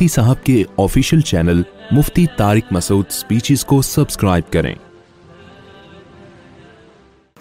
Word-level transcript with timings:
مفتی 0.00 0.06
صاحب 0.12 0.36
کے 0.46 0.54
official 0.82 1.20
channel 1.26 1.60
مفتی 1.96 2.22
تارک 2.36 2.70
مسعود 2.76 3.10
سپیچز 3.16 3.60
کو 3.72 3.76
سبسکرائب 3.88 4.46
کریں 4.54 4.68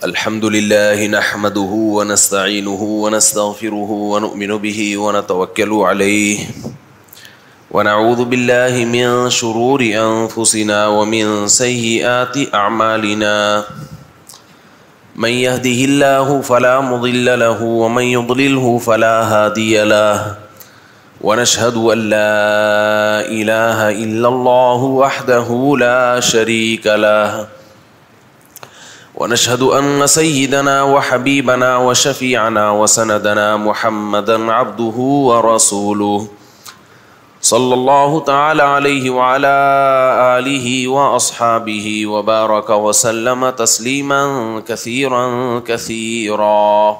الحمد 0.10 0.44
لله 0.56 1.08
نحمده 1.14 1.78
ونستعينه 1.96 2.90
ونستغفره 3.06 3.98
ونؤمن 4.02 4.54
به 4.66 4.84
ونتوكل 5.06 5.74
عليه 5.88 6.76
ونعوذ 7.78 8.22
بالله 8.36 8.86
من 8.94 8.94
من 9.24 9.34
شرور 9.40 9.86
أنفسنا 10.04 10.80
ومن 10.98 11.26
ومن 11.34 11.52
سيئات 11.58 12.38
أعمالنا 12.54 13.42
يهده 13.64 15.74
الله 15.90 16.40
فلا 16.54 16.78
فلا 16.78 16.88
مضل 16.94 17.36
له 17.46 17.76
له 17.98 18.08
يضلله 18.12 18.96
هادي 19.34 19.70
ونشهد 21.24 21.76
أن 21.78 21.98
لا 21.98 23.22
إله 23.28 23.90
إلا 24.04 24.28
الله 24.28 24.76
وحده 24.84 25.76
لا 25.80 26.20
شريك 26.20 26.88
له 26.88 27.48
ونشهد 29.16 29.62
أن 29.64 30.08
سيدنا 30.08 30.82
وحبيبنا 30.84 31.78
وشفيعنا 31.78 32.72
وسندنا 32.72 33.58
محمدا 33.58 34.52
عبده 34.54 34.96
ورسوله 35.30 36.28
صلى 37.42 37.74
الله 37.74 38.20
تعالى 38.20 38.64
عليه 38.64 39.10
وعلى 39.10 39.54
آله 40.40 40.88
وأصحابه 40.88 42.06
وبارك 42.08 42.70
وسلم 42.70 43.50
تسليما 43.50 44.62
كثيرا 44.68 45.30
كثيرا 45.60 46.98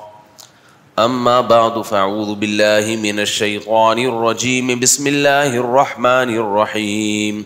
اما 1.02 1.40
بعد 1.42 1.78
فاعوذ 1.86 2.28
باللہ 2.40 2.90
من 3.04 3.20
الشیطان 3.20 4.00
الرجیم 4.00 4.68
بسم 4.82 5.06
اللہ 5.12 5.56
الرحمن 5.62 6.34
الرحیم 6.38 7.42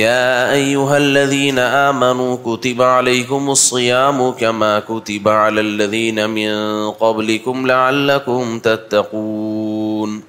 یا 0.00 0.44
ایوہا 0.50 0.94
الذین 0.96 1.58
آمنوا 1.58 2.36
کتب 2.50 2.82
علیکم 2.82 3.48
الصیام 3.50 4.20
کما 4.40 4.78
کتب 4.88 5.28
علی 5.28 5.58
الذین 5.60 6.24
من 6.30 6.90
قبلکم 6.98 7.64
لعلکم 7.66 8.58
تتقون 8.68 10.20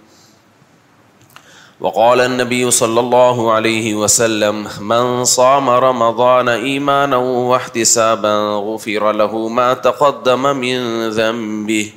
وقال 1.82 2.22
النبي 2.22 2.72
صلى 2.72 3.00
الله 3.00 3.52
عليه 3.52 3.96
وسلم 3.96 4.68
من 4.80 5.24
صام 5.26 5.70
رمضان 5.70 6.50
ايمانا 6.50 7.18
واحتسابا 7.18 8.36
غفر 8.58 9.12
له 9.12 9.48
ما 9.48 9.74
تقدم 9.74 10.58
من 10.58 11.10
ذنبه 11.10 11.92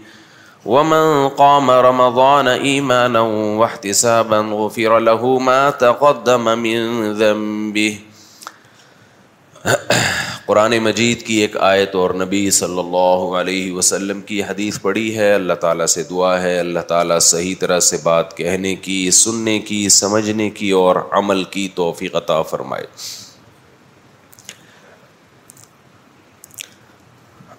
ومن 0.66 1.28
قام 1.28 1.70
رمضان 1.70 2.48
ايمانا 2.48 3.20
واحتسابا 3.20 4.36
غفر 4.38 4.98
له 4.98 5.38
ما 5.38 5.70
تقدم 5.70 6.44
من 6.58 7.12
ذنبه 7.12 7.98
قرآن 10.46 10.76
مجید 10.84 11.22
کی 11.26 11.34
ایک 11.40 11.56
آیت 11.66 11.94
اور 11.94 12.10
نبی 12.20 12.50
صلی 12.54 12.78
اللہ 12.78 13.36
علیہ 13.40 13.72
وسلم 13.72 14.20
کی 14.28 14.42
حدیث 14.44 14.80
پڑھی 14.82 15.16
ہے 15.16 15.32
اللہ 15.32 15.52
تعالیٰ 15.64 15.86
سے 15.92 16.02
دعا 16.10 16.40
ہے 16.42 16.58
اللہ 16.58 16.86
تعالیٰ 16.88 17.18
صحیح 17.26 17.54
طرح 17.60 17.78
سے 17.88 17.96
بات 18.02 18.36
کہنے 18.36 18.74
کی 18.86 18.98
سننے 19.18 19.58
کی 19.68 19.88
سمجھنے 19.98 20.48
کی 20.58 20.70
اور 20.78 20.96
عمل 21.20 21.44
کی 21.52 21.68
توفیق 21.74 22.14
عطا 22.22 22.40
فرمائے 22.54 22.86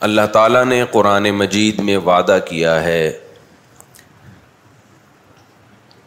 اللہ 0.10 0.26
تعالیٰ 0.34 0.66
نے 0.66 0.84
قرآن 0.92 1.30
مجید 1.42 1.80
میں 1.90 1.98
وعدہ 2.06 2.38
کیا 2.50 2.82
ہے 2.84 3.12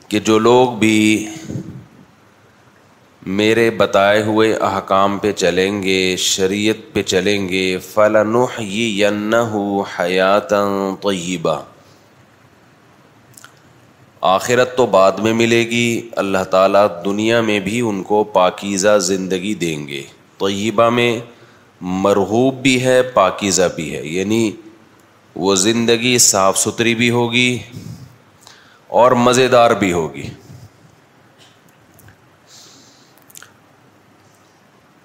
کہ 0.08 0.18
جو 0.30 0.38
لوگ 0.38 0.72
بھی 0.78 0.96
میرے 3.34 3.70
بتائے 3.76 4.20
ہوئے 4.22 4.52
احکام 4.62 5.16
پہ 5.18 5.30
چلیں 5.36 5.82
گے 5.82 6.14
شریعت 6.24 6.92
پہ 6.94 7.02
چلیں 7.02 7.48
گے 7.48 7.62
فلاں 7.92 8.44
حیات 9.98 10.52
طیبہ 11.02 11.56
آخرت 14.34 14.76
تو 14.76 14.86
بعد 14.94 15.18
میں 15.22 15.32
ملے 15.40 15.60
گی 15.70 15.90
اللہ 16.24 16.44
تعالیٰ 16.50 16.86
دنیا 17.04 17.40
میں 17.50 17.58
بھی 17.60 17.80
ان 17.88 18.02
کو 18.02 18.22
پاکیزہ 18.36 18.96
زندگی 19.06 19.52
دیں 19.66 19.86
گے 19.88 20.02
طیبہ 20.40 20.88
میں 20.90 21.10
مرحوب 22.04 22.62
بھی 22.62 22.82
ہے 22.84 23.00
پاکیزہ 23.14 23.68
بھی 23.76 23.92
ہے 23.94 24.06
یعنی 24.06 24.50
وہ 25.44 25.54
زندگی 25.66 26.16
صاف 26.32 26.58
ستھری 26.58 26.94
بھی 27.02 27.10
ہوگی 27.20 27.56
اور 29.02 29.12
مزیدار 29.26 29.70
بھی 29.78 29.92
ہوگی 29.92 30.28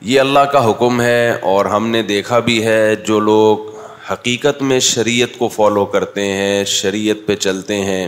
یہ 0.10 0.20
اللہ 0.20 0.46
کا 0.52 0.64
حکم 0.70 1.02
ہے 1.02 1.32
اور 1.50 1.66
ہم 1.72 1.88
نے 1.88 2.02
دیکھا 2.04 2.38
بھی 2.46 2.64
ہے 2.66 2.96
جو 3.08 3.20
لوگ 3.20 3.68
حقیقت 4.12 4.62
میں 4.70 4.80
شریعت 4.86 5.38
کو 5.40 5.48
فالو 5.48 5.86
کرتے 5.96 6.24
ہیں 6.28 6.64
شریعت 6.72 7.18
پہ 7.28 7.36
چلتے 7.46 7.76
ہیں 7.86 8.08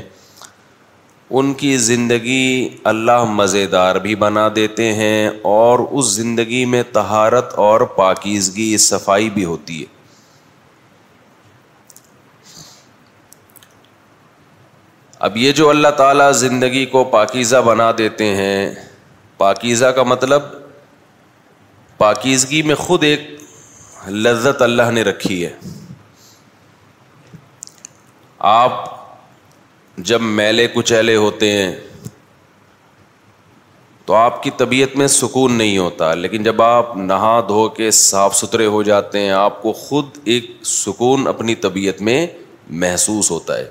ان 1.36 1.54
کی 1.60 1.76
زندگی 1.88 2.68
اللہ 2.94 3.24
مزیدار 3.34 3.96
بھی 4.06 4.16
بنا 4.24 4.48
دیتے 4.56 4.92
ہیں 4.94 5.30
اور 5.52 5.80
اس 6.00 6.10
زندگی 6.16 6.64
میں 6.74 6.82
تہارت 6.94 7.54
اور 7.68 7.82
پاکیزگی 8.00 8.68
صفائی 8.88 9.30
بھی 9.36 9.46
ہوتی 9.52 9.80
ہے 9.82 9.86
اب 15.30 15.38
یہ 15.38 15.52
جو 15.62 15.70
اللہ 15.70 15.92
تعالیٰ 16.02 16.32
زندگی 16.42 16.86
کو 16.96 17.04
پاکیزہ 17.14 17.58
بنا 17.66 17.92
دیتے 17.98 18.34
ہیں 18.36 18.70
پاکیزہ 19.38 19.86
کا 19.96 20.04
مطلب 20.14 20.62
پاکیزگی 22.04 22.62
میں 22.70 22.76
خود 22.76 23.04
ایک 23.04 23.22
لذت 24.24 24.62
اللہ 24.62 24.90
نے 24.94 25.02
رکھی 25.04 25.36
ہے 25.46 25.52
آپ 28.50 28.72
جب 30.10 30.22
میلے 30.40 30.66
کچیلے 30.74 31.16
ہوتے 31.26 31.52
ہیں 31.52 31.72
تو 34.06 34.14
آپ 34.24 34.42
کی 34.44 34.50
طبیعت 34.64 34.96
میں 35.02 35.08
سکون 35.18 35.58
نہیں 35.58 35.78
ہوتا 35.78 36.14
لیکن 36.24 36.44
جب 36.44 36.62
آپ 36.62 36.96
نہا 37.12 37.40
دھو 37.48 37.68
کے 37.78 37.92
صاف 38.02 38.36
ستھرے 38.40 38.66
ہو 38.76 38.82
جاتے 38.90 39.20
ہیں 39.20 39.32
آپ 39.44 39.62
کو 39.62 39.74
خود 39.86 40.18
ایک 40.34 40.52
سکون 40.74 41.28
اپنی 41.36 41.56
طبیعت 41.68 42.02
میں 42.10 42.26
محسوس 42.84 43.32
ہوتا 43.32 43.58
ہے 43.60 43.70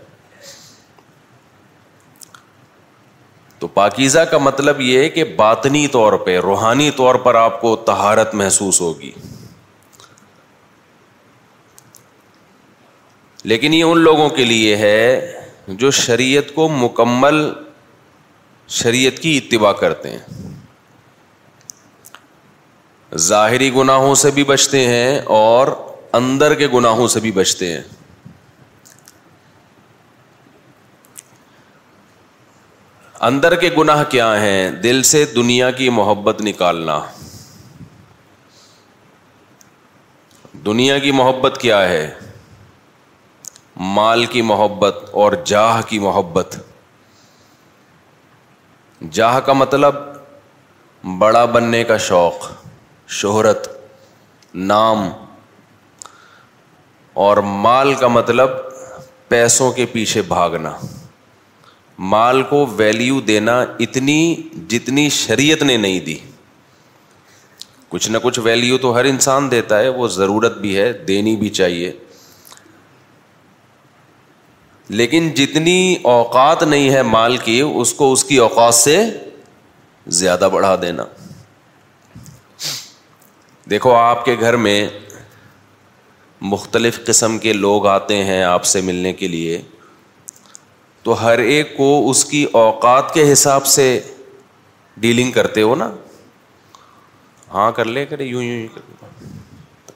تو 3.62 3.68
پاکیزہ 3.74 4.18
کا 4.30 4.38
مطلب 4.38 4.80
یہ 4.80 4.98
ہے 4.98 5.08
کہ 5.16 5.24
باطنی 5.36 5.86
طور 5.88 6.12
پہ 6.26 6.36
روحانی 6.42 6.90
طور 6.96 7.14
پر 7.26 7.34
آپ 7.40 7.60
کو 7.60 7.74
تہارت 7.90 8.34
محسوس 8.40 8.80
ہوگی 8.80 9.10
لیکن 13.52 13.74
یہ 13.74 13.84
ان 13.90 13.98
لوگوں 13.98 14.28
کے 14.38 14.44
لیے 14.44 14.74
ہے 14.76 15.46
جو 15.82 15.90
شریعت 16.00 16.54
کو 16.54 16.68
مکمل 16.78 17.38
شریعت 18.82 19.22
کی 19.22 19.36
اتباع 19.38 19.72
کرتے 19.82 20.10
ہیں 20.10 20.42
ظاہری 23.30 23.72
گناہوں 23.76 24.14
سے 24.24 24.30
بھی 24.34 24.44
بچتے 24.52 24.86
ہیں 24.86 25.18
اور 25.40 25.68
اندر 26.20 26.54
کے 26.62 26.68
گناہوں 26.74 27.08
سے 27.14 27.20
بھی 27.20 27.32
بچتے 27.40 27.72
ہیں 27.72 27.80
اندر 33.26 33.54
کے 33.54 33.68
گناہ 33.76 34.02
کیا 34.10 34.28
ہیں 34.40 34.70
دل 34.82 35.02
سے 35.08 35.24
دنیا 35.34 35.70
کی 35.80 35.88
محبت 35.96 36.40
نکالنا 36.42 36.98
دنیا 40.66 40.96
کی 41.04 41.10
محبت 41.18 41.58
کیا 41.62 41.78
ہے 41.88 42.02
مال 43.98 44.24
کی 44.32 44.42
محبت 44.48 44.96
اور 45.22 45.32
جاہ 45.52 45.80
کی 45.88 45.98
محبت 46.06 46.56
جاہ 49.20 49.38
کا 49.46 49.52
مطلب 49.52 49.96
بڑا 51.18 51.44
بننے 51.54 51.82
کا 51.92 51.96
شوق 52.08 52.50
شہرت 53.20 53.68
نام 54.72 55.08
اور 57.26 57.36
مال 57.66 57.94
کا 58.00 58.08
مطلب 58.18 58.58
پیسوں 59.28 59.70
کے 59.78 59.86
پیچھے 59.94 60.22
بھاگنا 60.34 60.76
مال 61.98 62.42
کو 62.48 62.64
ویلیو 62.76 63.20
دینا 63.26 63.60
اتنی 63.80 64.34
جتنی 64.68 65.08
شریعت 65.12 65.62
نے 65.62 65.76
نہیں 65.76 66.00
دی 66.04 66.16
کچھ 67.88 68.10
نہ 68.10 68.18
کچھ 68.22 68.38
ویلیو 68.42 68.78
تو 68.82 68.94
ہر 68.96 69.04
انسان 69.04 69.50
دیتا 69.50 69.78
ہے 69.80 69.88
وہ 69.88 70.06
ضرورت 70.08 70.56
بھی 70.58 70.76
ہے 70.76 70.92
دینی 71.08 71.34
بھی 71.36 71.48
چاہیے 71.48 71.92
لیکن 74.88 75.28
جتنی 75.36 75.94
اوقات 76.12 76.62
نہیں 76.62 76.90
ہے 76.94 77.02
مال 77.02 77.36
کی 77.44 77.60
اس 77.60 77.92
کو 77.94 78.10
اس 78.12 78.24
کی 78.24 78.36
اوقات 78.46 78.74
سے 78.74 78.98
زیادہ 80.20 80.48
بڑھا 80.52 80.74
دینا 80.82 81.04
دیکھو 83.70 83.94
آپ 83.96 84.24
کے 84.24 84.34
گھر 84.40 84.56
میں 84.56 84.86
مختلف 86.50 86.98
قسم 87.06 87.38
کے 87.38 87.52
لوگ 87.52 87.86
آتے 87.86 88.22
ہیں 88.24 88.42
آپ 88.42 88.64
سے 88.64 88.80
ملنے 88.80 89.12
کے 89.20 89.28
لیے 89.28 89.60
تو 91.04 91.24
ہر 91.24 91.38
ایک 91.52 91.76
کو 91.76 91.86
اس 92.10 92.24
کی 92.24 92.44
اوقات 92.66 93.12
کے 93.14 93.32
حساب 93.32 93.64
سے 93.66 93.86
ڈیلنگ 95.04 95.30
کرتے 95.32 95.62
ہو 95.62 95.74
نا 95.74 95.90
ہاں 97.52 97.70
کر 97.78 97.84
لے 97.84 98.04
کرے 98.06 98.24
یوں 98.24 98.42
یوں 98.42 98.66
کر 98.74 98.80
کر 99.00 99.24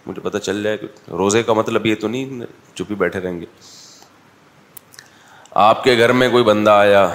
مجھے 0.06 0.20
پتا 0.20 0.38
چل 0.46 0.62
جائے 0.62 0.76
کہ 0.78 0.86
روزے 1.18 1.42
کا 1.42 1.52
مطلب 1.58 1.86
یہ 1.86 1.94
تو 2.00 2.08
نہیں 2.08 2.40
چپی 2.74 2.94
بیٹھے 3.02 3.20
رہیں 3.20 3.40
گے 3.40 3.46
آپ 5.68 5.84
کے 5.84 5.96
گھر 5.98 6.12
میں 6.22 6.28
کوئی 6.30 6.44
بندہ 6.44 6.70
آیا 6.70 7.06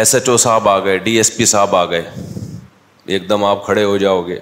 ایس 0.00 0.14
ایچ 0.14 0.28
او 0.28 0.36
صاحب 0.46 0.68
آ 0.68 0.78
گئے 0.84 0.98
ڈی 1.06 1.16
ایس 1.16 1.36
پی 1.36 1.44
صاحب 1.52 1.76
آ 1.76 1.84
گئے 1.90 2.02
ایک 3.14 3.28
دم 3.28 3.44
آپ 3.44 3.64
کھڑے 3.66 3.84
ہو 3.84 3.96
جاؤ 3.98 4.22
گے 4.26 4.38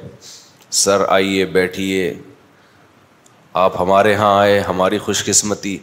سر 0.80 1.04
آئیے 1.08 1.44
بیٹھیے 1.58 2.12
آپ 3.66 3.80
ہمارے 3.80 4.12
یہاں 4.12 4.36
آئے 4.38 4.58
ہماری 4.68 4.98
خوش 5.06 5.24
قسمتی 5.24 5.76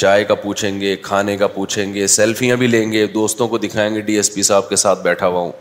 چائے 0.00 0.24
کا 0.24 0.34
پوچھیں 0.42 0.80
گے 0.80 0.94
کھانے 1.02 1.36
کا 1.36 1.46
پوچھیں 1.56 1.92
گے 1.94 2.06
سیلفیاں 2.14 2.56
بھی 2.56 2.66
لیں 2.66 2.90
گے 2.92 3.06
دوستوں 3.12 3.46
کو 3.48 3.58
دکھائیں 3.58 3.94
گے 3.94 4.00
ڈی 4.08 4.14
ایس 4.16 4.34
پی 4.34 4.42
صاحب 4.48 4.68
کے 4.68 4.76
ساتھ 4.76 5.02
بیٹھا 5.02 5.26
ہوا 5.26 5.40
ہوں 5.40 5.52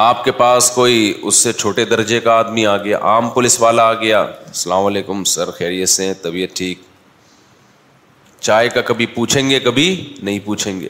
آپ 0.00 0.24
کے 0.24 0.32
پاس 0.38 0.70
کوئی 0.70 1.12
اس 1.24 1.34
سے 1.42 1.52
چھوٹے 1.52 1.84
درجے 1.90 2.18
کا 2.20 2.32
آدمی 2.38 2.64
آ 2.66 2.76
گیا 2.84 2.98
عام 3.10 3.30
پولیس 3.34 3.60
والا 3.60 3.82
آ 3.88 3.92
گیا 4.00 4.20
السلام 4.22 4.86
علیکم 4.86 5.22
سر 5.34 5.50
خیریت 5.58 5.88
سے 5.88 6.12
طبیعت 6.22 6.56
ٹھیک 6.56 6.80
چائے 8.40 8.68
کا 8.74 8.80
کبھی 8.90 9.06
پوچھیں 9.14 9.48
گے 9.50 9.60
کبھی 9.60 9.86
نہیں 10.22 10.38
پوچھیں 10.44 10.80
گے 10.80 10.88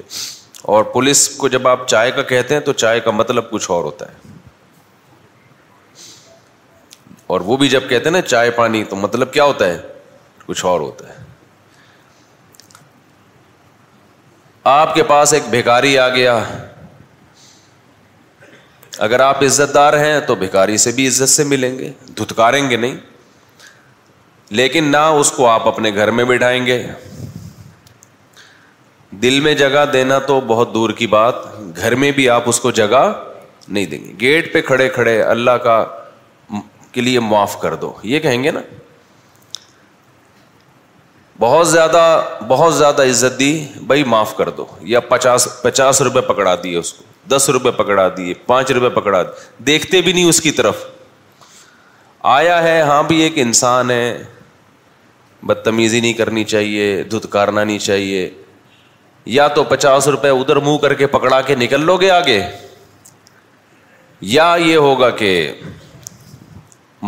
اور 0.75 0.85
پولیس 0.95 1.29
کو 1.37 1.49
جب 1.49 1.69
آپ 1.69 1.87
چائے 1.89 2.11
کا 2.17 2.23
کہتے 2.33 2.55
ہیں 2.55 2.61
تو 2.69 2.73
چائے 2.83 3.01
کا 3.01 3.11
مطلب 3.11 3.51
کچھ 3.51 3.71
اور 3.71 3.85
ہوتا 3.85 4.07
ہے 4.13 4.27
اور 7.37 7.41
وہ 7.45 7.57
بھی 7.61 7.69
جب 7.69 7.89
کہتے 7.89 8.05
ہیں 8.05 8.13
نا 8.13 8.21
چائے 8.23 8.51
پانی 8.59 8.83
تو 8.91 8.97
مطلب 8.97 9.33
کیا 9.33 9.45
ہوتا 9.45 9.67
ہے 9.69 9.79
کچھ 10.49 10.65
اور 10.67 10.81
ہوتا 10.81 11.09
ہے 11.09 11.15
آپ 14.71 14.95
کے 14.95 15.03
پاس 15.11 15.33
ایک 15.35 15.43
بھیکاری 15.51 15.97
آ 15.99 16.09
گیا 16.15 16.39
اگر 19.07 19.21
آپ 19.21 19.43
عزت 19.45 19.75
دار 19.75 19.93
ہیں 20.05 20.19
تو 20.27 20.35
بھیکاری 20.35 20.77
سے 20.85 20.93
بھی 20.93 21.07
عزت 21.09 21.29
سے 21.29 21.45
ملیں 21.53 21.79
گے 21.79 21.91
دھتکاریں 22.19 22.69
گے 22.71 22.77
نہیں 22.77 22.97
لیکن 24.61 24.91
نہ 24.93 25.03
اس 25.21 25.31
کو 25.37 25.47
آپ 25.49 25.69
اپنے 25.69 25.95
گھر 25.95 26.11
میں 26.19 26.25
بٹھائیں 26.29 26.65
گے 26.67 26.83
دل 29.23 29.39
میں 29.41 29.55
جگہ 29.61 29.85
دینا 29.93 30.19
تو 30.27 30.41
بہت 30.47 30.75
دور 30.75 30.91
کی 31.03 31.07
بات 31.17 31.47
گھر 31.77 31.95
میں 32.05 32.11
بھی 32.19 32.29
آپ 32.31 32.49
اس 32.49 32.61
کو 32.61 32.71
جگہ 32.81 33.05
نہیں 33.69 33.87
دیں 33.87 34.05
گے 34.05 34.13
گیٹ 34.21 34.53
پہ 34.53 34.61
کھڑے 34.71 34.89
کھڑے 34.99 35.21
اللہ 35.23 35.57
کا 35.65 35.83
کے 36.93 37.01
لیے 37.01 37.21
معاف 37.31 37.61
کر 37.61 37.75
دو 37.85 37.93
یہ 38.13 38.21
کہیں 38.27 38.43
گے 38.45 38.51
نا 38.51 38.61
بہت 41.41 41.69
زیادہ 41.69 42.01
بہت 42.49 42.75
زیادہ 42.77 43.03
عزت 43.09 43.39
دی 43.39 43.51
بھائی 43.87 44.05
معاف 44.13 44.35
کر 44.37 44.49
دو 44.57 44.65
یا 44.93 45.01
پچاس 45.11 45.47
پچاس 45.63 46.01
روپے 46.03 46.21
پکڑا 46.33 46.55
دیے 46.63 46.77
اس 46.79 46.93
کو 46.93 47.05
دس 47.35 47.49
روپے 47.53 47.71
پکڑا 47.83 48.07
دیے 48.17 48.35
پانچ 48.47 48.71
روپے 48.73 48.89
پکڑا 49.01 49.23
دیے 49.23 49.63
دیکھتے 49.67 50.01
بھی 50.03 50.13
نہیں 50.13 50.29
اس 50.29 50.41
کی 50.41 50.51
طرف 50.61 50.85
آیا 52.35 52.63
ہے 52.63 52.81
ہاں 52.83 53.03
بھی 53.09 53.21
ایک 53.23 53.33
انسان 53.45 53.91
ہے 53.91 54.05
بدتمیزی 55.49 56.01
نہیں 56.01 56.13
کرنی 56.23 56.45
چاہیے 56.53 56.87
دھتکارنا 57.11 57.65
نہیں 57.65 57.79
چاہیے 57.87 58.29
یا 59.37 59.47
تو 59.59 59.65
پچاس 59.75 60.09
روپے 60.09 60.29
ادھر 60.41 60.57
منہ 60.69 60.79
کر 60.83 60.95
کے 61.03 61.07
پکڑا 61.17 61.41
کے 61.51 61.55
نکل 61.57 61.85
لو 61.87 61.97
گے 62.01 62.11
آگے 62.11 62.41
یا 64.35 64.55
یہ 64.65 64.77
ہوگا 64.77 65.11
کہ 65.23 65.33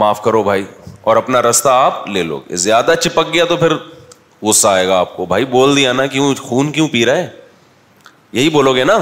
معاف 0.03 0.23
کرو 0.23 0.43
بھائی 0.43 0.65
اور 1.09 1.17
اپنا 1.17 1.43
رستہ 1.43 1.69
آپ 1.69 2.09
لے 2.09 2.23
لو 2.23 2.41
گے 2.51 2.57
زیادہ 2.67 2.95
چپک 3.03 3.33
گیا 3.35 3.45
تو 3.49 3.57
پھر 3.57 3.73
غصہ 4.43 4.69
آئے 4.69 4.87
گا 4.89 4.99
آپ 4.99 5.17
کو 5.17 5.25
بھائی 5.27 5.45
بول 5.45 5.77
دیا 5.77 5.93
نا 5.93 6.07
کیوں 6.13 6.35
خون 6.41 6.71
کیوں 6.73 6.87
پی 6.89 7.05
رہا 7.07 7.17
ہے 7.17 7.29
یہی 8.33 8.49
بولو 8.51 8.75
گے 8.75 8.85
نا 8.85 8.97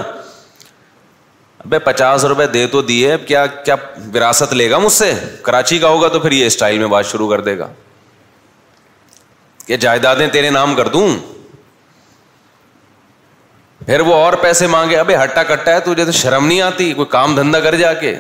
ابے 1.65 1.79
پچاس 1.85 2.25
روپئے 2.31 2.47
دے 2.47 2.67
تو 2.73 2.81
دیے 2.89 3.17
کیا 3.27 3.45
کیا 3.47 3.75
وراثت 4.15 4.53
لے 4.55 4.71
گا 4.71 4.79
مجھ 4.79 4.93
سے 4.93 5.13
کراچی 5.45 5.79
کا 5.79 5.89
ہوگا 5.89 6.09
تو 6.09 6.21
پھر 6.21 6.33
یہ 6.33 6.47
اسٹائل 6.47 6.79
میں 6.79 6.87
بات 6.89 7.07
شروع 7.07 7.31
کر 7.31 7.41
دے 7.49 7.59
گا 7.59 7.69
کہ 9.67 9.77
جائیدادیں 9.77 10.27
تیرے 10.33 10.51
نام 10.51 10.75
کر 10.75 10.89
دوں 10.89 11.09
پھر 13.87 14.01
وہ 14.07 14.15
اور 14.15 14.33
پیسے 14.41 14.67
مانگے 14.67 14.97
ابھی 14.97 15.15
ہٹا 15.23 15.43
کٹا 15.55 15.73
ہے 15.75 15.81
تو 15.81 15.95
جیسے 15.95 16.13
شرم 16.13 16.47
نہیں 16.47 16.61
آتی 16.63 16.93
کوئی 16.95 17.07
کام 17.11 17.35
دھندا 17.35 17.61
کر 17.61 17.75
جا 17.79 17.93
کے 18.01 18.15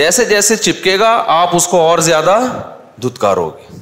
جیسے 0.00 0.24
جیسے 0.24 0.56
چپکے 0.56 0.98
گا 0.98 1.10
آپ 1.40 1.56
اس 1.56 1.66
کو 1.68 1.80
اور 1.80 1.98
زیادہ 2.12 2.38
دھتکار 3.02 3.36
گے 3.36 3.77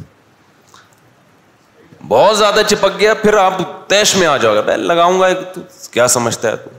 بہت 2.09 2.37
زیادہ 2.39 2.61
چپک 2.69 2.99
گیا 2.99 3.15
پھر 3.23 3.35
آپ 3.39 3.57
تیش 3.89 4.15
میں 4.17 4.27
آ 4.27 4.37
جاؤ 4.37 4.55
گے 4.55 4.61
میں 4.67 4.77
لگاؤں 4.77 5.19
گا 5.21 5.29
کیا 5.93 6.07
سمجھتا 6.09 6.49
ہے 6.51 6.57
تو 6.65 6.71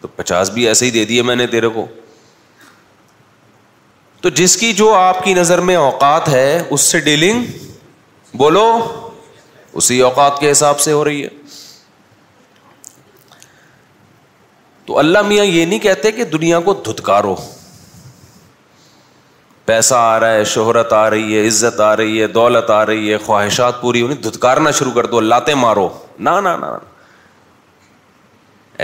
تو 0.00 0.08
پچاس 0.16 0.50
بھی 0.50 0.66
ایسے 0.68 0.84
ہی 0.86 0.90
دے 0.90 1.04
دیے 1.10 1.22
میں 1.28 1.36
نے 1.36 1.46
تیرے 1.54 1.68
کو 1.76 1.86
تو 4.20 4.28
جس 4.40 4.56
کی 4.56 4.72
جو 4.72 4.92
آپ 4.94 5.22
کی 5.24 5.32
نظر 5.34 5.60
میں 5.70 5.76
اوقات 5.76 6.28
ہے 6.28 6.50
اس 6.70 6.80
سے 6.90 7.00
ڈیلنگ 7.08 7.44
بولو 8.42 8.66
اسی 9.82 10.00
اوقات 10.08 10.38
کے 10.40 10.50
حساب 10.50 10.80
سے 10.80 10.92
ہو 10.92 11.04
رہی 11.04 11.22
ہے 11.22 11.28
تو 14.86 14.98
اللہ 14.98 15.22
میاں 15.28 15.44
یہ 15.44 15.64
نہیں 15.64 15.78
کہتے 15.88 16.12
کہ 16.12 16.24
دنیا 16.32 16.60
کو 16.68 16.74
دھتکارو 16.86 17.34
پیسہ 19.66 19.94
آ 19.94 20.18
رہا 20.20 20.32
ہے 20.34 20.44
شہرت 20.44 20.92
آ 20.92 21.08
رہی 21.10 21.36
ہے 21.36 21.46
عزت 21.46 21.78
آ 21.80 21.94
رہی 21.96 22.20
ہے 22.20 22.26
دولت 22.28 22.70
آ 22.70 22.84
رہی 22.86 23.12
ہے 23.12 23.18
خواہشات 23.26 23.80
پوری 23.80 24.00
انہیں 24.02 24.22
دھتکارنا 24.22 24.70
شروع 24.78 24.92
کر 24.92 25.06
دو 25.12 25.20
لاتے 25.20 25.54
مارو 25.54 25.88
نہ 26.26 26.30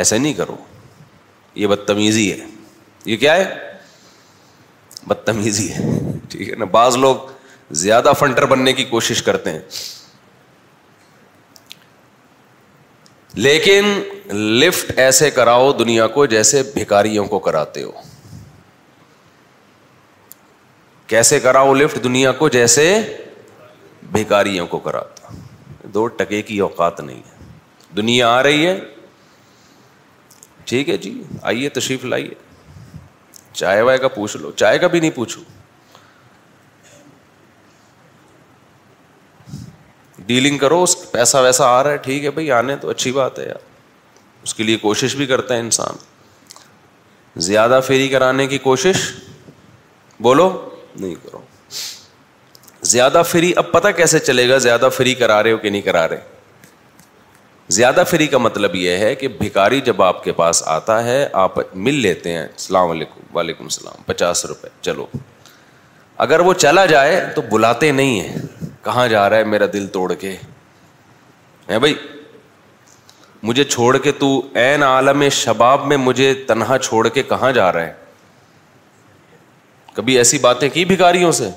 ایسے 0.00 0.18
نہیں 0.18 0.32
کرو 0.34 0.56
یہ 1.60 1.66
بدتمیزی 1.66 2.30
ہے 2.32 2.46
یہ 3.04 3.16
کیا 3.16 3.34
ہے 3.36 3.44
بدتمیزی 5.08 5.68
ہے 5.72 5.98
ٹھیک 6.30 6.48
ہے 6.48 6.54
نا 6.58 6.64
بعض 6.70 6.96
لوگ 7.04 7.16
زیادہ 7.82 8.12
فنٹر 8.18 8.46
بننے 8.52 8.72
کی 8.72 8.84
کوشش 8.84 9.22
کرتے 9.22 9.50
ہیں 9.52 9.60
لیکن 13.34 13.86
لفٹ 14.60 14.98
ایسے 14.98 15.30
کراؤ 15.30 15.72
دنیا 15.82 16.06
کو 16.16 16.26
جیسے 16.36 16.62
بھیکاریوں 16.74 17.24
کو 17.34 17.38
کراتے 17.48 17.82
ہو 17.82 17.90
کیسے 21.10 21.38
کراؤ 21.40 21.72
لفٹ 21.74 22.02
دنیا 22.02 22.32
کو 22.40 22.48
جیسے 22.54 22.82
بھیکاریوں 24.12 24.66
کو 24.72 24.78
کرا 24.80 25.00
دو 25.94 26.06
ٹکے 26.18 26.40
کی 26.50 26.58
اوقات 26.66 27.00
نہیں 27.00 27.18
ہے 27.28 27.38
دنیا 27.96 28.28
آ 28.34 28.42
رہی 28.42 28.66
ہے 28.66 28.76
ٹھیک 30.70 30.88
ہے 30.88 30.96
جی 31.06 31.12
آئیے 31.52 31.68
تشریف 31.78 32.04
لائیے 32.04 32.34
چائے 33.52 33.80
وائے 33.88 33.98
کا 34.04 34.08
پوچھ 34.18 34.36
لو 34.36 34.50
چائے 34.64 34.78
کا 34.78 34.86
بھی 34.92 35.00
نہیں 35.00 35.10
پوچھو 35.14 35.42
ڈیلنگ 40.26 40.58
کرو 40.58 40.82
اس 40.82 40.96
پیسہ 41.12 41.36
ویسا 41.48 41.68
آ 41.78 41.82
رہا 41.82 41.90
ہے 41.92 41.96
ٹھیک 42.08 42.24
ہے 42.24 42.30
بھائی 42.40 42.50
آنے 42.62 42.76
تو 42.82 42.90
اچھی 42.90 43.12
بات 43.20 43.38
ہے 43.38 43.46
یار 43.48 43.64
اس 44.42 44.54
کے 44.54 44.62
لیے 44.62 44.76
کوشش 44.86 45.16
بھی 45.22 45.26
کرتا 45.34 45.54
ہے 45.54 45.60
انسان 45.60 46.02
زیادہ 47.50 47.80
فیری 47.86 48.08
کرانے 48.16 48.46
کی 48.54 48.58
کوشش 48.70 49.10
بولو 50.28 50.48
نہیں 50.98 51.14
کرو 51.22 51.40
زیادہ 52.90 53.22
فری 53.26 53.52
اب 53.58 53.70
پتہ 53.72 53.88
کیسے 53.96 54.18
چلے 54.18 54.48
گا 54.48 54.58
زیادہ 54.58 54.88
فری 54.96 55.14
کرا 55.14 55.42
رہے 55.42 55.52
ہو 55.52 55.56
کہ 55.58 55.70
نہیں 55.70 55.82
کرا 55.82 56.06
رہے 56.08 56.20
زیادہ 57.76 58.02
فری 58.10 58.26
کا 58.26 58.38
مطلب 58.38 58.74
یہ 58.74 58.96
ہے 58.98 59.14
کہ 59.14 59.28
بھکاری 59.40 59.80
جب 59.86 60.02
آپ 60.02 60.22
کے 60.24 60.32
پاس 60.36 60.62
آتا 60.68 61.02
ہے 61.04 61.26
آپ 61.42 61.58
مل 61.76 61.94
لیتے 62.02 62.30
ہیں 62.36 62.42
السلام 62.46 62.90
علیکم 62.90 63.36
وعلیکم 63.36 63.64
السلام 63.64 64.02
پچاس 64.06 64.44
روپے 64.46 64.68
چلو 64.80 65.06
اگر 66.24 66.40
وہ 66.46 66.52
چلا 66.54 66.84
جائے 66.86 67.20
تو 67.34 67.42
بلاتے 67.50 67.90
نہیں 67.92 68.20
ہیں 68.20 68.38
کہاں 68.84 69.06
جا 69.08 69.28
رہا 69.30 69.36
ہے 69.36 69.44
میرا 69.44 69.64
دل 69.72 69.86
توڑ 69.92 70.12
کے 70.20 70.34
ہے 71.68 71.78
بھائی 71.78 71.94
مجھے 73.42 73.64
چھوڑ 73.64 73.96
کے 73.98 74.12
تو 74.12 74.26
عین 74.60 74.82
عالم 74.82 75.22
شباب 75.32 75.86
میں 75.86 75.96
مجھے 75.96 76.32
تنہا 76.46 76.76
چھوڑ 76.82 77.06
کے 77.08 77.22
کہاں 77.28 77.50
جا 77.52 77.72
رہا 77.72 77.82
ہے 77.86 77.92
کبھی 79.94 80.16
ایسی 80.18 80.38
باتیں 80.38 80.68
کی 80.72 80.84
بھکاریوں 80.84 81.30
سے 81.38 81.48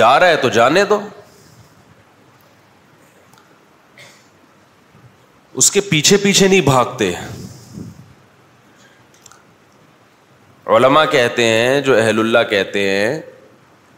جا 0.00 0.18
رہا 0.20 0.26
ہے 0.28 0.36
تو 0.42 0.48
جانے 0.56 0.84
دو 0.88 0.98
اس 5.62 5.70
کے 5.72 5.80
پیچھے 5.80 6.16
پیچھے 6.22 6.48
نہیں 6.48 6.60
بھاگتے 6.60 7.12
علما 10.74 11.04
کہتے 11.12 11.44
ہیں 11.44 11.80
جو 11.80 11.96
اہل 11.98 12.18
اللہ 12.18 12.48
کہتے 12.50 12.88
ہیں 12.88 13.20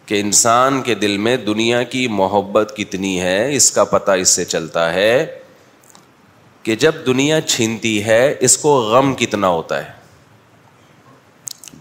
کہ 0.07 0.21
انسان 0.21 0.81
کے 0.83 0.95
دل 1.03 1.17
میں 1.27 1.37
دنیا 1.47 1.83
کی 1.95 2.07
محبت 2.21 2.73
کتنی 2.77 3.21
ہے 3.21 3.55
اس 3.57 3.71
کا 3.73 3.85
پتہ 3.95 4.11
اس 4.25 4.29
سے 4.37 4.45
چلتا 4.45 4.93
ہے 4.93 5.11
کہ 6.63 6.75
جب 6.77 6.95
دنیا 7.07 7.41
چھینتی 7.41 7.93
ہے 8.05 8.23
اس 8.49 8.57
کو 8.59 8.77
غم 8.91 9.15
کتنا 9.19 9.49
ہوتا 9.49 9.85
ہے 9.85 9.91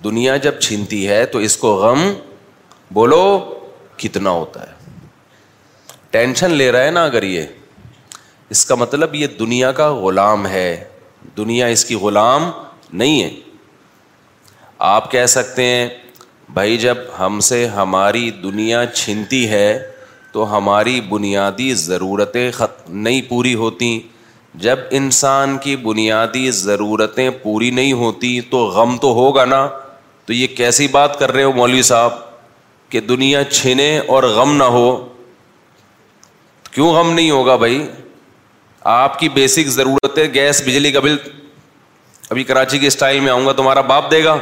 دنیا 0.04 0.36
جب 0.46 0.60
چھینتی 0.60 1.08
ہے 1.08 1.26
تو 1.32 1.40
اس 1.48 1.56
کو 1.58 1.74
غم 1.78 2.04
بولو 2.94 3.24
کتنا 3.98 4.30
ہوتا 4.30 4.62
ہے 4.70 4.78
ٹینشن 6.12 6.52
لے 6.52 6.72
رہا 6.72 6.84
ہے 6.84 6.92
نا 6.92 7.04
اگر 7.06 7.24
یہ 7.24 7.46
اس 8.54 8.66
کا 8.66 8.76
مطلب 8.76 9.16
یہ 9.16 9.28
دنیا 9.40 9.72
کا 9.80 9.92
غلام 9.96 10.48
ہے 10.48 10.70
دنیا 11.38 11.66
اس 11.76 11.84
کی 11.86 11.96
غلام 12.04 12.50
نہیں 13.02 13.22
ہے 13.24 13.30
آپ 14.94 15.12
کہہ 15.12 15.26
سکتے 15.34 15.66
ہیں 15.66 15.88
بھائی 16.54 16.78
جب 16.78 16.98
ہم 17.20 17.40
سے 17.48 17.66
ہماری 17.76 18.30
دنیا 18.44 18.86
چھنتی 18.94 19.48
ہے 19.50 19.68
تو 20.34 20.56
ہماری 20.58 21.00
بنیادی 21.10 21.74
ضرورتیں 21.82 22.50
نہیں 22.90 23.22
پوری 23.30 23.54
ہوتیں 23.56 24.00
جب 24.56 24.80
انسان 24.92 25.58
کی 25.64 25.76
بنیادی 25.78 26.50
ضرورتیں 26.52 27.30
پوری 27.42 27.70
نہیں 27.72 27.94
ہوتی 27.94 28.40
تو 28.52 28.64
غم 28.76 28.98
تو 29.02 29.12
ہوگا 29.14 29.46
نا 29.46 29.68
تو 30.26 30.34
یہ 30.34 30.48
کیسی 30.58 30.88
بات 30.92 31.18
کر 31.20 31.32
رہے 31.32 31.44
ہو 31.44 31.52
مولوی 31.56 31.82
صاحب 31.84 32.14
کہ 32.90 33.00
دنیا 33.02 33.44
چھنے 33.52 33.98
اور 34.08 34.24
غم 34.36 34.56
نہ 34.58 34.64
ہو 34.64 34.94
کیوں 36.72 36.92
غم 36.94 37.12
نہیں 37.14 37.30
ہوگا 37.32 37.56
بھائی 37.56 37.86
آپ 38.92 39.20
کی 39.20 39.30
بیسک 39.30 39.68
ضرورتیں 39.70 40.28
گیس 40.34 40.62
بجلی 40.66 40.92
کا 40.92 41.00
بل 41.00 41.16
ابھی 42.30 42.44
کراچی 42.44 42.80
کے 42.80 42.88
اسٹائل 42.88 43.20
میں 43.20 43.32
آؤں 43.32 43.46
گا 43.46 43.52
تمہارا 43.58 43.82
باپ 43.92 44.10
دے 44.12 44.24
گا 44.24 44.36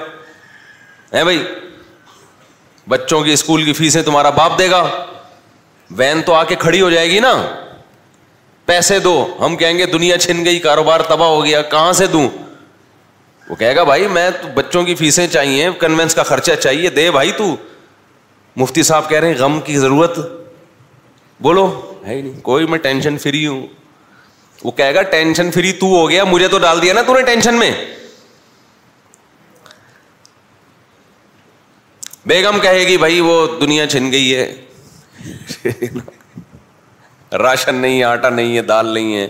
ہے 1.14 1.24
بھائی 1.24 1.44
بچوں 2.90 3.22
کی 3.24 3.34
اسکول 3.34 3.64
کی 3.66 3.74
فیسیں 3.74 4.02
تمہارا 4.02 4.30
باپ 4.36 4.58
دے 4.60 4.70
گا 4.72 4.84
وین 5.98 6.22
تو 6.26 6.34
آ 6.34 6.44
کے 6.44 6.56
کھڑی 6.60 6.82
ہو 6.82 6.90
جائے 6.90 7.10
گی 7.12 7.20
نا 7.20 7.32
پیسے 8.68 8.98
دو 9.00 9.12
ہم 9.40 9.56
کہیں 9.58 9.78
گے 9.78 9.86
دنیا 9.92 10.18
چھن 10.20 10.44
گئی 10.46 10.58
کاروبار 10.60 11.00
تباہ 11.10 11.28
ہو 11.30 11.44
گیا 11.44 11.62
کہاں 11.74 11.92
سے 12.00 12.06
دوں 12.16 12.28
وہ 13.50 13.56
کہے 13.56 13.76
گا 13.76 13.84
بھائی 13.90 14.08
میں 14.16 14.30
تو 14.42 14.48
بچوں 14.54 14.82
کی 14.86 14.96
فیسیں 15.02 15.26
چاہیے 15.36 15.70
کنوینس 15.80 16.16
کا 16.16 16.24
خرچہ 16.32 16.56
چاہیے 16.64 16.90
دے 16.98 17.10
بھائی 17.18 17.32
تو 17.38 17.46
مفتی 18.62 18.84
صاحب 18.90 19.08
کہہ 19.10 19.20
رہے 19.20 19.28
ہیں 19.34 19.38
غم 19.40 19.60
کی 19.66 19.76
ضرورت 19.78 20.20
بولو 21.48 21.66
ہے 22.08 22.16
ہی 22.16 22.22
نہیں 22.22 22.40
کوئی 22.50 22.66
میں 22.74 22.80
ٹینشن 22.90 23.18
فری 23.28 23.46
ہوں 23.46 23.66
وہ 24.64 24.72
کہے 24.82 24.94
گا 24.96 25.02
ٹینشن 25.16 25.52
فری 25.58 25.72
تو 25.82 25.88
ہو 25.96 26.10
گیا 26.10 26.24
مجھے 26.34 26.48
تو 26.52 26.58
ڈال 26.68 26.82
دیا 26.82 26.94
نا 26.94 27.02
تو 27.08 27.20
ٹینشن 27.32 27.60
میں 27.60 27.72
بیگم 32.34 32.60
کہے 32.62 32.86
گی 32.88 32.98
بھائی 33.08 33.20
وہ 33.30 33.36
دنیا 33.62 33.88
چھن 33.90 34.12
گئی 34.12 34.36
ہے 34.36 34.54
راشن 37.42 37.76
نہیں 37.76 37.98
ہے 38.00 38.04
آٹا 38.04 38.30
نہیں 38.30 38.56
ہے 38.58 38.62
دال 38.72 38.88
نہیں 38.94 39.16
ہے 39.16 39.28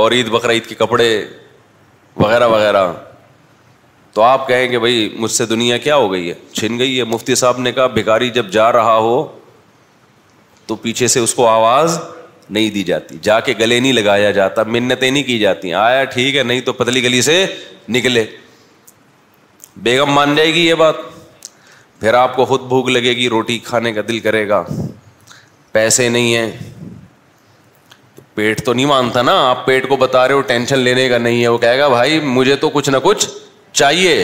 اور 0.00 0.12
عید 0.12 0.28
بقر 0.30 0.50
عید 0.50 0.66
کے 0.66 0.74
کپڑے 0.74 1.08
وغیرہ 2.16 2.46
وغیرہ 2.48 2.90
تو 4.14 4.22
آپ 4.22 4.46
کہیں 4.48 4.66
کہ 4.68 4.78
بھائی 4.78 5.08
مجھ 5.18 5.30
سے 5.32 5.46
دنیا 5.46 5.76
کیا 5.84 5.96
ہو 5.96 6.10
گئی 6.12 6.28
ہے 6.28 6.34
چھن 6.52 6.78
گئی 6.78 6.98
ہے 6.98 7.04
مفتی 7.12 7.34
صاحب 7.42 7.58
نے 7.60 7.72
کہا 7.72 7.86
بھکاری 7.98 8.30
جب 8.30 8.48
جا 8.52 8.70
رہا 8.72 8.96
ہو 8.96 9.14
تو 10.66 10.76
پیچھے 10.82 11.06
سے 11.14 11.20
اس 11.20 11.34
کو 11.34 11.46
آواز 11.48 11.98
نہیں 12.50 12.70
دی 12.70 12.82
جاتی 12.84 13.16
جا 13.22 13.38
کے 13.46 13.52
گلے 13.60 13.78
نہیں 13.80 13.92
لگایا 13.92 14.30
جاتا 14.38 14.62
منتیں 14.66 15.10
نہیں 15.10 15.22
کی 15.22 15.38
جاتی 15.38 15.72
آیا 15.74 16.04
ٹھیک 16.14 16.36
ہے 16.36 16.42
نہیں 16.42 16.60
تو 16.64 16.72
پتلی 16.82 17.02
گلی 17.02 17.22
سے 17.30 17.44
نکلے 17.88 18.24
بیگم 19.82 20.10
مان 20.14 20.34
جائے 20.36 20.52
گی 20.54 20.66
یہ 20.66 20.74
بات 20.84 20.94
پھر 22.00 22.14
آپ 22.14 22.34
کو 22.36 22.44
خود 22.44 22.60
بھوک 22.68 22.88
لگے 22.90 23.12
گی 23.16 23.28
روٹی 23.28 23.58
کھانے 23.64 23.92
کا 23.92 24.00
دل 24.08 24.18
کرے 24.20 24.48
گا 24.48 24.62
پیسے 25.72 26.08
نہیں 26.08 26.34
ہیں 26.36 26.50
پیٹ 28.34 28.64
تو 28.64 28.72
نہیں 28.72 28.86
مانتا 28.86 29.22
نا 29.22 29.32
آپ 29.48 29.64
پیٹ 29.66 29.88
کو 29.88 29.96
بتا 29.96 30.26
رہے 30.28 30.34
ہو 30.34 30.40
ٹینشن 30.50 30.78
لینے 30.78 31.08
کا 31.08 31.18
نہیں 31.18 31.42
ہے 31.42 31.48
وہ 31.48 31.58
کہے 31.58 31.78
گا 31.78 31.88
بھائی 31.88 32.20
مجھے 32.24 32.56
تو 32.64 32.68
کچھ 32.74 32.90
نہ 32.90 32.96
کچھ 33.02 33.26
چاہیے 33.80 34.16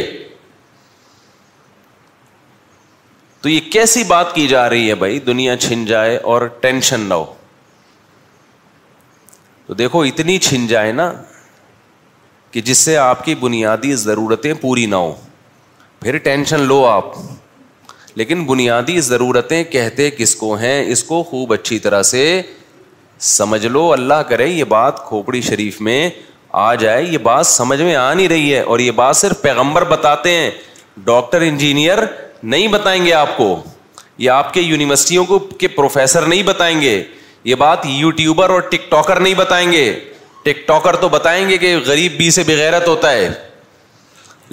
تو 3.42 3.48
یہ 3.48 3.60
کیسی 3.72 4.04
بات 4.04 4.34
کی 4.34 4.46
جا 4.48 4.68
رہی 4.70 4.88
ہے 4.88 4.94
بھائی 5.02 5.18
دنیا 5.26 5.56
چھن 5.66 5.84
جائے 5.86 6.16
اور 6.32 6.46
ٹینشن 6.60 7.00
نہ 7.08 7.14
ہو 7.14 7.24
تو 9.66 9.74
دیکھو 9.80 10.00
اتنی 10.10 10.38
چھن 10.48 10.66
جائے 10.66 10.92
نا 10.92 11.12
کہ 12.50 12.60
جس 12.68 12.78
سے 12.78 12.96
آپ 12.96 13.24
کی 13.24 13.34
بنیادی 13.44 13.94
ضرورتیں 14.06 14.52
پوری 14.60 14.86
نہ 14.86 14.96
ہو 15.06 15.14
پھر 16.00 16.16
ٹینشن 16.28 16.60
لو 16.70 16.84
آپ 16.86 17.14
لیکن 18.16 18.44
بنیادی 18.46 18.98
ضرورتیں 19.00 19.62
کہتے 19.70 20.10
کس 20.18 20.34
کو 20.36 20.54
ہیں 20.56 20.82
اس 20.92 21.02
کو 21.04 21.22
خوب 21.30 21.52
اچھی 21.52 21.78
طرح 21.78 22.02
سے 22.10 22.40
سمجھ 23.28 23.66
لو 23.66 23.90
اللہ 23.92 24.22
کرے 24.28 24.46
یہ 24.46 24.64
بات 24.72 25.04
کھوپڑی 25.08 25.40
شریف 25.42 25.80
میں 25.80 26.08
آ 26.66 26.74
جائے 26.74 27.02
یہ 27.02 27.18
بات 27.22 27.46
سمجھ 27.46 27.80
میں 27.80 27.94
آ 27.96 28.12
نہیں 28.14 28.28
رہی 28.28 28.54
ہے 28.54 28.60
اور 28.60 28.78
یہ 28.78 28.90
بات 29.00 29.16
صرف 29.16 29.40
پیغمبر 29.42 29.84
بتاتے 29.90 30.30
ہیں 30.34 30.50
ڈاکٹر 31.04 31.40
انجینئر 31.46 31.98
نہیں 32.42 32.68
بتائیں 32.68 33.04
گے 33.04 33.12
آپ 33.14 33.36
کو 33.36 33.54
یہ 34.18 34.30
آپ 34.30 34.52
کے 34.54 34.60
یونیورسٹیوں 34.60 35.24
کو 35.24 35.38
کے 35.58 35.68
پروفیسر 35.68 36.26
نہیں 36.26 36.42
بتائیں 36.46 36.80
گے 36.80 37.02
یہ 37.44 37.54
بات 37.54 37.86
یوٹیوبر 37.96 38.50
اور 38.50 38.60
ٹک 38.70 38.90
ٹاکر 38.90 39.20
نہیں 39.20 39.34
بتائیں 39.38 39.70
گے 39.72 39.92
ٹک 40.44 40.66
ٹاکر 40.68 40.96
تو 41.00 41.08
بتائیں 41.08 41.48
گے 41.48 41.56
کہ 41.58 41.76
غریب 41.86 42.16
بی 42.18 42.30
سے 42.30 42.42
بغیرت 42.46 42.88
ہوتا 42.88 43.12
ہے 43.12 43.28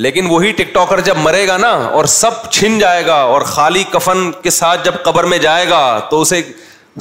لیکن 0.04 0.26
وہی 0.30 0.52
ٹک 0.52 0.74
ٹاکر 0.74 1.00
جب 1.06 1.18
مرے 1.24 1.48
گا 1.48 1.56
نا 1.58 1.70
اور 1.98 2.06
سب 2.14 2.50
چھن 2.52 2.78
جائے 2.80 3.06
گا 3.06 3.16
اور 3.34 3.42
خالی 3.52 3.84
کفن 3.92 4.30
کے 4.44 4.50
ساتھ 4.50 4.84
جب 4.86 4.94
قبر 5.04 5.24
میں 5.34 5.38
جائے 5.46 5.68
گا 5.70 5.80
تو 6.10 6.20
اسے 6.22 6.42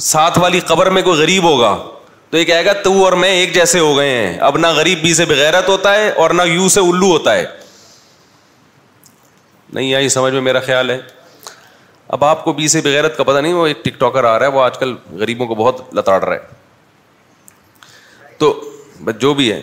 ساتھ 0.01 0.37
والی 0.39 0.59
قبر 0.67 0.89
میں 0.97 1.01
کوئی 1.01 1.19
غریب 1.21 1.43
ہوگا 1.43 1.75
تو 2.29 2.37
یہ 2.37 2.43
کہے 2.43 2.65
گا 2.65 2.73
تو 2.83 2.91
اور 3.03 3.13
میں 3.23 3.29
ایک 3.29 3.53
جیسے 3.53 3.79
ہو 3.79 3.97
گئے 3.97 4.15
ہیں 4.17 4.37
اب 4.49 4.57
نہ 4.57 4.67
غریب 4.75 5.01
بی 5.01 5.13
سے 5.13 5.25
بغیرت 5.25 5.67
ہوتا 5.69 5.93
ہے 5.95 6.09
اور 6.23 6.29
نہ 6.37 6.41
یو 6.45 6.67
سے 6.69 6.79
الو 6.79 7.11
ہوتا 7.11 7.33
ہے 7.35 7.45
نہیں 9.73 9.93
آئی 9.95 10.09
سمجھ 10.09 10.33
میں 10.33 10.41
میرا 10.41 10.59
خیال 10.65 10.89
ہے 10.89 10.97
اب 12.15 12.23
آپ 12.23 12.43
کو 12.43 12.53
بی 12.53 12.67
سے 12.67 12.81
بغیرت 12.81 13.17
کا 13.17 13.23
پتہ 13.23 13.39
نہیں 13.39 13.53
وہ 13.53 13.65
ایک 13.67 13.83
ٹک 13.85 13.99
ٹاکر 13.99 14.23
آ 14.31 14.37
رہا 14.39 14.45
ہے 14.45 14.51
وہ 14.51 14.61
آج 14.61 14.77
کل 14.79 14.95
غریبوں 15.19 15.47
کو 15.47 15.55
بہت 15.55 15.81
لتاڑ 15.95 16.23
رہا 16.23 16.33
ہے 16.33 16.63
تو 18.37 18.53
بس 19.03 19.15
جو 19.21 19.33
بھی 19.33 19.51
ہے 19.51 19.61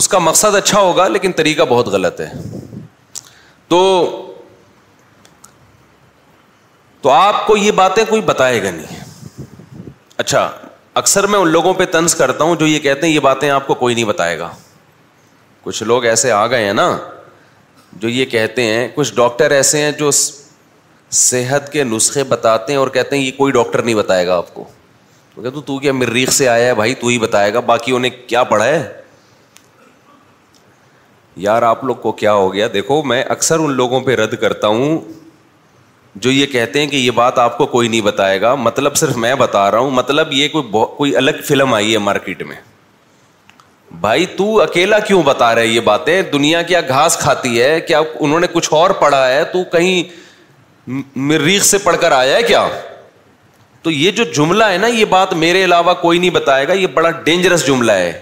اس 0.00 0.08
کا 0.08 0.18
مقصد 0.18 0.54
اچھا 0.56 0.80
ہوگا 0.80 1.06
لیکن 1.08 1.32
طریقہ 1.40 1.62
بہت 1.68 1.86
غلط 1.88 2.20
ہے 2.20 2.28
تو 3.68 3.80
تو 7.02 7.10
آپ 7.10 7.46
کو 7.46 7.56
یہ 7.56 7.70
باتیں 7.78 8.02
کوئی 8.08 8.20
بتائے 8.26 8.62
گا 8.62 8.70
نہیں 8.70 9.02
اچھا 10.24 10.48
اکثر 11.00 11.26
میں 11.26 11.38
ان 11.38 11.48
لوگوں 11.48 11.72
پہ 11.74 11.84
طنز 11.92 12.14
کرتا 12.14 12.44
ہوں 12.44 12.56
جو 12.56 12.66
یہ 12.66 12.78
کہتے 12.78 13.06
ہیں 13.06 13.14
یہ 13.14 13.20
باتیں 13.20 13.48
آپ 13.50 13.66
کو 13.66 13.74
کوئی 13.84 13.94
نہیں 13.94 14.04
بتائے 14.04 14.38
گا 14.38 14.48
کچھ 15.64 15.82
لوگ 15.82 16.04
ایسے 16.04 16.30
آ 16.32 16.46
گئے 16.46 16.64
ہیں 16.64 16.72
نا 16.72 16.88
جو 18.02 18.08
یہ 18.08 18.24
کہتے 18.34 18.62
ہیں 18.72 18.88
کچھ 18.94 19.14
ڈاکٹر 19.14 19.50
ایسے 19.50 19.80
ہیں 19.82 19.90
جو 19.98 20.10
صحت 21.24 21.72
کے 21.72 21.84
نسخے 21.84 22.24
بتاتے 22.28 22.72
ہیں 22.72 22.78
اور 22.80 22.88
کہتے 22.96 23.16
ہیں 23.16 23.22
یہ 23.24 23.30
کوئی 23.36 23.52
ڈاکٹر 23.52 23.82
نہیں 23.82 23.94
بتائے 23.94 24.26
گا 24.26 24.36
آپ 24.36 24.52
کو 24.54 24.64
تو 25.34 25.42
کہتے 25.42 25.60
تو 25.66 25.78
کیا 25.78 25.92
مریخ 25.92 26.30
سے 26.32 26.48
آیا 26.48 26.66
ہے 26.68 26.74
بھائی 26.80 26.94
تو 27.00 27.06
ہی 27.06 27.18
بتائے 27.18 27.52
گا 27.54 27.60
باقی 27.72 27.92
انہیں 27.96 28.12
کیا 28.28 28.42
پڑھا 28.54 28.64
ہے 28.66 28.82
یار 31.42 31.62
آپ 31.62 31.82
لوگ 31.84 31.94
کو 32.02 32.12
کیا 32.12 32.32
ہو 32.32 32.52
گیا 32.54 32.66
دیکھو 32.72 33.02
میں 33.04 33.22
اکثر 33.28 33.58
ان 33.58 33.72
لوگوں 33.76 34.00
پہ 34.00 34.14
رد 34.16 34.34
کرتا 34.40 34.66
ہوں 34.68 34.98
جو 36.24 36.30
یہ 36.30 36.46
کہتے 36.46 36.80
ہیں 36.80 36.86
کہ 36.88 36.96
یہ 36.96 37.10
بات 37.14 37.38
آپ 37.38 37.56
کو 37.58 37.66
کوئی 37.66 37.88
نہیں 37.88 38.00
بتائے 38.00 38.40
گا 38.40 38.54
مطلب 38.54 38.96
صرف 38.96 39.16
میں 39.24 39.34
بتا 39.38 39.70
رہا 39.70 39.78
ہوں 39.78 39.90
مطلب 39.90 40.32
یہ 40.32 40.48
کوئی 40.52 40.84
کوئی 40.96 41.16
الگ 41.16 41.42
فلم 41.48 41.74
آئی 41.74 41.92
ہے 41.92 41.98
مارکیٹ 41.98 42.42
میں 42.46 42.56
بھائی 44.00 44.26
تو 44.36 44.60
اکیلا 44.62 44.98
کیوں 44.98 45.22
بتا 45.22 45.54
رہے 45.54 45.66
یہ 45.66 45.80
باتیں 45.88 46.20
دنیا 46.32 46.60
کیا 46.70 46.80
گھاس 46.88 47.16
کھاتی 47.20 47.60
ہے 47.62 47.80
کیا 47.88 48.00
انہوں 48.20 48.40
نے 48.40 48.46
کچھ 48.52 48.68
اور 48.74 48.90
پڑھا 49.00 49.26
ہے 49.28 49.44
تو 49.52 49.62
کہیں 49.72 50.22
مریخ 51.16 51.62
سے 51.64 51.78
پڑھ 51.84 51.96
کر 52.00 52.12
آیا 52.12 52.36
ہے 52.36 52.42
کیا 52.42 52.66
تو 53.82 53.90
یہ 53.90 54.10
جو 54.18 54.24
جملہ 54.36 54.64
ہے 54.70 54.78
نا 54.78 54.86
یہ 54.86 55.04
بات 55.08 55.32
میرے 55.44 55.64
علاوہ 55.64 55.94
کوئی 56.00 56.18
نہیں 56.18 56.30
بتائے 56.30 56.68
گا 56.68 56.72
یہ 56.72 56.86
بڑا 56.94 57.10
ڈینجرس 57.24 57.66
جملہ 57.66 57.92
ہے 57.92 58.12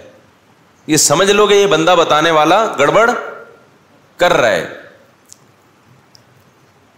یہ 0.86 0.96
سمجھ 0.96 1.30
لو 1.30 1.46
گے 1.48 1.56
یہ 1.56 1.66
بندہ 1.72 1.94
بتانے 1.98 2.30
والا 2.36 2.64
گڑبڑ 2.78 3.10
کر 4.18 4.32
رہا 4.36 4.50
ہے 4.52 4.64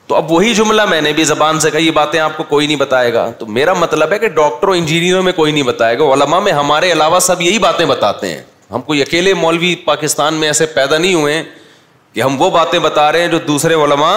تو 0.07 0.15
اب 0.15 0.31
وہی 0.33 0.55
جملہ 0.55 0.85
میں 0.87 1.01
نے 1.01 1.13
بھی 1.17 1.25
زبان 1.25 1.61
سے 1.61 1.71
کہا 1.71 1.79
یہ 1.81 1.91
باتیں 1.99 2.19
آپ 2.21 2.37
کو 2.37 2.43
کوئی 2.49 2.67
نہیں 2.67 2.77
بتائے 2.77 3.13
گا 3.13 3.29
تو 3.39 3.47
میرا 3.59 3.73
مطلب 3.79 4.13
ہے 4.13 4.19
کہ 4.19 4.29
ڈاکٹروں 4.39 4.75
انجینئروں 4.77 5.23
میں 5.23 5.33
کوئی 5.37 5.53
نہیں 5.53 5.63
بتائے 5.63 5.99
گا 5.99 6.05
علما 6.13 6.39
میں 6.49 6.53
ہمارے 6.53 6.91
علاوہ 6.93 7.19
سب 7.29 7.41
یہی 7.43 7.59
باتیں 7.59 7.85
بتاتے 7.87 8.29
ہیں 8.33 8.43
ہم 8.71 8.83
کوئی 8.83 9.03
اکیلے 9.03 9.35
مولوی 9.35 9.75
پاکستان 9.85 10.35
میں 10.43 10.49
ایسے 10.49 10.67
پیدا 10.75 10.99
نہیں 10.99 11.15
ہوئے 11.15 11.43
کہ 12.13 12.23
ہم 12.23 12.41
وہ 12.43 12.51
باتیں 12.51 12.79
بتا 12.79 13.11
رہے 13.13 13.21
ہیں 13.21 13.29
جو 13.29 13.39
دوسرے 13.47 13.75
علما 13.85 14.13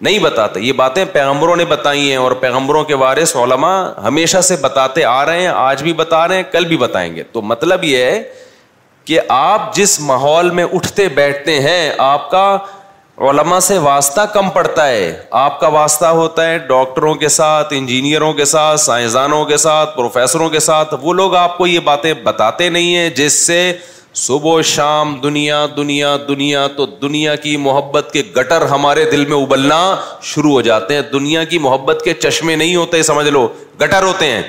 نہیں 0.00 0.18
بتاتے 0.18 0.60
یہ 0.60 0.72
باتیں 0.78 1.04
پیغمبروں 1.12 1.56
نے 1.56 1.64
بتائی 1.64 2.08
ہیں 2.10 2.16
اور 2.16 2.32
پیغمبروں 2.40 2.84
کے 2.84 2.96
بارے 2.96 3.22
علماء 3.22 3.42
علما 3.44 3.92
ہمیشہ 4.06 4.40
سے 4.48 4.56
بتاتے 4.60 5.04
آ 5.04 5.24
رہے 5.26 5.40
ہیں 5.40 5.46
آج 5.54 5.82
بھی 5.82 5.92
بتا 6.02 6.26
رہے 6.28 6.36
ہیں 6.36 6.42
کل 6.52 6.64
بھی 6.68 6.76
بتائیں 6.76 7.14
گے 7.16 7.22
تو 7.32 7.42
مطلب 7.42 7.84
یہ 7.84 7.96
ہے 8.04 8.22
کہ 9.06 9.18
آپ 9.28 9.74
جس 9.76 9.98
ماحول 10.00 10.50
میں 10.58 10.64
اٹھتے 10.74 11.08
بیٹھتے 11.14 11.58
ہیں 11.60 11.90
آپ 12.04 12.30
کا 12.30 12.44
علما 13.28 13.58
سے 13.64 13.76
واسطہ 13.78 14.20
کم 14.34 14.48
پڑتا 14.50 14.86
ہے 14.88 15.12
آپ 15.40 15.58
کا 15.60 15.68
واسطہ 15.74 16.06
ہوتا 16.20 16.48
ہے 16.50 16.56
ڈاکٹروں 16.68 17.14
کے 17.24 17.28
ساتھ 17.34 17.72
انجینئروں 17.76 18.32
کے 18.38 18.44
ساتھ 18.54 18.80
سائنسدانوں 18.80 19.44
کے 19.50 19.56
ساتھ 19.64 19.96
پروفیسروں 19.96 20.48
کے 20.50 20.60
ساتھ 20.60 20.94
وہ 21.02 21.12
لوگ 21.20 21.34
آپ 21.36 21.58
کو 21.58 21.66
یہ 21.66 21.78
باتیں 21.90 22.12
بتاتے 22.22 22.68
نہیں 22.76 22.94
ہیں 22.96 23.08
جس 23.16 23.32
سے 23.46 23.60
صبح 24.22 24.52
و 24.54 24.62
شام 24.72 25.14
دنیا 25.22 25.64
دنیا 25.76 26.16
دنیا 26.28 26.66
تو 26.76 26.86
دنیا 27.02 27.34
کی 27.46 27.56
محبت 27.68 28.10
کے 28.12 28.22
گٹر 28.36 28.62
ہمارے 28.72 29.04
دل 29.10 29.24
میں 29.28 29.36
ابلنا 29.42 29.80
شروع 30.32 30.50
ہو 30.52 30.60
جاتے 30.70 30.94
ہیں 30.94 31.02
دنیا 31.12 31.44
کی 31.52 31.58
محبت 31.68 32.02
کے 32.04 32.14
چشمے 32.26 32.56
نہیں 32.56 32.76
ہوتے 32.76 33.02
سمجھ 33.12 33.28
لو 33.28 33.46
گٹر 33.80 34.02
ہوتے 34.06 34.26
ہیں 34.30 34.42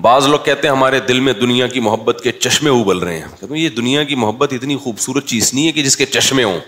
بعض 0.00 0.26
لوگ 0.28 0.38
کہتے 0.44 0.68
ہیں 0.68 0.74
ہمارے 0.74 1.00
دل 1.08 1.20
میں 1.20 1.32
دنیا 1.40 1.66
کی 1.68 1.80
محبت 1.80 2.20
کے 2.24 2.32
چشمے 2.32 2.70
ابل 2.80 2.98
رہے 2.98 3.18
ہیں 3.18 3.26
کہتے 3.40 3.54
ہیں 3.54 3.62
یہ 3.62 3.68
دنیا 3.76 4.02
کی 4.10 4.14
محبت 4.14 4.52
اتنی 4.52 4.76
خوبصورت 4.82 5.26
چیز 5.26 5.52
نہیں 5.54 5.66
ہے 5.66 5.72
کہ 5.72 5.82
جس 5.82 5.96
کے 5.96 6.06
چشمے 6.06 6.44
ہوں 6.44 6.58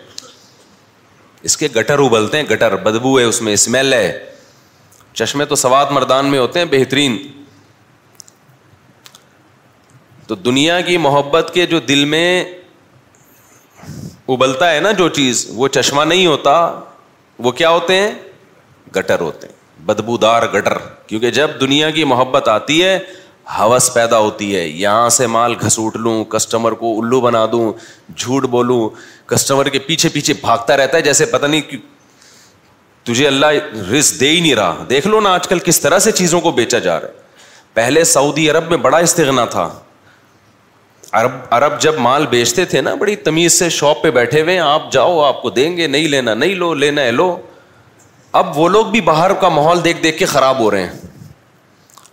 اس 1.48 1.56
کے 1.56 1.68
گٹر 1.76 1.98
ابلتے 2.04 2.38
ہیں 2.40 2.44
گٹر 2.50 2.76
بدبو 2.82 3.18
ہے 3.18 3.24
اس 3.24 3.40
میں 3.42 3.52
اسمیل 3.54 3.92
ہے 3.92 4.18
چشمے 5.12 5.44
تو 5.46 5.54
سوات 5.56 5.92
مردان 5.92 6.26
میں 6.30 6.38
ہوتے 6.38 6.58
ہیں 6.58 6.66
بہترین 6.70 7.16
تو 10.26 10.34
دنیا 10.34 10.80
کی 10.80 10.96
محبت 10.98 11.50
کے 11.54 11.66
جو 11.66 11.80
دل 11.88 12.04
میں 12.12 12.44
ابلتا 14.34 14.72
ہے 14.72 14.78
نا 14.80 14.92
جو 14.98 15.08
چیز 15.18 15.46
وہ 15.54 15.68
چشمہ 15.68 16.04
نہیں 16.04 16.26
ہوتا 16.26 16.52
وہ 17.46 17.50
کیا 17.52 17.70
ہوتے 17.70 17.96
ہیں 18.00 18.14
گٹر 18.96 19.20
ہوتے 19.20 19.46
ہیں 19.46 19.62
بدبودار 19.86 20.42
گٹر 20.54 20.76
کیونکہ 21.06 21.30
جب 21.38 21.50
دنیا 21.60 21.90
کی 21.98 22.04
محبت 22.12 22.48
آتی 22.48 22.82
ہے 22.82 22.98
ہوس 23.58 23.92
پیدا 23.94 24.18
ہوتی 24.18 24.54
ہے 24.56 24.66
یہاں 24.66 25.08
سے 25.16 25.26
مال 25.36 25.54
گھسوٹ 25.64 25.96
لوں 26.04 26.24
کسٹمر 26.34 26.72
کو 26.82 26.92
الو 27.00 27.20
بنا 27.20 27.44
دوں 27.52 27.72
جھوٹ 28.16 28.44
بولوں 28.54 28.88
کسٹمر 29.28 29.68
کے 29.74 29.78
پیچھے 29.88 30.08
پیچھے 30.12 30.34
بھاگتا 30.40 30.76
رہتا 30.76 30.96
ہے 30.96 31.02
جیسے 31.02 31.26
پتہ 31.34 31.46
نہیں 31.46 31.76
تجھے 33.06 33.26
اللہ 33.26 33.90
رس 33.92 34.18
دے 34.20 34.28
ہی 34.30 34.40
نہیں 34.40 34.54
رہا 34.54 34.84
دیکھ 34.90 35.06
لو 35.06 35.20
نا 35.20 35.32
آج 35.38 35.48
کل 35.48 35.58
کس 35.64 35.80
طرح 35.80 35.98
سے 36.08 36.12
چیزوں 36.20 36.40
کو 36.40 36.50
بیچا 36.60 36.78
جا 36.86 36.98
رہا 37.00 37.08
ہے 37.08 37.22
پہلے 37.74 38.04
سعودی 38.14 38.50
عرب 38.50 38.68
میں 38.70 38.76
بڑا 38.86 38.98
استغنا 39.06 39.44
تھا 39.56 39.68
عرب 41.20 41.32
عرب 41.54 41.80
جب 41.80 41.98
مال 42.06 42.26
بیچتے 42.30 42.64
تھے 42.74 42.80
نا 42.80 42.94
بڑی 43.00 43.14
تمیز 43.28 43.58
سے 43.58 43.68
شاپ 43.74 44.02
پہ 44.02 44.10
بیٹھے 44.16 44.40
ہوئے 44.42 44.58
آپ 44.58 44.90
جاؤ 44.92 45.20
آپ 45.24 45.42
کو 45.42 45.50
دیں 45.58 45.76
گے 45.76 45.86
نہیں 45.86 46.08
لینا 46.08 46.34
نہیں 46.34 46.54
لو 46.62 46.72
لینا 46.84 47.02
ہے 47.02 47.10
لو 47.10 47.26
اب 48.38 48.58
وہ 48.58 48.68
لوگ 48.68 48.86
بھی 48.90 49.00
باہر 49.06 49.32
کا 49.40 49.48
ماحول 49.48 49.82
دیکھ 49.84 50.02
دیکھ 50.02 50.16
کے 50.18 50.26
خراب 50.26 50.58
ہو 50.58 50.70
رہے 50.70 50.82
ہیں 50.82 51.02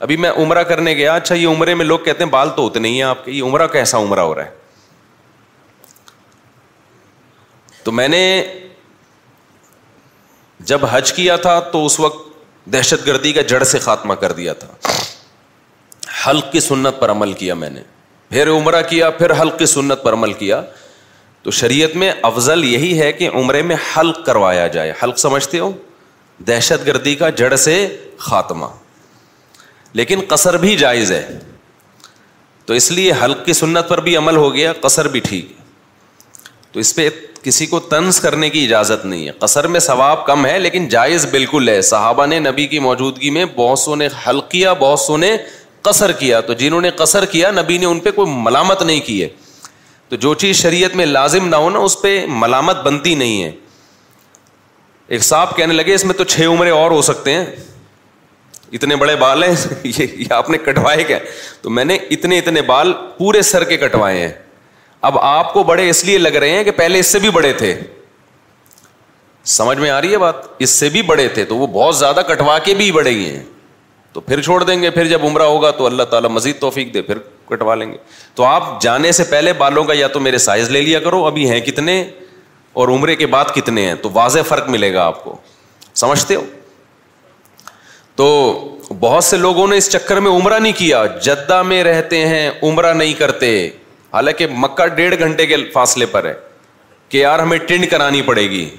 ابھی 0.05 0.17
میں 0.23 0.29
عمرہ 0.43 0.63
کرنے 0.71 0.93
گیا 0.95 1.13
اچھا 1.15 1.35
یہ 1.35 1.47
عمرے 1.47 1.73
میں 1.75 1.85
لوگ 1.85 1.99
کہتے 2.05 2.23
ہیں 2.23 2.29
بال 2.31 2.49
تو 2.55 2.65
اتنے 2.67 2.87
ہی 2.89 2.95
ہیں 2.95 3.03
آپ 3.03 3.23
کے 3.25 3.31
یہ 3.31 3.43
عمرہ 3.43 3.67
کیسا 3.75 3.97
عمرہ 4.03 4.19
ہو 4.29 4.35
رہا 4.35 4.43
ہے 4.45 4.59
تو 7.83 7.91
میں 8.01 8.07
نے 8.07 8.21
جب 10.71 10.85
حج 10.91 11.13
کیا 11.13 11.35
تھا 11.47 11.59
تو 11.71 11.85
اس 11.85 11.99
وقت 11.99 12.23
دہشت 12.73 13.05
گردی 13.07 13.31
کا 13.33 13.41
جڑ 13.55 13.63
سے 13.73 13.79
خاتمہ 13.89 14.13
کر 14.25 14.31
دیا 14.43 14.53
تھا 14.63 14.67
حلق 16.29 16.51
کی 16.51 16.59
سنت 16.69 16.99
پر 16.99 17.11
عمل 17.11 17.33
کیا 17.43 17.53
میں 17.65 17.69
نے 17.69 17.81
پھر 18.29 18.49
عمرہ 18.57 18.81
کیا 18.89 19.09
پھر 19.21 19.31
حلق 19.41 19.57
کی 19.59 19.65
سنت 19.77 20.03
پر 20.03 20.13
عمل 20.13 20.33
کیا 20.43 20.61
تو 21.43 21.51
شریعت 21.65 21.95
میں 22.03 22.11
افضل 22.33 22.63
یہی 22.73 22.99
ہے 23.01 23.11
کہ 23.13 23.29
عمرے 23.39 23.61
میں 23.71 23.75
حلق 23.97 24.25
کروایا 24.25 24.67
جائے 24.77 24.93
حلق 25.03 25.17
سمجھتے 25.19 25.59
ہو 25.59 25.71
دہشت 26.47 26.85
گردی 26.87 27.15
کا 27.15 27.29
جڑ 27.39 27.55
سے 27.63 27.73
خاتمہ 28.27 28.65
لیکن 29.99 30.19
قصر 30.27 30.57
بھی 30.57 30.75
جائز 30.77 31.11
ہے 31.11 31.23
تو 32.65 32.73
اس 32.73 32.91
لیے 32.91 33.13
حلق 33.23 33.45
کی 33.45 33.53
سنت 33.53 33.89
پر 33.89 33.99
بھی 34.01 34.15
عمل 34.17 34.35
ہو 34.35 34.53
گیا 34.53 34.73
قصر 34.81 35.07
بھی 35.15 35.19
ٹھیک 35.29 35.51
تو 36.71 36.79
اس 36.79 36.95
پہ 36.95 37.09
کسی 37.43 37.65
کو 37.65 37.79
طنز 37.91 38.19
کرنے 38.21 38.49
کی 38.49 38.63
اجازت 38.65 39.05
نہیں 39.05 39.27
ہے 39.27 39.31
قصر 39.39 39.67
میں 39.75 39.79
ثواب 39.79 40.25
کم 40.25 40.45
ہے 40.45 40.57
لیکن 40.59 40.87
جائز 40.89 41.25
بالکل 41.31 41.69
ہے 41.69 41.81
صحابہ 41.91 42.25
نے 42.33 42.39
نبی 42.39 42.67
کی 42.73 42.79
موجودگی 42.87 43.29
میں 43.37 43.45
بہت 43.55 43.79
سو 43.79 43.95
نے 44.01 44.07
حل 44.27 44.39
کیا 44.49 44.73
بہت 44.83 44.99
سو 44.99 45.17
نے 45.23 45.35
قصر 45.87 46.11
کیا 46.19 46.39
تو 46.47 46.53
جنہوں 46.53 46.81
نے 46.81 46.89
قصر 46.97 47.25
کیا 47.31 47.51
نبی 47.51 47.77
نے 47.77 47.85
ان 47.85 47.99
پہ 47.99 48.11
کوئی 48.15 48.31
ملامت 48.43 48.81
نہیں 48.83 48.99
کی 49.05 49.21
ہے 49.21 49.27
تو 50.09 50.15
جو 50.25 50.33
چیز 50.43 50.55
شریعت 50.61 50.95
میں 50.95 51.05
لازم 51.05 51.47
نہ 51.47 51.55
ہو 51.65 51.69
نا 51.69 51.79
اس 51.79 52.01
پہ 52.01 52.19
ملامت 52.29 52.81
بنتی 52.85 53.15
نہیں 53.15 53.43
ہے 53.43 53.51
ایک 55.15 55.21
صاحب 55.23 55.55
کہنے 55.55 55.73
لگے 55.73 55.93
اس 55.93 56.03
میں 56.05 56.13
تو 56.15 56.23
چھ 56.23 56.41
عمرے 56.51 56.69
اور 56.71 56.91
ہو 56.91 57.01
سکتے 57.05 57.31
ہیں 57.33 57.45
اتنے 58.77 58.95
بڑے 58.95 59.15
بال 59.23 59.43
ہیں 59.43 59.53
یہ 59.83 60.31
آپ 60.33 60.49
نے 60.49 60.57
کٹوائے 60.65 61.03
کیا 61.07 61.17
تو 61.61 61.69
میں 61.77 61.83
نے 61.85 61.97
اتنے 62.17 62.37
اتنے 62.39 62.61
بال 62.69 62.91
پورے 63.17 63.41
سر 63.49 63.63
کے 63.71 63.77
کٹوائے 63.77 64.19
ہیں 64.25 64.31
اب 65.09 65.17
آپ 65.31 65.51
کو 65.53 65.63
بڑے 65.71 65.89
اس 65.89 66.03
لیے 66.05 66.17
لگ 66.17 66.35
رہے 66.43 66.49
ہیں 66.51 66.63
کہ 66.63 66.71
پہلے 66.77 66.99
اس 66.99 67.07
سے 67.11 67.19
بھی 67.19 67.29
بڑے 67.39 67.51
تھے 67.63 67.73
سمجھ 69.55 69.77
میں 69.79 69.89
آ 69.89 69.99
رہی 70.01 70.11
ہے 70.11 70.17
بات 70.17 70.45
اس 70.65 70.69
سے 70.79 70.89
بھی 70.95 71.01
بڑے 71.11 71.27
تھے 71.33 71.45
تو 71.51 71.57
وہ 71.57 71.67
بہت 71.73 71.97
زیادہ 71.97 72.21
کٹوا 72.27 72.57
کے 72.65 72.73
بھی 72.81 72.91
بڑے 72.99 73.09
ہی 73.09 73.29
ہیں 73.29 73.43
تو 74.13 74.21
پھر 74.21 74.41
چھوڑ 74.41 74.63
دیں 74.63 74.81
گے 74.81 74.89
پھر 74.91 75.07
جب 75.07 75.25
عمرہ 75.25 75.43
ہوگا 75.51 75.71
تو 75.77 75.85
اللہ 75.85 76.03
تعالیٰ 76.13 76.29
مزید 76.29 76.59
توفیق 76.59 76.93
دے 76.93 77.01
پھر 77.11 77.17
کٹوا 77.49 77.75
لیں 77.75 77.91
گے 77.91 77.97
تو 78.35 78.43
آپ 78.45 78.81
جانے 78.81 79.11
سے 79.19 79.23
پہلے 79.29 79.53
بالوں 79.57 79.83
کا 79.83 79.93
یا 79.97 80.07
تو 80.15 80.19
میرے 80.19 80.37
سائز 80.47 80.69
لے 80.69 80.81
لیا 80.81 80.99
کرو 80.99 81.25
ابھی 81.25 81.49
ہیں 81.49 81.59
کتنے 81.65 82.03
اور 82.73 82.87
عمرے 82.87 83.15
کے 83.15 83.25
بعد 83.27 83.45
کتنے 83.55 83.85
ہیں 83.85 83.95
تو 84.01 84.09
واضح 84.13 84.39
فرق 84.47 84.69
ملے 84.69 84.93
گا 84.93 85.05
آپ 85.05 85.23
کو 85.23 85.35
سمجھتے 86.01 86.35
ہو 86.35 86.43
تو 88.15 88.27
بہت 88.99 89.23
سے 89.23 89.37
لوگوں 89.37 89.67
نے 89.67 89.77
اس 89.77 89.89
چکر 89.91 90.19
میں 90.19 90.31
عمرہ 90.31 90.59
نہیں 90.59 90.73
کیا 90.77 91.05
جدہ 91.23 91.61
میں 91.63 91.83
رہتے 91.83 92.25
ہیں 92.27 92.49
عمرہ 92.69 92.93
نہیں 92.93 93.13
کرتے 93.19 93.49
حالانکہ 94.13 94.47
مکہ 94.57 94.85
ڈیڑھ 94.95 95.17
گھنٹے 95.23 95.45
کے 95.47 95.57
فاصلے 95.73 96.05
پر 96.11 96.25
ہے 96.25 96.33
کہ 97.09 97.17
یار 97.17 97.39
ہمیں 97.39 97.57
ٹینڈ 97.67 97.89
کرانی 97.91 98.21
پڑے 98.25 98.49
گی 98.49 98.69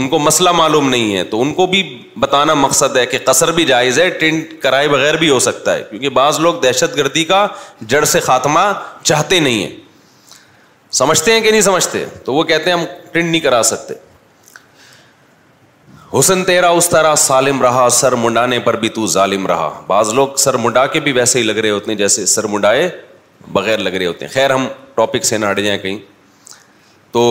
ان 0.00 0.08
کو 0.08 0.18
مسئلہ 0.18 0.50
معلوم 0.54 0.88
نہیں 0.88 1.14
ہے 1.16 1.22
تو 1.30 1.40
ان 1.42 1.52
کو 1.54 1.66
بھی 1.66 1.82
بتانا 2.20 2.54
مقصد 2.54 2.96
ہے 2.96 3.04
کہ 3.06 3.18
قصر 3.24 3.52
بھی 3.52 3.64
جائز 3.66 3.98
ہے 4.00 4.08
ٹینڈ 4.18 4.44
کرائے 4.62 4.88
بغیر 4.88 5.16
بھی 5.22 5.30
ہو 5.30 5.38
سکتا 5.48 5.74
ہے 5.74 5.82
کیونکہ 5.90 6.08
بعض 6.18 6.38
لوگ 6.40 6.60
دہشت 6.62 6.96
گردی 6.96 7.24
کا 7.30 7.46
جڑ 7.94 8.04
سے 8.12 8.20
خاتمہ 8.28 8.70
چاہتے 9.02 9.40
نہیں 9.40 9.62
ہیں 9.64 9.70
سمجھتے 10.96 11.32
ہیں 11.32 11.40
کہ 11.40 11.50
نہیں 11.50 11.60
سمجھتے 11.60 12.04
تو 12.24 12.34
وہ 12.34 12.42
کہتے 12.44 12.70
ہیں 12.70 12.76
ہم 12.76 12.84
پرنٹ 13.12 13.30
نہیں 13.30 13.40
کرا 13.40 13.62
سکتے 13.70 13.94
حسن 16.18 16.44
تیرا 16.44 16.68
اس 16.80 16.88
طرح 16.88 17.14
سالم 17.28 17.60
رہا 17.62 17.88
سر 17.92 18.12
منڈانے 18.20 18.58
پر 18.68 18.76
بھی 18.84 18.88
تو 18.88 19.06
ظالم 19.14 19.46
رہا 19.46 19.68
بعض 19.86 20.12
لوگ 20.14 20.36
سر 20.44 20.56
منڈا 20.62 20.86
کے 20.94 21.00
بھی 21.08 21.12
ویسے 21.12 21.38
ہی 21.38 21.44
لگ 21.44 21.56
رہے 21.58 21.70
ہوتے 21.70 21.90
ہیں 21.90 21.98
جیسے 21.98 22.24
سر 22.34 22.46
منڈائے 22.54 22.88
بغیر 23.52 23.78
لگ 23.78 23.94
رہے 23.96 24.06
ہوتے 24.06 24.24
ہیں 24.24 24.32
خیر 24.34 24.50
ہم 24.52 24.66
ٹاپک 24.94 25.24
سے 25.24 25.38
نہ 25.38 25.50
ہٹ 25.50 25.58
جائیں 25.64 25.78
کہیں 25.82 25.98
تو 27.12 27.22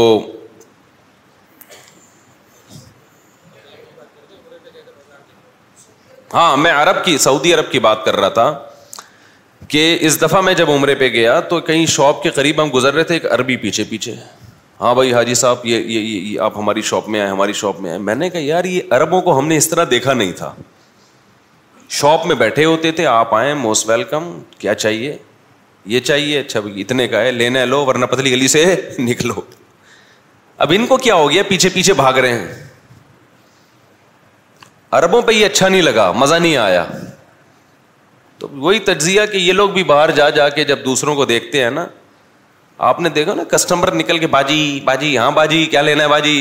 ہاں 6.34 6.56
میں 6.58 6.72
عرب 6.76 7.04
کی 7.04 7.18
سعودی 7.26 7.54
عرب 7.54 7.72
کی 7.72 7.80
بات 7.80 8.06
کر 8.06 8.16
رہا 8.20 8.30
تھا 8.30 8.46
کہ 9.68 9.98
اس 10.08 10.22
دفعہ 10.22 10.42
میں 10.42 10.54
جب 10.54 10.70
عمرے 10.72 10.96
پہ 10.96 11.08
گیا 11.14 11.40
تو 11.50 11.60
کہیں 11.60 11.86
شاپ 11.90 12.22
کے 12.24 12.30
قریب 12.36 12.62
ہم 12.64 12.70
گزر 12.74 12.94
رہے 12.94 13.04
تھے 13.04 13.16
ایک 13.16 13.26
عربی 13.34 13.56
پیچھے 13.58 13.84
پیچھے 13.90 14.14
ہاں 14.82 14.94
بھائی 14.96 15.14
حاجی 15.14 15.34
صاحب 15.36 15.66
یہ 15.66 15.78
یہ 15.78 16.00
یہ 16.00 16.40
آپ 16.40 16.58
ہماری 16.58 16.82
شاپ 16.90 17.08
میں 17.10 17.20
آئے 17.22 17.30
ہماری 17.30 17.54
شاپ 17.62 17.80
میں 17.82 17.90
آئے 17.92 18.00
میں 18.00 18.16
نے 18.16 18.30
کہا 18.30 18.40
یار 18.44 18.66
یہ 18.66 18.82
عربوں 18.96 19.22
کو 19.22 19.38
ہم 19.38 19.48
نے 19.48 19.58
اس 19.58 19.70
طرح 19.70 19.86
دیکھا 19.92 20.14
نہیں 20.14 20.32
تھا 20.38 20.54
شاپ 22.00 22.26
میں 22.28 22.36
بیٹھے 22.36 22.66
ہوتے 22.66 22.92
تھے 22.92 23.06
آپ 23.08 23.34
آئے 23.36 23.54
موسٹ 23.54 23.88
ویلکم 23.90 24.32
کیا 24.60 24.74
چاہیے 24.76 25.18
یہ 25.96 26.00
چاہیے 26.00 26.40
اچھا 26.40 26.60
بھائی 26.60 26.82
اتنے 26.82 27.08
کا 27.08 27.22
ہے 27.22 27.32
لینے 27.32 27.66
لو 27.66 27.84
ورنہ 27.86 28.06
پتلی 28.12 28.32
گلی 28.32 28.48
سے 28.54 28.64
نکلو 29.00 29.34
اب 30.66 30.72
ان 30.76 30.86
کو 30.88 30.98
کیا 30.98 31.16
ہو 31.16 31.30
گیا 31.32 31.44
پیچھے 31.48 31.70
پیچھے 31.74 31.94
بھاگ 31.94 32.14
رہے 32.18 32.40
ہیں 32.40 32.54
اربوں 34.98 35.22
پہ 35.22 35.32
یہ 35.32 35.46
اچھا 35.46 35.68
نہیں 35.68 35.82
لگا 35.82 36.12
مزہ 36.16 36.36
نہیں 36.36 36.56
آیا 36.58 36.86
تو 38.40 38.48
وہی 38.66 38.80
تجزیہ 38.90 39.22
کہ 39.32 39.38
یہ 39.38 39.54
لوگ 39.54 39.70
بھی 39.78 39.84
باہر 39.92 40.12
جا 40.18 40.30
جا 40.30 40.48
کے 40.58 40.64
جب 40.72 40.84
دوسروں 40.86 41.16
کو 41.16 41.26
دیکھتے 41.26 41.64
ہیں 41.64 41.70
نا 41.72 41.86
آپ 42.88 43.00
نے 43.02 43.10
دیکھا 43.10 43.34
نا 43.34 43.44
کسٹمر 43.52 43.92
نکل 43.94 44.18
کے 44.24 44.28
باجی 44.36 44.60
باجی 44.86 45.18
ہاں 45.18 45.30
باجی 45.38 45.66
کیا 45.72 45.82
لینا 45.82 46.04
ہے 46.04 46.08
باجی 46.10 46.34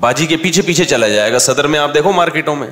باجی 0.00 0.26
کے 0.26 0.36
پیچھے 0.42 0.62
پیچھے 0.66 0.84
چلا 0.92 1.08
جائے 1.08 1.32
گا 1.32 1.38
صدر 1.38 1.66
میں 1.74 1.78
آپ 1.78 1.94
دیکھو 1.94 2.12
مارکیٹوں 2.12 2.56
میں 2.56 2.68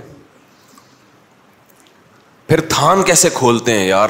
پھر 2.48 2.60
تھان 2.68 3.02
کیسے 3.10 3.28
کھولتے 3.34 3.78
ہیں 3.78 3.86
یار 3.88 4.08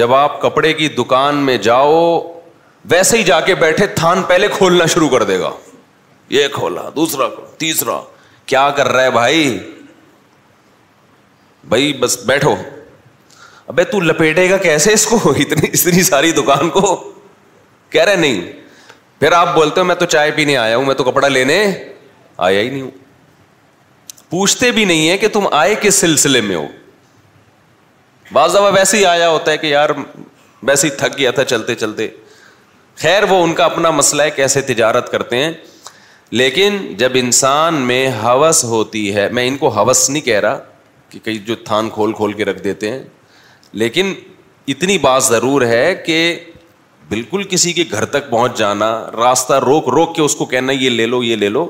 جب 0.00 0.14
آپ 0.14 0.40
کپڑے 0.40 0.72
کی 0.80 0.88
دکان 0.98 1.36
میں 1.44 1.56
جاؤ 1.68 1.94
ویسے 2.90 3.18
ہی 3.18 3.22
جا 3.24 3.40
کے 3.46 3.54
بیٹھے 3.60 3.86
تھان 4.00 4.22
پہلے 4.28 4.48
کھولنا 4.56 4.86
شروع 4.94 5.08
کر 5.08 5.22
دے 5.30 5.38
گا 5.40 5.50
یہ 6.36 6.48
کھولا 6.52 6.88
دوسرا 6.96 7.28
تیسرا 7.58 8.00
کیا 8.52 8.68
کر 8.76 8.88
رہا 8.92 9.02
ہے 9.02 9.10
بھائی 9.10 9.58
بھائی 11.68 11.92
بس 12.00 12.16
بیٹھو 12.26 12.54
ابھی 13.68 13.84
تو 13.90 14.00
لپیٹے 14.00 14.48
گا 14.50 14.56
کیسے 14.56 14.92
اس 14.92 15.06
کو 15.06 15.30
اتنی 15.38 15.68
اتنی 15.74 16.02
ساری 16.02 16.30
دکان 16.32 16.68
کو 16.76 16.94
کہہ 17.90 18.04
رہے 18.04 18.16
نہیں 18.16 18.40
پھر 19.20 19.32
آپ 19.32 19.54
بولتے 19.54 19.80
ہو 19.80 19.84
میں 19.86 19.94
تو 19.94 20.06
چائے 20.14 20.30
پینے 20.36 20.56
آیا 20.56 20.76
ہوں 20.76 20.84
میں 20.84 20.94
تو 20.94 21.04
کپڑا 21.04 21.28
لینے 21.28 21.56
آیا 22.46 22.60
ہی 22.60 22.68
نہیں 22.68 22.80
ہوں 22.82 22.90
پوچھتے 24.30 24.70
بھی 24.78 24.84
نہیں 24.84 25.08
ہے 25.08 25.16
کہ 25.18 25.28
تم 25.32 25.46
آئے 25.60 25.74
کس 25.80 25.94
سلسلے 26.00 26.40
میں 26.48 26.56
ہو 26.56 26.66
بعض 28.32 28.54
دفعہ 28.54 28.70
ویسے 28.74 28.96
ہی 28.98 29.04
آیا 29.06 29.28
ہوتا 29.28 29.50
ہے 29.52 29.58
کہ 29.58 29.66
یار 29.66 29.90
ویسے 30.68 30.86
ہی 30.88 30.92
تھک 30.98 31.18
گیا 31.18 31.30
تھا 31.38 31.44
چلتے 31.52 31.74
چلتے 31.82 32.08
خیر 33.02 33.22
وہ 33.28 33.42
ان 33.44 33.54
کا 33.54 33.64
اپنا 33.64 33.90
مسئلہ 34.00 34.22
ہے 34.22 34.30
کیسے 34.36 34.60
تجارت 34.72 35.10
کرتے 35.12 35.42
ہیں 35.44 35.52
لیکن 36.40 36.76
جب 36.98 37.12
انسان 37.16 37.74
میں 37.90 38.06
ہوس 38.22 38.64
ہوتی 38.72 39.14
ہے 39.14 39.28
میں 39.38 39.46
ان 39.48 39.56
کو 39.58 39.68
ہوس 39.78 40.08
نہیں 40.10 40.22
کہہ 40.24 40.40
رہا 40.40 40.58
کہ 41.10 41.18
کئی 41.24 41.38
جو 41.46 41.54
تھان 41.64 41.88
کھول 41.90 42.12
کھول 42.14 42.32
کے 42.40 42.44
رکھ 42.44 42.62
دیتے 42.64 42.90
ہیں 42.90 43.02
لیکن 43.82 44.12
اتنی 44.72 44.96
بات 44.98 45.24
ضرور 45.24 45.62
ہے 45.66 45.94
کہ 46.06 46.18
بالکل 47.08 47.42
کسی 47.50 47.72
کے 47.72 47.84
گھر 47.90 48.04
تک 48.16 48.28
پہنچ 48.30 48.56
جانا 48.58 48.90
راستہ 49.16 49.54
روک 49.66 49.88
روک 49.94 50.14
کے 50.16 50.22
اس 50.22 50.34
کو 50.36 50.44
کہنا 50.46 50.72
یہ 50.72 50.90
لے 50.90 51.06
لو 51.06 51.22
یہ 51.22 51.36
لے 51.36 51.48
لو 51.48 51.68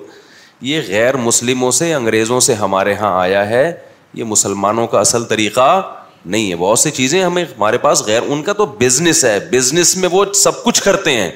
یہ 0.69 0.81
غیر 0.87 1.17
مسلموں 1.27 1.71
سے 1.73 1.93
انگریزوں 1.95 2.41
سے 2.47 2.55
ہمارے 2.63 2.93
یہاں 2.93 3.15
آیا 3.21 3.49
ہے 3.49 3.71
یہ 4.15 4.25
مسلمانوں 4.25 4.87
کا 4.95 5.01
اصل 5.01 5.25
طریقہ 5.35 5.69
نہیں 6.25 6.51
ہے 6.51 6.57
بہت 6.57 6.79
سی 6.79 6.91
چیزیں 6.91 7.23
ہمیں 7.25 7.45
ہمارے 7.45 7.79
پاس 7.79 8.03
غیر 8.07 8.23
ان 8.29 8.43
کا 8.43 8.53
تو 8.61 8.67
بزنس 8.81 9.25
ہے 9.25 9.39
بزنس 9.51 9.97
میں 9.97 10.09
وہ 10.13 10.25
سب 10.43 10.63
کچھ 10.65 10.83
کرتے 10.83 11.15
ہیں 11.21 11.31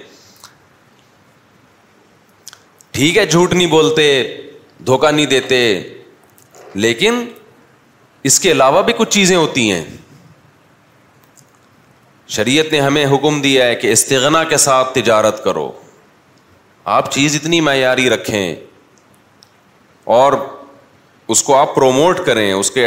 ٹھیک 2.97 3.17
ہے 3.19 3.27
جھوٹ 3.27 3.53
نہیں 3.55 3.67
بولتے 3.77 4.03
دھوکہ 4.87 5.11
نہیں 5.11 5.27
دیتے 5.27 5.61
لیکن 6.75 7.25
اس 8.29 8.39
کے 8.41 8.51
علاوہ 8.53 8.83
بھی 8.83 8.93
کچھ 8.97 9.11
چیزیں 9.11 9.37
ہوتی 9.37 9.71
ہیں 9.71 9.85
شریعت 12.35 12.73
نے 12.73 12.81
ہمیں 12.81 13.05
حکم 13.15 13.41
دیا 13.43 13.65
ہے 13.67 13.75
کہ 13.77 13.93
استغنا 13.93 14.43
کے 14.51 14.57
ساتھ 14.65 14.93
تجارت 14.95 15.43
کرو 15.45 15.71
آپ 16.99 17.11
چیز 17.13 17.35
اتنی 17.37 17.61
معیاری 17.71 18.09
رکھیں 18.11 18.55
اور 20.19 20.33
اس 21.35 21.43
کو 21.43 21.57
آپ 21.57 21.75
پروموٹ 21.75 22.25
کریں 22.27 22.53
اس 22.53 22.71
کے 22.71 22.87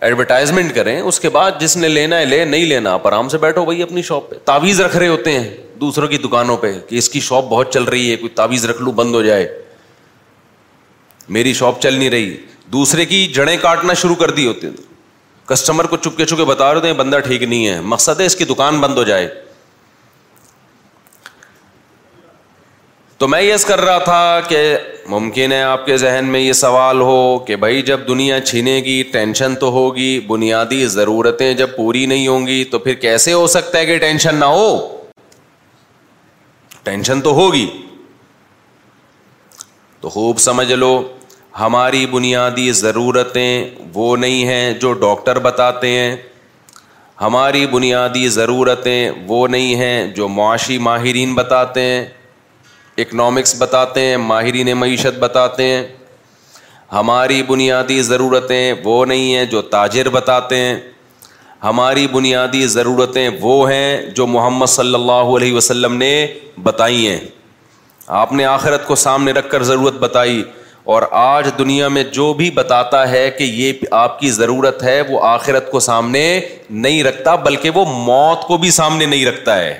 ایڈورٹائزمنٹ 0.00 0.74
کریں 0.74 1.00
اس 1.00 1.18
کے 1.20 1.28
بعد 1.36 1.52
جس 1.60 1.76
نے 1.76 1.88
لینا 1.88 2.18
ہے 2.18 2.24
لے 2.24 2.44
نہیں 2.44 2.64
لینا 2.66 2.92
آپ 2.94 3.06
آرام 3.06 3.28
سے 3.28 3.38
بیٹھو 3.44 3.64
بھائی 3.64 3.82
اپنی 3.82 4.02
شاپ 4.10 4.28
پہ 4.30 4.36
تعویذ 4.44 4.80
رکھ 4.80 4.96
رہے 4.96 5.08
ہوتے 5.08 5.38
ہیں 5.38 5.48
دوسروں 5.80 6.08
کی 6.08 6.18
دکانوں 6.18 6.56
پہ 6.62 6.72
کہ 6.88 6.96
اس 6.98 7.08
کی 7.10 7.20
شاپ 7.20 7.44
بہت 7.48 7.72
چل 7.72 7.82
رہی 7.84 8.10
ہے 8.10 8.16
کوئی 8.16 8.30
تعویذ 8.34 8.64
رکھ 8.70 8.82
لو 8.82 8.90
بند 9.00 9.14
ہو 9.14 9.22
جائے 9.22 9.46
میری 11.38 11.52
شاپ 11.54 11.80
چل 11.82 11.94
نہیں 11.94 12.10
رہی 12.10 12.34
دوسرے 12.72 13.04
کی 13.06 13.26
جڑیں 13.34 13.56
کاٹنا 13.60 13.92
شروع 14.02 14.14
کر 14.20 14.30
دی 14.38 14.46
ہوتی 14.46 14.68
کسٹمر 15.48 15.84
کو 15.90 15.96
چپکے 15.96 16.24
چپکے 16.26 16.44
بتا 16.44 16.72
رہے 16.74 16.86
ہیں 16.88 16.94
بندہ 16.96 17.18
ٹھیک 17.26 17.42
نہیں 17.42 17.66
ہے 17.66 17.80
مقصد 17.92 18.20
ہے 18.20 18.26
اس 18.26 18.36
کی 18.36 18.44
دکان 18.48 18.78
بند 18.80 18.98
ہو 18.98 19.02
جائے 19.10 19.28
تو 23.18 23.28
میں 23.28 23.40
یس 23.42 23.64
کر 23.64 23.80
رہا 23.80 23.98
تھا 24.04 24.40
کہ 24.48 24.58
ممکن 25.08 25.52
ہے 25.52 25.62
آپ 25.62 25.86
کے 25.86 25.96
ذہن 25.98 26.24
میں 26.32 26.40
یہ 26.40 26.52
سوال 26.60 27.00
ہو 27.00 27.16
کہ 27.46 27.56
بھائی 27.64 27.80
جب 27.82 28.06
دنیا 28.08 28.38
چھینے 28.40 28.76
گی 28.84 29.02
ٹینشن 29.12 29.54
تو 29.60 29.70
ہوگی 29.78 30.10
بنیادی 30.28 30.84
ضرورتیں 30.98 31.52
جب 31.62 31.70
پوری 31.76 32.04
نہیں 32.12 32.26
ہوں 32.28 32.46
گی 32.46 32.62
تو 32.70 32.78
پھر 32.84 32.94
کیسے 33.06 33.32
ہو 33.32 33.46
سکتا 33.56 33.78
ہے 33.78 33.86
کہ 33.86 33.98
ٹینشن 34.04 34.34
نہ 34.40 34.44
ہو 34.58 34.68
ٹینشن 36.82 37.20
تو 37.20 37.32
ہوگی 37.34 37.66
تو 40.00 40.08
خوب 40.08 40.38
سمجھ 40.38 40.72
لو 40.72 40.92
ہماری 41.58 42.04
بنیادی 42.06 42.70
ضرورتیں 42.80 43.64
وہ 43.94 44.16
نہیں 44.16 44.46
ہیں 44.46 44.72
جو 44.80 44.92
ڈاکٹر 45.04 45.38
بتاتے 45.46 45.88
ہیں 45.90 46.14
ہماری 47.20 47.64
بنیادی 47.70 48.28
ضرورتیں 48.34 49.10
وہ 49.26 49.46
نہیں 49.54 49.74
ہیں 49.78 50.06
جو 50.16 50.28
معاشی 50.34 50.76
ماہرین 50.88 51.32
بتاتے 51.34 51.80
ہیں 51.84 52.04
اکنامکس 53.04 53.54
بتاتے 53.62 54.00
ہیں 54.04 54.16
ماہرین 54.26 54.70
معیشت 54.78 55.18
بتاتے 55.20 55.64
ہیں 55.68 55.82
ہماری 56.92 57.42
بنیادی 57.48 58.00
ضرورتیں 58.02 58.72
وہ 58.84 59.04
نہیں 59.06 59.34
ہیں 59.34 59.44
جو 59.54 59.62
تاجر 59.74 60.08
بتاتے 60.18 60.56
ہیں 60.56 60.78
ہماری 61.64 62.06
بنیادی 62.12 62.66
ضرورتیں 62.76 63.28
وہ 63.40 63.58
ہیں 63.70 64.00
جو 64.16 64.26
محمد 64.36 64.66
صلی 64.76 64.94
اللہ 64.94 65.34
علیہ 65.36 65.54
وسلم 65.54 65.94
نے 66.04 66.10
بتائی 66.62 67.06
ہیں 67.08 67.18
آپ 68.22 68.32
نے 68.40 68.44
آخرت 68.54 68.86
کو 68.86 68.94
سامنے 69.06 69.32
رکھ 69.38 69.50
کر 69.50 69.62
ضرورت 69.72 69.94
بتائی 70.06 70.42
اور 70.92 71.02
آج 71.20 71.48
دنیا 71.58 71.88
میں 71.94 72.02
جو 72.16 72.32
بھی 72.34 72.50
بتاتا 72.58 73.00
ہے 73.10 73.22
کہ 73.38 73.44
یہ 73.44 73.80
آپ 73.94 74.18
کی 74.20 74.28
ضرورت 74.32 74.82
ہے 74.82 75.00
وہ 75.08 75.18
آخرت 75.28 75.70
کو 75.70 75.80
سامنے 75.86 76.22
نہیں 76.84 77.02
رکھتا 77.04 77.34
بلکہ 77.46 77.70
وہ 77.74 77.84
موت 78.06 78.44
کو 78.48 78.56
بھی 78.62 78.70
سامنے 78.76 79.06
نہیں 79.06 79.26
رکھتا 79.26 79.56
ہے 79.58 79.74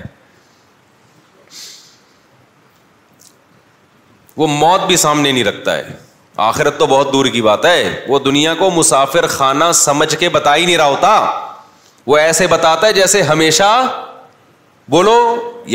وہ 4.36 4.46
موت 4.46 4.84
بھی 4.86 4.96
سامنے 5.04 5.32
نہیں 5.32 5.44
رکھتا 5.44 5.76
ہے 5.76 5.94
آخرت 6.50 6.78
تو 6.78 6.86
بہت 6.90 7.12
دور 7.12 7.26
کی 7.38 7.42
بات 7.48 7.64
ہے 7.64 7.90
وہ 8.08 8.18
دنیا 8.24 8.54
کو 8.58 8.70
مسافر 8.76 9.26
خانہ 9.38 9.70
سمجھ 9.84 10.14
کے 10.16 10.28
بتا 10.36 10.54
ہی 10.56 10.66
نہیں 10.66 10.76
رہا 10.76 10.88
ہوتا 10.96 11.18
وہ 12.06 12.18
ایسے 12.18 12.46
بتاتا 12.56 12.86
ہے 12.86 12.92
جیسے 12.98 13.22
ہمیشہ 13.32 13.70
بولو 14.90 15.18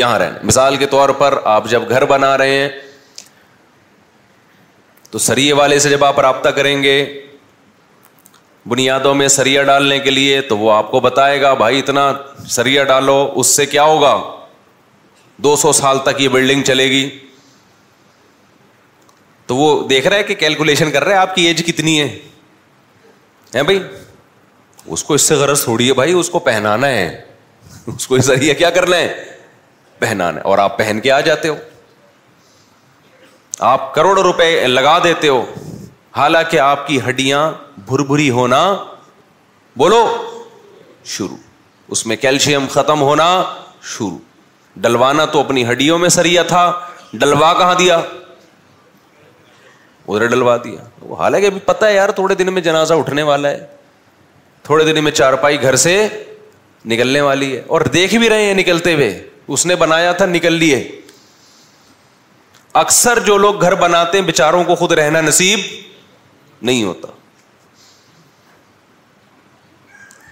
یہاں 0.02 0.18
رہنا 0.18 0.46
مثال 0.52 0.76
کے 0.76 0.86
طور 0.96 1.08
پر 1.22 1.38
آپ 1.56 1.68
جب 1.70 1.90
گھر 1.90 2.04
بنا 2.14 2.36
رہے 2.38 2.56
ہیں 2.58 2.68
تو 5.14 5.18
سریے 5.24 5.52
والے 5.54 5.78
سے 5.78 5.90
جب 5.90 6.04
آپ 6.04 6.18
رابطہ 6.20 6.48
کریں 6.54 6.82
گے 6.82 6.94
بنیادوں 8.68 9.12
میں 9.14 9.26
سریا 9.28 9.62
ڈالنے 9.64 9.98
کے 10.06 10.10
لیے 10.10 10.40
تو 10.48 10.56
وہ 10.58 10.70
آپ 10.72 10.90
کو 10.90 11.00
بتائے 11.00 11.40
گا 11.40 11.52
بھائی 11.60 11.78
اتنا 11.78 12.10
سریا 12.50 12.84
ڈالو 12.84 13.14
اس 13.40 13.54
سے 13.56 13.66
کیا 13.74 13.82
ہوگا 13.84 14.14
دو 15.44 15.54
سو 15.64 15.72
سال 15.80 15.98
تک 16.04 16.20
یہ 16.20 16.28
بلڈنگ 16.28 16.62
چلے 16.70 16.88
گی 16.90 17.06
تو 19.46 19.56
وہ 19.56 19.68
دیکھ 19.88 20.06
رہا 20.06 20.16
ہے 20.16 20.22
کہ 20.22 20.34
کیلکولیشن 20.42 20.90
کر 20.92 21.04
رہے 21.04 21.16
آپ 21.16 21.34
کی 21.34 21.44
ایج 21.46 21.62
کتنی 21.66 22.00
ہے 22.00 23.62
بھائی 23.64 23.78
اس 24.92 25.04
کو 25.04 25.14
اس 25.14 25.22
سے 25.28 25.34
غرض 25.44 25.62
تھوڑی 25.64 25.88
ہے 25.88 25.94
بھائی 26.02 26.12
اس 26.20 26.30
کو 26.30 26.38
پہنانا 26.50 26.88
ہے 26.96 27.06
اس 27.94 28.06
کو 28.06 28.18
ذریعہ 28.32 28.54
کیا 28.58 28.70
کرنا 28.78 28.96
ہے 28.96 29.14
پہنانا 29.98 30.36
ہے 30.38 30.42
اور 30.52 30.58
آپ 30.68 30.76
پہن 30.78 31.00
کے 31.02 31.12
آ 31.12 31.20
جاتے 31.30 31.48
ہو 31.48 31.56
آپ 33.62 33.94
کروڑوں 33.94 34.22
روپے 34.22 34.66
لگا 34.66 34.98
دیتے 35.04 35.28
ہو 35.28 35.44
حالانکہ 36.16 36.58
آپ 36.60 36.86
کی 36.86 36.98
ہڈیاں 37.08 37.50
بھر 37.86 38.02
بھری 38.06 38.28
ہونا 38.30 38.58
بولو 39.78 40.04
شروع 41.16 41.36
اس 41.92 42.06
میں 42.06 42.16
کیلشیم 42.16 42.66
ختم 42.70 43.00
ہونا 43.02 43.26
شروع 43.96 44.18
ڈلوانا 44.82 45.24
تو 45.32 45.40
اپنی 45.40 45.66
ہڈیوں 45.70 45.98
میں 45.98 46.08
سریا 46.08 46.42
تھا 46.42 46.70
ڈلوا 47.20 47.52
کہاں 47.58 47.74
دیا 47.78 47.98
ادھر 50.08 50.26
ڈلوا 50.28 50.56
دیا 50.64 50.84
وہ 51.00 51.16
حالانکہ 51.20 51.46
ابھی 51.46 51.60
پتہ 51.64 51.84
ہے 51.84 51.94
یار 51.94 52.08
تھوڑے 52.14 52.34
دن 52.34 52.52
میں 52.52 52.62
جنازہ 52.62 52.94
اٹھنے 52.94 53.22
والا 53.30 53.50
ہے 53.50 53.66
تھوڑے 54.62 54.84
دن 54.92 55.02
میں 55.04 55.12
چارپائی 55.12 55.60
گھر 55.62 55.76
سے 55.76 56.06
نکلنے 56.90 57.20
والی 57.20 57.54
ہے 57.56 57.62
اور 57.66 57.80
دیکھ 57.92 58.14
بھی 58.14 58.28
رہے 58.30 58.42
ہیں 58.44 58.54
نکلتے 58.54 58.94
ہوئے 58.94 59.18
اس 59.54 59.66
نے 59.66 59.76
بنایا 59.76 60.12
تھا 60.20 60.26
نکل 60.26 60.52
لیے 60.52 60.76
اکثر 62.82 63.18
جو 63.26 63.36
لوگ 63.38 63.60
گھر 63.62 63.74
بناتے 63.80 64.18
ہیں 64.18 64.24
بےچاروں 64.24 64.62
کو 64.64 64.74
خود 64.76 64.92
رہنا 64.98 65.20
نصیب 65.20 65.60
نہیں 66.62 66.82
ہوتا 66.84 67.08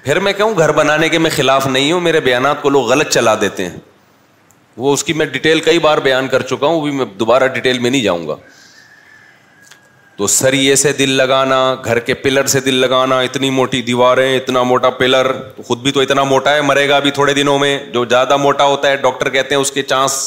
پھر 0.04 0.18
میں 0.20 0.32
کہوں 0.36 0.56
گھر 0.58 0.72
بنانے 0.76 1.08
کے 1.08 1.18
میں 1.18 1.30
خلاف 1.34 1.66
نہیں 1.66 1.92
ہوں 1.92 2.00
میرے 2.00 2.20
بیانات 2.20 2.62
کو 2.62 2.70
لوگ 2.76 2.86
غلط 2.90 3.08
چلا 3.12 3.34
دیتے 3.40 3.66
ہیں 3.68 3.78
وہ 4.76 4.92
اس 4.92 5.04
کی 5.04 5.12
میں 5.12 5.26
ڈیٹیل 5.32 5.60
کئی 5.60 5.78
بار 5.86 5.98
بیان 6.08 6.28
کر 6.28 6.42
چکا 6.52 6.66
ہوں 6.66 6.74
وہ 6.76 6.82
بھی 6.84 6.90
میں 6.96 7.04
دوبارہ 7.18 7.46
ڈیٹیل 7.54 7.78
میں 7.78 7.90
نہیں 7.90 8.02
جاؤں 8.02 8.26
گا 8.28 8.36
تو 10.16 10.26
سریے 10.40 10.74
سے 10.76 10.92
دل 10.92 11.10
لگانا 11.16 11.58
گھر 11.84 11.98
کے 12.08 12.14
پلر 12.24 12.46
سے 12.54 12.60
دل 12.60 12.74
لگانا 12.80 13.20
اتنی 13.28 13.50
موٹی 13.50 13.82
دیواریں 13.82 14.36
اتنا 14.36 14.62
موٹا 14.72 14.90
پلر 14.98 15.30
خود 15.66 15.82
بھی 15.82 15.92
تو 15.92 16.00
اتنا 16.00 16.22
موٹا 16.32 16.54
ہے 16.54 16.60
مرے 16.62 16.88
گا 16.88 16.98
بھی 17.06 17.10
تھوڑے 17.20 17.34
دنوں 17.34 17.58
میں 17.58 17.78
جو 17.94 18.04
زیادہ 18.10 18.36
موٹا 18.36 18.64
ہوتا 18.64 18.88
ہے 18.90 18.96
ڈاکٹر 19.06 19.28
کہتے 19.38 19.54
ہیں 19.54 19.62
اس 19.62 19.70
کے 19.72 19.82
چانس 19.82 20.20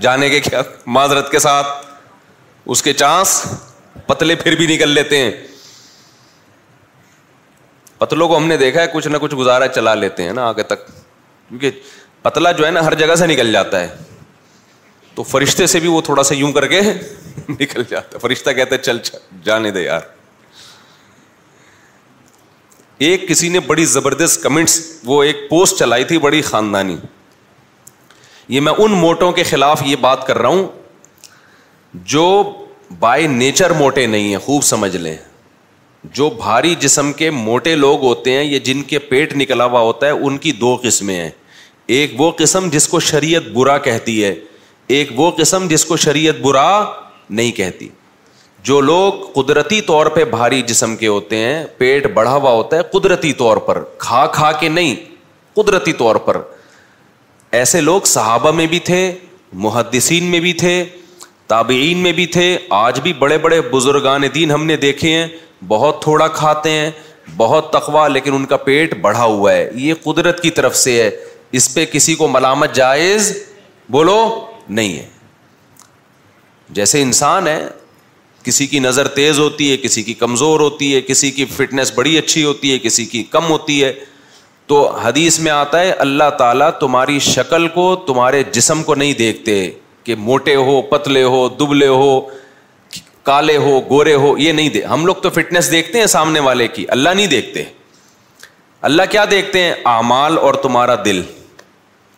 جانے 0.00 0.28
کے 0.30 0.40
کیا 0.40 0.60
معذرت 0.96 1.30
کے 1.30 1.38
ساتھ 1.38 1.66
اس 2.74 2.82
کے 2.82 2.92
چانس 2.92 3.40
پتلے 4.06 4.34
پھر 4.42 4.54
بھی 4.56 4.66
نکل 4.74 4.88
لیتے 4.94 5.18
ہیں 5.24 5.30
پتلوں 7.98 8.28
کو 8.28 8.36
ہم 8.36 8.46
نے 8.46 8.56
دیکھا 8.56 8.80
ہے 8.80 8.86
کچھ 8.92 9.08
نہ 9.08 9.16
کچھ 9.20 9.34
گزارا 9.34 9.68
چلا 9.68 9.94
لیتے 9.94 10.22
ہیں 10.24 10.32
نا 10.32 10.46
آگے 10.48 10.62
تک 10.72 10.86
کیونکہ 10.88 11.80
پتلا 12.22 12.52
جو 12.60 12.66
ہے 12.66 12.70
نا 12.70 12.84
ہر 12.84 12.94
جگہ 13.00 13.14
سے 13.18 13.26
نکل 13.26 13.52
جاتا 13.52 13.80
ہے 13.80 13.88
تو 15.14 15.22
فرشتے 15.30 15.66
سے 15.74 15.80
بھی 15.80 15.88
وہ 15.88 16.00
تھوڑا 16.08 16.22
سا 16.30 16.34
یوں 16.34 16.52
کر 16.52 16.66
کے 16.74 16.80
نکل 17.48 17.82
جاتا 17.90 18.14
ہے 18.14 18.18
فرشتہ 18.20 18.50
کہتے 18.60 18.78
چل 18.78 18.98
چل 19.10 19.18
جانے 19.44 19.70
دے 19.78 19.82
یار 19.82 20.00
ایک 23.06 23.28
کسی 23.28 23.48
نے 23.48 23.60
بڑی 23.66 23.84
زبردست 23.96 24.42
کمنٹس 24.42 24.80
وہ 25.06 25.22
ایک 25.24 25.48
پوسٹ 25.50 25.78
چلائی 25.78 26.04
تھی 26.04 26.18
بڑی 26.22 26.40
خاندانی 26.42 26.96
یہ 28.48 28.60
میں 28.60 28.72
ان 28.78 28.92
موٹوں 29.00 29.30
کے 29.32 29.42
خلاف 29.44 29.82
یہ 29.86 29.96
بات 30.00 30.26
کر 30.26 30.38
رہا 30.38 30.48
ہوں 30.48 30.66
جو 32.12 32.24
بائی 32.98 33.26
نیچر 33.26 33.70
موٹے 33.78 34.06
نہیں 34.06 34.28
ہیں 34.30 34.38
خوب 34.44 34.62
سمجھ 34.64 34.96
لیں 34.96 35.16
جو 36.18 36.28
بھاری 36.36 36.74
جسم 36.80 37.12
کے 37.16 37.28
موٹے 37.30 37.74
لوگ 37.76 38.02
ہوتے 38.04 38.32
ہیں 38.36 38.44
یا 38.44 38.58
جن 38.64 38.82
کے 38.92 38.98
پیٹ 39.08 39.32
نکلا 39.36 39.64
ہوا 39.64 39.80
ہوتا 39.80 40.06
ہے 40.06 40.10
ان 40.12 40.38
کی 40.44 40.52
دو 40.60 40.74
قسمیں 40.82 41.14
ہیں 41.14 41.30
ایک 41.96 42.12
وہ 42.20 42.30
قسم 42.38 42.68
جس 42.72 42.88
کو 42.88 43.00
شریعت 43.00 43.48
برا 43.54 43.76
کہتی 43.88 44.22
ہے 44.24 44.34
ایک 44.96 45.08
وہ 45.20 45.30
قسم 45.38 45.66
جس 45.68 45.84
کو 45.84 45.96
شریعت 46.06 46.40
برا 46.42 46.68
نہیں 47.30 47.50
کہتی 47.56 47.88
جو 48.68 48.80
لوگ 48.80 49.24
قدرتی 49.34 49.80
طور 49.86 50.06
پہ 50.14 50.24
بھاری 50.30 50.62
جسم 50.66 50.96
کے 50.96 51.06
ہوتے 51.06 51.36
ہیں 51.38 51.64
پیٹ 51.78 52.06
بڑھا 52.14 52.34
ہوا 52.34 52.50
ہوتا 52.52 52.76
ہے 52.76 52.82
قدرتی 52.92 53.32
طور 53.42 53.56
پر 53.66 53.82
کھا 54.06 54.26
کھا 54.32 54.50
کے 54.60 54.68
نہیں 54.68 54.94
قدرتی 55.56 55.92
طور 56.02 56.16
پر 56.26 56.40
ایسے 57.56 57.80
لوگ 57.80 58.00
صحابہ 58.06 58.50
میں 58.52 58.66
بھی 58.66 58.78
تھے 58.88 58.98
محدثین 59.66 60.24
میں 60.30 60.40
بھی 60.40 60.52
تھے 60.62 60.82
تابعین 61.48 61.98
میں 62.02 62.12
بھی 62.12 62.26
تھے 62.32 62.56
آج 62.78 63.00
بھی 63.00 63.12
بڑے 63.18 63.36
بڑے 63.44 63.60
بزرگان 63.70 64.22
دین 64.34 64.50
ہم 64.50 64.64
نے 64.66 64.76
دیکھے 64.76 65.12
ہیں 65.16 65.26
بہت 65.68 66.02
تھوڑا 66.02 66.26
کھاتے 66.40 66.70
ہیں 66.70 66.90
بہت 67.36 67.72
تقوا 67.72 68.06
لیکن 68.08 68.34
ان 68.34 68.44
کا 68.46 68.56
پیٹ 68.66 68.94
بڑھا 69.00 69.24
ہوا 69.24 69.52
ہے 69.52 69.68
یہ 69.74 69.94
قدرت 70.02 70.42
کی 70.42 70.50
طرف 70.58 70.76
سے 70.76 71.02
ہے 71.02 71.08
اس 71.58 71.72
پہ 71.74 71.84
کسی 71.92 72.14
کو 72.14 72.28
ملامت 72.28 72.74
جائز 72.74 73.32
بولو 73.90 74.18
نہیں 74.68 74.96
ہے 74.98 75.06
جیسے 76.76 77.02
انسان 77.02 77.46
ہے 77.48 77.62
کسی 78.44 78.66
کی 78.66 78.78
نظر 78.78 79.08
تیز 79.14 79.38
ہوتی 79.38 79.70
ہے 79.70 79.76
کسی 79.76 80.02
کی 80.02 80.14
کمزور 80.14 80.60
ہوتی 80.60 80.94
ہے 80.94 81.00
کسی 81.02 81.30
کی 81.30 81.44
فٹنس 81.56 81.92
بڑی 81.94 82.16
اچھی 82.18 82.44
ہوتی 82.44 82.72
ہے 82.72 82.78
کسی 82.82 83.04
کی 83.06 83.22
کم 83.30 83.50
ہوتی 83.50 83.82
ہے 83.84 83.92
تو 84.68 84.78
حدیث 85.04 85.38
میں 85.40 85.50
آتا 85.52 85.80
ہے 85.80 85.90
اللہ 86.04 86.30
تعالیٰ 86.38 86.68
تمہاری 86.80 87.18
شکل 87.26 87.66
کو 87.74 87.84
تمہارے 88.06 88.42
جسم 88.52 88.82
کو 88.84 88.94
نہیں 88.94 89.12
دیکھتے 89.18 89.54
کہ 90.04 90.14
موٹے 90.24 90.54
ہو 90.54 90.80
پتلے 90.90 91.22
ہو 91.22 91.48
دبلے 91.60 91.86
ہو 91.88 92.10
کالے 93.28 93.56
ہو 93.64 93.80
گورے 93.88 94.14
ہو 94.24 94.36
یہ 94.38 94.52
نہیں 94.58 94.68
دے 94.74 94.82
ہم 94.90 95.06
لوگ 95.06 95.14
تو 95.22 95.30
فٹنس 95.34 95.70
دیکھتے 95.70 95.98
ہیں 96.00 96.06
سامنے 96.16 96.40
والے 96.48 96.66
کی 96.74 96.84
اللہ 96.96 97.08
نہیں 97.16 97.26
دیکھتے 97.34 97.62
اللہ 98.90 99.02
کیا 99.10 99.24
دیکھتے 99.30 99.62
ہیں 99.62 99.72
اعمال 99.94 100.38
اور 100.38 100.54
تمہارا 100.64 100.94
دل 101.04 101.22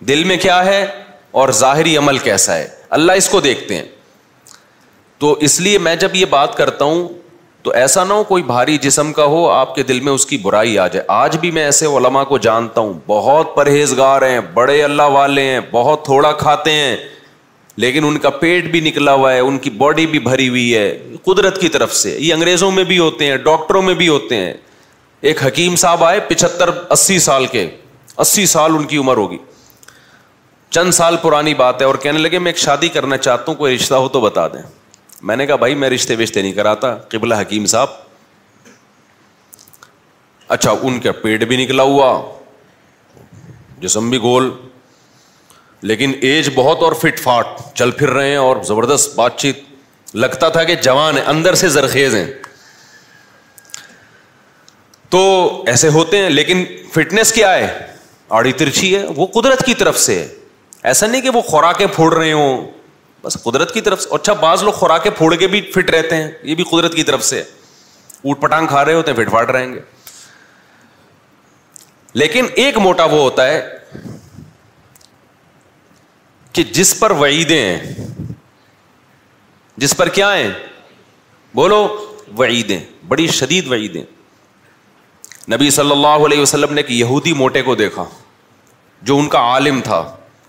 دل 0.08 0.24
میں 0.30 0.36
کیا 0.42 0.64
ہے 0.64 0.84
اور 1.40 1.48
ظاہری 1.62 1.96
عمل 1.96 2.18
کیسا 2.28 2.56
ہے 2.56 2.68
اللہ 2.98 3.20
اس 3.22 3.28
کو 3.28 3.40
دیکھتے 3.40 3.76
ہیں 3.76 3.84
تو 5.18 5.32
اس 5.48 5.60
لیے 5.60 5.78
میں 5.86 5.94
جب 6.02 6.14
یہ 6.16 6.24
بات 6.34 6.56
کرتا 6.56 6.84
ہوں 6.84 7.08
تو 7.62 7.70
ایسا 7.76 8.02
نہ 8.04 8.12
ہو 8.12 8.22
کوئی 8.24 8.42
بھاری 8.42 8.76
جسم 8.82 9.12
کا 9.12 9.24
ہو 9.32 9.48
آپ 9.50 9.74
کے 9.74 9.82
دل 9.88 9.98
میں 10.00 10.12
اس 10.12 10.24
کی 10.26 10.36
برائی 10.42 10.78
آ 10.78 10.86
جائے 10.88 11.04
آج 11.16 11.36
بھی 11.38 11.50
میں 11.56 11.62
ایسے 11.64 11.86
علما 11.96 12.22
کو 12.30 12.38
جانتا 12.46 12.80
ہوں 12.80 12.92
بہت 13.06 13.54
پرہیزگار 13.56 14.22
ہیں 14.28 14.40
بڑے 14.54 14.82
اللہ 14.84 15.10
والے 15.16 15.42
ہیں 15.50 15.58
بہت 15.70 16.04
تھوڑا 16.04 16.30
کھاتے 16.44 16.72
ہیں 16.74 16.96
لیکن 17.84 18.04
ان 18.04 18.16
کا 18.18 18.30
پیٹ 18.40 18.70
بھی 18.70 18.80
نکلا 18.88 19.12
ہوا 19.14 19.32
ہے 19.32 19.38
ان 19.40 19.58
کی 19.66 19.70
باڈی 19.84 20.06
بھی 20.06 20.18
بھری 20.18 20.48
ہوئی 20.48 20.66
ہے 20.74 20.90
قدرت 21.24 21.60
کی 21.60 21.68
طرف 21.76 21.94
سے 21.96 22.16
یہ 22.18 22.32
انگریزوں 22.34 22.70
میں 22.78 22.84
بھی 22.84 22.98
ہوتے 22.98 23.26
ہیں 23.26 23.36
ڈاکٹروں 23.44 23.82
میں 23.82 23.94
بھی 24.00 24.08
ہوتے 24.08 24.36
ہیں 24.44 24.52
ایک 25.30 25.44
حکیم 25.46 25.76
صاحب 25.84 26.04
آئے 26.04 26.20
پچہتر 26.28 26.68
اسی 26.96 27.18
سال 27.28 27.46
کے 27.56 27.66
اسی 28.24 28.46
سال 28.54 28.74
ان 28.76 28.84
کی 28.92 28.96
عمر 28.98 29.16
ہوگی 29.16 29.38
چند 30.78 30.92
سال 30.94 31.16
پرانی 31.22 31.54
بات 31.54 31.80
ہے 31.80 31.86
اور 31.86 31.94
کہنے 32.02 32.18
لگے 32.18 32.38
میں 32.38 32.50
ایک 32.52 32.58
شادی 32.62 32.88
کرنا 32.96 33.16
چاہتا 33.16 33.44
ہوں 33.50 33.58
کوئی 33.58 33.74
رشتہ 33.76 33.94
ہو 33.94 34.08
تو 34.16 34.20
بتا 34.20 34.46
دیں 34.52 34.62
میں 35.28 35.36
نے 35.36 35.46
کہا 35.46 35.56
بھائی 35.62 35.74
میں 35.74 35.88
رشتے 35.90 36.14
وشتے 36.16 36.42
نہیں 36.42 36.52
کراتا 36.52 36.94
قبلہ 37.08 37.34
حکیم 37.40 37.64
صاحب 37.72 37.88
اچھا 40.56 40.70
ان 40.82 40.98
کا 41.00 41.12
پیٹ 41.22 41.44
بھی 41.48 41.56
نکلا 41.64 41.82
ہوا 41.82 42.10
جسم 43.80 44.08
بھی 44.10 44.18
گول 44.22 44.50
لیکن 45.90 46.12
ایج 46.28 46.48
بہت 46.54 46.82
اور 46.82 46.92
فٹ 47.02 47.20
فاٹ 47.22 47.46
چل 47.74 47.90
پھر 47.98 48.10
رہے 48.10 48.30
ہیں 48.30 48.36
اور 48.36 48.56
زبردست 48.68 49.14
بات 49.16 49.36
چیت 49.40 49.62
لگتا 50.14 50.48
تھا 50.56 50.64
کہ 50.70 50.74
جوان 50.82 51.18
اندر 51.26 51.54
سے 51.64 51.68
زرخیز 51.68 52.14
ہیں 52.14 52.26
تو 55.10 55.20
ایسے 55.68 55.88
ہوتے 55.94 56.16
ہیں 56.22 56.28
لیکن 56.30 56.64
فٹنس 56.94 57.32
کیا 57.32 57.52
ہے 57.54 57.86
آڑی 58.40 58.52
ترچھی 58.58 58.94
ہے 58.96 59.04
وہ 59.16 59.26
قدرت 59.40 59.64
کی 59.66 59.74
طرف 59.78 59.98
سے 59.98 60.18
ہے 60.18 60.26
ایسا 60.90 61.06
نہیں 61.06 61.20
کہ 61.20 61.30
وہ 61.34 61.40
خوراکیں 61.46 61.86
پھوڑ 61.94 62.12
رہے 62.16 62.32
ہوں 62.32 62.66
بس 63.24 63.36
قدرت 63.44 63.72
کی 63.74 63.80
طرف 63.86 64.02
سے 64.02 64.08
اچھا 64.14 64.32
بعض 64.42 64.62
لوگ 64.62 64.72
خوراکیں 64.72 65.10
پھوڑ 65.16 65.34
کے 65.36 65.46
بھی 65.54 65.60
فٹ 65.74 65.90
رہتے 65.90 66.16
ہیں 66.16 66.30
یہ 66.50 66.54
بھی 66.60 66.64
قدرت 66.70 66.94
کی 66.94 67.02
طرف 67.10 67.24
سے 67.24 67.40
اوٹ 67.40 68.40
پٹانگ 68.40 68.66
کھا 68.66 68.84
رہے 68.84 68.94
ہوتے 68.94 69.10
ہیں 69.12 69.18
فٹ 69.18 69.30
فاٹ 69.32 69.50
رہیں 69.56 69.72
گے 69.72 69.80
لیکن 72.20 72.46
ایک 72.62 72.78
موٹا 72.84 73.04
وہ 73.04 73.20
ہوتا 73.22 73.46
ہے 73.48 73.60
کہ 76.52 76.62
جس 76.78 76.98
پر 77.00 77.10
وعیدیں 77.18 77.60
ہیں 77.60 78.06
جس 79.84 79.96
پر 79.96 80.08
کیا 80.18 80.36
ہیں 80.36 80.50
بولو 81.54 81.84
وعیدیں 82.38 82.78
بڑی 83.08 83.26
شدید 83.38 83.68
وعیدیں 83.68 84.02
نبی 85.52 85.70
صلی 85.76 85.90
اللہ 85.90 86.24
علیہ 86.26 86.40
وسلم 86.40 86.72
نے 86.74 86.80
ایک 86.80 86.90
یہودی 86.92 87.32
موٹے 87.42 87.62
کو 87.68 87.74
دیکھا 87.74 88.04
جو 89.08 89.18
ان 89.18 89.28
کا 89.28 89.38
عالم 89.52 89.80
تھا 89.84 90.02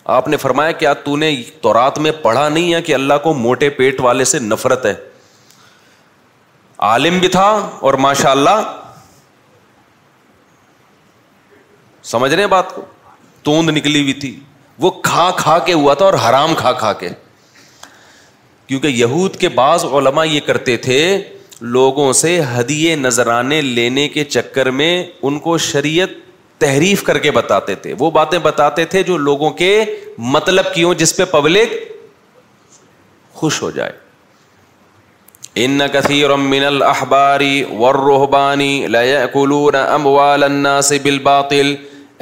آپ 0.03 0.27
نے 0.27 0.37
فرمایا 0.37 0.71
کیا 0.71 0.93
تو 1.03 1.15
نے 1.17 1.35
رات 1.73 1.97
میں 1.99 2.11
پڑھا 2.21 2.47
نہیں 2.49 2.73
ہے 2.73 2.81
کہ 2.81 2.93
اللہ 2.93 3.13
کو 3.23 3.33
موٹے 3.33 3.69
پیٹ 3.79 3.99
والے 4.01 4.23
سے 4.25 4.39
نفرت 4.39 4.85
ہے 4.85 4.93
عالم 6.91 7.17
بھی 7.19 7.27
تھا 7.35 7.47
اور 7.89 7.93
ماشاء 8.05 8.29
اللہ 8.31 8.61
سمجھ 12.11 12.33
رہے 12.33 12.47
بات 12.55 12.73
کو 12.75 12.85
توند 13.43 13.69
نکلی 13.77 14.01
ہوئی 14.01 14.13
تھی 14.21 14.39
وہ 14.79 14.89
کھا 15.03 15.29
کھا 15.37 15.57
کے 15.65 15.73
ہوا 15.73 15.93
تھا 15.93 16.05
اور 16.05 16.13
حرام 16.29 16.53
کھا 16.57 16.71
کھا 16.79 16.91
کے 17.03 17.09
کیونکہ 18.67 18.87
یہود 18.87 19.35
کے 19.37 19.49
بعض 19.59 19.85
علما 19.93 20.23
یہ 20.23 20.39
کرتے 20.45 20.77
تھے 20.87 20.97
لوگوں 21.73 22.11
سے 22.23 22.39
ہدیے 22.57 22.95
نذرانے 22.95 23.61
لینے 23.61 24.07
کے 24.09 24.23
چکر 24.23 24.69
میں 24.81 24.91
ان 25.21 25.39
کو 25.39 25.57
شریعت 25.69 26.09
تحریف 26.61 27.01
کر 27.03 27.17
کے 27.25 27.31
بتاتے 27.35 27.75
تھے 27.83 27.93
وہ 27.99 28.09
باتیں 28.17 28.37
بتاتے 28.47 28.83
تھے 28.93 29.01
جو 29.03 29.15
لوگوں 29.27 29.49
کے 29.61 29.69
مطلب 30.33 30.73
کی 30.73 30.83
ہوں 30.87 30.93
جس 31.03 31.15
پہ 31.17 31.25
پبلک 31.31 31.73
خوش 33.39 33.61
ہو 33.61 33.69
جائے 33.77 33.91
ان 35.63 35.79
من 36.51 36.65
لا 38.91 39.01
یاکلون 39.09 39.75
اموال 39.75 40.43
الناس 40.43 40.91
بالباطل 41.03 41.73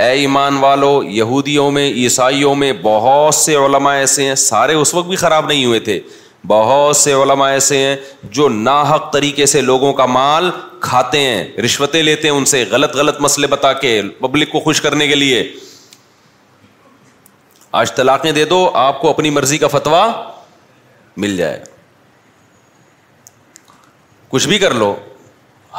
اے 0.05 0.09
ایمان 0.21 0.57
والو 0.63 0.91
یہودیوں 1.19 1.69
میں 1.77 1.87
عیسائیوں 2.03 2.53
میں 2.61 2.71
بہت 2.81 3.35
سے 3.35 3.55
علماء 3.65 3.93
ایسے 4.03 4.25
ہیں 4.25 4.35
سارے 4.49 4.73
اس 4.83 4.93
وقت 4.95 5.07
بھی 5.07 5.15
خراب 5.25 5.47
نہیں 5.47 5.65
ہوئے 5.65 5.79
تھے 5.89 5.99
بہت 6.47 6.95
سے 6.95 7.13
علماء 7.13 7.49
ایسے 7.51 7.77
ہیں 7.77 7.95
جو 8.31 8.47
ناحق 8.49 9.11
طریقے 9.13 9.45
سے 9.45 9.61
لوگوں 9.61 9.91
کا 9.93 10.05
مال 10.05 10.49
کھاتے 10.81 11.19
ہیں 11.19 11.43
رشوتیں 11.65 12.01
لیتے 12.03 12.27
ہیں 12.29 12.35
ان 12.35 12.45
سے 12.45 12.63
غلط 12.71 12.95
غلط 12.95 13.19
مسئلے 13.21 13.47
بتا 13.47 13.71
کے 13.83 14.01
پبلک 14.19 14.51
کو 14.51 14.59
خوش 14.59 14.81
کرنے 14.81 15.07
کے 15.07 15.15
لیے 15.15 15.43
آج 17.79 17.91
طلاقیں 17.95 18.31
دے 18.31 18.45
دو 18.45 18.69
آپ 18.83 19.01
کو 19.01 19.09
اپنی 19.09 19.29
مرضی 19.29 19.57
کا 19.57 19.67
فتویٰ 19.71 20.07
مل 21.17 21.35
جائے 21.37 21.59
گا 21.59 21.65
کچھ 24.29 24.47
بھی 24.47 24.57
کر 24.59 24.73
لو 24.73 24.93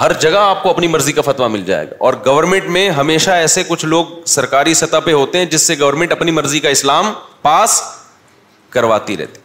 ہر 0.01 0.13
جگہ 0.21 0.39
آپ 0.39 0.63
کو 0.63 0.71
اپنی 0.71 0.87
مرضی 0.87 1.13
کا 1.13 1.23
فتویٰ 1.23 1.49
مل 1.51 1.65
جائے 1.65 1.87
گا 1.91 1.95
اور 2.05 2.15
گورنمنٹ 2.27 2.65
میں 2.77 2.89
ہمیشہ 2.99 3.31
ایسے 3.45 3.63
کچھ 3.69 3.85
لوگ 3.87 4.07
سرکاری 4.37 4.75
سطح 4.75 4.99
پہ 5.05 5.13
ہوتے 5.13 5.39
ہیں 5.39 5.45
جس 5.55 5.63
سے 5.67 5.75
گورنمنٹ 5.81 6.13
اپنی 6.13 6.31
مرضی 6.33 6.61
کا 6.61 6.69
اسلام 6.69 7.13
پاس 7.43 7.81
کرواتی 8.71 9.17
رہتی 9.17 9.41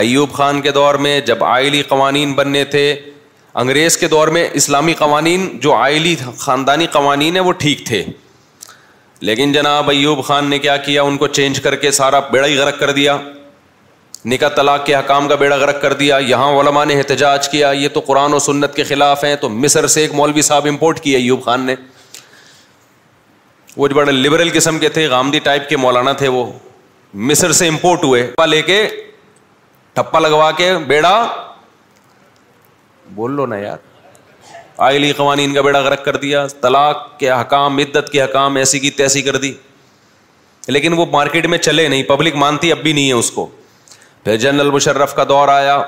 ایوب 0.00 0.30
خان 0.32 0.60
کے 0.62 0.70
دور 0.72 0.94
میں 1.04 1.20
جب 1.26 1.42
آئلی 1.44 1.82
قوانین 1.88 2.32
بننے 2.34 2.64
تھے 2.74 2.84
انگریز 3.62 3.96
کے 3.98 4.08
دور 4.08 4.28
میں 4.36 4.46
اسلامی 4.60 4.92
قوانین 4.98 5.46
جو 5.62 5.72
آئلی 5.74 6.14
خاندانی 6.38 6.86
قوانین 6.92 7.34
ہیں 7.36 7.42
وہ 7.44 7.52
ٹھیک 7.64 7.84
تھے 7.86 8.02
لیکن 9.28 9.52
جناب 9.52 9.90
ایوب 9.90 10.24
خان 10.26 10.44
نے 10.50 10.58
کیا 10.58 10.76
کیا 10.86 11.02
ان 11.08 11.16
کو 11.16 11.26
چینج 11.38 11.60
کر 11.62 11.74
کے 11.84 11.90
سارا 11.98 12.20
بیڑا 12.30 12.46
ہی 12.46 12.56
غرق 12.58 12.78
کر 12.78 12.90
دیا 12.92 13.16
نکاح 14.32 14.48
طلاق 14.56 14.84
کے 14.86 14.94
حکام 14.94 15.28
کا 15.28 15.34
بیڑا 15.34 15.56
غرق 15.56 15.80
کر 15.82 15.92
دیا 16.00 16.16
یہاں 16.26 16.50
علماء 16.60 16.84
نے 16.84 16.94
احتجاج 16.98 17.48
کیا 17.48 17.70
یہ 17.78 17.88
تو 17.94 18.00
قرآن 18.06 18.32
و 18.34 18.38
سنت 18.38 18.74
کے 18.74 18.84
خلاف 18.84 19.24
ہیں 19.24 19.34
تو 19.40 19.48
مصر 19.48 19.86
سے 19.94 20.00
ایک 20.00 20.14
مولوی 20.14 20.42
صاحب 20.48 20.66
امپورٹ 20.68 21.00
کیا 21.00 21.18
ایوب 21.18 21.44
خان 21.44 21.64
نے 21.66 21.74
وہ 23.76 23.88
جو 23.88 23.94
بڑے 23.94 24.12
لبرل 24.12 24.50
قسم 24.54 24.78
کے 24.78 24.88
تھے 24.96 25.06
غامدی 25.08 25.38
ٹائپ 25.44 25.68
کے 25.68 25.76
مولانا 25.76 26.12
تھے 26.22 26.28
وہ 26.38 26.44
مصر 27.30 27.52
سے 27.60 27.68
امپورٹ 27.68 28.04
ہوئے 28.04 28.26
لے 28.48 28.60
کے 28.62 28.82
ٹھپا 29.94 30.18
لگوا 30.18 30.50
کے 30.56 30.72
بیڑا 30.86 31.14
بول 33.14 33.32
لو 33.36 33.46
نا 33.46 33.56
یار 33.58 33.78
آئلی 34.88 35.10
قوانین 35.16 35.54
کا 35.54 35.60
بیڑا 35.62 35.80
غرق 35.82 36.04
کر 36.04 36.16
دیا 36.16 36.46
طلاق 36.60 37.02
کے 37.18 37.30
حکام 37.30 37.78
عدت 37.78 38.10
کے 38.12 38.22
حکام 38.22 38.56
ایسی 38.56 38.78
کی 38.80 38.90
تیسی 39.00 39.22
کر 39.22 39.36
دی 39.42 39.52
لیکن 40.68 40.92
وہ 40.98 41.06
مارکیٹ 41.12 41.46
میں 41.54 41.58
چلے 41.58 41.86
نہیں 41.88 42.02
پبلک 42.08 42.34
مانتی 42.44 42.70
اب 42.72 42.78
بھی 42.82 42.92
نہیں 42.92 43.08
ہے 43.08 43.12
اس 43.12 43.30
کو 43.30 43.46
پھر 44.24 44.36
جنرل 44.46 44.70
مشرف 44.70 45.14
کا 45.14 45.24
دور 45.28 45.48
آیا 45.48 45.80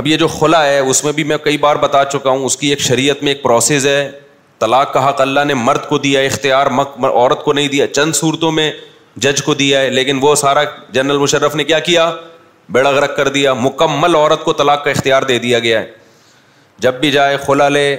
اب 0.00 0.06
یہ 0.06 0.16
جو 0.16 0.28
خلا 0.28 0.62
ہے 0.66 0.78
اس 0.78 1.02
میں 1.04 1.12
بھی 1.12 1.24
میں 1.30 1.36
کئی 1.44 1.56
بار 1.64 1.76
بتا 1.80 2.04
چکا 2.12 2.30
ہوں 2.30 2.44
اس 2.44 2.56
کی 2.56 2.68
ایک 2.70 2.80
شریعت 2.80 3.22
میں 3.22 3.32
ایک 3.32 3.42
پروسیز 3.42 3.86
ہے 3.86 4.10
طلاق 4.58 4.92
کا 4.92 5.08
حق 5.08 5.20
اللہ 5.20 5.44
نے 5.46 5.54
مرد 5.54 5.88
کو 5.88 5.98
دیا 5.98 6.20
اختیار 6.20 6.66
عورت 7.12 7.44
کو 7.44 7.52
نہیں 7.52 7.68
دیا 7.68 7.86
چند 7.94 8.12
صورتوں 8.16 8.50
میں 8.58 8.70
جج 9.20 9.42
کو 9.44 9.54
دیا 9.54 9.80
ہے 9.80 9.90
لیکن 9.90 10.18
وہ 10.22 10.34
سارا 10.36 10.60
جنرل 10.92 11.18
مشرف 11.18 11.54
نے 11.56 11.64
کیا 11.64 11.78
کیا 11.88 12.10
بیڑا 12.72 12.90
غرق 12.90 13.16
کر 13.16 13.28
دیا 13.28 13.52
مکمل 13.54 14.14
عورت 14.14 14.44
کو 14.44 14.52
طلاق 14.52 14.84
کا 14.84 14.90
اختیار 14.90 15.22
دے 15.28 15.38
دیا 15.38 15.58
گیا 15.58 15.80
ہے 15.80 15.90
جب 16.82 16.94
بھی 17.00 17.10
جائے 17.10 17.36
کھلا 17.44 17.68
لے 17.68 17.96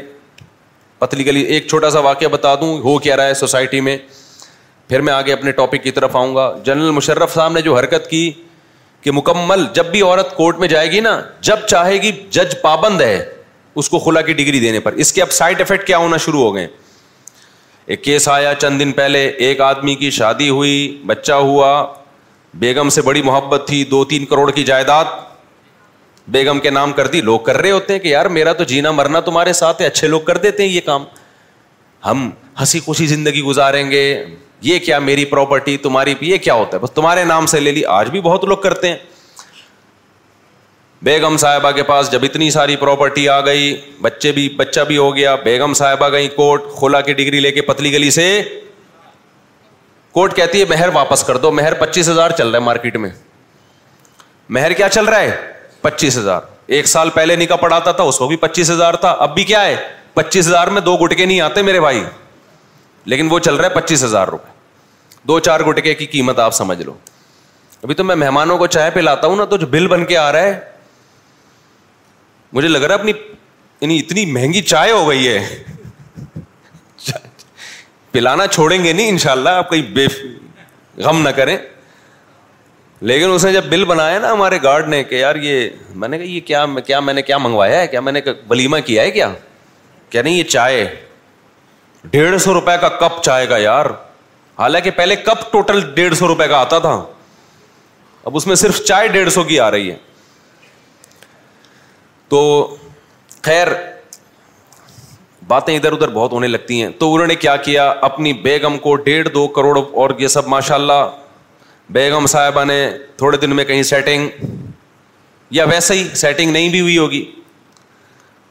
پتلی 1.00 1.26
گلی 1.26 1.42
ایک 1.54 1.68
چھوٹا 1.68 1.90
سا 1.92 2.00
واقعہ 2.00 2.28
بتا 2.32 2.54
دوں 2.62 2.78
ہو 2.84 2.98
کیا 3.00 3.18
رہا 3.18 3.26
ہے 3.28 3.34
سوسائٹی 3.34 3.82
میں 3.82 3.98
پھر 4.90 5.02
میں 5.02 5.14
آگے 5.14 5.34
اپنے 5.34 5.52
ٹاپک 5.52 5.84
کی 5.84 5.92
طرف 5.92 6.16
آؤں 6.16 6.36
گا 6.36 6.52
جنرل 6.66 6.92
مشرف 6.92 7.34
صاحب 7.34 7.52
نے 7.54 7.62
جو 7.62 7.78
حرکت 7.78 8.10
کی 8.10 8.30
کہ 9.02 9.12
مکمل 9.12 9.66
جب 9.74 9.86
بھی 9.92 10.02
عورت 10.02 10.36
کورٹ 10.36 10.60
میں 10.60 10.68
جائے 10.68 10.92
گی 10.92 11.00
نا 11.00 11.20
جب 11.48 11.66
چاہے 11.68 12.02
گی 12.02 12.12
جج 12.32 12.62
پابند 12.62 13.02
ہے 13.02 13.18
اس 13.82 13.90
کو 13.90 14.00
خلا 14.00 14.22
کی 14.22 14.34
ڈگری 14.34 14.60
دینے 14.60 14.80
پر 14.80 14.94
اس 15.04 15.12
کے 15.14 15.22
اب 15.22 15.32
سائڈ 15.32 15.62
افیکٹ 15.62 15.88
کیا 15.88 15.98
ہونا 15.98 16.18
شروع 16.26 16.42
ہو 16.44 16.54
گئے 16.56 16.68
ایک 17.86 18.04
کیس 18.04 18.28
آیا 18.30 18.54
چند 18.60 18.80
دن 18.80 18.92
پہلے 18.98 19.26
ایک 19.48 19.62
آدمی 19.62 19.96
کی 19.96 20.10
شادی 20.18 20.50
ہوئی 20.50 20.74
بچہ 21.06 21.32
ہوا 21.34 21.70
بیگم 22.60 22.90
سے 22.98 23.02
بڑی 23.02 23.22
محبت 23.22 23.64
تھی 23.68 23.84
دو 23.92 24.04
تین 24.12 24.26
کروڑ 24.26 24.50
کی 24.52 24.64
جائیداد 24.64 25.06
بیگم 26.32 26.60
کے 26.64 26.70
نام 26.70 26.92
کر 26.98 27.08
دی 27.16 27.22
لوگ 27.22 27.40
کر 27.48 27.58
رہے 27.62 27.72
ہوتے 27.72 27.94
ہیں 27.94 28.00
کہ 28.00 28.08
یار 28.08 28.26
میرا 28.36 28.54
تو 28.60 28.64
جینا 28.64 28.92
مرنا 28.92 29.20
تمہارے 29.22 29.54
ساتھ 29.54 29.82
ہے 29.82 29.88
اچھے 29.88 30.08
لوگ 30.08 30.22
کر 30.28 30.38
دیتے 30.46 30.64
ہیں 30.64 30.70
یہ 30.70 30.82
کام 30.86 31.04
ہم 32.06 32.30
ہنسی 32.60 32.80
خوشی 32.86 33.06
زندگی 33.08 33.42
گزاریں 33.42 33.90
گے 33.92 34.04
یہ 34.62 34.80
کیا 34.86 35.00
میری 35.00 35.26
پراپرٹی 35.26 35.78
تمہاری 35.88 36.14
یہ 36.22 36.38
کیا 36.44 36.54
ہوتا 36.54 36.78
ہے 36.78 36.82
بس 36.82 36.92
تمہارے 36.96 37.24
نام 37.26 37.46
سے 37.54 37.60
لے 37.60 37.72
لی 37.72 37.86
آج 37.98 38.10
بھی 38.10 38.22
بہت 38.22 38.44
لوگ 38.46 38.58
کرتے 38.64 38.90
ہیں 38.90 38.96
بیگم 41.04 41.36
صاحبہ 41.38 41.70
کے 41.76 41.84
پاس 41.84 42.10
جب 42.12 42.20
اتنی 42.24 42.50
ساری 42.52 42.76
پراپرٹی 42.82 43.28
آ 43.30 43.40
گئی 43.46 43.76
بچے 44.02 44.32
بھی 44.32 44.48
بچہ 44.58 44.82
بھی 44.88 44.98
ہو 44.98 45.16
گیا 45.16 45.34
بیگم 45.44 45.74
صاحبہ 45.80 46.08
گئی 46.12 46.28
کوٹ 46.36 46.68
کھولا 46.78 47.02
کی 47.08 47.14
ڈگری 47.14 47.40
لے 47.40 47.52
کے 47.52 47.62
پتلی 47.70 47.92
گلی 47.94 48.12
سے 48.18 48.28
کوٹ 50.14 50.34
کہتی 50.36 50.60
ہے 50.60 50.66
مہر 50.70 50.90
واپس 50.94 51.24
کر 51.28 51.38
دو 51.46 51.52
مہر 51.52 51.74
پچیس 51.80 52.10
ہزار 52.10 52.32
چل 52.38 52.48
رہا 52.50 52.60
ہے 52.60 52.64
مارکیٹ 52.64 52.98
میں 53.06 53.10
مہر 54.58 54.74
کیا 54.80 54.90
چل 54.90 55.06
رہا 55.06 55.20
ہے 55.20 55.36
پچیس 55.82 56.18
ہزار 56.18 56.42
ایک 56.78 56.88
سال 56.88 57.10
پہلے 57.14 57.36
نکاح 57.36 57.56
پڑھاتا 57.66 57.92
تھا 57.92 58.04
اس 58.12 58.18
کو 58.18 58.28
بھی 58.28 58.36
پچیس 58.46 58.72
ہزار 58.72 58.94
تھا 59.04 59.12
اب 59.28 59.34
بھی 59.36 59.44
کیا 59.52 59.66
ہے 59.66 59.76
پچیس 60.14 60.48
ہزار 60.48 60.68
میں 60.78 60.82
دو 60.82 60.96
گٹکے 61.06 61.26
نہیں 61.26 61.42
آتے 61.42 61.62
میرے 61.72 61.80
بھائی 61.80 62.04
لیکن 63.14 63.28
وہ 63.32 63.40
چل 63.50 63.56
رہا 63.56 63.68
ہے 63.70 63.82
پچیس 63.82 64.04
ہزار 64.04 64.28
روپے 64.34 64.52
دو 65.28 65.40
چار 65.50 65.60
گٹکے 65.70 65.94
کی 65.96 66.06
قیمت 66.16 66.40
آپ 66.40 66.54
سمجھ 66.56 66.82
لو 66.82 66.94
ابھی 67.82 67.96
تو 67.96 68.04
میں 68.04 68.16
مہمانوں 68.16 68.58
کو 68.58 68.68
چائے 68.78 68.90
پلاتا 68.94 69.28
ہوں 69.28 69.36
نا 69.36 69.46
تو 69.54 69.58
جو 69.58 69.68
بل 69.70 69.88
بن 69.88 70.06
کے 70.06 70.18
آ 70.18 70.32
رہا 70.32 70.44
ہے 70.44 70.72
مجھے 72.54 72.68
لگ 72.68 72.84
رہا 72.88 72.96
ہے 73.06 73.12
یعنی 73.82 73.98
اتنی 74.00 74.26
مہنگی 74.32 74.62
چائے 74.72 74.92
ہو 74.92 75.08
گئی 75.10 75.28
ہے 75.28 75.64
پلانا 78.12 78.46
چھوڑیں 78.48 78.84
گے 78.84 78.92
نہیں 78.94 79.10
ان 79.10 79.18
شاء 79.18 79.32
اللہ 79.32 79.50
آپ 79.62 79.70
کہیں 79.70 79.82
بے 79.94 80.06
غم 81.06 81.22
نہ 81.22 81.30
کریں 81.36 81.56
لیکن 83.12 83.32
اس 83.34 83.46
نے 83.46 83.52
جب 83.54 83.64
بل 83.70 83.84
بنایا 83.86 84.20
نا 84.20 84.32
ہمارے 84.34 84.58
گارڈ 84.64 84.88
نے 84.90 85.04
کہ 85.04 85.16
یار 85.16 85.36
یہ 85.46 85.68
میں 86.04 86.08
نے 86.08 86.18
کہا 86.18 86.26
یہ 86.26 86.40
کیا 86.50 86.66
کیا 86.88 87.00
میں 87.08 87.14
نے 87.14 87.22
کیا 87.30 87.38
منگوایا 87.46 87.80
ہے 87.82 87.88
کیا 87.94 88.02
میں 88.02 88.12
نے 88.12 88.22
ولیمہ 88.50 88.78
کیا 88.86 89.04
ہے 89.04 89.12
کیا 89.18 89.32
نہیں 90.24 90.34
یہ 90.34 90.44
چائے 90.56 90.84
ڈیڑھ 92.12 92.38
سو 92.42 92.54
روپے 92.54 92.72
کا 92.82 92.90
کپ 93.00 93.22
چائے 93.24 93.46
کا 93.48 93.58
یار 93.58 93.86
حالانکہ 94.60 94.92
پہلے 94.96 95.16
کپ 95.26 95.52
ٹوٹل 95.52 95.80
ڈیڑھ 95.96 96.14
سو 96.16 96.28
روپے 96.28 96.48
کا 96.48 96.58
آتا 96.62 96.80
تھا 96.80 96.92
اب 98.32 98.36
اس 98.38 98.46
میں 98.48 98.56
صرف 98.64 98.84
چائے 98.88 99.08
ڈیڑھ 99.18 99.30
سو 99.38 99.44
کی 99.44 99.60
آ 99.60 99.70
رہی 99.72 99.90
ہے 99.92 99.96
تو 102.30 102.42
خیر 103.42 103.68
باتیں 105.48 105.76
ادھر 105.76 105.92
ادھر 105.94 106.08
بہت 106.10 106.32
ہونے 106.32 106.48
لگتی 106.48 106.82
ہیں 106.82 106.90
تو 107.00 107.14
انہوں 107.14 107.28
نے 107.28 107.36
کیا 107.36 107.56
کیا 107.66 107.90
اپنی 108.10 108.34
بیگم 108.44 108.78
کو 108.86 108.96
ڈیڑھ 109.08 109.30
دو 109.34 109.48
کروڑ 109.56 109.78
اور 109.78 110.10
یہ 110.20 110.28
سب 110.36 110.48
ماشاء 110.48 110.76
اللہ 110.76 111.04
بیگم 111.94 112.26
صاحبہ 112.28 112.64
نے 112.66 112.78
تھوڑے 113.18 113.38
دن 113.38 113.56
میں 113.56 113.64
کہیں 113.72 113.82
سیٹنگ 113.84 114.28
یا 115.56 115.66
ویسے 115.70 115.94
ہی 115.94 116.08
سیٹنگ 116.16 116.52
نہیں 116.52 116.70
بھی 116.70 116.82
ہوئی 116.82 116.98
ہوگی 116.98 117.24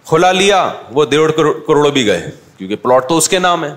کھلا 0.07 0.33
لیا 0.33 0.59
وہ 0.93 1.05
ڈیڑھ 1.11 1.33
کروڑ 1.37 1.91
بھی 1.93 2.07
گئے 2.07 2.31
کیونکہ 2.59 2.77
پلاٹ 2.83 3.09
تو 3.09 3.17
اس 3.17 3.29
کے 3.29 3.39
نام 3.39 3.65
ہے 3.65 3.73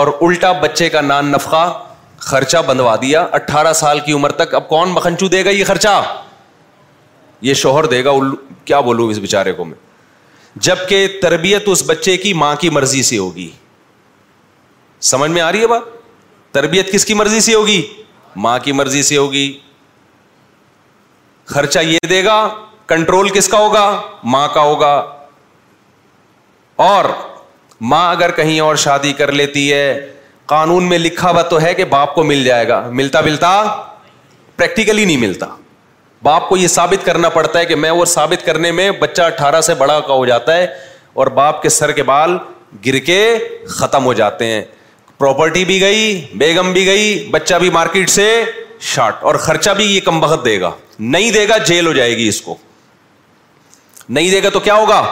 اور 0.00 0.08
الٹا 0.22 0.52
بچے 0.62 0.88
کا 0.88 1.00
نان 1.00 1.30
نفقہ 1.32 1.64
خرچہ 2.30 2.58
بندوا 2.66 2.96
دیا 3.02 3.20
اٹھارہ 3.34 3.72
سال 3.72 4.00
کی 4.06 4.12
عمر 4.12 4.32
تک 4.42 4.54
اب 4.54 4.68
کون 4.68 4.88
مکھنچو 4.92 5.28
دے 5.28 5.44
گا 5.44 5.50
یہ 5.50 5.64
خرچہ 5.64 5.98
یہ 7.48 7.54
شوہر 7.54 7.86
دے 7.92 8.04
گا 8.04 8.10
کیا 8.64 8.80
بولوں 8.88 9.08
اس 9.10 9.18
بیچارے 9.18 9.52
کو 9.52 9.64
میں 9.64 9.76
جب 10.66 10.76
کہ 10.88 11.06
تربیت 11.22 11.68
اس 11.68 11.82
بچے 11.86 12.16
کی 12.16 12.32
ماں 12.34 12.54
کی 12.60 12.70
مرضی 12.70 13.02
سے 13.10 13.18
ہوگی 13.18 13.50
سمجھ 15.10 15.30
میں 15.30 15.42
آ 15.42 15.50
رہی 15.52 15.60
ہے 15.62 15.66
بات 15.66 15.82
تربیت 16.54 16.92
کس 16.92 17.04
کی 17.06 17.14
مرضی 17.14 17.40
سے 17.40 17.54
ہوگی 17.54 17.82
ماں 18.46 18.58
کی 18.64 18.72
مرضی 18.72 19.02
سے 19.02 19.16
ہوگی 19.16 19.52
خرچہ 21.54 21.78
یہ 21.86 21.98
دے 22.08 22.24
گا 22.24 22.36
کنٹرول 22.86 23.28
کس 23.34 23.48
کا 23.48 23.58
ہوگا 23.58 23.86
ماں 24.32 24.46
کا 24.54 24.60
ہوگا 24.62 24.94
اور 26.88 27.04
ماں 27.92 28.08
اگر 28.10 28.30
کہیں 28.36 28.58
اور 28.60 28.76
شادی 28.86 29.12
کر 29.18 29.32
لیتی 29.40 29.72
ہے 29.72 29.84
قانون 30.52 30.88
میں 30.88 30.98
لکھا 30.98 31.30
ہوا 31.30 31.42
تو 31.50 31.60
ہے 31.62 31.72
کہ 31.74 31.84
باپ 31.94 32.14
کو 32.14 32.22
مل 32.24 32.44
جائے 32.44 32.68
گا 32.68 32.80
ملتا 33.00 33.20
ملتا 33.24 33.50
پریکٹیکلی 34.56 35.04
نہیں 35.04 35.16
ملتا 35.16 35.46
باپ 36.22 36.48
کو 36.48 36.56
یہ 36.56 36.68
ثابت 36.68 37.04
کرنا 37.04 37.28
پڑتا 37.34 37.58
ہے 37.58 37.64
کہ 37.66 37.74
میں 37.82 37.90
وہ 37.98 38.04
ثابت 38.14 38.44
کرنے 38.46 38.70
میں 38.78 38.90
بچہ 39.00 39.22
اٹھارہ 39.22 39.60
سے 39.68 39.74
بڑا 39.74 39.98
کا 40.06 40.14
ہو 40.14 40.24
جاتا 40.26 40.56
ہے 40.56 40.66
اور 41.20 41.26
باپ 41.36 41.62
کے 41.62 41.68
سر 41.68 41.92
کے 41.92 42.02
بال 42.10 42.36
گر 42.86 42.98
کے 43.06 43.16
ختم 43.78 44.04
ہو 44.04 44.12
جاتے 44.14 44.44
ہیں 44.46 44.60
پراپرٹی 45.18 45.64
بھی 45.70 45.80
گئی 45.80 46.24
بیگم 46.38 46.72
بھی 46.72 46.84
گئی 46.86 47.14
بچہ 47.30 47.54
بھی 47.60 47.70
مارکیٹ 47.70 48.10
سے 48.10 48.26
شارٹ 48.94 49.22
اور 49.30 49.34
خرچہ 49.46 49.70
بھی 49.76 49.84
یہ 49.84 50.00
کم 50.04 50.20
بہت 50.20 50.44
دے 50.44 50.60
گا 50.60 50.70
نہیں 50.98 51.30
دے 51.30 51.48
گا 51.48 51.56
جیل 51.70 51.86
ہو 51.86 51.92
جائے 51.92 52.16
گی 52.16 52.28
اس 52.28 52.40
کو 52.42 52.56
نہیں 54.08 54.30
دے 54.30 54.42
گا 54.42 54.48
تو 54.52 54.60
کیا 54.60 54.74
ہوگا 54.74 55.02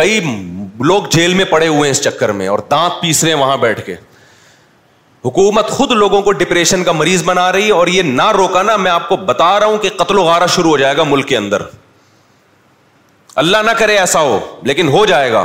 کئی 0.00 0.20
لوگ 0.90 1.02
جیل 1.12 1.34
میں 1.34 1.44
پڑے 1.50 1.68
ہوئے 1.68 1.88
ہیں 1.88 1.90
اس 1.96 2.00
چکر 2.04 2.32
میں 2.42 2.46
اور 2.48 2.58
دانت 2.70 3.00
پیس 3.02 3.22
رہے 3.24 3.32
ہیں 3.32 3.38
وہاں 3.38 3.56
بیٹھ 3.66 3.84
کے 3.86 3.94
حکومت 5.24 5.68
خود 5.70 5.90
لوگوں 5.92 6.20
کو 6.22 6.32
ڈپریشن 6.40 6.82
کا 6.84 6.92
مریض 6.92 7.22
بنا 7.24 7.50
رہی 7.52 7.70
اور 7.74 7.86
یہ 7.88 8.02
نہ 8.02 8.30
روکا 8.36 8.62
نا 8.62 8.76
میں 8.76 8.90
آپ 8.90 9.08
کو 9.08 9.16
بتا 9.16 9.58
رہا 9.60 9.66
ہوں 9.66 9.78
کہ 9.82 9.88
قتل 9.98 10.18
و 10.18 10.22
غارہ 10.22 10.46
شروع 10.54 10.70
ہو 10.70 10.76
جائے 10.78 10.96
گا 10.96 11.02
ملک 11.08 11.26
کے 11.28 11.36
اندر 11.36 11.62
اللہ 13.42 13.62
نہ 13.66 13.70
کرے 13.78 13.96
ایسا 13.98 14.20
ہو 14.22 14.38
لیکن 14.70 14.88
ہو 14.96 15.04
جائے 15.06 15.30
گا 15.32 15.44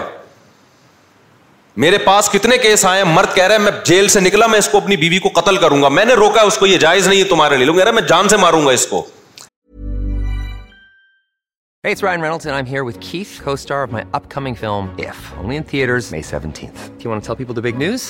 میرے 1.84 1.98
پاس 2.06 2.30
کتنے 2.32 2.58
کیس 2.58 2.84
آئے 2.86 3.04
مرد 3.14 3.34
کہہ 3.36 3.44
رہا 3.44 3.54
ہے 3.56 3.60
میں 3.60 3.72
جیل 3.86 4.08
سے 4.14 4.20
نکلا 4.20 4.48
میں 4.54 4.60
اس 4.60 4.68
کو 4.72 4.78
اپنی 4.78 4.96
بیوی 5.06 5.20
کو 5.20 5.30
قتل 5.40 5.58
کروں 5.64 5.82
گا 5.84 5.90
میں 6.00 6.06
نے 6.06 6.14
روکا 6.22 6.42
اس 6.50 6.58
کو 6.58 6.66
یہ 6.68 6.78
جائز 6.86 7.08
نہیں 7.08 7.20
ہے 7.20 7.28
تمہارے 7.30 7.58
لیے 7.58 7.66
لوں 7.66 7.78
گا 7.78 7.92
میں 7.92 8.02
جان 8.10 8.30
سے 8.30 8.38
ماروں 8.46 8.66
گا 8.66 8.72
اس 8.82 8.86
کو 8.88 9.06
Hey, 11.88 11.92
it's 11.96 12.02
Ryan 12.04 12.22
Reynolds, 12.26 12.46
and 12.46 12.56
I'm 12.56 12.66
here 12.70 12.84
with 12.88 12.96
Keith, 13.04 13.30
co-star 13.44 13.78
of 13.84 13.94
my 13.96 14.02
upcoming 14.18 14.54
film, 14.62 14.90
If, 15.04 15.22
only 15.44 15.56
in 15.60 15.64
theaters 15.70 16.10
May 16.16 16.20
17th. 16.32 16.90
Do 16.98 17.08
you 17.08 17.14
want 17.14 17.24
to 17.24 17.28
tell 17.32 17.40
people 17.44 17.62
the 17.62 17.66
big 17.70 17.78
news? 17.86 18.10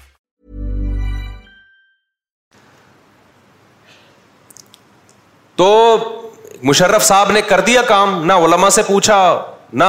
تو 5.57 5.69
مشرف 6.63 7.03
صاحب 7.03 7.31
نے 7.31 7.41
کر 7.47 7.59
دیا 7.67 7.81
کام 7.87 8.23
نہ 8.25 8.33
علما 8.45 8.69
سے 8.69 8.81
پوچھا 8.87 9.17
نہ 9.73 9.85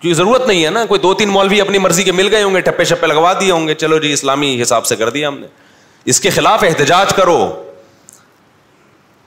کی 0.00 0.12
ضرورت 0.14 0.46
نہیں 0.48 0.64
ہے 0.64 0.70
نا 0.70 0.84
کوئی 0.88 1.00
دو 1.00 1.12
تین 1.20 1.28
مولوی 1.28 1.60
اپنی 1.60 1.78
مرضی 1.78 2.02
کے 2.04 2.12
مل 2.12 2.28
گئے 2.34 2.42
ہوں 2.42 2.54
گے 2.54 2.60
ٹپے 2.70 2.84
شپے 2.84 3.06
لگوا 3.06 3.32
دیے 3.40 3.50
ہوں 3.50 3.66
گے 3.68 3.74
چلو 3.74 3.98
جی 4.00 4.12
اسلامی 4.12 4.60
حساب 4.60 4.86
سے 4.86 4.96
کر 4.96 5.08
دیا 5.10 5.28
ہم 5.28 5.38
نے 5.38 5.46
اس 6.10 6.20
کے 6.20 6.30
خلاف 6.30 6.62
احتجاج 6.66 7.12
کرو 7.16 7.38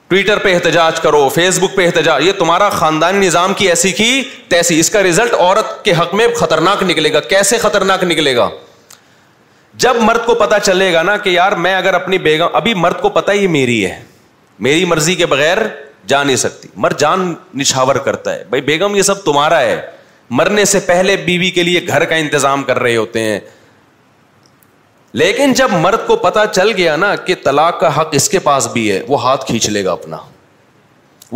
ٹویٹر 0.08 0.38
پہ 0.38 0.54
احتجاج 0.54 1.00
کرو 1.00 1.28
فیس 1.34 1.58
بک 1.62 1.74
پہ 1.76 1.84
احتجاج 1.86 2.24
یہ 2.26 2.32
تمہارا 2.38 2.68
خاندانی 2.70 3.26
نظام 3.26 3.54
کی 3.56 3.68
ایسی 3.68 3.92
کی 4.00 4.22
تیسی 4.48 4.78
اس 4.80 4.90
کا 4.90 5.02
ریزلٹ 5.02 5.34
عورت 5.34 5.84
کے 5.84 5.92
حق 6.00 6.14
میں 6.14 6.26
خطرناک 6.38 6.82
نکلے 6.88 7.12
گا 7.12 7.20
کیسے 7.28 7.58
خطرناک 7.58 8.04
نکلے 8.04 8.34
گا 8.36 8.48
جب 9.84 9.96
مرد 10.02 10.24
کو 10.26 10.34
پتا 10.44 10.58
چلے 10.60 10.92
گا 10.92 11.02
نا 11.02 11.16
کہ 11.16 11.30
یار 11.30 11.52
میں 11.66 11.74
اگر 11.74 11.94
اپنی 11.94 12.18
بیگم 12.26 12.48
ابھی 12.56 12.74
مرد 12.74 13.00
کو 13.00 13.08
پتا 13.10 13.32
یہ 13.32 13.48
میری 13.48 13.84
ہے 13.86 14.00
میری 14.62 14.84
مرضی 14.84 15.14
کے 15.22 15.26
بغیر 15.26 15.58
جا 16.10 16.22
نہیں 16.22 16.36
سکتی 16.36 16.68
مر 16.84 16.92
جان 16.98 17.32
نشاور 17.60 17.96
کرتا 18.08 18.34
ہے 18.34 18.44
بھائی 18.48 18.62
بیگم 18.62 18.94
یہ 18.96 19.02
سب 19.08 19.22
تمہارا 19.24 19.60
ہے 19.60 19.80
مرنے 20.40 20.64
سے 20.72 20.80
پہلے 20.86 21.16
بیوی 21.24 21.50
کے 21.58 21.62
لیے 21.62 21.80
گھر 21.86 22.04
کا 22.12 22.16
انتظام 22.24 22.62
کر 22.68 22.78
رہے 22.82 22.96
ہوتے 22.96 23.20
ہیں 23.22 23.40
لیکن 25.20 25.52
جب 25.60 25.70
مرد 25.80 26.06
کو 26.06 26.16
پتا 26.26 26.44
چل 26.52 26.70
گیا 26.76 26.94
نا 26.96 27.14
کہ 27.26 27.34
طلاق 27.44 27.80
کا 27.80 27.88
حق 28.00 28.14
اس 28.18 28.28
کے 28.34 28.38
پاس 28.44 28.66
بھی 28.72 28.90
ہے 28.90 29.00
وہ 29.08 29.22
ہاتھ 29.22 29.44
کھینچ 29.46 29.68
لے 29.70 29.84
گا 29.84 29.92
اپنا 29.92 30.16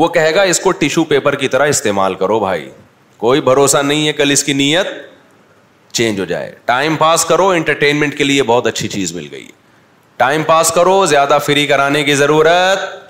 وہ 0.03 0.09
کہے 0.15 0.35
گا 0.35 0.43
اس 0.53 0.61
کو 0.61 0.71
ٹیشو 0.85 1.05
پیپر 1.15 1.35
کی 1.43 1.49
طرح 1.55 1.67
استعمال 1.75 2.15
کرو 2.23 2.39
بھائی 2.41 2.69
کوئی 3.25 3.41
بھروسہ 3.51 3.79
نہیں 3.91 4.07
ہے 4.07 4.13
کل 4.21 4.31
اس 4.31 4.45
کی 4.45 4.53
نیت 4.63 4.87
چینج 5.99 6.21
ہو 6.21 6.25
جائے 6.33 6.51
ٹائم 6.65 6.97
پاس 7.05 7.25
کرو 7.25 7.49
انٹرٹینمنٹ 7.57 8.17
کے 8.19 8.25
لیے 8.25 8.43
بہت 8.55 8.67
اچھی 8.67 8.89
چیز 8.95 9.13
مل 9.17 9.27
گئی 9.31 9.47
ٹائم 10.17 10.43
پاس 10.47 10.71
کرو 10.75 11.05
زیادہ 11.07 11.39
فری 11.47 11.67
کرانے 11.67 12.03
کی 12.05 12.15
ضرورت 12.23 13.05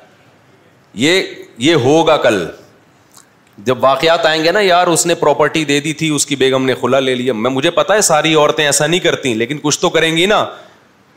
یہ 1.04 1.22
یہ 1.64 1.74
ہوگا 1.84 2.16
کل 2.26 2.44
جب 3.64 3.82
واقعات 3.84 4.26
آئیں 4.26 4.42
گے 4.44 4.52
نا 4.52 4.60
یار 4.60 4.86
اس 4.94 5.04
نے 5.06 5.14
پراپرٹی 5.22 5.64
دے 5.64 5.78
دی 5.80 5.92
تھی 6.00 6.08
اس 6.14 6.26
کی 6.26 6.36
بیگم 6.42 6.64
نے 6.66 6.74
کھلا 6.80 7.00
لے 7.00 7.14
لیا 7.14 7.32
میں 7.34 7.50
مجھے 7.50 7.70
پتا 7.78 7.94
ہے 7.94 8.00
ساری 8.08 8.34
عورتیں 8.34 8.64
ایسا 8.64 8.86
نہیں 8.86 9.00
کرتی 9.06 9.32
لیکن 9.42 9.58
کچھ 9.62 9.78
تو 9.80 9.88
کریں 9.90 10.16
گی 10.16 10.26
نا 10.32 10.44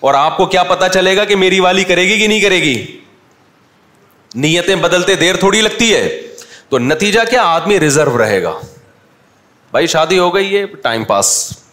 اور 0.10 0.14
آپ 0.14 0.38
کو 0.38 0.46
کیا 0.56 0.64
پتا 0.72 0.90
چلے 0.90 1.16
گا 1.18 1.24
کہ 1.32 1.36
میری 1.36 1.60
والی 1.60 1.84
کرے 1.92 2.04
گی 2.08 2.18
کہ 2.20 2.28
نہیں 2.28 2.42
کرے 2.42 2.62
گی 2.62 2.76
نیتیں 4.46 4.76
بدلتے 4.86 5.16
دیر 5.26 5.36
تھوڑی 5.40 5.62
لگتی 5.62 5.94
ہے 5.94 6.08
تو 6.70 6.80
نتیجہ 6.80 7.20
کیا 7.30 7.44
آدمی 7.54 7.80
ریزرو 7.80 8.18
رہے 8.24 8.42
گا 8.44 8.54
بھائی 9.72 9.88
شادی 9.96 10.20
ہو 10.20 10.34
گئی 10.36 10.56
ہے 10.58 10.66
ٹائم 10.82 11.04
پاس 11.14 11.28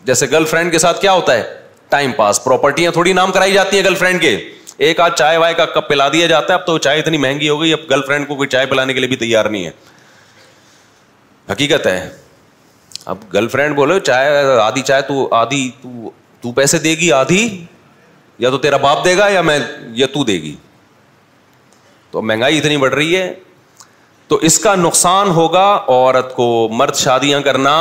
جیسے 0.04 0.26
گرل 0.30 0.44
فرینڈ 0.54 0.72
کے 0.72 0.78
ساتھ 0.78 1.00
کیا 1.00 1.12
ہوتا 1.12 1.34
ہے 1.34 1.42
ٹائم 1.88 2.12
پاس 2.16 2.42
پراپرٹیاں 2.44 2.90
تھوڑی 2.92 3.12
نام 3.18 3.32
کرائی 3.32 3.52
جاتی 3.52 3.76
ہے 3.76 3.84
گرل 3.84 3.94
فرینڈ 3.94 4.20
کے 4.22 4.36
ایک 4.84 5.00
آدھ 5.00 5.14
چائے 5.18 5.36
وائے 5.38 5.54
کا 5.54 5.64
کپ 5.74 5.88
پلا 5.88 6.08
دیا 6.12 6.26
جاتا 6.26 6.52
ہے 6.54 6.58
اب 6.58 6.66
تو 6.66 6.76
چائے 6.78 6.98
اتنی 7.00 7.18
مہنگی 7.18 7.48
ہو 7.48 7.60
گئی 7.60 7.72
اب 7.72 7.88
گرل 7.90 8.02
فرینڈ 8.06 8.26
کو 8.28 8.34
کوئی 8.36 8.48
چائے 8.48 8.66
پلانے 8.66 8.94
کے 8.94 9.00
لیے 9.00 9.08
بھی 9.08 9.16
تیار 9.16 9.44
نہیں 9.50 9.64
ہے 9.66 9.70
حقیقت 11.52 11.86
ہے 11.86 12.08
اب 13.12 13.18
گرل 13.32 13.48
فرینڈ 13.48 13.74
بولو 13.76 13.98
چائے 14.08 14.44
آدھی 14.62 14.82
چائے 14.82 15.02
تو 15.08 15.28
آدھی 15.34 15.68
تو 15.82 16.52
پیسے 16.52 16.78
دے 16.78 16.94
گی 17.00 17.10
آدھی 17.12 17.42
یا 18.38 18.50
تو 18.50 18.58
تیرا 18.64 18.76
باپ 18.76 19.04
دے 19.04 19.16
گا 19.16 19.28
یا 19.28 19.42
میں 19.42 19.58
یا 19.98 20.06
تو 20.12 20.24
دے 20.24 20.40
گی 20.42 20.54
تو 22.10 22.22
مہنگائی 22.22 22.58
اتنی 22.58 22.76
بڑھ 22.76 22.94
رہی 22.94 23.16
ہے 23.16 23.32
تو 24.28 24.36
اس 24.46 24.58
کا 24.58 24.74
نقصان 24.74 25.28
ہوگا 25.34 25.64
عورت 25.88 26.34
کو 26.36 26.46
مرد 26.74 26.94
شادیاں 26.96 27.40
کرنا 27.40 27.74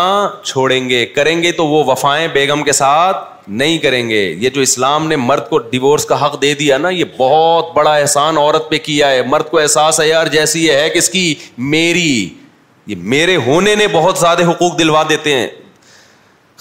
چھوڑیں 0.44 0.90
گے 0.90 1.06
کریں 1.16 1.42
گے 1.44 1.52
تو 1.60 1.66
وہ 1.68 1.84
وفائیں 1.86 2.28
بیگم 2.34 2.64
کے 2.64 2.72
ساتھ 2.80 3.24
نہیں 3.62 3.78
کریں 3.78 4.08
گے 4.10 4.22
یہ 4.40 4.50
جو 4.54 4.62
اسلام 4.62 5.08
نے 5.08 5.16
مرد 5.16 5.48
کو 5.50 5.58
ڈیورس 5.72 6.06
کا 6.06 6.24
حق 6.26 6.42
دے 6.42 6.54
دیا 6.60 6.78
نا 6.78 6.90
یہ 6.90 7.04
بہت 7.18 7.74
بڑا 7.76 7.94
احسان 7.96 8.38
عورت 8.38 8.70
پہ 8.70 8.78
کیا 8.86 9.10
ہے 9.12 9.22
مرد 9.30 9.50
کو 9.50 9.60
احساس 9.60 10.00
ہے 10.02 10.08
یار 10.08 10.28
جیسی 10.38 10.66
یہ 10.66 10.74
ہے 10.84 10.90
کہ 10.90 10.98
اس 10.98 11.10
کی 11.10 11.34
میری 11.74 12.10
یہ 12.88 12.96
میرے 13.16 13.36
ہونے 13.46 13.74
نے 13.76 13.88
بہت 13.92 14.18
زیادہ 14.18 14.48
حقوق 14.50 14.78
دلوا 14.80 15.04
دیتے 15.10 15.34
ہیں 15.38 15.48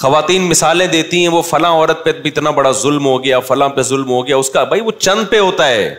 خواتین 0.03 0.49
مثالیں 0.49 0.87
دیتی 0.93 1.21
ہیں 1.23 1.29
وہ 1.35 1.43
فلاں 1.49 1.73
عورت 1.75 2.05
پہ 2.05 2.13
بھی 2.23 2.31
اتنا 2.35 2.51
بڑا 2.51 2.71
ظلم 2.83 3.07
ہو 3.07 3.23
گیا 3.25 3.39
فلاں 3.51 3.69
پہ 3.77 3.83
ظلم 3.93 4.09
ہو 4.11 4.27
گیا 4.27 4.37
اس 4.37 4.51
کا 4.51 4.65
بھائی 4.73 4.83
وہ 4.83 4.91
چند 4.99 5.31
پہ 5.31 5.39
ہوتا 5.39 5.67
ہے 5.69 5.95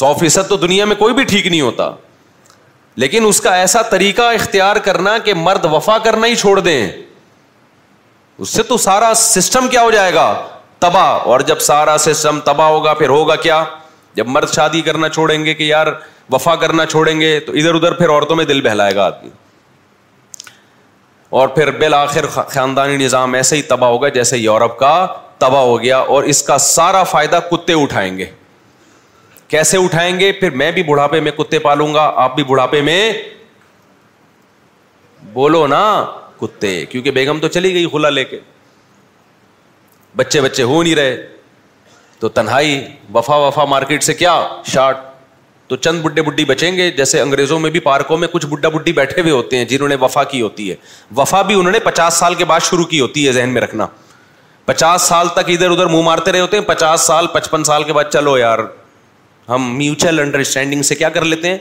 سو 0.00 0.12
فیصد 0.20 0.48
تو 0.48 0.56
دنیا 0.68 0.84
میں 0.90 0.96
کوئی 0.96 1.14
بھی 1.14 1.24
ٹھیک 1.30 1.46
نہیں 1.46 1.60
ہوتا 1.60 1.90
لیکن 3.02 3.26
اس 3.26 3.40
کا 3.40 3.54
ایسا 3.56 3.82
طریقہ 3.90 4.22
اختیار 4.34 4.76
کرنا 4.86 5.16
کہ 5.24 5.34
مرد 5.36 5.64
وفا 5.72 5.98
کرنا 6.04 6.26
ہی 6.26 6.34
چھوڑ 6.36 6.58
دیں 6.60 6.86
اس 8.38 8.48
سے 8.48 8.62
تو 8.62 8.76
سارا 8.82 9.12
سسٹم 9.16 9.68
کیا 9.70 9.82
ہو 9.82 9.90
جائے 9.90 10.14
گا 10.14 10.32
تباہ 10.78 11.18
اور 11.30 11.40
جب 11.48 11.58
سارا 11.60 11.96
سسٹم 12.00 12.40
تباہ 12.44 12.68
ہوگا 12.68 12.94
پھر 12.94 13.08
ہوگا 13.08 13.36
کیا 13.36 13.64
جب 14.16 14.26
مرد 14.28 14.52
شادی 14.54 14.80
کرنا 14.82 15.08
چھوڑیں 15.08 15.44
گے 15.44 15.54
کہ 15.54 15.62
یار 15.62 15.86
وفا 16.32 16.54
کرنا 16.56 16.86
چھوڑیں 16.86 17.20
گے 17.20 17.38
تو 17.46 17.52
ادھر 17.52 17.74
ادھر 17.74 17.92
پھر 17.94 18.08
عورتوں 18.10 18.36
میں 18.36 18.44
دل 18.44 18.60
بہلائے 18.68 18.94
گا 18.96 19.04
آدمی 19.06 19.30
اور 21.40 21.48
پھر 21.48 21.70
بالآخر 21.80 22.26
خاندانی 22.34 22.96
نظام 23.04 23.34
ایسے 23.34 23.56
ہی 23.56 23.62
تباہ 23.62 23.90
ہوگا 23.90 24.08
جیسے 24.18 24.38
یورپ 24.38 24.78
کا 24.78 24.94
تباہ 25.38 25.60
ہو 25.62 25.80
گیا 25.82 25.98
اور 26.14 26.22
اس 26.32 26.42
کا 26.42 26.56
سارا 26.68 27.02
فائدہ 27.12 27.38
کتے 27.50 27.72
اٹھائیں 27.82 28.16
گے 28.18 28.26
کیسے 29.50 29.76
اٹھائیں 29.84 30.18
گے 30.18 30.30
پھر 30.40 30.50
میں 30.60 30.70
بھی 30.72 30.82
بڑھاپے 30.88 31.20
میں 31.20 31.30
کتے 31.36 31.58
پالوں 31.58 31.92
گا 31.94 32.02
آپ 32.24 32.34
بھی 32.34 32.42
بڑھاپے 32.48 32.80
میں 32.88 33.12
بولو 35.32 35.66
نا 35.66 35.82
کتے 36.40 36.70
کیونکہ 36.90 37.10
بیگم 37.16 37.38
تو 37.40 37.48
چلی 37.56 37.72
گئی 37.74 37.86
کھلا 37.90 38.08
لے 38.10 38.24
کے 38.24 38.38
بچے 40.16 40.40
بچے 40.40 40.62
ہو 40.72 40.82
نہیں 40.82 40.94
رہے 40.94 41.16
تو 42.20 42.28
تنہائی 42.38 42.80
وفا 43.14 43.36
وفا 43.46 43.64
مارکیٹ 43.74 44.02
سے 44.02 44.14
کیا 44.14 44.38
شارٹ 44.72 44.96
تو 45.68 45.76
چند 45.76 46.02
بڈھے 46.02 46.22
بڈی 46.22 46.44
بچیں 46.44 46.76
گے 46.76 46.90
جیسے 46.90 47.20
انگریزوں 47.20 47.58
میں 47.60 47.70
بھی 47.70 47.80
پارکوں 47.80 48.16
میں 48.18 48.28
کچھ 48.32 48.46
بڈھا 48.50 48.68
بڈی 48.76 48.92
بیٹھے 48.92 49.20
ہوئے 49.22 49.32
ہوتے 49.32 49.56
ہیں 49.56 49.64
جنہوں 49.72 49.88
نے 49.88 49.94
وفا 50.00 50.24
کی 50.32 50.40
ہوتی 50.42 50.70
ہے 50.70 50.74
وفا 51.16 51.42
بھی 51.50 51.54
انہوں 51.60 51.72
نے 51.72 51.78
پچاس 51.84 52.14
سال 52.18 52.34
کے 52.34 52.44
بعد 52.52 52.60
شروع 52.70 52.84
کی 52.94 53.00
ہوتی 53.00 53.26
ہے 53.26 53.32
ذہن 53.32 53.52
میں 53.54 53.60
رکھنا 53.62 53.86
پچاس 54.64 55.02
سال 55.02 55.28
تک 55.34 55.50
ادھر 55.54 55.70
ادھر 55.70 55.86
منہ 55.94 56.02
مارتے 56.04 56.32
رہے 56.32 56.40
ہوتے 56.40 56.58
ہیں 56.58 56.64
پچاس 56.64 57.06
سال 57.06 57.26
پچپن 57.34 57.64
سال 57.64 57.84
کے 57.84 57.92
بعد 57.92 58.10
چلو 58.12 58.36
یار 58.38 58.58
ہم 59.50 59.74
میوچل 59.76 60.18
انڈرسٹینڈنگ 60.20 60.82
سے 60.82 60.94
کیا 60.94 61.08
کر 61.18 61.24
لیتے 61.24 61.48
ہیں 61.50 61.58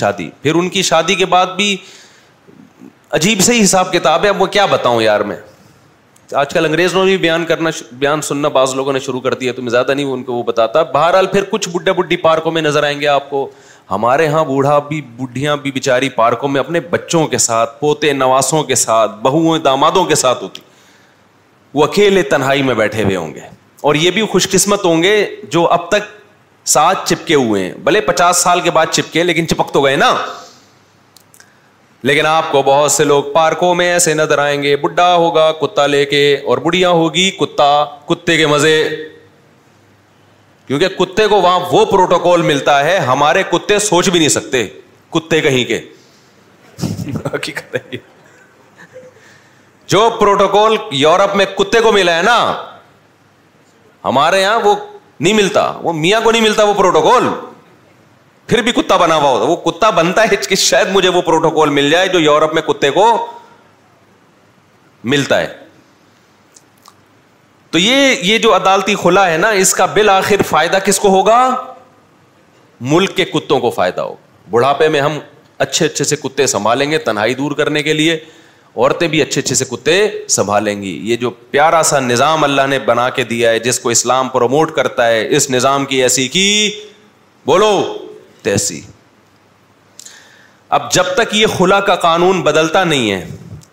شادی 0.00 0.28
پھر 0.42 0.54
ان 0.58 0.68
کی 0.76 0.82
شادی 0.90 1.14
کے 1.14 1.26
بعد 1.34 1.46
بھی 1.56 1.76
عجیب 3.18 3.40
سے 3.48 3.52
ہی 3.54 3.62
حساب 3.62 3.92
کتاب 3.92 4.24
ہے 4.24 4.28
اب 4.28 4.40
وہ 4.42 4.46
کیا 4.56 4.64
بتاؤں 4.66 5.02
یار 5.02 5.20
میں 5.32 5.36
آج 6.40 6.52
کل 6.52 6.64
انگریز 6.66 6.94
لوگوں 8.74 8.92
نے 8.92 8.98
شروع 9.00 9.20
کر 9.20 9.34
دیا 9.40 9.52
تو 9.56 9.62
میں 9.62 9.70
زیادہ 9.70 9.92
نہیں 9.94 10.06
ان 10.12 10.22
کو 10.24 10.32
وہ 10.34 10.42
بتاتا 10.42 10.82
بہرحال 10.94 11.26
پھر 11.34 11.44
کچھ 11.50 11.68
بڈھے 11.72 11.92
بڈھی 11.98 12.16
پارکوں 12.24 12.52
میں 12.52 12.62
نظر 12.62 12.82
آئیں 12.84 13.00
گے 13.00 13.06
آپ 13.18 13.28
کو 13.30 13.48
ہمارے 13.90 14.24
یہاں 14.24 14.44
بوڑھا 14.44 14.78
بھی 14.88 15.00
بڈھیاں 15.16 15.56
بھی 15.64 15.70
بیچاری 15.72 16.08
پارکوں 16.20 16.48
میں 16.48 16.60
اپنے 16.60 16.80
بچوں 16.90 17.26
کے 17.34 17.38
ساتھ 17.48 17.78
پوتے 17.80 18.12
نواسوں 18.24 18.62
کے 18.70 18.74
ساتھ 18.86 19.18
بہو 19.22 19.56
دامادوں 19.70 20.04
کے 20.04 20.14
ساتھ 20.24 20.42
ہوتی 20.42 20.60
وہ 21.74 21.84
اکیلے 21.84 22.22
تنہائی 22.34 22.62
میں 22.70 22.74
بیٹھے 22.74 23.02
ہوئے 23.02 23.16
ہوں 23.16 23.34
گے 23.34 23.40
اور 23.88 23.94
یہ 24.06 24.10
بھی 24.18 24.26
خوش 24.32 24.48
قسمت 24.50 24.84
ہوں 24.84 25.02
گے 25.02 25.14
جو 25.52 25.66
اب 25.78 25.88
تک 25.88 26.12
ساتھ 26.72 27.08
چپکے 27.08 27.34
ہوئے 27.34 27.64
ہیں 27.64 27.72
بھلے 27.84 28.00
پچاس 28.00 28.36
سال 28.42 28.60
کے 28.60 28.70
بعد 28.70 28.86
چپکے 28.92 29.22
لیکن 29.24 29.46
چپک 29.48 29.72
تو 29.72 29.82
گئے 29.84 29.96
نا 29.96 30.14
لیکن 32.08 32.26
آپ 32.26 32.50
کو 32.52 32.62
بہت 32.62 32.92
سے 32.92 33.04
لوگ 33.04 33.22
پارکوں 33.34 33.74
میں 33.74 33.90
ایسے 33.92 34.14
نظر 34.14 34.38
آئیں 34.38 34.62
گے 34.62 34.76
بڈھا 34.76 35.14
ہوگا 35.14 35.50
کتا 35.60 35.86
لے 35.86 36.04
کے 36.06 36.22
اور 36.48 36.58
بڑھیا 36.66 36.88
ہوگی 37.00 37.30
کتا 37.40 37.68
کتے 38.08 38.36
کے 38.36 38.46
مزے 38.46 38.74
کیونکہ 40.66 40.88
کتے 40.98 41.26
کو 41.28 41.40
وہاں 41.40 41.60
وہ 41.72 41.84
پروٹوکول 41.90 42.42
ملتا 42.42 42.82
ہے 42.84 42.98
ہمارے 43.10 43.42
کتے 43.52 43.78
سوچ 43.88 44.08
بھی 44.08 44.18
نہیں 44.18 44.28
سکتے 44.28 44.66
کتے 45.14 45.40
کہیں 45.40 45.64
کے 45.64 45.80
جو 49.92 50.08
پروٹوکول 50.20 50.76
یورپ 50.98 51.36
میں 51.36 51.44
کتے 51.58 51.80
کو 51.82 51.92
ملا 51.92 52.16
ہے 52.16 52.22
نا 52.22 52.36
ہمارے 54.04 54.40
یہاں 54.40 54.60
وہ 54.64 54.74
نہیں 55.24 55.34
ملتا 55.34 55.62
وہ 55.82 55.92
میاں 56.04 56.20
کو 56.20 56.30
نہیں 56.30 56.42
ملتا 56.42 56.62
وہ 56.68 56.72
پروٹوکول 56.80 57.28
پھر 58.46 58.60
بھی 58.62 58.72
کتا 58.78 58.96
بنا 59.02 59.14
ہوا 59.16 59.30
ہوتا 59.30 59.44
وہ 59.50 59.56
کتا 59.70 59.88
بنتا 59.98 60.22
ہے 60.30 60.36
کہ 60.48 60.56
شاید 60.62 60.88
مجھے 60.96 61.08
وہ 61.16 61.22
پروٹوکول 61.28 61.70
مل 61.76 61.88
جائے 61.90 62.08
جو 62.14 62.18
یورپ 62.20 62.54
میں 62.54 62.62
کتے 62.62 62.90
کو 62.96 63.04
ملتا 65.12 65.40
ہے 65.40 65.46
تو 67.74 67.78
یہ 67.78 68.22
یہ 68.30 68.38
جو 68.46 68.54
عدالتی 68.56 68.94
کھلا 69.02 69.26
ہے 69.30 69.36
نا 69.46 69.48
اس 69.62 69.72
کا 69.80 69.86
بل 69.94 70.08
آخر 70.08 70.42
فائدہ 70.50 70.78
کس 70.88 70.98
کو 71.06 71.16
ہوگا 71.16 71.38
ملک 72.92 73.16
کے 73.16 73.24
کتوں 73.32 73.58
کو 73.64 73.70
فائدہ 73.80 74.00
ہوگا 74.08 74.50
بڑھاپے 74.50 74.88
میں 74.96 75.00
ہم 75.06 75.18
اچھے 75.66 75.86
اچھے 75.86 76.04
سے 76.10 76.16
کتے 76.26 76.46
سنبھالیں 76.56 76.90
گے 76.90 76.98
تنہائی 77.10 77.34
دور 77.40 77.52
کرنے 77.62 77.82
کے 77.88 77.92
لیے 78.02 78.18
عورتیں 78.76 79.06
بھی 79.08 79.20
اچھے 79.22 79.40
اچھے 79.40 79.54
سے 79.54 79.64
کتے 79.70 79.92
سنبھالیں 80.34 80.74
گی 80.82 80.98
یہ 81.10 81.16
جو 81.16 81.30
پیارا 81.50 81.82
سا 81.90 81.98
نظام 82.00 82.44
اللہ 82.44 82.66
نے 82.68 82.78
بنا 82.86 83.08
کے 83.18 83.24
دیا 83.24 83.50
ہے 83.50 83.58
جس 83.66 83.78
کو 83.80 83.88
اسلام 83.90 84.28
پروموٹ 84.28 84.74
کرتا 84.76 85.06
ہے 85.08 85.26
اس 85.36 85.48
نظام 85.50 85.84
کی 85.92 86.02
ایسی 86.02 86.26
کی 86.28 86.46
بولو 87.46 87.70
تیسی 88.42 88.80
اب 90.78 90.90
جب 90.92 91.14
تک 91.16 91.34
یہ 91.34 91.46
خلا 91.58 91.78
کا 91.88 91.94
قانون 92.06 92.40
بدلتا 92.42 92.82
نہیں 92.84 93.10
ہے 93.10 93.24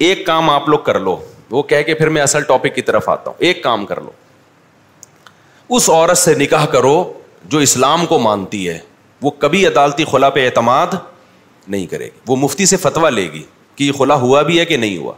ایک 0.07 0.25
کام 0.25 0.49
آپ 0.49 0.67
لوگ 0.69 0.79
کر 0.85 0.99
لو 0.99 1.15
وہ 1.51 1.63
کہہ 1.71 1.81
کے 1.85 1.93
پھر 1.93 2.09
میں 2.15 2.21
اصل 2.21 2.41
ٹاپک 2.51 2.75
کی 2.75 2.81
طرف 2.89 3.07
آتا 3.09 3.29
ہوں 3.29 3.37
ایک 3.45 3.63
کام 3.63 3.85
کر 3.85 4.01
لو 4.01 4.11
اس 5.77 5.89
عورت 5.89 6.17
سے 6.17 6.33
نکاح 6.35 6.65
کرو 6.75 6.93
جو 7.53 7.59
اسلام 7.67 8.05
کو 8.05 8.19
مانتی 8.19 8.67
ہے 8.67 8.77
وہ 9.21 9.31
کبھی 9.39 9.65
عدالتی 9.67 10.05
خلا 10.11 10.29
پہ 10.37 10.45
اعتماد 10.45 10.93
نہیں 11.67 11.85
کرے 11.87 12.05
گی 12.05 12.19
وہ 12.27 12.35
مفتی 12.35 12.65
سے 12.65 12.77
فتوا 12.85 13.09
لے 13.09 13.27
گی 13.31 13.43
کہ 13.76 13.84
یہ 13.84 13.91
خلا 13.97 14.15
ہوا 14.22 14.41
بھی 14.51 14.59
ہے 14.59 14.65
کہ 14.65 14.78
نہیں 14.78 14.97
ہوا 14.97 15.13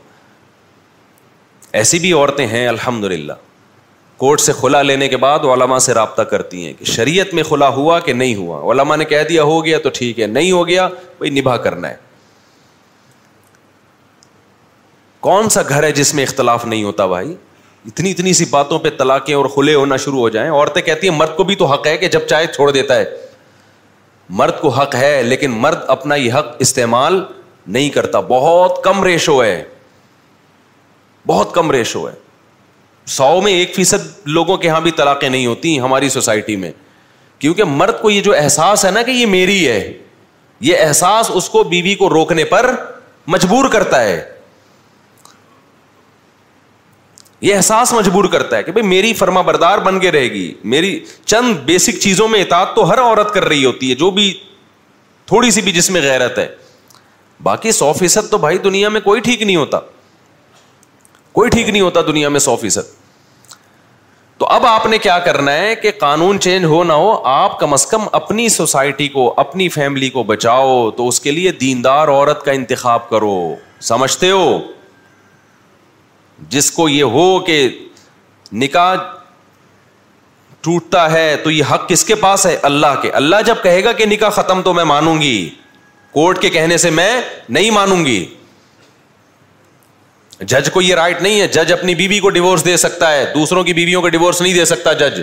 ایسی 1.82 1.99
بھی 1.99 2.12
عورتیں 2.14 2.45
ہیں 2.47 2.66
الحمد 2.68 3.04
للہ 3.12 3.34
کورٹ 4.18 4.39
سے 4.39 4.54
خلا 4.60 4.82
لینے 4.82 5.08
کے 5.10 5.18
بعد 5.18 5.45
علما 5.54 5.78
سے 5.86 5.93
رابطہ 5.93 6.22
کرتی 6.32 6.66
ہیں 6.66 6.74
کہ 6.80 6.86
شریعت 6.91 7.34
میں 7.34 7.43
خلا 7.43 7.68
ہوا 7.78 7.99
کہ 7.99 8.14
نہیں 8.14 8.36
ہوا 8.36 8.60
علما 8.72 8.95
نے 8.95 9.06
کہہ 9.06 9.24
دیا 9.30 9.43
ہو 9.43 9.64
گیا 9.66 9.78
تو 9.84 9.89
ٹھیک 9.93 10.20
ہے 10.20 10.28
نہیں 10.28 10.51
ہو 10.51 10.68
گیا 10.68 10.88
بھائی 11.18 11.30
نبھا 11.39 11.56
کرنا 11.66 11.89
ہے 11.89 11.95
کون 15.20 15.49
سا 15.49 15.62
گھر 15.70 15.84
ہے 15.84 15.91
جس 15.97 16.14
میں 16.14 16.24
اختلاف 16.24 16.66
نہیں 16.66 16.84
ہوتا 16.84 17.06
بھائی 17.08 17.34
اتنی 17.88 18.12
اتنی 18.12 18.34
سی 18.34 18.45
باتوں 18.49 18.80
پہ 18.80 18.89
طلاقیں 18.97 19.34
اور 19.36 19.45
کھلے 19.54 19.74
ہونا 19.74 19.97
شروع 20.06 20.20
ہو 20.20 20.30
جائیں 20.36 20.49
عورتیں 20.51 20.82
کہتی 20.82 21.10
ہیں 21.10 21.16
مرد 21.16 21.36
کو 21.36 21.43
بھی 21.43 21.56
تو 21.56 21.66
حق 21.66 21.88
ہے 21.88 21.95
کہ 21.97 22.08
جب 22.16 22.28
چاہے 22.30 22.47
چھوڑ 22.56 22.70
دیتا 22.72 22.95
ہے 22.99 23.04
مرد 24.39 24.60
کو 24.60 24.70
حق 24.80 24.95
ہے 24.95 25.22
لیکن 25.24 25.51
مرد 25.62 25.80
اپنا 25.95 26.16
یہ 26.16 26.34
حق 26.34 26.56
استعمال 26.66 27.24
نہیں 27.68 27.89
کرتا 27.89 28.20
بہت 28.28 28.84
کم 28.84 29.03
ریشو 29.03 29.43
ہے 29.43 29.64
بہت 31.28 31.53
کم 31.53 31.72
ریشو 31.72 32.07
ہے 32.07 32.14
سو 33.11 33.39
میں 33.43 33.51
ایک 33.53 33.76
فیصد 33.76 34.28
لوگوں 34.36 34.57
کے 34.57 34.68
یہاں 34.68 34.82
بھی 34.82 34.91
طلاقیں 34.97 35.30
نہیں 35.30 35.45
ہوتی 35.45 35.80
ہماری 35.80 36.09
سوسائٹی 36.09 36.55
میں 36.55 36.72
کیونکہ 37.39 37.64
مرد 37.64 38.01
کو 38.01 38.09
یہ 38.09 38.22
جو 38.24 38.34
احساس 38.38 38.86
ہے 38.86 38.91
نا 38.91 39.01
کہ 39.03 39.11
یہ 39.11 39.26
میری 39.26 39.68
ہے 39.68 39.91
یہ 40.66 40.78
احساس 40.82 41.32
اس 41.36 41.49
کو 41.49 41.64
بیوی 41.64 41.82
بی 41.89 41.95
کو 41.99 42.09
روکنے 42.09 42.43
پر 42.45 42.70
مجبور 43.34 43.70
کرتا 43.72 44.01
ہے 44.03 44.22
یہ 47.41 47.55
احساس 47.55 47.91
مجبور 47.93 48.26
کرتا 48.32 48.57
ہے 48.57 48.64
کہ 48.64 48.72
بھائی 48.72 48.86
میری 48.88 49.14
فرما 49.14 49.41
بردار 49.47 49.78
بن 49.86 49.99
کے 49.99 50.11
رہے 50.11 50.30
گی 50.32 50.53
میری 50.74 50.99
چند 51.26 51.55
بیسک 51.66 51.99
چیزوں 52.01 52.28
میں 52.28 52.41
اطاعت 52.41 52.76
تو 52.76 52.89
ہر 52.91 53.01
عورت 53.01 53.34
کر 53.34 53.45
رہی 53.45 53.66
ہوتی 53.66 53.89
ہے 53.89 53.95
جو 54.03 54.09
بھی 54.20 54.32
تھوڑی 55.32 55.51
سی 55.51 55.61
بھی 55.61 55.72
جس 55.72 55.89
میں 55.91 56.01
غیرت 56.03 56.38
ہے 56.39 56.47
باقی 57.44 57.72
سو 57.76 57.91
فیصد 57.94 58.30
تو 58.32 58.38
بھائی 58.44 58.58
دنیا 58.68 58.89
میں 58.96 59.00
کوئی 59.06 59.22
ٹھیک 59.22 59.41
نہیں 59.41 59.56
ہوتا 59.56 59.80
کوئی 61.38 61.50
ٹھیک 61.50 61.70
نہیں 61.70 61.82
ہوتا 61.82 62.02
دنیا 62.08 62.30
میں 62.36 62.39
سو 62.39 62.56
فیصد 62.62 63.02
تو 64.39 64.48
اب 64.54 64.66
آپ 64.66 64.86
نے 64.91 64.98
کیا 65.06 65.18
کرنا 65.26 65.52
ہے 65.54 65.74
کہ 65.82 65.91
قانون 66.00 66.39
چینج 66.46 66.66
ہو 66.74 66.84
نہ 66.84 66.94
ہو 67.02 67.12
آپ 67.32 67.60
کم 67.60 67.74
از 67.74 67.86
کم 67.88 68.08
اپنی 68.20 68.48
سوسائٹی 68.56 69.08
کو 69.16 69.34
اپنی 69.46 69.68
فیملی 69.76 70.10
کو 70.16 70.24
بچاؤ 70.32 70.89
تو 70.98 71.08
اس 71.08 71.20
کے 71.26 71.32
لیے 71.32 71.52
دیندار 71.66 72.08
عورت 72.16 72.44
کا 72.46 72.52
انتخاب 72.62 73.10
کرو 73.10 73.36
سمجھتے 73.89 74.30
ہو 74.32 74.46
جس 76.56 76.72
کو 76.78 76.88
یہ 76.89 77.18
ہو 77.18 77.28
کہ 77.50 77.58
نکاح 78.64 78.96
ٹوٹتا 80.66 81.12
ہے 81.12 81.28
تو 81.44 81.52
یہ 81.52 81.64
حق 81.72 81.88
کس 81.89 82.04
کے 82.06 82.16
پاس 82.26 82.46
ہے 82.46 82.56
اللہ 82.72 83.00
کے 83.02 83.12
اللہ 83.22 83.41
جب 83.46 83.62
کہے 83.64 83.84
گا 83.84 83.91
کہ 84.02 84.06
نکاح 84.06 84.30
ختم 84.39 84.62
تو 84.70 84.74
میں 84.74 84.84
مانوں 84.94 85.20
گی 85.22 85.36
کورٹ 86.14 86.41
کے 86.41 86.49
کہنے 86.49 86.78
سے 86.78 86.89
میں 86.89 87.11
نہیں 87.49 87.70
مانوں 87.72 88.03
گی 88.05 88.24
جج 90.47 90.70
کو 90.74 90.82
یہ 90.82 90.95
رائٹ 90.95 91.22
نہیں 91.22 91.39
ہے 91.41 91.47
جج 91.55 91.72
اپنی 91.74 91.95
بیوی 91.95 92.20
کو 92.20 92.30
ڈیوس 92.38 92.66
دے 92.66 92.76
سکتا 92.78 93.11
ہے 93.11 93.26
دوسروں 93.34 93.64
کی 93.64 93.74
بیویوں 93.74 94.01
کو 94.01 94.09
ڈیوس 94.16 94.41
نہیں 94.41 94.53
دے 94.53 94.66
سکتا 94.66 94.93
جج 95.01 95.22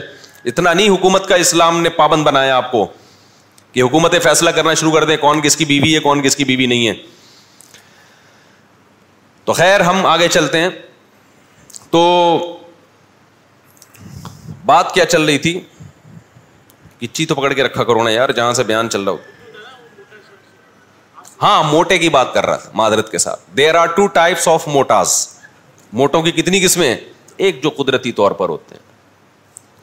اتنا 0.53 0.73
نہیں 0.73 0.89
حکومت 0.89 1.27
کا 1.29 1.35
اسلام 1.45 1.81
نے 1.83 1.89
پابند 1.97 2.23
بنایا 2.27 2.57
آپ 2.57 2.71
کو 2.73 2.87
کہ 3.73 3.83
حکومت 3.83 4.15
فیصلہ 4.23 4.51
کرنا 4.55 4.75
شروع 4.81 4.93
کر 4.93 5.05
دیں 5.07 5.17
کون 5.21 5.41
کس 5.43 5.57
کی 5.57 5.65
بیوی 5.65 5.95
ہے 5.95 6.01
کون 6.09 6.23
کس 6.23 6.37
کی 6.37 6.45
بیوی 6.45 6.67
نہیں 6.75 6.87
ہے 6.89 6.93
تو 9.45 9.53
خیر 9.61 9.81
ہم 9.91 10.05
آگے 10.07 10.29
چلتے 10.29 10.59
ہیں 10.61 10.69
تو 11.91 12.03
بات 14.67 14.93
کیا 14.95 15.05
چل 15.07 15.23
رہی 15.25 15.39
تھی 15.45 15.59
کچی 17.01 17.27
تو 17.27 17.35
پکڑ 17.35 17.53
کے 17.53 17.63
رکھا 17.63 17.85
کرو 17.85 18.03
نا 18.05 18.11
یار 18.11 18.29
جہاں 18.41 18.53
سے 18.55 18.63
بیان 18.65 18.91
چل 18.91 19.03
رہا 19.03 19.13
ہو 19.13 19.39
ہاں 21.43 21.63
موٹے 21.65 21.97
کی 21.99 22.09
بات 22.15 22.33
کر 22.35 22.47
رہا 22.47 22.57
تھا 22.63 22.71
معذرت 22.75 23.11
کے 23.11 23.19
ساتھ 23.19 23.41
there 23.57 23.75
are 23.81 23.87
two 23.97 24.07
types 24.19 24.49
of 24.49 24.67
موٹاز 24.69 25.15
موٹوں 26.01 26.23
کی 26.23 26.31
کتنی 26.43 26.61
قسمیں 26.65 26.95
ایک 27.47 27.63
جو 27.63 27.71
قدرتی 27.77 28.13
طور 28.19 28.31
پر 28.41 28.49
ہوتے 28.49 28.75
ہیں 28.75 28.89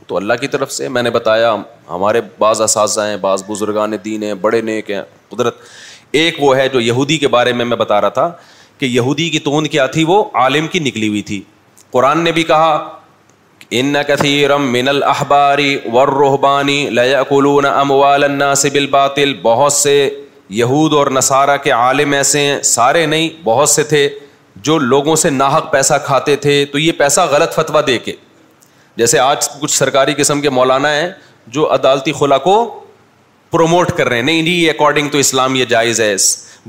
تو 0.08 0.18
اللہ 0.18 0.34
کی 0.42 0.48
طرف 0.48 0.72
سے 0.72 0.90
میں 0.98 1.02
نے 1.04 1.10
بتایا 1.12 1.56
ہمارے 1.90 2.22
بعض 2.40 2.62
اساتذہ 2.62 3.02
ہیں 3.08 3.16
بعض 3.22 3.44
بزرگان 3.48 3.94
دین 4.04 4.24
ہیں 4.24 4.34
بڑے 4.44 4.60
نیک 4.70 4.92
ہیں 4.92 5.02
قدرت 5.30 5.56
ایک 6.22 6.36
وہ 6.42 6.56
ہے 6.58 6.68
جو 6.74 6.80
یہودی 6.82 7.18
کے 7.24 7.28
بارے 7.38 7.54
میں 7.62 7.66
میں 7.66 7.78
بتا 7.78 8.00
رہا 8.02 8.10
تھا 8.20 8.32
کہ 8.78 8.86
یہودی 8.86 9.30
کی 9.30 9.40
تون 9.50 9.68
کیا 9.74 9.86
تھی 9.98 10.04
وہ 10.08 10.24
عالم 10.44 10.68
کی 10.76 10.80
نکلی 10.80 11.08
ہوئی 11.08 11.22
تھی 11.32 11.42
قرآن 11.92 12.24
نے 12.24 12.32
بھی 12.32 12.44
کہا 12.52 12.72
ان 13.80 13.96
کثیرم 14.08 14.72
من 14.74 14.88
الحباری 14.88 15.78
ور 15.94 16.08
روحبانی 16.22 16.80
بالباطل 18.74 19.34
بہت 19.44 19.74
سے 19.74 19.96
یہود 20.56 20.94
اور 20.94 21.08
نصارہ 21.12 21.56
کے 21.64 21.72
عالم 21.72 22.12
ایسے 22.14 22.40
ہیں 22.40 22.62
سارے 22.64 23.06
نہیں 23.06 23.30
بہت 23.44 23.70
سے 23.70 23.84
تھے 23.84 24.08
جو 24.66 24.78
لوگوں 24.80 25.16
سے 25.16 25.30
ناحق 25.30 25.72
پیسہ 25.72 25.94
کھاتے 26.06 26.36
تھے 26.46 26.64
تو 26.72 26.80
یہ 26.80 26.92
پیسہ 26.98 27.22
غلط 27.32 27.54
فتویٰ 27.56 27.82
دے 27.88 27.98
کے 28.06 28.14
جیسے 28.98 29.20
آج 29.20 29.48
کچھ 29.62 29.72
سرکاری 29.78 30.14
قسم 30.18 30.42
کے 30.42 30.50
مولانا 30.50 30.96
ہیں 30.96 31.10
جو 31.56 31.74
عدالتی 31.74 32.12
خلا 32.20 32.38
کو 32.48 32.54
پروموٹ 33.52 33.92
کر 33.98 34.08
رہے 34.10 34.16
ہیں 34.16 34.24
نہیں 34.24 34.42
جی 34.44 34.52
یہ 34.64 34.70
اکارڈنگ 34.72 35.10
تو 35.10 35.18
اسلام 35.18 35.56
یہ 35.56 35.66
جائز 35.66 36.02
ہے 36.02 36.16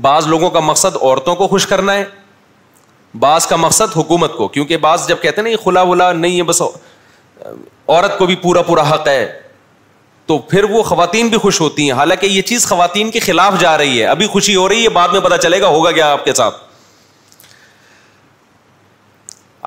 بعض 0.01 0.27
لوگوں 0.27 0.49
کا 0.49 0.59
مقصد 0.59 0.95
عورتوں 1.01 1.35
کو 1.35 1.47
خوش 1.47 1.65
کرنا 1.67 1.93
ہے 1.93 2.03
بعض 3.19 3.47
کا 3.47 3.55
مقصد 3.55 3.97
حکومت 3.97 4.35
کو 4.37 4.47
کیونکہ 4.47 4.77
بعض 4.77 5.07
جب 5.07 5.21
کہتے 5.21 5.35
ہیں 5.41 5.43
نا 5.43 5.49
یہ 5.49 5.55
خلا 5.63 5.81
ولا 5.89 6.11
نہیں 6.13 6.37
ہے 6.37 6.43
بس 6.51 6.61
عورت 6.61 8.17
کو 8.17 8.25
بھی 8.25 8.35
پورا 8.41 8.61
پورا 8.61 8.83
حق 8.93 9.07
ہے 9.07 9.23
تو 10.29 10.37
پھر 10.49 10.63
وہ 10.69 10.81
خواتین 10.87 11.27
بھی 11.27 11.37
خوش 11.43 11.59
ہوتی 11.61 11.83
ہیں 11.83 11.91
حالانکہ 11.97 12.25
یہ 12.27 12.41
چیز 12.49 12.65
خواتین 12.69 13.09
کے 13.11 13.19
خلاف 13.19 13.53
جا 13.59 13.77
رہی 13.77 13.99
ہے 14.01 14.05
ابھی 14.07 14.25
خوشی 14.31 14.55
ہو 14.55 14.67
رہی 14.69 14.83
ہے 14.83 14.89
بعد 14.97 15.09
میں 15.13 15.19
پتا 15.27 15.37
چلے 15.45 15.59
گا 15.61 15.67
ہوگا 15.75 15.91
کیا 15.91 16.09
آپ 16.11 16.25
کے 16.25 16.33
ساتھ 16.39 16.55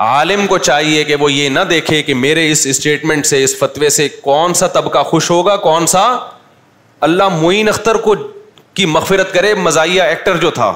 عالم 0.05 0.45
کو 0.47 0.57
چاہیے 0.57 1.03
کہ 1.03 1.09
کہ 1.15 1.21
وہ 1.23 1.31
یہ 1.31 1.49
نہ 1.55 1.59
دیکھے 1.69 2.01
میرے 2.21 2.45
اس 2.51 2.59
اس 2.65 2.77
اسٹیٹمنٹ 2.77 3.25
سے 3.25 3.45
سے 3.47 3.57
فتوے 3.59 3.87
کون 4.27 4.53
سا 4.61 4.67
طبقہ 4.77 5.01
خوش 5.09 5.29
ہوگا 5.31 5.55
کون 5.65 5.87
سا 5.95 6.03
اللہ 7.07 7.27
معین 7.41 7.69
اختر 7.69 7.97
کو 8.07 8.13
کی 8.79 8.85
مغفرت 8.93 9.33
کرے 9.33 9.53
مزاحیہ 9.65 10.01
ایکٹر 10.11 10.37
جو 10.45 10.49
تھا 10.61 10.71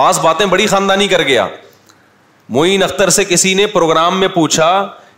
بعض 0.00 0.18
باتیں 0.22 0.44
بڑی 0.56 0.66
خاندانی 0.74 1.06
کر 1.14 1.22
گیا 1.32 1.46
معین 2.58 2.82
اختر 2.88 3.10
سے 3.18 3.24
کسی 3.32 3.54
نے 3.62 3.66
پروگرام 3.78 4.20
میں 4.20 4.28
پوچھا 4.36 4.68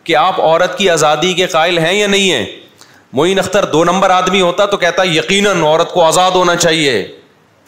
کہ 0.05 0.17
آپ 0.23 0.41
عورت 0.41 0.79
کی 0.79 0.89
آزادی 0.91 1.33
کے 1.43 1.47
قائل 1.59 1.79
ہیں 1.87 1.93
یا 1.93 2.07
نہیں 2.15 2.31
ہیں 2.33 2.45
معین 3.15 3.39
اختر 3.39 3.65
دو 3.73 3.83
نمبر 3.85 4.11
آدمی 4.11 4.41
ہوتا 4.41 4.65
تو 4.67 4.77
کہتا 4.77 5.03
یقیناً 5.07 5.63
عورت 5.65 5.91
کو 5.93 6.03
آزاد 6.05 6.31
ہونا 6.35 6.57
چاہیے 6.57 7.01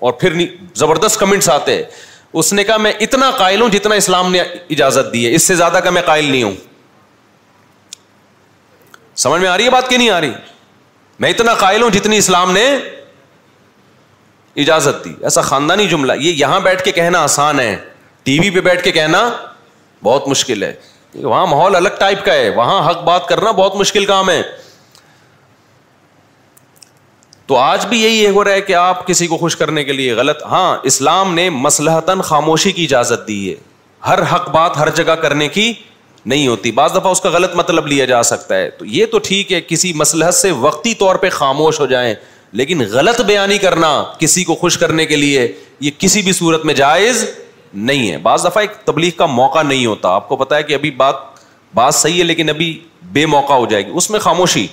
اور 0.07 0.13
پھر 0.21 0.33
زبردست 0.77 1.19
کمنٹس 1.21 1.49
آتے 1.51 1.83
اس 2.41 2.53
نے 2.53 2.65
کہا 2.65 2.77
میں 2.77 2.93
اتنا 3.01 3.31
قائل 3.39 3.61
ہوں 3.61 3.69
جتنا 3.71 3.95
اسلام 3.95 4.31
نے 4.33 4.41
اجازت 4.71 5.13
دی 5.13 5.27
ہے 5.27 5.35
اس 5.35 5.43
سے 5.47 5.55
زیادہ 5.57 5.79
کا 5.85 5.91
میں 5.91 6.03
قائل 6.07 6.25
نہیں 6.31 6.43
ہوں 6.43 6.55
سمجھ 9.25 9.41
میں 9.43 9.49
آ 9.49 9.57
رہی 9.57 9.65
ہے 9.65 9.71
بات 9.71 9.89
کی 9.89 9.97
نہیں 9.97 10.11
آ 10.11 10.21
رہی 10.21 10.33
میں 11.21 11.31
اتنا 11.31 11.55
قائل 11.63 11.83
ہوں 11.83 11.91
جتنی 11.91 12.17
اسلام 12.19 12.51
نے 12.53 12.65
اجازت 14.63 15.05
دی 15.05 15.13
ایسا 15.23 15.41
خاندانی 15.49 15.87
جملہ 15.89 16.13
یہ 16.21 16.33
یہاں 16.37 16.61
بیٹھ 16.61 16.83
کے 16.85 16.93
کہنا 16.93 17.23
آسان 17.23 17.61
ہے 17.61 17.75
ٹی 18.25 18.39
وی 18.41 18.51
پہ 18.51 18.61
بیٹھ 18.61 18.83
کے 18.85 18.93
کہنا 18.93 19.29
بہت 20.03 20.29
مشکل 20.29 20.63
ہے 20.63 20.73
وہاں 21.15 21.47
ماحول 21.47 21.77
الگ 21.77 21.97
ٹائپ 21.99 22.25
کا 22.25 22.33
ہے 22.35 22.49
وہاں 22.57 22.89
حق 22.91 23.03
بات 23.05 23.27
کرنا 23.29 23.51
بہت 23.51 23.77
مشکل 23.77 24.05
کام 24.07 24.31
ہے 24.31 24.41
تو 27.49 27.57
آج 27.57 27.85
بھی 27.91 27.99
یہی 28.01 28.27
ہو 28.37 28.43
رہا 28.45 28.53
ہے 28.53 28.61
کہ 28.61 28.75
آپ 28.75 29.07
کسی 29.07 29.27
کو 29.27 29.37
خوش 29.39 29.55
کرنے 29.57 29.83
کے 29.85 29.93
لیے 29.93 30.13
غلط 30.15 30.43
ہاں 30.51 30.67
اسلام 30.91 31.33
نے 31.35 31.49
مسلحتاً 31.51 32.21
خاموشی 32.31 32.73
کی 32.79 32.83
اجازت 32.85 33.27
دی 33.29 33.39
ہے 33.49 33.55
ہر 34.07 34.23
حق 34.33 34.49
بات 34.55 34.77
ہر 34.77 34.89
جگہ 34.97 35.13
کرنے 35.23 35.47
کی 35.55 35.73
نہیں 36.33 36.47
ہوتی 36.47 36.71
بعض 36.81 36.91
دفعہ 36.95 37.11
اس 37.13 37.21
کا 37.21 37.29
غلط 37.37 37.55
مطلب 37.57 37.87
لیا 37.87 38.05
جا 38.11 38.23
سکتا 38.31 38.55
ہے 38.57 38.69
تو 38.79 38.85
یہ 38.97 39.07
تو 39.11 39.19
ٹھیک 39.29 39.53
ہے 39.53 39.61
کسی 39.69 39.93
مسلحت 40.01 40.35
سے 40.35 40.51
وقتی 40.65 40.93
طور 41.03 41.17
پہ 41.25 41.29
خاموش 41.39 41.81
ہو 41.81 41.87
جائیں 41.95 42.15
لیکن 42.61 42.83
غلط 42.91 43.21
بیانی 43.27 43.57
کرنا 43.63 43.91
کسی 44.19 44.45
کو 44.45 44.55
خوش 44.65 44.77
کرنے 44.79 45.07
کے 45.07 45.17
لیے 45.17 45.47
یہ 45.87 45.91
کسی 45.99 46.23
بھی 46.23 46.33
صورت 46.41 46.65
میں 46.65 46.75
جائز 46.83 47.25
نہیں 47.89 48.11
ہے 48.11 48.19
بعض 48.29 48.45
دفعہ 48.47 48.63
ایک 48.63 48.75
تبلیغ 48.85 49.11
کا 49.19 49.27
موقع 49.41 49.63
نہیں 49.63 49.87
ہوتا 49.87 50.09
آپ 50.21 50.29
کو 50.29 50.37
پتا 50.45 50.57
ہے 50.57 50.63
کہ 50.63 50.75
ابھی 50.75 50.91
بات 51.03 51.25
بات 51.75 51.95
صحیح 51.95 52.19
ہے 52.19 52.25
لیکن 52.25 52.49
ابھی 52.49 52.73
بے 53.13 53.25
موقع 53.37 53.53
ہو 53.63 53.67
جائے 53.73 53.87
گی 53.87 53.91
اس 54.01 54.11
میں 54.11 54.21
خاموشی 54.21 54.67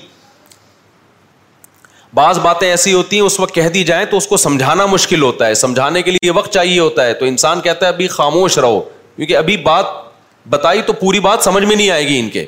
بعض 2.16 2.38
باتیں 2.40 2.68
ایسی 2.70 2.92
ہوتی 2.94 3.16
ہیں 3.20 3.24
اس 3.26 3.40
وقت 3.40 3.54
کہہ 3.56 3.68
دی 3.70 3.84
جائیں 3.84 4.04
تو 4.12 4.18
اس 4.18 4.28
کو 4.28 4.38
سمجھانا 4.38 4.86
مشکل 4.86 5.22
ہوتا 5.24 5.48
ہے 5.48 5.54
سمجھانے 5.62 6.02
کے 6.02 6.12
لیے 6.12 6.32
وقت 6.38 6.52
چاہیے 6.54 6.80
ہوتا 6.80 7.06
ہے 7.06 7.14
تو 7.22 7.26
انسان 7.26 7.62
کہتا 7.62 7.86
ہے 7.88 7.92
ابھی 7.92 8.08
خاموش 8.18 8.58
رہو 8.58 8.80
کیونکہ 9.16 9.38
ابھی 9.38 9.56
بات 9.66 9.86
بتائی 10.50 10.82
تو 10.88 10.94
پوری 11.00 11.20
بات 11.26 11.44
سمجھ 11.44 11.64
میں 11.64 11.76
نہیں 11.76 11.90
آئے 11.96 12.08
گی 12.08 12.20
ان 12.20 12.30
کے 12.38 12.46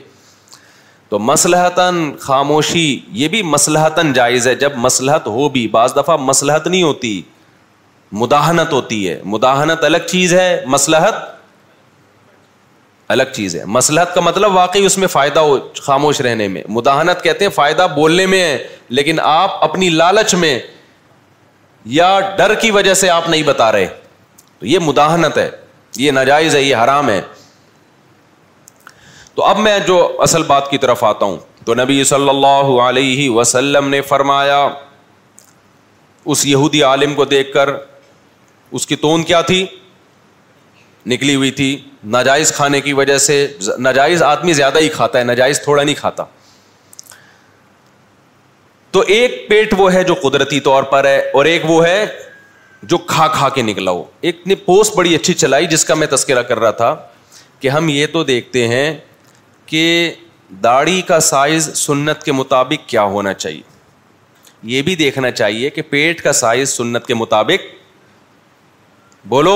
تو 1.10 1.20
مسلحتاً 1.32 2.02
خاموشی 2.20 2.86
یہ 3.24 3.28
بھی 3.34 3.42
مسلحتاً 3.56 4.14
جائز 4.14 4.48
ہے 4.48 4.56
جب 4.64 4.78
مسلحت 4.88 5.28
ہو 5.38 5.50
بھی 5.58 5.68
بعض 5.76 5.96
دفعہ 5.96 6.16
مسلحت 6.30 6.68
نہیں 6.68 6.84
ہوتی 6.84 7.22
مداحنت 8.24 8.74
ہوتی 8.74 9.08
ہے 9.10 9.20
مداحنت 9.36 9.84
الگ 9.84 10.08
چیز 10.12 10.34
ہے 10.34 10.48
مسلحت 10.78 11.22
الگ 13.16 13.24
چیز 13.36 13.56
ہے 13.56 13.64
مسلحت 13.74 14.14
کا 14.16 14.22
مطلب 14.22 14.56
واقعی 14.56 14.86
اس 14.86 14.98
میں 14.98 15.08
فائدہ 15.08 15.40
ہو 15.40 15.58
خاموش 15.82 16.20
رہنے 16.22 16.48
میں 16.56 16.62
مداحنت 16.78 17.24
کہتے 17.24 17.46
ہیں 17.46 17.52
فائدہ 17.56 17.86
بولنے 17.96 18.26
میں 18.32 18.42
ہے 18.44 18.58
لیکن 19.00 19.20
آپ 19.24 19.64
اپنی 19.64 19.90
لالچ 19.90 20.34
میں 20.42 20.58
یا 22.00 22.10
ڈر 22.38 22.54
کی 22.62 22.72
وجہ 22.78 22.94
سے 23.02 23.10
آپ 23.10 23.30
نہیں 23.30 23.44
بتا 23.46 23.72
رہے 23.72 23.86
تو 24.60 24.66
یہ 24.66 24.80
مداحنت 24.86 25.38
ہے 25.38 25.50
یہ 25.98 26.12
ناجائز 26.12 26.56
ہے 26.56 26.62
یہ 26.62 26.76
حرام 26.84 27.10
ہے 27.10 27.22
تو 29.36 29.44
اب 29.46 29.60
میں 29.60 29.78
جو 29.88 29.96
اصل 30.22 30.44
بات 30.48 30.70
کی 30.70 30.78
طرف 30.84 31.04
آتا 31.04 31.26
ہوں 31.26 31.38
تو 31.66 31.74
نبی 31.76 32.04
صلی 32.12 32.30
اللہ 32.30 32.78
علیہ 32.88 33.30
وسلم 33.30 33.88
نے 33.90 34.02
فرمایا 34.12 34.68
اس 36.34 36.46
یہودی 36.46 36.84
عالم 36.84 37.14
کو 37.16 37.26
دیکھ 37.34 37.54
کر 37.54 37.70
اس 38.80 38.88
کی 38.88 38.96
تون 39.06 39.24
کیا 39.24 39.42
تھی 39.50 39.66
نکلی 41.08 41.36
ہوئی 41.36 41.52
تھی 41.60 41.76
ناجائز 42.14 42.52
کھانے 42.56 42.80
کی 42.82 42.94
وجہ 42.94 43.18
سے 43.26 43.36
ناجائز 43.88 44.24
آدمی 44.24 44.54
زیادہ 44.54 44.80
ہی 44.82 44.90
کھاتا 44.94 45.20
ہے 45.20 45.24
ناجائز 45.24 45.62
تھوڑا 45.64 45.82
نہیں 45.84 45.96
کھاتا 45.96 46.24
تو 48.92 49.02
ایک 49.16 49.48
پیٹ 49.50 49.74
وہ 49.78 49.92
ہے 49.94 50.04
جو 50.04 50.14
قدرتی 50.24 50.60
طور 50.68 50.84
پر 50.92 51.06
ہے 51.06 51.18
اور 51.40 51.46
ایک 51.46 51.70
وہ 51.70 51.84
ہے 51.86 52.06
جو 52.94 52.98
کھا 53.12 53.28
کھا 53.36 53.50
کے 53.58 53.62
نکلا 53.62 53.92
ہو 53.92 54.04
ایک 54.30 54.42
نے 54.48 54.56
پوسٹ 54.66 54.96
بڑی 54.96 55.16
اچھی 55.16 55.34
چلائی 55.34 55.68
جس 55.68 55.86
کا 55.86 55.94
میں 56.02 56.08
تذکرہ 56.12 56.42
کر 56.50 56.60
رہا 56.60 56.72
تھا 56.82 56.94
کہ 57.60 57.70
ہم 57.70 57.90
یہ 57.90 58.06
تو 58.14 58.24
دیکھتے 58.24 58.68
ہیں 58.68 58.86
کہ 59.72 59.84
داڑھی 60.64 61.02
کا 61.08 61.20
سائز 61.34 61.70
سنت 61.78 62.24
کے 62.24 62.32
مطابق 62.32 62.88
کیا 62.90 63.04
ہونا 63.16 63.34
چاہیے 63.34 63.62
یہ 64.76 64.82
بھی 64.82 64.96
دیکھنا 64.96 65.32
چاہیے 65.32 65.70
کہ 65.70 65.82
پیٹ 65.90 66.22
کا 66.24 66.32
سائز 66.44 66.70
سنت 66.78 67.06
کے 67.08 67.14
مطابق 67.14 67.68
بولو 69.34 69.56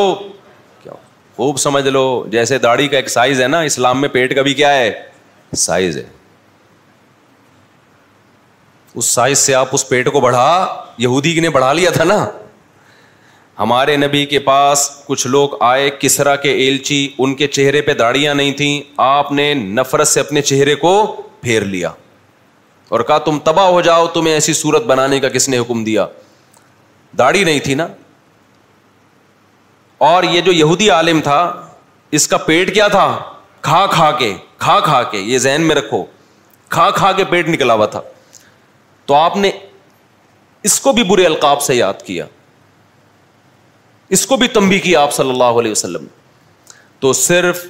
خوب 1.41 1.57
سمجھ 1.57 1.87
لو 1.87 2.01
جیسے 2.31 2.57
داڑھی 2.63 2.83
کا 2.87 2.97
ایک 2.97 3.09
سائز 3.09 3.39
ہے 3.41 3.45
نا 3.47 3.59
اسلام 3.67 4.01
میں 4.01 4.07
پیٹ 4.15 4.35
کا 4.35 4.41
بھی 4.47 4.53
کیا 4.53 4.69
ہے 4.73 4.89
سائز 5.57 5.95
ہے 5.97 6.01
اس 6.03 6.07
اس 8.99 9.05
سائز 9.15 9.37
سے 9.39 9.53
آپ 9.55 9.67
پیٹ 9.89 10.07
کو 10.13 10.19
بڑھا 10.21 10.45
یہودی 11.05 11.39
نے 11.41 11.49
بڑھا 11.55 11.71
لیا 11.79 11.89
تھا 11.93 12.03
نا 12.11 12.17
ہمارے 13.59 13.93
نبی 14.03 14.23
کے 14.33 14.39
پاس 14.49 14.77
کچھ 15.07 15.25
لوگ 15.35 15.47
آئے 15.69 15.85
کسرا 15.99 16.35
کے 16.43 16.51
ایلچی 16.65 16.99
ان 17.17 17.29
کے 17.35 17.45
چہرے 17.55 17.79
پہ 17.89 17.93
داڑیاں 18.03 18.33
نہیں 18.35 18.53
تھیں 18.57 18.75
آپ 19.05 19.27
نے 19.41 19.47
نفرت 19.63 20.07
سے 20.07 20.19
اپنے 20.19 20.41
چہرے 20.51 20.75
کو 20.85 20.91
پھیر 21.41 21.61
لیا 21.73 21.91
اور 22.89 22.99
کہا 23.09 23.17
تم 23.29 23.35
تباہ 23.45 23.67
ہو 23.71 23.79
جاؤ 23.89 24.03
تمہیں 24.13 24.33
ایسی 24.33 24.53
صورت 24.61 24.83
بنانے 24.93 25.17
کا 25.19 25.29
کس 25.37 25.45
نے 25.49 25.57
حکم 25.59 25.79
دیا 25.83 26.03
داڑھی 27.17 27.43
نہیں 27.43 27.59
تھی 27.69 27.75
نا 27.83 27.87
اور 30.09 30.23
یہ 30.23 30.41
جو 30.41 30.51
یہودی 30.51 30.89
عالم 30.89 31.19
تھا 31.23 31.39
اس 32.17 32.27
کا 32.27 32.37
پیٹ 32.45 32.73
کیا 32.73 32.87
تھا 32.93 33.03
کھا 33.67 33.85
کھا 33.91 34.09
کے 34.19 34.33
کھا 34.63 34.79
کھا 34.85 35.01
کے 35.11 35.17
یہ 35.17 35.37
ذہن 35.39 35.61
میں 35.67 35.75
رکھو 35.75 36.03
کھا 36.75 36.89
کھا 36.95 37.11
کے 37.17 37.23
پیٹ 37.29 37.49
نکلا 37.49 37.73
ہوا 37.73 37.85
تھا 37.95 38.01
تو 39.05 39.13
آپ 39.15 39.35
نے 39.43 39.51
اس 40.69 40.79
کو 40.85 40.91
بھی 40.99 41.03
برے 41.09 41.25
القاب 41.25 41.61
سے 41.67 41.75
یاد 41.75 42.01
کیا 42.07 42.25
اس 44.17 44.25
کو 44.27 44.37
بھی 44.37 44.47
تمبی 44.57 44.79
کیا 44.87 45.01
آپ 45.03 45.13
صلی 45.15 45.29
اللہ 45.29 45.59
علیہ 45.63 45.71
وسلم 45.71 46.05
تو 47.03 47.13
صرف 47.21 47.63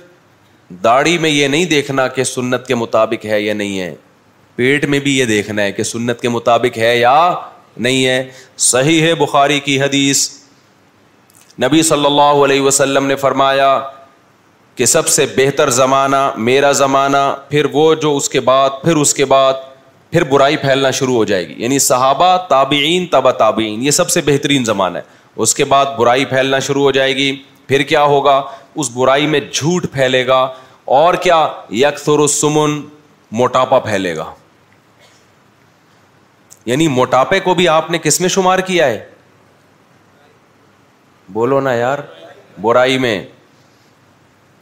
داڑھی 0.83 1.17
میں 1.25 1.29
یہ 1.29 1.47
نہیں 1.47 1.65
دیکھنا 1.75 2.07
کہ 2.17 2.23
سنت 2.33 2.67
کے 2.67 2.75
مطابق 2.75 3.25
ہے 3.25 3.41
یا 3.41 3.53
نہیں 3.53 3.79
ہے 3.79 3.93
پیٹ 4.55 4.85
میں 4.93 4.99
بھی 5.07 5.17
یہ 5.19 5.25
دیکھنا 5.35 5.61
ہے 5.61 5.71
کہ 5.71 5.83
سنت 5.95 6.21
کے 6.21 6.29
مطابق 6.29 6.77
ہے 6.77 6.97
یا 6.97 7.19
نہیں 7.77 8.05
ہے 8.05 8.23
صحیح 8.73 9.01
ہے 9.07 9.13
بخاری 9.25 9.59
کی 9.67 9.81
حدیث 9.81 10.29
نبی 11.59 11.81
صلی 11.83 12.05
اللہ 12.05 12.43
علیہ 12.45 12.61
وسلم 12.61 13.05
نے 13.05 13.15
فرمایا 13.15 13.77
کہ 14.75 14.85
سب 14.85 15.07
سے 15.09 15.25
بہتر 15.37 15.69
زمانہ 15.69 16.29
میرا 16.37 16.71
زمانہ 16.81 17.17
پھر 17.49 17.65
وہ 17.73 17.93
جو 18.01 18.15
اس 18.17 18.29
کے 18.29 18.39
بعد 18.39 18.81
پھر 18.83 18.95
اس 18.95 19.13
کے 19.13 19.25
بعد 19.25 19.53
پھر 20.11 20.23
برائی 20.29 20.57
پھیلنا 20.57 20.91
شروع 20.91 21.15
ہو 21.15 21.23
جائے 21.25 21.47
گی 21.47 21.55
یعنی 21.63 21.79
صحابہ 21.79 22.35
تابعین 22.49 23.05
تبا 23.11 23.31
تابعین 23.41 23.81
یہ 23.83 23.91
سب 23.91 24.09
سے 24.09 24.21
بہترین 24.25 24.63
زمانہ 24.65 24.97
ہے 24.97 25.03
اس 25.43 25.53
کے 25.55 25.65
بعد 25.65 25.85
برائی 25.97 26.25
پھیلنا 26.25 26.59
شروع 26.59 26.83
ہو 26.83 26.91
جائے 26.91 27.15
گی 27.15 27.31
پھر 27.67 27.83
کیا 27.89 28.03
ہوگا 28.03 28.41
اس 28.75 28.89
برائی 28.95 29.27
میں 29.27 29.39
جھوٹ 29.53 29.85
پھیلے 29.91 30.25
گا 30.27 30.39
اور 31.03 31.13
کیا 31.23 31.45
یکس 31.71 32.09
سمن 32.39 32.79
موٹاپا 33.39 33.79
پھیلے 33.79 34.15
گا 34.15 34.25
یعنی 36.65 36.87
موٹاپے 36.87 37.39
کو 37.43 37.53
بھی 37.55 37.67
آپ 37.67 37.89
نے 37.91 37.97
کس 38.03 38.19
میں 38.21 38.29
شمار 38.29 38.59
کیا 38.65 38.85
ہے 38.87 38.99
بولو 41.33 41.59
نا 41.61 41.73
یار 41.73 41.99
برائی 42.61 42.97
میں 43.03 43.21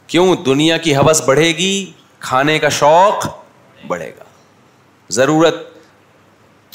کیوں 0.06 0.34
دنیا 0.46 0.76
کی 0.84 0.94
حوث 0.96 1.22
بڑھے 1.26 1.48
گی 1.58 1.70
کھانے 2.28 2.58
کا 2.58 2.68
شوق 2.78 3.26
بڑھے 3.88 4.10
گا 4.18 4.24
ضرورت 5.18 5.54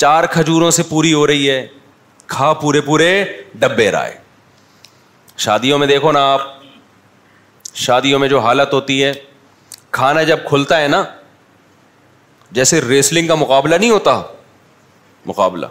چار 0.04 0.24
کھجوروں 0.32 0.72
سے 0.78 0.84
پوری 0.89 1.14
ہو 1.14 1.26
رہی 1.28 1.50
ہے 1.50 1.66
کھا 2.34 2.52
پورے 2.62 2.82
پورے 2.82 3.10
ڈبے 3.60 3.89
رائے 3.91 4.16
شادیوں 5.46 5.80
میں 5.80 5.88
دیکھو 5.88 6.12
نا 6.12 6.24
آپ 6.34 6.41
شادیوں 7.86 8.20
میں 8.20 8.28
جو 8.30 8.39
حالت 8.48 8.74
ہوتی 8.74 9.04
ہے 9.04 9.12
کھانا 9.98 10.24
جب 10.30 10.39
کھلتا 10.50 10.82
ہے 10.82 10.88
نا 10.88 11.04
جیسے 12.60 12.82
ریسلنگ 12.82 13.28
کا 13.28 13.36
مقابلہ 13.46 13.76
نہیں 13.76 13.89
ہوتا 13.89 14.22
مقابلہ 15.26 15.66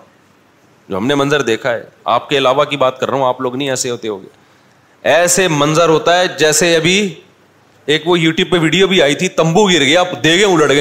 جو 0.88 0.96
ہم 0.98 1.06
نے 1.06 1.14
منظر 1.14 1.42
دیکھا 1.42 1.72
ہے 1.74 1.82
آپ 2.14 2.28
کے 2.28 2.38
علاوہ 2.38 2.64
کی 2.70 2.76
بات 2.76 2.98
کر 3.00 3.08
رہا 3.10 3.18
ہوں 3.18 3.26
آپ 3.26 3.40
لوگ 3.40 3.56
نہیں 3.56 3.70
ایسے 3.70 3.90
ہوتے 3.90 4.08
ہو 4.08 4.20
گئے 4.22 5.12
ایسے 5.16 5.46
منظر 5.48 5.88
ہوتا 5.88 6.18
ہے 6.20 6.26
جیسے 6.38 6.74
ابھی 6.76 6.96
ایک 7.94 8.06
وہ 8.08 8.18
یو 8.20 8.30
ٹیوب 8.32 8.50
پہ 8.52 8.58
ویڈیو 8.58 8.86
بھی 8.88 9.00
آئی 9.02 9.14
تھی 9.22 9.28
تمبو 9.38 9.64
گر 9.70 9.84
گیا 9.84 10.00
الٹ 10.20 10.78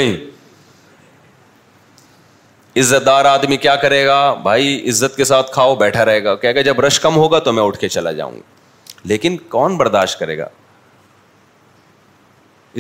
عزت 2.79 3.05
دار 3.05 3.25
آدمی 3.29 3.57
کیا 3.63 3.75
کرے 3.81 4.05
گا 4.05 4.15
بھائی 4.43 4.77
عزت 4.89 5.15
کے 5.15 5.23
ساتھ 5.25 5.51
کھاؤ 5.53 5.75
بیٹھا 5.79 6.05
رہے 6.05 6.23
گا 6.23 6.33
کہ 6.35 6.61
جب 6.63 6.79
رش 6.85 6.99
کم 6.99 7.15
ہوگا 7.15 7.39
تو 7.47 7.51
میں 7.53 7.63
اٹھ 7.63 7.77
کے 7.79 7.89
چلا 7.89 8.11
جاؤں 8.11 8.35
گا 8.35 9.01
لیکن 9.07 9.35
کون 9.49 9.75
برداشت 9.77 10.19
کرے 10.19 10.37
گا 10.37 10.47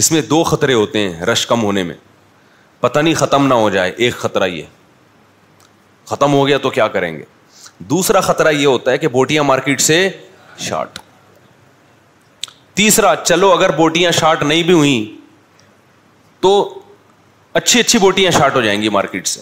اس 0.01 0.11
میں 0.11 0.21
دو 0.29 0.43
خطرے 0.43 0.73
ہوتے 0.73 0.99
ہیں 0.99 1.25
رش 1.25 1.45
کم 1.47 1.63
ہونے 1.63 1.83
میں 1.89 1.95
پتہ 2.79 2.99
نہیں 2.99 3.13
ختم 3.17 3.45
نہ 3.47 3.53
ہو 3.53 3.69
جائے 3.69 3.91
ایک 3.97 4.15
خطرہ 4.19 4.47
یہ 4.47 4.63
ختم 6.09 6.33
ہو 6.33 6.47
گیا 6.47 6.57
تو 6.63 6.69
کیا 6.69 6.87
کریں 6.97 7.11
گے 7.17 7.23
دوسرا 7.89 8.19
خطرہ 8.21 8.51
یہ 8.51 8.65
ہوتا 8.65 8.91
ہے 8.91 8.97
کہ 8.97 9.07
بوٹیاں 9.15 9.43
مارکیٹ 9.43 9.81
سے 9.81 10.07
شارٹ 10.67 10.99
تیسرا 12.77 13.15
چلو 13.23 13.51
اگر 13.51 13.69
بوٹیاں 13.75 14.11
شارٹ 14.19 14.43
نہیں 14.43 14.63
بھی 14.63 14.73
ہوئیں 14.73 15.05
تو 16.43 16.51
اچھی 17.59 17.79
اچھی 17.79 17.99
بوٹیاں 17.99 18.31
شارٹ 18.31 18.55
ہو 18.55 18.61
جائیں 18.61 18.81
گی 18.81 18.89
مارکیٹ 18.97 19.27
سے 19.27 19.41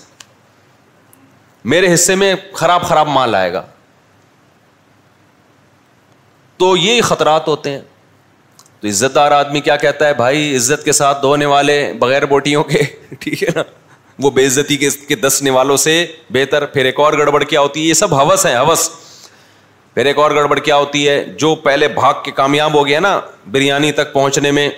میرے 1.73 1.93
حصے 1.93 2.15
میں 2.15 2.33
خراب 2.53 2.81
خراب 2.87 3.07
مال 3.09 3.35
آئے 3.35 3.51
گا 3.53 3.61
تو 6.57 6.75
یہ 6.77 7.01
خطرات 7.01 7.47
ہوتے 7.47 7.71
ہیں 7.71 7.81
تو 8.81 8.87
عزت 8.87 9.15
دار 9.15 9.31
آدمی 9.31 9.59
کیا 9.61 9.75
کہتا 9.77 10.07
ہے 10.07 10.13
بھائی 10.13 10.55
عزت 10.55 10.83
کے 10.85 10.91
ساتھ 10.91 11.21
دھونے 11.21 11.45
والے 11.45 11.75
بغیر 11.99 12.25
بوٹیوں 12.33 12.63
کے 12.63 12.81
ٹھیک 13.19 13.43
ہے 13.43 13.47
نا 13.55 13.63
وہ 14.19 14.29
بے 14.31 14.45
عزتی 14.47 14.77
کے 14.77 15.17
والوں 15.53 15.77
سے 15.77 16.05
بہتر 16.33 16.65
پھر 16.73 16.85
ایک 16.85 16.99
اور 16.99 17.13
گڑبڑ 17.17 17.43
کیا 17.43 17.59
ہوتی 17.61 17.81
ہے 17.81 17.85
یہ 17.85 17.93
سب 17.93 18.19
ہوس 18.21 18.45
ہے 18.45 18.55
ہوس 18.57 18.89
پھر 19.93 20.05
ایک 20.05 20.17
اور 20.19 20.31
گڑبڑ 20.31 20.59
کیا 20.59 20.75
ہوتی 20.77 21.07
ہے 21.07 21.23
جو 21.39 21.53
پہلے 21.63 21.87
بھاگ 21.95 22.21
کے 22.23 22.31
کامیاب 22.35 22.73
ہو 22.77 22.85
گیا 22.87 22.99
نا 22.99 23.19
بریانی 23.51 23.91
تک 23.91 24.13
پہنچنے 24.13 24.51
میں 24.57 24.69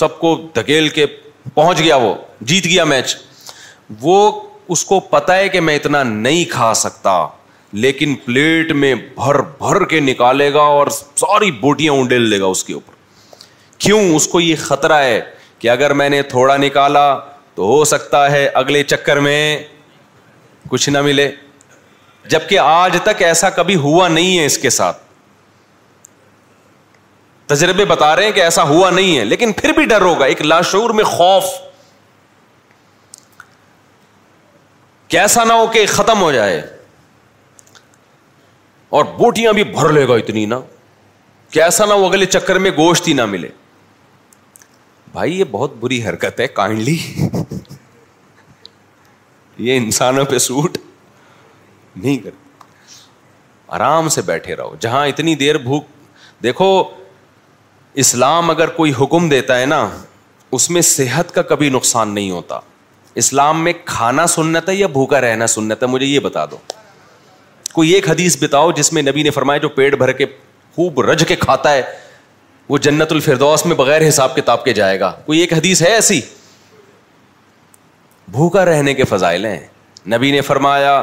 سب 0.00 0.18
کو 0.18 0.34
دھکیل 0.56 0.88
کے 0.88 1.06
پہنچ 1.54 1.78
گیا 1.82 1.96
وہ 2.02 2.14
جیت 2.40 2.64
گیا 2.66 2.84
میچ 2.84 3.16
وہ 4.02 4.30
اس 4.72 4.84
کو 4.84 4.98
پتا 5.10 5.36
ہے 5.36 5.48
کہ 5.48 5.60
میں 5.60 5.74
اتنا 5.76 6.02
نہیں 6.02 6.44
کھا 6.50 6.72
سکتا 6.82 7.24
لیکن 7.84 8.14
پلیٹ 8.24 8.70
میں 8.72 8.94
بھر 9.14 9.38
بھر 9.58 9.84
کے 9.88 10.00
نکالے 10.00 10.52
گا 10.52 10.60
اور 10.78 10.86
ساری 10.92 11.50
بوٹیاں 11.60 11.92
اونڈیل 11.92 12.30
دے 12.30 12.38
گا 12.40 12.46
اس 12.46 12.64
کے 12.64 12.72
اوپر 12.74 12.90
کیوں 13.78 14.00
اس 14.16 14.26
کو 14.32 14.40
یہ 14.40 14.54
خطرہ 14.60 14.98
ہے 15.02 15.20
کہ 15.58 15.70
اگر 15.70 15.92
میں 15.94 16.08
نے 16.10 16.22
تھوڑا 16.34 16.56
نکالا 16.56 17.02
تو 17.54 17.64
ہو 17.72 17.84
سکتا 17.84 18.30
ہے 18.30 18.46
اگلے 18.60 18.82
چکر 18.92 19.16
میں 19.24 19.38
کچھ 20.70 20.88
نہ 20.90 21.00
ملے 21.02 21.30
جبکہ 22.30 22.58
آج 22.62 22.96
تک 23.04 23.22
ایسا 23.22 23.50
کبھی 23.50 23.74
ہوا 23.84 24.08
نہیں 24.08 24.38
ہے 24.38 24.44
اس 24.46 24.56
کے 24.58 24.70
ساتھ 24.70 24.98
تجربے 27.52 27.84
بتا 27.84 28.14
رہے 28.16 28.24
ہیں 28.24 28.32
کہ 28.32 28.42
ایسا 28.42 28.62
ہوا 28.68 28.90
نہیں 28.90 29.16
ہے 29.18 29.24
لیکن 29.24 29.52
پھر 29.52 29.72
بھی 29.76 29.84
ڈر 29.86 30.00
ہوگا 30.00 30.24
ایک 30.26 30.42
لاشور 30.42 30.90
میں 30.98 31.04
خوف 31.04 31.44
کیسا 35.14 35.44
نہ 35.44 35.52
ہو 35.52 35.66
کہ 35.72 35.84
ختم 35.88 36.20
ہو 36.22 36.30
جائے 36.32 36.60
اور 38.98 39.04
بوٹیاں 39.18 39.52
بھی 39.52 39.64
بھر 39.64 39.92
لے 39.92 40.06
گا 40.08 40.14
اتنی 40.22 40.44
نا 40.46 40.60
کیسا 41.50 41.84
نہ 41.86 41.92
ہو 41.92 42.06
اگلے 42.06 42.26
چکر 42.26 42.58
میں 42.66 42.70
گوشت 42.76 43.08
ہی 43.08 43.12
نہ 43.12 43.24
ملے 43.34 43.48
بھائی 45.12 45.38
یہ 45.38 45.44
بہت 45.50 45.74
بری 45.80 46.02
حرکت 46.06 46.40
ہے 46.40 46.46
کائنڈلی 46.48 46.96
یہ 49.58 49.76
انسانوں 49.76 50.24
پہ 50.24 50.38
سوٹ 50.38 50.78
نہیں 51.96 52.16
کر 52.24 52.30
آرام 53.74 54.08
سے 54.08 54.22
بیٹھے 54.26 54.54
رہو 54.56 54.74
جہاں 54.80 55.06
اتنی 55.08 55.34
دیر 55.42 55.58
بھوک 55.58 55.84
دیکھو 56.42 56.68
اسلام 58.04 58.50
اگر 58.50 58.68
کوئی 58.76 58.92
حکم 59.00 59.28
دیتا 59.28 59.58
ہے 59.60 59.66
نا 59.66 59.88
اس 60.56 60.68
میں 60.70 60.82
صحت 60.82 61.34
کا 61.34 61.42
کبھی 61.50 61.68
نقصان 61.70 62.14
نہیں 62.14 62.30
ہوتا 62.30 62.60
اسلام 63.22 63.62
میں 63.64 63.72
کھانا 63.84 64.26
سننا 64.26 64.60
تھا 64.60 64.72
یا 64.74 64.86
بھوکا 64.92 65.20
رہنا 65.20 65.46
سننا 65.46 65.74
تھا 65.82 65.86
مجھے 65.86 66.06
یہ 66.06 66.20
بتا 66.26 66.44
دو 66.50 66.56
کوئی 67.72 67.90
ایک 67.94 68.08
حدیث 68.10 68.36
بتاؤ 68.42 68.70
جس 68.76 68.92
میں 68.92 69.02
نبی 69.02 69.22
نے 69.22 69.30
فرمایا 69.30 69.58
جو 69.60 69.68
پیٹ 69.76 69.94
بھر 69.98 70.12
کے 70.12 70.26
خوب 70.76 71.00
رج 71.10 71.24
کے 71.28 71.36
کھاتا 71.36 71.72
ہے 71.72 71.82
وہ 72.68 72.78
جنت 72.78 73.12
الفردوس 73.12 73.64
میں 73.66 73.76
بغیر 73.76 74.08
حساب 74.08 74.34
کتاب 74.36 74.64
کے 74.64 74.72
جائے 74.74 74.98
گا 75.00 75.10
کوئی 75.26 75.38
ایک 75.40 75.52
حدیث 75.52 75.82
ہے 75.82 75.90
ایسی 75.94 76.20
بھوکا 78.32 78.64
رہنے 78.64 78.92
کے 78.94 79.04
فضائل 79.04 79.44
ہیں 79.46 79.58
نبی 80.12 80.30
نے 80.30 80.40
فرمایا 80.40 81.00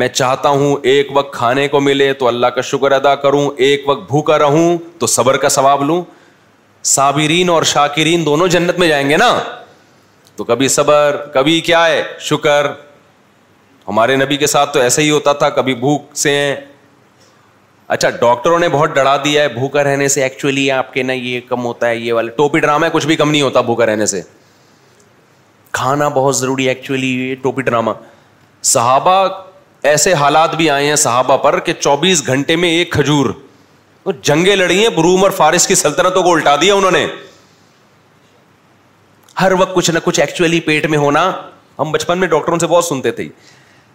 میں 0.00 0.06
چاہتا 0.08 0.48
ہوں 0.48 0.76
ایک 0.92 1.08
وقت 1.16 1.32
کھانے 1.34 1.66
کو 1.68 1.80
ملے 1.80 2.12
تو 2.20 2.28
اللہ 2.28 2.46
کا 2.56 2.60
شکر 2.70 2.92
ادا 2.92 3.14
کروں 3.24 3.48
ایک 3.66 3.88
وقت 3.88 4.06
بھوکا 4.10 4.38
رہوں 4.38 4.64
تو 4.98 5.06
صبر 5.14 5.36
کا 5.44 5.48
ثواب 5.58 5.82
لوں 5.86 6.02
صابرین 6.94 7.48
اور 7.48 7.62
شاکرین 7.74 8.24
دونوں 8.26 8.48
جنت 8.56 8.78
میں 8.78 8.88
جائیں 8.88 9.08
گے 9.10 9.16
نا 9.16 9.28
تو 10.36 10.44
کبھی 10.44 10.68
صبر 10.78 11.16
کبھی 11.34 11.60
کیا 11.70 11.86
ہے 11.86 12.02
شکر 12.30 12.66
ہمارے 13.88 14.16
نبی 14.24 14.36
کے 14.36 14.46
ساتھ 14.56 14.72
تو 14.74 14.80
ایسے 14.80 15.02
ہی 15.02 15.10
ہوتا 15.10 15.32
تھا 15.42 15.48
کبھی 15.60 15.74
بھوک 15.86 16.16
سے 16.16 16.30
ہیں 16.40 16.54
اچھا 17.94 18.10
ڈاکٹروں 18.20 18.58
نے 18.58 18.68
بہت 18.72 18.94
ڈرا 18.94 19.16
دیا 19.24 19.42
ہے 19.42 19.48
بھوکا 19.58 19.84
رہنے 19.84 20.08
سے 20.14 20.22
ایکچولی 20.22 20.70
آپ 20.70 20.92
کے 20.92 21.02
نا 21.02 21.12
یہ 21.12 21.40
کم 21.48 21.64
ہوتا 21.66 21.88
ہے 21.88 21.96
یہ 21.96 22.12
والا 22.12 22.30
ٹوپی 22.36 22.60
ڈرامہ 22.60 22.86
ہے 22.86 22.90
کچھ 22.92 23.06
بھی 23.06 23.16
کم 23.16 23.30
نہیں 23.30 23.42
ہوتا 23.42 23.60
بھوکا 23.72 23.86
رہنے 23.86 24.06
سے 24.14 24.20
کھانا 25.78 26.08
بہت 26.16 26.36
ضروری 26.36 26.68
ہے 26.68 27.34
ٹوپی 27.42 27.62
ڈراما 27.62 27.92
صحابہ 28.70 29.16
ایسے 29.90 30.12
حالات 30.14 30.54
بھی 30.54 30.68
آئے 30.70 30.86
ہیں 30.86 30.96
صحابہ 31.04 31.36
پر 31.44 31.58
کہ 31.68 31.72
چوبیس 31.80 32.26
گھنٹے 32.26 32.56
میں 32.64 32.68
ایک 32.70 32.92
کھجور 32.92 33.30
جنگیں 34.28 34.54
لڑی 34.56 34.80
ہیں 34.82 34.88
بروم 34.96 35.22
اور 35.22 35.30
فارس 35.40 35.66
کی 35.66 35.74
سلطنتوں 35.80 36.22
کو 36.22 36.32
الٹا 36.34 36.54
دیا 36.60 36.74
انہوں 36.74 36.90
نے 36.90 37.06
ہر 39.40 39.52
وقت 39.58 39.74
کچھ 39.74 39.90
نہ 39.90 39.98
کچھ 40.04 40.20
ایکچولی 40.20 40.60
پیٹ 40.68 40.86
میں 40.94 40.98
ہونا 40.98 41.30
ہم 41.78 41.92
بچپن 41.92 42.18
میں 42.18 42.28
ڈاکٹروں 42.28 42.58
سے 42.58 42.66
بہت 42.72 42.84
سنتے 42.84 43.10
تھے 43.18 43.28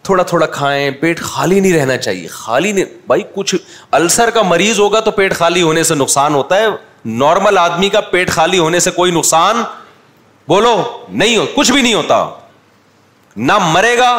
تھوڑا 0.07 0.23
تھوڑا 0.31 0.45
کھائیں 0.55 0.89
پیٹ 0.99 1.19
خالی 1.21 1.59
نہیں 1.59 1.73
رہنا 1.73 1.97
چاہیے 1.97 2.27
خالی 2.33 2.71
نہیں 2.71 2.85
بھائی 3.07 3.23
کچھ 3.35 3.55
السر 3.99 4.29
کا 4.33 4.41
مریض 4.49 4.79
ہوگا 4.79 4.99
تو 5.07 5.11
پیٹ 5.17 5.33
خالی 5.35 5.61
ہونے 5.61 5.83
سے 5.89 5.95
نقصان 5.95 6.33
ہوتا 6.35 6.57
ہے 6.59 6.67
نارمل 7.23 7.57
آدمی 7.57 7.89
کا 7.89 8.01
پیٹ 8.11 8.29
خالی 8.31 8.59
ہونے 8.59 8.79
سے 8.87 8.91
کوئی 8.91 9.11
نقصان 9.11 9.63
بولو 10.47 10.75
نہیں 11.09 11.35
ہو 11.37 11.45
کچھ 11.55 11.71
بھی 11.71 11.81
نہیں 11.81 11.93
ہوتا 11.93 12.25
نہ 13.49 13.57
مرے 13.71 13.97
گا 13.97 14.09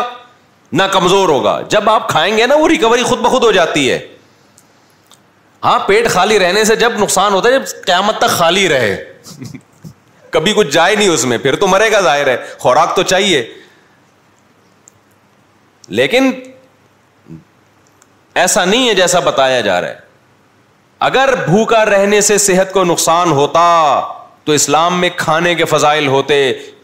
نہ 0.79 0.83
کمزور 0.93 1.29
ہوگا 1.29 1.61
جب 1.71 1.89
آپ 1.91 2.09
کھائیں 2.09 2.37
گے 2.37 2.47
نا 2.47 2.55
وہ 2.55 2.69
ریکوری 2.69 3.03
خود 3.03 3.19
بخود 3.21 3.45
ہو 3.45 3.51
جاتی 3.53 3.91
ہے 3.91 3.99
ہاں 5.65 5.79
پیٹ 5.87 6.09
خالی 6.11 6.39
رہنے 6.39 6.65
سے 6.65 6.77
جب 6.83 6.99
نقصان 6.99 7.33
ہوتا 7.35 7.49
ہے 7.49 7.59
جب 7.59 7.83
قیامت 7.87 8.19
تک 8.21 8.31
خالی 8.31 8.69
رہے 8.69 8.97
کبھی 10.31 10.53
کچھ 10.57 10.69
جائے 10.73 10.95
نہیں 10.95 11.09
اس 11.09 11.25
میں 11.33 11.39
پھر 11.47 11.57
تو 11.61 11.67
مرے 11.67 11.91
گا 11.93 12.01
ظاہر 12.01 12.27
ہے 12.29 12.37
خوراک 12.59 12.95
تو 12.97 13.03
چاہیے 13.13 13.41
لیکن 16.01 16.31
ایسا 18.43 18.65
نہیں 18.65 18.89
ہے 18.89 18.95
جیسا 18.95 19.21
بتایا 19.31 19.61
جا 19.69 19.81
رہا 19.81 19.89
ہے 19.91 20.07
اگر 21.09 21.35
بھوکا 21.49 21.85
رہنے 21.85 22.21
سے 22.29 22.39
صحت 22.45 22.73
کو 22.73 22.85
نقصان 22.85 23.31
ہوتا 23.33 23.65
تو 24.49 24.53
اسلام 24.55 25.01
میں 25.01 25.09
کھانے 25.17 25.55
کے 25.55 25.65
فضائل 25.71 26.07
ہوتے 26.09 26.37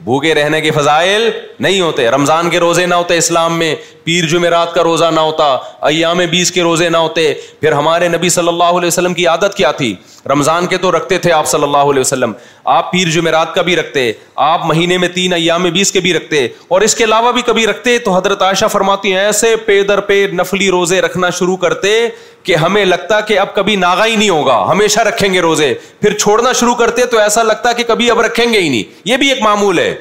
بھوکے 0.05 0.33
رہنے 0.35 0.61
کے 0.61 0.71
فضائل 0.77 1.29
نہیں 1.65 1.81
ہوتے 1.81 2.09
رمضان 2.11 2.51
کے 2.51 2.59
روزے 2.61 2.85
نہ 2.87 2.95
ہوتے 2.95 3.17
اسلام 3.19 3.59
میں 3.59 3.75
پیر 4.05 4.25
جمعرات 4.31 4.75
کا 4.75 4.83
روزہ 4.85 5.05
نہ 5.15 5.21
ہوتا 5.21 5.45
ایام 5.89 6.19
بیس 6.31 6.51
کے 6.53 6.63
روزے 6.63 6.89
نہ 6.89 6.97
ہوتے 6.97 7.33
پھر 7.61 7.73
ہمارے 7.73 8.09
نبی 8.17 8.29
صلی 8.35 8.49
اللہ 8.49 8.79
علیہ 8.79 8.87
وسلم 8.87 9.15
کی 9.15 9.27
عادت 9.27 9.55
کیا 9.57 9.71
تھی 9.79 9.95
رمضان 10.31 10.67
کے 10.67 10.77
تو 10.83 10.91
رکھتے 10.97 11.19
تھے 11.25 11.33
آپ 11.33 11.47
صلی 11.47 11.63
اللہ 11.63 11.91
علیہ 11.93 12.01
وسلم 12.01 12.33
آپ 12.75 12.91
پیر 12.93 13.09
جمعرات 13.15 13.55
کا 13.55 13.63
بھی 13.63 13.77
رکھتے 13.77 14.11
آپ 14.49 14.67
مہینے 14.67 14.99
میں 14.99 15.09
تین 15.15 15.33
ایام 15.33 15.63
بیس 15.73 15.93
کے 15.93 16.01
بھی 16.01 16.13
رکھتے 16.15 16.47
اور 16.69 16.81
اس 16.83 16.95
کے 16.95 17.05
علاوہ 17.05 17.33
بھی 17.33 17.43
کبھی 17.47 17.67
رکھتے 17.67 17.99
تو 18.05 18.15
حضرت 18.17 18.43
عائشہ 18.43 18.67
فرماتی 18.73 19.13
ہیں 19.15 19.25
ایسے 19.25 19.55
پے 19.67 19.83
در 19.89 20.01
پے 20.13 20.27
نفلی 20.39 20.71
روزے 20.71 21.01
رکھنا 21.03 21.31
شروع 21.39 21.57
کرتے 21.67 21.97
کہ 22.45 22.57
ہمیں 22.63 22.85
لگتا 22.85 23.21
کہ 23.29 23.39
اب 23.39 23.55
کبھی 23.55 23.77
ناگا 23.85 24.05
ہی 24.07 24.17
نہیں 24.17 24.29
ہوگا 24.29 24.65
ہمیشہ 24.71 25.01
رکھیں 25.09 25.33
گے 25.35 25.41
روزے 25.41 25.73
پھر 26.01 26.17
چھوڑنا 26.17 26.53
شروع 26.61 26.75
کرتے 26.81 27.07
تو 27.11 27.19
ایسا 27.19 27.43
لگتا 27.43 27.73
کہ 27.77 27.85
کبھی 27.89 28.11
اب 28.11 28.21
رکھیں 28.21 28.53
گے 28.53 28.59
ہی 28.61 28.69
نہیں 28.69 28.99
یہ 29.09 29.17
بھی 29.23 29.29
ایک 29.29 29.43
معمول 29.43 29.79
ہے 29.79 29.94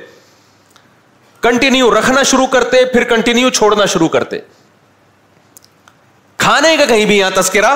کنٹینیو 1.43 1.89
رکھنا 1.97 2.21
شروع 2.23 2.45
کرتے 2.51 2.83
پھر 2.91 3.03
کنٹینیو 3.07 3.49
چھوڑنا 3.57 3.85
شروع 3.93 4.07
کرتے 4.09 4.37
کھانے 6.43 6.75
کا 6.77 6.85
کہیں 6.85 7.05
بھی 7.05 7.17
یہاں 7.17 7.29
تذکرہ 7.35 7.71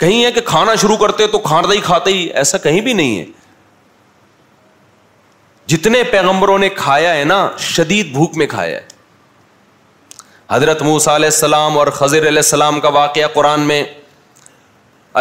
کہیں 0.00 0.24
ہے 0.24 0.30
کہ 0.32 0.40
کھانا 0.46 0.74
شروع 0.82 0.96
کرتے 0.96 1.26
تو 1.32 1.38
کھانا 1.48 1.68
ہی 1.72 1.76
ہی 1.76 1.82
کھاتے 1.82 2.12
ایسا 2.42 2.58
کہیں 2.66 2.80
بھی 2.88 2.92
نہیں 2.92 3.18
ہے 3.18 3.24
جتنے 5.74 6.02
پیغمبروں 6.10 6.58
نے 6.58 6.68
کھایا 6.76 7.14
ہے 7.14 7.24
نا 7.32 7.38
شدید 7.70 8.12
بھوک 8.12 8.36
میں 8.36 8.46
کھایا 8.50 8.76
ہے 8.76 8.84
حضرت 10.50 10.82
موسا 10.90 11.14
علیہ 11.16 11.30
السلام 11.34 11.78
اور 11.78 11.86
خزر 11.96 12.26
علیہ 12.28 12.44
السلام 12.46 12.80
کا 12.80 12.88
واقعہ 12.98 13.26
قرآن 13.34 13.60
میں 13.72 13.82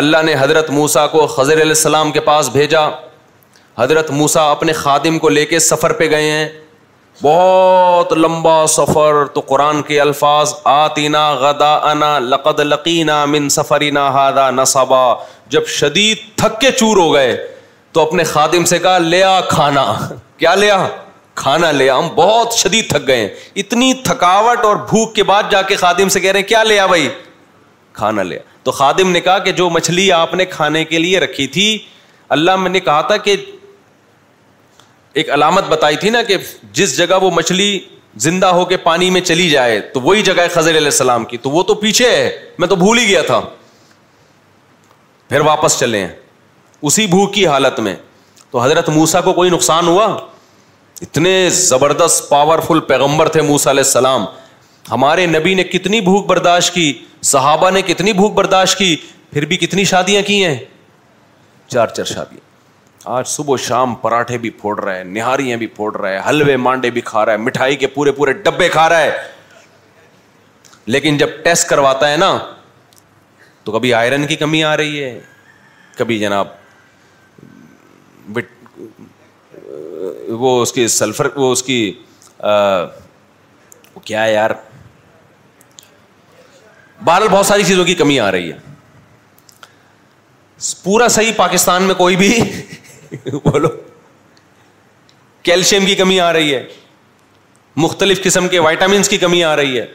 اللہ 0.04 0.22
نے 0.26 0.36
حضرت 0.40 0.70
موسا 0.80 1.08
کو 1.16 1.26
خزر 1.28 1.56
علیہ 1.62 1.78
السلام 1.80 2.12
کے 2.12 2.20
پاس 2.32 2.50
بھیجا 2.60 2.88
حضرت 3.78 4.12
موسا 4.12 4.42
اپنے 4.52 4.74
خادم 4.74 5.18
کو 5.20 5.30
لے 5.30 5.46
کے 5.46 5.60
سفر 5.60 5.94
پہ 5.94 6.10
گئے 6.10 6.30
ہیں 6.32 6.48
بہت 7.22 8.12
لمبا 8.14 8.56
سفر 8.70 9.24
تو 9.34 9.42
قرآن 9.48 9.82
کے 9.88 10.00
الفاظ 10.02 10.54
آتینا 10.74 11.30
غدا 11.40 11.74
انا 11.92 12.18
لقد 12.20 12.60
من 13.34 13.48
سفرینا 13.56 14.08
ہادا 14.14 14.50
نصبا 14.52 15.04
جب 15.56 15.68
شدید 15.80 16.18
تھک 16.38 16.60
کے 16.62 16.72
چور 16.80 16.98
ہو 16.98 17.14
گئے 17.14 17.36
تو 17.94 18.02
اپنے 18.02 18.24
خادم 18.34 18.66
سے 18.74 18.80
کہا 18.86 18.98
لیا 18.98 19.40
کھانا 19.50 19.84
کیا 20.38 20.54
لیا 20.56 20.86
کھانا 21.42 21.72
لیا 21.72 21.98
ہم 21.98 22.08
بہت 22.16 22.54
شدید 22.56 22.90
تھک 22.90 23.08
گئے 23.08 23.28
اتنی 23.64 23.94
تھکاوٹ 24.04 24.66
اور 24.66 24.76
بھوک 24.90 25.14
کے 25.16 25.24
بعد 25.32 25.52
جا 25.52 25.62
کے 25.72 25.76
خادم 25.84 26.10
سے 26.10 26.20
کہہ 26.20 26.32
رہے 26.32 26.40
ہیں 26.40 26.48
کیا 26.48 26.64
لیا 26.64 26.86
بھائی 26.86 27.08
کھانا 28.00 28.24
لیا 28.24 28.40
تو 28.64 28.72
خادم 28.80 29.12
نے 29.12 29.20
کہا 29.22 29.38
کہ 29.48 29.52
جو 29.62 29.70
مچھلی 29.70 30.12
آپ 30.12 30.34
نے 30.42 30.46
کھانے 30.56 30.84
کے 30.86 31.00
لیے 31.00 31.20
رکھی 31.20 31.48
تھی 31.58 31.78
اللہ 32.38 32.56
میں 32.64 32.70
نے 32.70 32.80
کہا 32.90 33.02
تھا 33.10 33.18
کہ 33.28 33.36
ایک 35.20 35.30
علامت 35.34 35.68
بتائی 35.70 35.96
تھی 35.98 36.10
نا 36.10 36.22
کہ 36.28 36.38
جس 36.78 36.96
جگہ 36.98 37.18
وہ 37.22 37.30
مچھلی 37.34 37.68
زندہ 38.24 38.46
ہو 38.56 38.64
کے 38.66 38.78
پانی 38.88 39.10
میں 39.12 39.22
چلی 39.22 39.50
جائے 39.50 39.80
تو 39.94 40.00
وہی 40.02 40.22
جگہ 40.30 40.42
ہے 40.42 40.48
خزر 40.54 40.76
علیہ 40.78 40.86
السلام 40.94 41.26
کی 41.26 41.38
تو 41.44 41.50
وہ 41.50 41.64
تو 41.70 41.74
پیچھے 41.84 42.10
ہے 42.10 42.30
میں 42.60 42.68
تو 42.68 42.76
بھول 42.82 42.98
ہی 43.00 43.08
گیا 43.08 43.22
تھا 43.32 43.40
پھر 45.30 45.42
واپس 45.46 45.80
چلے 45.80 46.00
ہیں 46.02 46.10
اسی 46.90 47.06
بھوک 47.14 47.34
کی 47.34 47.48
حالت 47.48 47.80
میں 47.88 47.96
تو 48.52 48.62
حضرت 48.64 48.90
موسا 48.98 49.22
کو 49.22 49.34
کوئی 49.34 49.50
نقصان 49.50 49.88
ہوا 49.88 50.06
اتنے 51.02 51.32
زبردست 51.64 52.30
پاورفل 52.30 52.80
پیغمبر 52.92 53.30
تھے 53.36 53.42
موسا 53.52 53.72
علیہ 53.72 53.84
السلام 53.86 54.26
ہمارے 54.92 55.26
نبی 55.38 55.54
نے 55.54 55.64
کتنی 55.78 56.02
بھوک 56.02 56.26
برداشت 56.26 56.74
کی 56.74 56.92
صحابہ 57.34 57.70
نے 57.72 57.82
کتنی 57.88 58.14
بھوک 58.20 58.34
برداشت 58.34 58.78
کی 58.78 58.96
پھر 59.34 59.46
بھی 59.46 59.58
کتنی 59.66 59.84
شادیاں 59.94 60.22
کی 60.28 60.44
ہیں 60.46 60.58
چار 61.74 61.88
چار 61.88 62.06
شادیاں 62.06 62.45
آج 63.14 63.28
صبح 63.28 63.54
و 63.54 63.58
شام 63.64 63.94
پراٹھے 64.04 64.38
بھی 64.44 64.50
پھوڑ 64.60 64.80
رہا 64.80 64.96
ہے 64.98 65.04
نہاریاں 65.04 65.58
بھی 65.58 65.68
پھوڑ 65.80 65.96
رہا 65.98 66.10
ہے 66.10 66.22
حلوے 66.28 66.56
مانڈے 66.58 66.90
بھی 66.92 67.02
کھا 67.10 67.26
رہا 67.26 67.32
ہے 67.34 67.38
مٹھائی 67.38 67.76
کے 67.82 67.88
پورے 67.96 68.12
پورے 68.20 68.34
ڈبے 68.44 68.70
کھا 68.76 68.88
رہا 68.90 69.02
ہے 69.02 69.12
لیکن 70.86 71.18
جب 71.18 71.30
ٹیسٹ 71.44 71.68
کرواتا 71.70 72.10
ہے 72.12 72.18
نا 72.18 72.32
تو 73.64 73.72
کبھی 73.72 73.94
آئرن 73.94 74.26
کی 74.28 74.36
کمی 74.36 74.64
آ 74.64 74.76
رہی 74.78 75.04
ہے 75.04 75.20
کبھی 75.98 76.18
جناب 76.20 76.48
وہ 80.40 80.62
اس 80.62 80.72
کی 80.74 80.88
سلفر 80.98 81.28
وہ 81.36 81.52
اس 81.52 81.64
کی 81.64 81.78
وہ 82.44 84.00
کیا 84.06 84.24
ہے 84.24 84.32
یار 84.34 84.52
بہرحال 87.04 87.28
بہت 87.32 87.46
ساری 87.46 87.64
چیزوں 87.64 87.86
کی 87.86 87.94
کمی 87.96 88.20
آ 88.20 88.32
رہی 88.32 88.52
ہے 88.52 88.64
پورا 90.84 91.08
صحیح 91.16 91.32
پاکستان 91.38 91.84
میں 91.84 91.96
کوئی 91.96 92.16
بھی 92.16 92.34
بولو 93.44 93.68
کیلشیم 95.44 95.86
کی 95.86 95.96
کمی 95.96 96.20
آ 96.20 96.32
رہی 96.34 96.54
ہے 96.54 96.66
مختلف 97.84 98.24
قسم 98.24 98.48
کے 98.48 98.60
وائٹامنس 98.60 99.10
کی 99.10 99.18
کمی 99.18 99.44
آ 99.44 99.56
رہی 99.56 99.80
ہے 99.80 99.86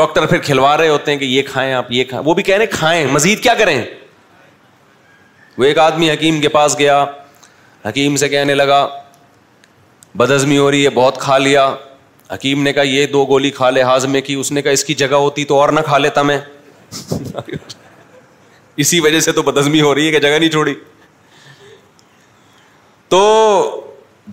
ڈاکٹر 0.00 0.26
پھر 0.26 0.38
کھلوا 0.44 0.76
رہے 0.76 0.88
ہوتے 0.88 1.12
ہیں 1.12 1.18
کہ 1.18 1.24
یہ 1.24 1.42
کھائیں 1.50 1.72
آپ 1.74 1.90
یہ 1.92 2.04
کھائیں 2.10 2.24
وہ 2.26 2.34
بھی 2.34 2.42
کہہ 2.42 2.56
رہے 2.56 2.66
کھائیں 2.76 3.06
مزید 3.12 3.42
کیا 3.42 3.54
کریں 3.54 3.82
وہ 5.58 5.64
ایک 5.64 5.78
آدمی 5.78 6.10
حکیم 6.10 6.40
کے 6.40 6.48
پاس 6.48 6.78
گیا 6.78 7.04
حکیم 7.84 8.16
سے 8.16 8.28
کہنے 8.28 8.54
لگا 8.54 8.86
بدزمی 10.20 10.58
ہو 10.58 10.70
رہی 10.70 10.84
ہے 10.84 10.90
بہت 11.00 11.18
کھا 11.20 11.38
لیا 11.38 11.74
حکیم 12.34 12.62
نے 12.62 12.72
کہا 12.72 12.82
یہ 12.82 13.06
دو 13.12 13.24
گولی 13.26 13.50
کھا 13.60 13.70
لے 13.70 13.82
ہاضمے 13.82 14.20
کی 14.28 14.34
اس 14.40 14.52
نے 14.52 14.62
کہا 14.62 14.70
اس 14.78 14.84
کی 14.84 14.94
جگہ 15.04 15.16
ہوتی 15.26 15.44
تو 15.52 15.58
اور 15.60 15.68
نہ 15.72 15.80
کھا 15.86 15.98
لیتا 15.98 16.22
میں 16.30 16.38
اسی 18.80 19.00
وجہ 19.00 19.20
سے 19.20 19.32
تو 19.32 19.42
بدزمی 19.42 19.80
ہو 19.80 19.94
رہی 19.94 20.06
ہے 20.06 20.12
کہ 20.12 20.18
جگہ 20.20 20.38
نہیں 20.38 20.50
چھوڑی 20.50 20.74
تو 23.08 23.22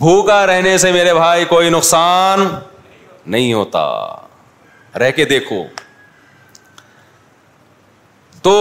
بھوکا 0.03 0.45
رہنے 0.45 0.77
سے 0.77 0.91
میرے 0.91 1.13
بھائی 1.13 1.45
کوئی 1.45 1.69
نقصان 1.69 2.47
نہیں 3.31 3.53
ہوتا 3.53 3.81
رہ 4.99 5.11
کے 5.15 5.25
دیکھو 5.29 5.63
تو 8.41 8.53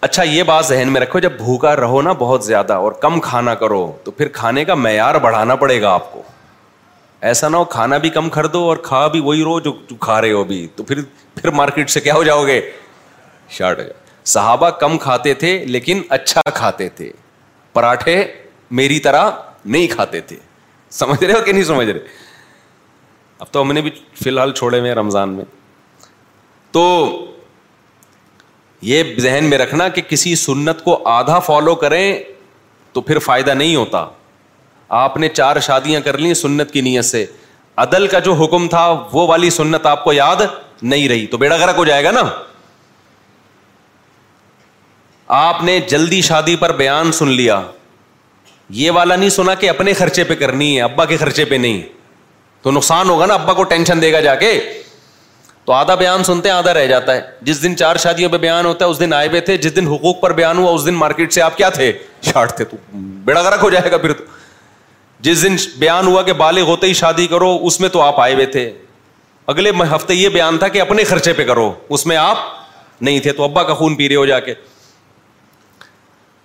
اچھا 0.00 0.22
یہ 0.22 0.42
بات 0.42 0.66
ذہن 0.66 0.92
میں 0.92 1.00
رکھو 1.00 1.18
جب 1.24 1.32
بھوکا 1.38 1.74
رہو 1.76 2.00
نا 2.02 2.12
بہت 2.18 2.44
زیادہ 2.44 2.72
اور 2.86 2.92
کم 3.02 3.20
کھانا 3.20 3.54
کرو 3.62 3.86
تو 4.04 4.10
پھر 4.10 4.28
کھانے 4.38 4.64
کا 4.70 4.74
معیار 4.74 5.14
بڑھانا 5.26 5.54
پڑے 5.62 5.80
گا 5.82 5.90
آپ 5.94 6.12
کو 6.12 6.22
ایسا 7.28 7.48
نہ 7.48 7.56
ہو 7.56 7.64
کھانا 7.74 7.98
بھی 7.98 8.08
کم 8.14 8.28
کر 8.30 8.46
دو 8.56 8.62
اور 8.68 8.76
کھا 8.88 9.06
بھی 9.14 9.20
وہی 9.28 9.42
رہو 9.44 9.60
جو 9.66 9.72
کھا 10.00 10.20
رہے 10.20 10.32
ہو 10.32 10.42
بھی 10.44 10.66
تو 10.76 10.84
پھر 10.84 11.00
پھر 11.34 11.50
مارکیٹ 11.60 11.90
سے 11.90 12.00
کیا 12.00 12.14
ہو 12.14 12.22
جاؤ 12.24 12.46
گے 12.46 12.60
شارٹ 13.58 13.78
جاؤ 13.78 14.02
صحابہ 14.32 14.68
کم 14.80 14.96
کھاتے 14.98 15.34
تھے 15.40 15.56
لیکن 15.68 16.00
اچھا 16.16 16.40
کھاتے 16.54 16.88
تھے 16.96 17.10
پراٹھے 17.72 18.22
میری 18.80 18.98
طرح 19.06 19.30
نہیں 19.64 19.86
کھاتے 19.92 20.20
تھے 20.30 20.36
سمجھ 20.98 21.22
رہے 21.24 21.32
ہو 21.34 21.40
کہ 21.44 21.52
نہیں 21.52 21.64
سمجھ 21.64 21.88
رہے 21.88 22.00
اب 23.38 23.46
تو 23.52 23.62
ہم 23.62 23.72
نے 23.72 23.80
بھی 23.82 23.90
فی 24.22 24.28
الحال 24.30 24.52
چھوڑے 24.58 24.78
ہوئے 24.80 24.92
رمضان 24.94 25.28
میں 25.36 25.44
تو 26.72 26.84
یہ 28.90 29.14
ذہن 29.22 29.44
میں 29.50 29.58
رکھنا 29.58 29.88
کہ 29.88 30.02
کسی 30.08 30.34
سنت 30.36 30.82
کو 30.84 31.00
آدھا 31.08 31.38
فالو 31.38 31.74
کریں 31.84 32.12
تو 32.92 33.00
پھر 33.00 33.18
فائدہ 33.18 33.50
نہیں 33.54 33.76
ہوتا 33.76 34.04
آپ 35.02 35.16
نے 35.16 35.28
چار 35.28 35.58
شادیاں 35.66 36.00
کر 36.04 36.18
لیں 36.18 36.32
سنت 36.40 36.70
کی 36.72 36.80
نیت 36.80 37.04
سے 37.04 37.24
عدل 37.84 38.06
کا 38.06 38.18
جو 38.26 38.32
حکم 38.42 38.66
تھا 38.74 38.88
وہ 39.12 39.26
والی 39.28 39.50
سنت 39.50 39.86
آپ 39.86 40.04
کو 40.04 40.12
یاد 40.12 40.42
نہیں 40.82 41.08
رہی 41.08 41.26
تو 41.26 41.36
بیڑا 41.38 41.56
گرک 41.56 41.74
ہو 41.78 41.84
جائے 41.84 42.04
گا 42.04 42.10
نا 42.10 42.22
آپ 45.34 45.62
نے 45.64 45.78
جلدی 45.88 46.20
شادی 46.22 46.54
پر 46.56 46.72
بیان 46.76 47.10
سن 47.12 47.28
لیا 47.40 47.60
یہ 48.80 48.90
والا 48.96 49.14
نہیں 49.20 49.30
سنا 49.36 49.54
کہ 49.62 49.68
اپنے 49.68 49.92
خرچے 50.00 50.24
پہ 50.24 50.34
کرنی 50.42 50.66
ہے 50.76 50.82
ابا 50.82 51.04
کے 51.12 51.16
خرچے 51.22 51.44
پہ 51.44 51.54
نہیں 51.64 51.80
تو 52.62 52.70
نقصان 52.72 53.08
ہوگا 53.10 53.26
نا 53.26 53.34
ابا 53.34 53.52
کو 53.52 53.62
ٹینشن 53.72 54.02
دے 54.02 54.12
گا 54.12 54.20
جا 54.26 54.34
کے 54.42 54.50
تو 55.64 55.72
آدھا 55.72 55.94
بیان 56.02 56.24
سنتے 56.24 56.48
ہیں 56.48 56.54
آدھا 56.56 56.74
رہ 56.74 56.86
جاتا 56.86 57.14
ہے 57.16 57.20
جس 57.48 57.62
دن 57.62 57.76
چار 57.76 57.96
شادیوں 58.04 58.28
پہ 58.30 58.36
بیان 58.44 58.66
ہوتا 58.66 58.84
ہے 58.84 58.90
اس 58.90 59.00
دن 59.00 59.12
آئے 59.14 59.28
ہوئے 59.28 59.40
تھے 59.48 59.56
جس 59.66 59.74
دن 59.76 59.86
حقوق 59.92 60.20
پر 60.20 60.32
بیان 60.40 60.58
ہوا 60.58 60.70
اس 60.72 60.86
دن 60.86 60.94
مارکیٹ 60.98 61.32
سے 61.32 61.42
آپ 61.42 61.56
کیا 61.56 61.68
تھے 61.78 61.90
شارٹ 62.30 62.52
تھے 62.56 62.64
تو 62.72 62.76
بیڑا 63.28 63.42
گرک 63.48 63.62
ہو 63.62 63.70
جائے 63.70 63.90
گا 63.92 63.96
پھر 64.04 64.12
تو 64.18 64.24
جس 65.30 65.42
دن 65.42 65.56
بیان 65.78 66.06
ہوا 66.06 66.22
کہ 66.28 66.32
بالغ 66.44 66.68
ہوتے 66.72 66.86
ہی 66.86 66.94
شادی 67.00 67.26
کرو 67.32 67.56
اس 67.66 67.80
میں 67.80 67.88
تو 67.96 68.02
آپ 68.02 68.20
آئے 68.26 68.34
ہوئے 68.34 68.46
تھے 68.56 68.70
اگلے 69.54 69.70
ہفتے 69.94 70.14
یہ 70.14 70.28
بیان 70.38 70.58
تھا 70.58 70.68
کہ 70.76 70.80
اپنے 70.80 71.04
خرچے 71.14 71.32
پہ 71.40 71.44
کرو 71.46 71.70
اس 71.96 72.06
میں 72.10 72.16
آپ 72.16 72.38
نہیں 73.00 73.20
تھے 73.26 73.32
تو 73.40 73.44
ابا 73.44 73.62
کا 73.70 73.74
خون 73.80 73.94
پی 73.94 74.08
رہے 74.08 74.16
ہو 74.16 74.24
جا 74.26 74.38
کے 74.46 74.54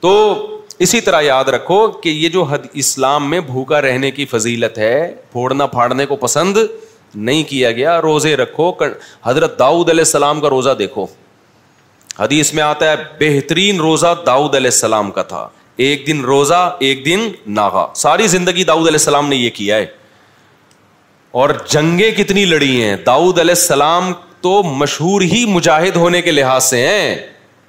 تو 0.02 0.14
اسی 0.86 1.00
طرح 1.02 1.22
یاد 1.22 1.46
رکھو 1.54 1.86
کہ 2.02 2.10
یہ 2.10 2.30
جو 2.34 2.44
حد 2.50 2.66
اسلام 2.82 3.30
میں 3.30 3.40
بھوکا 3.46 3.82
رہنے 3.82 4.12
کی 4.12 4.26
فضیلت 4.34 4.78
ہے 4.78 4.94
پھوڑنا 5.32 5.66
پھاڑنے 5.74 6.06
کو 6.12 6.16
پسند 6.26 6.58
نہیں 7.28 7.44
کیا 7.50 7.72
گیا 7.80 8.00
روزے 8.02 8.36
رکھو 8.38 8.72
حضرت 9.26 9.58
داؤد 9.60 9.90
علیہ 9.90 10.04
السلام 10.08 10.42
کا 10.42 10.50
روزہ 10.50 10.70
دیکھو 10.80 11.06
حدیث 12.20 12.54
میں 12.54 12.64
آتا 12.64 12.90
ہے 12.92 12.96
بہترین 13.20 13.80
روزہ 13.80 14.14
داؤد 14.26 14.56
علیہ 14.56 14.72
السلام 14.74 15.12
کا 15.12 15.24
تھا 15.34 15.48
ایک 15.86 16.06
دن 16.08 16.22
روزہ 16.26 16.62
ایک 16.88 17.06
دن 17.06 17.28
ناغا 17.58 17.86
ساری 17.96 18.28
زندگی 18.28 18.64
داؤد 18.64 18.82
علیہ 18.86 19.00
السلام 19.02 19.30
نے 19.30 19.36
یہ 19.36 19.50
کیا 19.56 19.76
ہے 19.76 19.86
اور 21.40 21.50
جنگیں 21.72 22.10
کتنی 22.18 22.46
لڑی 22.46 22.82
ہیں 22.84 22.96
داؤد 23.06 23.40
علیہ 23.40 23.56
السلام 23.58 24.12
تو 24.42 24.62
مشہور 24.82 25.22
ہی 25.34 25.44
مجاہد 25.54 25.96
ہونے 25.96 26.22
کے 26.22 26.32
لحاظ 26.32 26.64
سے 26.64 26.88
ہیں 26.88 27.16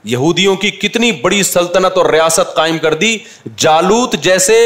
یہودیوں 0.04 0.54
کی 0.56 0.70
کتنی 0.70 1.10
بڑی 1.22 1.42
سلطنت 1.42 1.96
اور 1.98 2.06
ریاست 2.10 2.54
قائم 2.56 2.78
کر 2.82 2.94
دی 3.00 3.16
جالوت 3.56 4.14
جیسے 4.22 4.56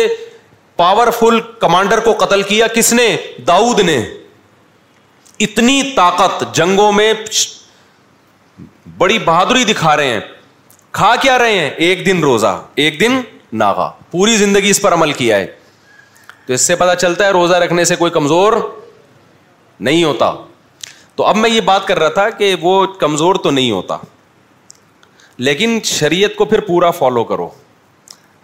پاورفل 0.77 1.41
کمانڈر 1.61 2.01
کو 2.05 2.13
قتل 2.25 2.43
کیا 2.43 2.67
کس 2.75 2.93
نے 2.93 3.17
داؤد 3.47 3.81
نے 3.87 3.99
اتنی 5.47 5.81
طاقت 5.97 6.45
جنگوں 6.57 6.91
میں 6.93 7.13
بڑی 8.99 9.19
بہادری 9.25 9.65
دکھا 9.65 9.97
رہے 9.97 10.09
ہیں 10.13 10.21
کھا 10.99 11.15
کیا 11.23 11.39
رہے 11.39 11.59
ہیں 11.59 11.71
ایک 11.87 12.07
دن 12.07 12.23
روزہ 12.23 12.61
ایک 12.85 12.99
دن 13.01 13.21
ناگا 13.61 13.91
پوری 14.11 14.37
زندگی 14.37 14.71
اس 14.71 14.81
پر 14.83 14.93
عمل 14.95 15.13
کیا 15.13 15.37
ہے 15.37 15.47
تو 16.47 16.53
اس 16.53 16.61
سے 16.67 16.77
پتا 16.77 16.95
چلتا 16.97 17.27
ہے 17.27 17.31
روزہ 17.33 17.55
رکھنے 17.63 17.85
سے 17.85 17.97
کوئی 17.97 18.11
کمزور 18.13 18.53
نہیں 19.81 20.03
ہوتا 20.05 20.33
تو 21.17 21.25
اب 21.27 21.37
میں 21.37 21.51
یہ 21.51 21.61
بات 21.65 21.87
کر 21.87 21.99
رہا 21.99 22.09
تھا 22.15 22.29
کہ 22.39 22.55
وہ 22.61 22.85
کمزور 23.01 23.35
تو 23.43 23.51
نہیں 23.51 23.71
ہوتا 23.71 23.97
لیکن 25.47 25.79
شریعت 25.85 26.35
کو 26.37 26.45
پھر 26.45 26.61
پورا 26.67 26.91
فالو 26.91 27.23
کرو 27.25 27.49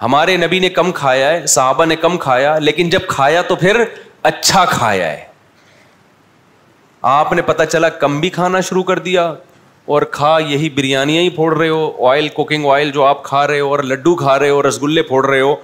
ہمارے 0.03 0.36
نبی 0.36 0.59
نے 0.59 0.68
کم 0.78 0.91
کھایا 0.93 1.28
ہے 1.30 1.47
صحابہ 1.47 1.84
نے 1.84 1.97
کم 1.97 2.16
کھایا 2.18 2.59
لیکن 2.59 2.88
جب 2.91 3.07
کھایا 3.09 3.43
تو 3.49 3.57
پھر 3.57 3.82
اچھا 4.30 4.64
کھایا 4.70 5.11
ہے 5.11 5.28
آپ 7.11 7.32
نے 7.32 7.43
پتا 7.43 7.66
چلا 7.66 7.88
کم 8.05 8.18
بھی 8.20 8.30
کھانا 8.30 8.61
شروع 8.68 8.82
کر 8.84 8.99
دیا 9.05 9.32
اور 9.95 10.03
کھا 10.12 10.36
یہی 10.49 10.68
بریانیاں 10.70 11.28
پھوڑ 11.34 11.57
رہے 11.57 11.68
ہو 11.68 12.07
آئل 12.09 12.28
کوکنگ 12.34 12.66
آئل 12.72 12.91
جو 12.93 13.05
آپ 13.05 13.22
کھا 13.24 13.47
رہے 13.47 13.61
ہو 13.61 13.68
اور 13.70 13.78
لڈو 13.84 14.14
کھا 14.16 14.38
رہے 14.38 14.51
ہو 14.51 14.62
رس 14.68 14.82
گلے 14.82 15.03
پھوڑ 15.03 15.24
رہے 15.26 15.41
ہو 15.41 15.55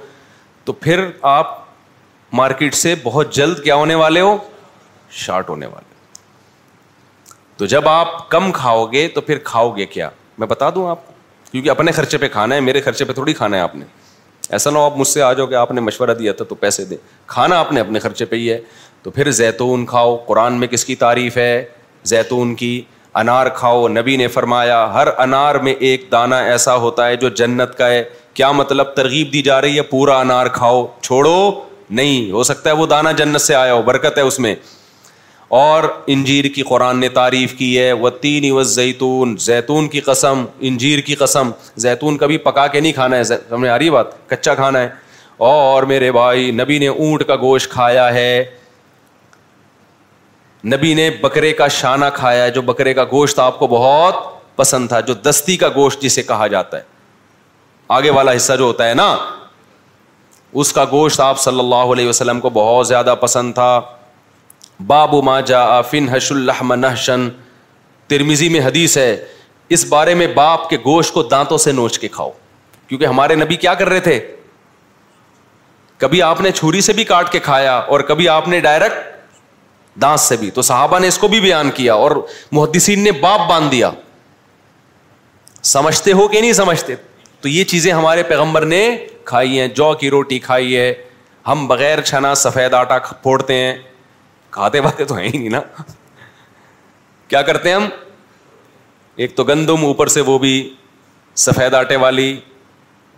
تو 0.64 0.72
پھر 0.72 1.04
آپ 1.32 1.58
مارکیٹ 2.36 2.74
سے 2.74 2.94
بہت 3.02 3.34
جلد 3.34 3.62
کیا 3.64 3.74
ہونے 3.74 3.94
والے 3.94 4.20
ہو 4.20 4.36
شارٹ 5.24 5.48
ہونے 5.50 5.66
والے 5.66 5.94
تو 7.56 7.66
جب 7.74 7.88
آپ 7.88 8.28
کم 8.30 8.50
کھاؤ 8.52 8.84
گے 8.92 9.06
تو 9.14 9.20
پھر 9.20 9.38
کھاؤ 9.44 9.70
گے 9.76 9.86
کیا 9.96 10.08
میں 10.38 10.46
بتا 10.46 10.70
دوں 10.74 10.88
آپ 10.90 11.06
کو 11.08 11.14
کیونکہ 11.57 11.70
اپنے 11.70 11.92
خرچے 11.96 12.18
پہ 12.18 12.28
کھانا 12.32 12.54
ہے 12.54 12.61
میرے 12.61 12.80
خرچے 12.84 13.04
پہ 13.04 13.12
تھوڑی 13.12 13.32
کھانا 13.34 13.57
ہے 13.57 13.61
آپ 13.62 13.74
نے 13.76 13.84
ایسا 14.57 14.70
نہ 14.70 14.78
ہو 14.78 14.84
آپ 14.84 14.96
مجھ 14.98 15.07
سے 15.09 15.20
آ 15.22 15.32
جاؤ 15.32 15.46
کہ 15.46 15.54
آپ 15.54 15.70
نے 15.72 15.80
مشورہ 15.80 16.14
دیا 16.18 16.32
تھا 16.36 16.44
تو 16.48 16.54
پیسے 16.54 16.84
دیں 16.84 16.96
کھانا 17.26 17.59
آپ 17.59 17.70
نے 17.72 17.80
اپنے 17.80 17.98
خرچے 17.98 18.24
پہ 18.32 18.36
ہی 18.36 18.50
ہے 18.50 18.59
تو 19.02 19.11
پھر 19.11 19.30
زیتون 19.38 19.86
کھاؤ 19.86 20.14
قرآن 20.26 20.59
میں 20.61 20.68
کس 20.68 20.84
کی 20.84 20.94
تعریف 21.04 21.36
ہے 21.36 21.64
زیتون 22.12 22.54
کی 22.54 22.70
انار 23.20 23.46
کھاؤ 23.57 23.86
نبی 23.88 24.16
نے 24.16 24.26
فرمایا 24.36 24.84
ہر 24.94 25.09
انار 25.24 25.54
میں 25.68 25.74
ایک 25.78 26.07
دانا 26.12 26.38
ایسا 26.52 26.74
ہوتا 26.84 27.07
ہے 27.09 27.16
جو 27.16 27.28
جنت 27.42 27.76
کا 27.78 27.88
ہے 27.90 28.04
کیا 28.34 28.50
مطلب 28.61 28.94
ترغیب 28.96 29.32
دی 29.32 29.42
جا 29.42 29.61
رہی 29.61 29.76
ہے 29.76 29.82
پورا 29.96 30.18
انار 30.20 30.46
کھاؤ 30.61 30.86
چھوڑو 31.00 31.50
نہیں 31.90 32.30
ہو 32.30 32.42
سکتا 32.52 32.70
ہے 32.70 32.74
وہ 32.76 32.86
دانا 32.86 33.12
جنت 33.22 33.40
سے 33.40 33.54
آیا 33.54 33.74
ہو 33.74 33.82
برکت 33.82 34.18
ہے 34.18 34.22
اس 34.22 34.38
میں 34.40 34.54
اور 35.49 35.82
انجیر 36.09 36.44
کی 36.55 36.62
قرآن 36.68 36.99
نے 37.01 37.09
تعریف 37.16 37.53
کی 37.59 37.78
ہے 37.78 37.92
وہ 37.92 38.11
تین 38.20 38.51
و 38.53 38.62
زیتون 38.62 39.36
زیتون 39.40 39.88
کی 39.88 40.01
قسم 40.07 40.44
انجیر 40.68 41.01
کی 41.07 41.14
قسم 41.14 41.51
زیتون 41.84 42.16
کبھی 42.18 42.38
پکا 42.47 42.66
کے 42.66 42.80
نہیں 42.80 42.92
کھانا 42.92 43.16
ہے 43.16 43.24
سمجھ 43.24 43.68
آ 43.70 43.78
رہی 43.78 43.90
بات 43.90 44.28
کچا 44.30 44.55
کھانا 44.55 44.80
ہے 44.82 44.88
اور 45.49 45.82
میرے 45.92 46.11
بھائی 46.12 46.51
نبی 46.61 46.78
نے 46.78 46.86
اونٹ 46.88 47.24
کا 47.26 47.36
گوشت 47.40 47.70
کھایا 47.70 48.12
ہے 48.14 48.44
نبی 50.72 50.92
نے 50.94 51.09
بکرے 51.20 51.53
کا 51.53 51.68
شانہ 51.68 52.05
کھایا 52.14 52.44
ہے 52.44 52.51
جو 52.51 52.62
بکرے 52.70 52.94
کا 52.94 53.05
گوشت 53.11 53.38
آپ 53.38 53.59
کو 53.59 53.66
بہت 53.70 54.14
پسند 54.57 54.88
تھا 54.88 55.01
جو 55.01 55.14
دستی 55.24 55.57
کا 55.57 55.68
گوشت 55.74 56.03
جسے 56.03 56.22
کہا 56.22 56.47
جاتا 56.57 56.76
ہے 56.76 56.82
آگے 57.99 58.11
والا 58.11 58.32
حصہ 58.36 58.53
جو 58.59 58.64
ہوتا 58.64 58.88
ہے 58.88 58.94
نا 58.94 59.14
اس 60.62 60.72
کا 60.72 60.84
گوشت 60.90 61.20
آپ 61.20 61.38
صلی 61.40 61.59
اللہ 61.59 61.92
علیہ 61.94 62.09
وسلم 62.09 62.40
کو 62.40 62.51
بہت 62.53 62.86
زیادہ 62.88 63.14
پسند 63.20 63.55
تھا 63.55 63.80
باب 64.84 65.14
جا 65.46 65.58
آفن 65.64 66.08
حش 66.14 66.30
الحم 66.32 66.72
نحشن 66.74 67.28
ترمیزی 68.08 68.48
میں 68.48 68.60
حدیث 68.60 68.96
ہے 68.98 69.16
اس 69.76 69.84
بارے 69.88 70.14
میں 70.14 70.26
باپ 70.34 70.68
کے 70.70 70.76
گوشت 70.84 71.12
کو 71.14 71.22
دانتوں 71.22 71.58
سے 71.58 71.72
نوچ 71.72 71.98
کے 71.98 72.08
کھاؤ 72.12 72.30
کیونکہ 72.88 73.04
ہمارے 73.06 73.34
نبی 73.34 73.56
کیا 73.56 73.74
کر 73.74 73.88
رہے 73.88 74.00
تھے 74.00 74.18
کبھی 75.98 76.22
آپ 76.22 76.40
نے 76.40 76.50
چھری 76.50 76.80
سے 76.80 76.92
بھی 76.92 77.04
کاٹ 77.04 77.32
کے 77.32 77.38
کھایا 77.40 77.74
اور 77.76 78.00
کبھی 78.08 78.28
آپ 78.28 78.48
نے 78.48 78.60
ڈائریکٹ 78.60 79.04
دانت 80.02 80.20
سے 80.20 80.36
بھی 80.36 80.50
تو 80.54 80.62
صحابہ 80.62 80.98
نے 80.98 81.08
اس 81.08 81.18
کو 81.18 81.28
بھی 81.28 81.40
بیان 81.40 81.70
کیا 81.74 81.94
اور 81.94 82.10
محدثین 82.52 83.04
نے 83.04 83.12
باپ 83.20 83.48
باندھ 83.50 83.70
دیا 83.72 83.90
سمجھتے 85.74 86.12
ہو 86.12 86.28
کہ 86.28 86.40
نہیں 86.40 86.52
سمجھتے 86.52 86.94
تو 87.40 87.48
یہ 87.48 87.64
چیزیں 87.72 87.92
ہمارے 87.92 88.22
پیغمبر 88.28 88.66
نے 88.66 88.84
کھائی 89.24 89.60
ہیں 89.60 89.66
جو 89.76 89.92
کی 90.00 90.10
روٹی 90.10 90.38
کھائی 90.38 90.76
ہے 90.76 90.92
ہم 91.46 91.66
بغیر 91.68 92.00
چھنا 92.00 92.34
سفید 92.34 92.74
آٹا 92.74 92.98
پھوڑتے 93.22 93.54
ہیں 93.54 93.76
کھاتے 94.57 95.04
تو 95.09 95.14
ہیں 95.14 95.28
ہی 95.28 95.38
نہیں 95.38 95.48
نا 95.50 95.61
کیا 97.28 97.40
کرتے 97.42 97.72
ہم 97.72 97.86
ایک 99.24 99.36
تو 99.36 99.44
گندم 99.44 99.84
اوپر 99.84 100.07
سے 100.14 100.20
وہ 100.28 100.38
بھی 100.38 100.52
سفید 101.44 101.74
آٹے 101.74 101.96
والی 102.04 102.28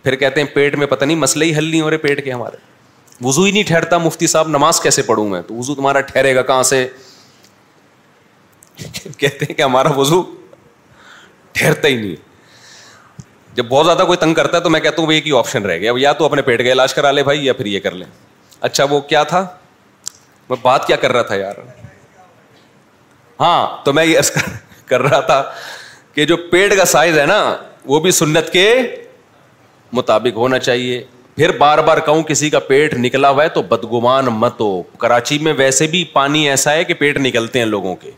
پھر 0.03 0.15
کہتے 0.23 0.41
ہیں 0.41 0.47
پیٹ 0.53 0.75
میں 0.81 0.87
پتہ 0.87 1.05
نہیں 1.05 1.17
مسئلہ 1.17 1.45
ہی 1.45 1.57
حل 1.57 1.69
نہیں 1.69 1.81
ہو 1.81 1.89
رہے 1.89 1.97
پیٹ 2.07 2.23
کے 2.23 2.31
ہمارے 2.31 2.57
وزو 3.25 3.43
ہی 3.43 3.51
نہیں 3.51 3.63
ٹھہرتا 3.67 3.97
مفتی 4.05 4.27
صاحب 4.33 4.47
نماز 4.49 4.79
کیسے 4.81 5.01
پڑھوں 5.11 5.27
میں 5.29 5.41
تو 5.47 5.53
وزو 5.55 5.75
تمہارا 5.75 6.01
ٹھہرے 6.11 6.35
گا 6.35 6.41
کہاں 6.51 6.63
سے 6.71 6.87
کہتے 9.17 9.45
ہیں 9.49 9.53
کہ 9.53 9.61
ہمارا 9.61 9.89
وزو 9.99 10.21
ٹھہرتا 11.53 11.87
ہی 11.87 11.95
نہیں 11.95 12.15
جب 13.55 13.65
بہت 13.69 13.85
زیادہ 13.85 14.03
کوئی 14.07 14.17
تنگ 14.17 14.33
کرتا 14.33 14.57
ہے 14.57 14.63
تو 14.63 14.69
میں 14.75 14.79
کہتا 14.79 15.01
ہوں 15.01 15.11
ایک 15.13 15.27
ہی 15.27 15.37
آپشن 15.37 15.65
رہ 15.65 15.77
گیا 15.77 15.91
یا 15.97 16.11
تو 16.21 16.25
اپنے 16.25 16.41
پیٹ 16.49 16.63
کا 16.65 16.71
علاج 16.71 16.93
کرا 16.93 17.11
لے 17.11 17.23
بھائی 17.31 17.45
یا 17.45 17.53
پھر 17.61 17.65
یہ 17.73 17.79
کر 17.87 17.93
لیں 18.01 18.07
اچھا 18.69 18.83
وہ 18.89 18.99
کیا 19.13 19.23
تھا 19.33 19.45
میں 20.49 20.57
بات 20.61 20.85
کیا 20.87 20.95
کر 21.05 21.11
رہا 21.11 21.21
تھا 21.31 21.35
یار 21.35 21.53
ہاں 23.39 23.59
تو 23.85 23.93
میں 23.93 24.05
یہ 24.05 24.37
کر 24.85 25.01
رہا 25.01 25.19
تھا 25.31 25.41
کہ 26.13 26.25
جو 26.25 26.37
پیٹ 26.51 26.75
کا 26.77 26.85
سائز 26.93 27.17
ہے 27.19 27.25
نا 27.25 27.41
وہ 27.91 27.99
بھی 28.05 28.11
سنت 28.11 28.51
کے 28.53 28.65
مطابق 29.99 30.37
ہونا 30.37 30.59
چاہیے 30.59 31.03
پھر 31.35 31.51
بار 31.57 31.77
بار 31.87 31.97
کہوں 32.05 32.23
کسی 32.29 32.49
کا 32.49 32.59
پیٹ 32.67 32.93
نکلا 32.99 33.29
ہوا 33.29 33.43
ہے 33.43 33.49
تو 33.49 33.61
بدگمان 33.67 34.25
مت 34.39 34.59
ہو 34.61 34.81
کراچی 35.03 35.37
میں 35.43 35.53
ویسے 35.57 35.87
بھی 35.93 36.03
پانی 36.13 36.47
ایسا 36.49 36.73
ہے 36.73 36.83
کہ 36.85 36.93
پیٹ 37.03 37.17
نکلتے 37.17 37.59
ہیں 37.59 37.65
لوگوں 37.65 37.95
کے 38.01 38.11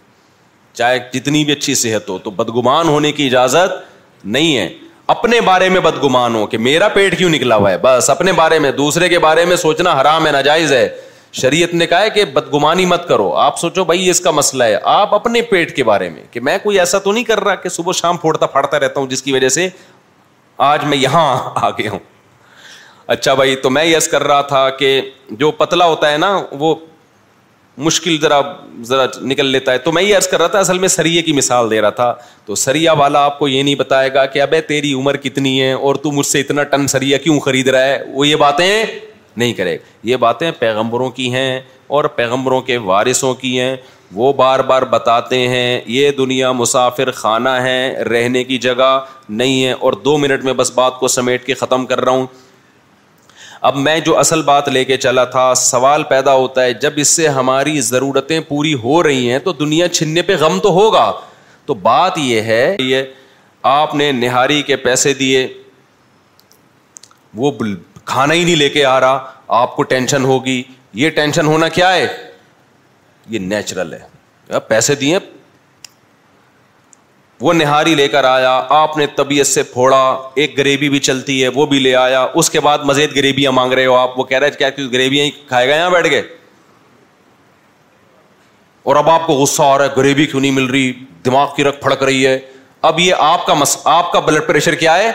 چاہے 0.79 0.97
جتنی 1.13 1.43
بھی 1.45 1.53
اچھی 1.53 1.75
صحت 1.75 2.09
ہو 2.09 2.17
تو 2.23 2.32
بدگمان 2.39 2.88
ہونے 2.88 3.11
کی 3.11 3.25
اجازت 3.27 4.25
نہیں 4.34 4.57
ہے 4.57 4.67
اپنے 5.15 5.41
بارے 5.45 5.69
میں 5.69 5.79
بدگمان 5.82 6.36
ہو 6.36 6.45
کہ 6.47 6.57
میرا 6.69 6.88
پیٹ 6.97 7.17
کیوں 7.17 7.29
نکلا 7.29 7.55
ہوا 7.55 7.71
ہے 7.71 7.77
بس 7.82 8.09
اپنے 8.09 8.34
بارے 8.34 8.59
میں 8.65 8.71
دوسرے 8.82 9.09
کے 9.09 9.19
بارے 9.27 9.45
میں 9.45 9.55
سوچنا 9.65 9.99
حرام 10.01 10.25
ہے 10.27 10.32
ناجائز 10.32 10.71
ہے 10.73 10.88
شریعت 11.39 11.73
نے 11.73 11.86
کہا 11.88 12.01
ہے 12.01 12.09
کہ 12.13 12.23
بدگمانی 12.34 12.86
مت 12.86 13.07
کرو 13.07 13.32
آپ 13.39 13.59
سوچو 13.59 13.84
بھائی 13.86 14.09
اس 14.09 14.19
کا 14.21 14.32
مسئلہ 14.32 14.63
ہے 14.63 14.77
آپ 14.93 15.13
اپنے 15.15 15.41
پیٹ 15.49 15.75
کے 15.75 15.84
بارے 15.84 16.09
میں 16.09 16.23
کہ 16.32 16.39
میں 16.43 16.57
کوئی 16.63 16.79
ایسا 16.79 16.99
تو 17.03 17.11
نہیں 17.11 17.23
کر 17.23 17.39
رہا 17.43 17.55
کہ 17.55 17.69
صبح 17.69 17.93
شام 17.95 18.17
پھوڑتا 18.23 18.45
پھاڑتا 18.45 18.79
رہتا 18.79 18.99
ہوں 18.99 19.07
جس 19.09 19.21
کی 19.23 19.34
وجہ 19.34 19.49
سے 19.49 19.67
آج 20.69 20.84
میں 20.86 20.97
یہاں 20.97 21.25
آ 21.65 21.69
گیا 21.77 21.91
ہوں 21.91 21.99
اچھا 23.15 23.34
بھائی 23.34 23.55
تو 23.63 23.69
میں 23.69 23.84
یس 23.86 24.07
کر 24.07 24.23
رہا 24.23 24.41
تھا 24.49 24.69
کہ 24.79 24.99
جو 25.39 25.51
پتلا 25.51 25.86
ہوتا 25.88 26.11
ہے 26.11 26.17
نا 26.17 26.38
وہ 26.59 26.73
مشکل 27.86 28.17
ذرا 28.21 28.39
ذرا 28.88 29.05
نکل 29.27 29.45
لیتا 29.51 29.71
ہے 29.71 29.77
تو 29.84 29.91
میں 29.91 30.01
یہ 30.03 30.15
عرض 30.17 30.27
کر 30.27 30.39
رہا 30.39 30.47
تھا 30.53 30.59
اصل 30.59 30.77
میں 30.79 30.88
سریے 30.95 31.21
کی 31.21 31.34
مثال 31.34 31.69
دے 31.71 31.79
رہا 31.82 31.89
تھا 31.99 32.13
تو 32.45 32.55
سریا 32.63 32.93
والا 33.01 33.23
آپ 33.25 33.39
کو 33.39 33.47
یہ 33.47 33.63
نہیں 33.63 33.75
بتائے 33.75 34.13
گا 34.13 34.25
کہ 34.34 34.41
ابے 34.41 34.59
تیری 34.71 34.91
عمر 34.93 35.17
کتنی 35.25 35.61
ہے 35.61 35.71
اور 35.73 35.95
تو 36.03 36.11
مجھ 36.11 36.25
سے 36.25 36.39
اتنا 36.41 36.63
ٹن 36.73 36.88
سریا 36.93 37.17
کیوں 37.23 37.39
خرید 37.45 37.67
رہا 37.75 37.86
ہے 37.86 37.97
وہ 38.13 38.27
یہ 38.27 38.36
باتیں 38.43 38.86
نہیں 39.38 39.53
کرے 39.53 39.77
یہ 40.03 40.15
باتیں 40.21 40.49
پیغمبروں 40.59 41.09
کی 41.19 41.32
ہیں 41.34 41.59
اور 41.97 42.05
پیغمبروں 42.15 42.61
کے 42.69 42.77
وارثوں 42.89 43.34
کی 43.36 43.59
ہیں 43.59 43.75
وہ 44.13 44.32
بار 44.34 44.59
بار 44.69 44.82
بتاتے 44.91 45.38
ہیں 45.47 45.82
یہ 45.88 46.11
دنیا 46.17 46.51
مسافر 46.51 47.11
خانہ 47.15 47.49
ہے 47.63 48.03
رہنے 48.09 48.43
کی 48.43 48.57
جگہ 48.65 48.99
نہیں 49.29 49.63
ہے 49.65 49.71
اور 49.71 49.93
دو 50.05 50.17
منٹ 50.17 50.43
میں 50.43 50.53
بس 50.53 50.71
بات 50.75 50.99
کو 50.99 51.07
سمیٹ 51.07 51.45
کے 51.45 51.53
ختم 51.53 51.86
کر 51.86 52.01
رہا 52.05 52.11
ہوں 52.11 52.25
اب 53.69 53.75
میں 53.77 53.99
جو 54.05 54.17
اصل 54.19 54.41
بات 54.41 54.67
لے 54.69 54.84
کے 54.86 54.97
چلا 54.97 55.23
تھا 55.34 55.53
سوال 55.57 56.03
پیدا 56.09 56.34
ہوتا 56.34 56.63
ہے 56.63 56.73
جب 56.84 56.93
اس 57.01 57.07
سے 57.15 57.27
ہماری 57.27 57.79
ضرورتیں 57.89 58.39
پوری 58.47 58.73
ہو 58.84 59.01
رہی 59.03 59.32
ہیں 59.32 59.39
تو 59.43 59.51
دنیا 59.59 59.88
چھننے 59.89 60.21
پہ 60.29 60.36
غم 60.39 60.59
تو 60.63 60.69
ہوگا 60.82 61.11
تو 61.65 61.73
بات 61.88 62.17
یہ 62.17 62.41
ہے 62.51 62.75
یہ 62.79 63.03
آپ 63.71 63.95
نے 63.95 64.11
نہاری 64.11 64.61
کے 64.67 64.75
پیسے 64.86 65.13
دیے 65.13 65.47
وہ 67.38 67.51
کھانا 68.06 68.34
ہی 68.34 68.43
نہیں 68.43 68.56
لے 68.56 68.70
کے 68.70 68.86
آ 68.86 68.99
رہا 68.99 69.28
آپ 69.62 69.76
کو 69.76 69.84
ٹینشن 69.91 70.24
ہوگی 70.26 70.62
یہ 70.99 71.10
ٹینشن 71.20 71.45
ہونا 71.47 71.68
کیا 71.80 71.93
ہے 71.93 72.08
یہ 73.30 73.39
نیچرل 73.39 73.93
ہے 73.93 74.60
پیسے 74.68 74.95
دیے 75.02 75.18
وہ 77.41 77.54
نہاری 77.54 77.93
لے 77.95 78.08
کر 78.08 78.24
آیا 78.24 78.49
آپ 78.78 78.97
نے 78.97 79.06
طبیعت 79.16 79.47
سے 79.47 79.62
پھوڑا 79.74 80.02
ایک 80.41 80.58
گریوی 80.58 80.89
بھی 80.89 80.99
چلتی 81.08 81.41
ہے 81.43 81.47
وہ 81.54 81.66
بھی 81.66 81.80
لے 81.80 81.93
آیا 81.95 82.26
اس 82.41 82.49
کے 82.49 82.60
بعد 82.66 82.80
مزید 82.86 83.16
گریویاں 83.16 83.52
مانگ 83.52 83.74
رہے 83.74 83.86
ہو 83.86 83.95
آپ 83.95 84.20
وہ 84.20 84.24
کہہ 84.24 84.39
رہے 84.39 84.70
کہ 84.76 84.84
گریویاں 84.93 85.28
کھائے 85.47 85.68
گئے 85.68 85.89
بیٹھ 85.93 86.08
گئے 86.10 86.22
اور 88.91 88.95
اب 88.95 89.10
آپ 89.10 89.26
کو 89.28 89.34
غصہ 89.41 89.62
آ 89.62 89.78
رہا 89.78 89.86
ہے 89.86 89.95
گریوی 89.97 90.26
کیوں 90.26 90.41
نہیں 90.41 90.52
مل 90.52 90.66
رہی 90.66 90.91
دماغ 91.26 91.54
کی 91.56 91.64
رکھ 91.64 91.82
پھڑک 91.82 92.04
رہی 92.04 92.26
ہے 92.26 92.38
اب 92.89 92.99
یہ 92.99 93.14
آپ 93.20 93.45
کا 93.45 93.54
آپ 93.93 94.12
کا 94.12 94.20
بلڈ 94.28 94.47
پریشر 94.47 94.76
کیا 94.76 94.97
ہے 94.97 95.12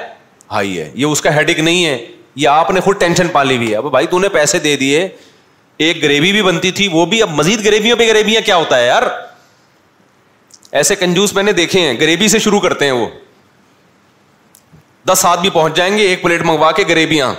ہائی 0.50 0.78
ہے 0.80 0.90
یہ 0.94 1.04
اس 1.06 1.20
کا 1.20 1.34
ہیڈک 1.36 1.60
نہیں 1.60 1.84
ہے 1.86 1.96
یا 2.36 2.52
آپ 2.60 2.70
نے 2.70 2.80
خود 2.84 2.98
ٹینشن 3.00 3.28
پالی 3.32 3.56
ہوئی 3.56 3.70
ہے 3.70 3.76
اب 3.76 3.90
بھائی 3.90 4.06
تو 4.06 4.18
نے 4.18 4.28
پیسے 4.28 4.58
دے 4.68 4.76
دیے 4.76 5.06
ایک 5.86 6.02
گریوی 6.02 6.32
بھی 6.32 6.40
بنتی 6.42 6.70
تھی 6.80 6.88
وہ 6.92 7.04
بھی 7.06 7.20
اب 7.22 7.30
مزید 7.34 7.64
گریویوں 7.64 7.96
پہ 7.98 8.06
گریویاں 8.08 8.40
کیا 8.44 8.56
ہوتا 8.56 8.78
ہے 8.78 8.86
یار 8.86 9.02
ایسے 10.80 10.94
کنجوس 10.96 11.32
میں 11.34 11.42
نے 11.42 11.52
دیکھے 11.58 11.80
ہیں 11.80 11.94
گریوی 12.00 12.28
سے 12.28 12.38
شروع 12.46 12.60
کرتے 12.60 12.84
ہیں 12.84 12.92
وہ 12.92 13.06
دس 15.12 15.24
آدمی 15.28 15.50
پہنچ 15.52 15.76
جائیں 15.76 15.96
گے 15.96 16.02
ایک 16.08 16.22
پلیٹ 16.22 16.42
منگوا 16.46 16.70
کے 16.76 16.84
گریبیاں 16.88 17.32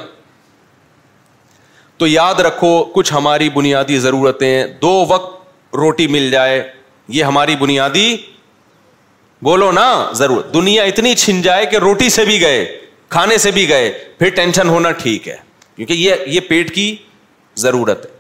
تو 1.98 2.08
یاد 2.08 2.40
رکھو 2.46 2.72
کچھ 2.94 3.14
ہماری 3.14 3.50
بنیادی 3.54 3.98
ضرورتیں 4.00 4.66
دو 4.82 4.90
وقت 5.10 5.76
روٹی 5.76 6.08
مل 6.16 6.30
جائے 6.32 6.62
یہ 7.18 7.24
ہماری 7.24 7.56
بنیادی 7.60 8.16
بولو 9.44 9.72
نا 9.72 9.86
ضرورت 10.16 10.54
دنیا 10.54 10.84
اتنی 10.92 11.16
چھن 11.16 11.42
جائے 11.42 11.66
کہ 11.72 11.78
روٹی 11.88 12.10
سے 12.10 12.26
بھی 12.26 12.40
گئے 12.42 12.64
کھانے 13.10 13.38
سے 13.38 13.52
بھی 13.52 13.68
گئے 13.70 13.90
پھر 14.20 14.30
ٹینشن 14.36 14.70
ہونا 14.70 14.92
ٹھیک 15.02 15.28
ہے 15.28 15.36
کیونکہ 15.76 15.94
یہ 15.94 16.16
یہ 16.28 16.40
پیٹ 16.48 16.74
کی 16.76 16.96
ضرورت 17.64 18.06
ہے 18.06 18.16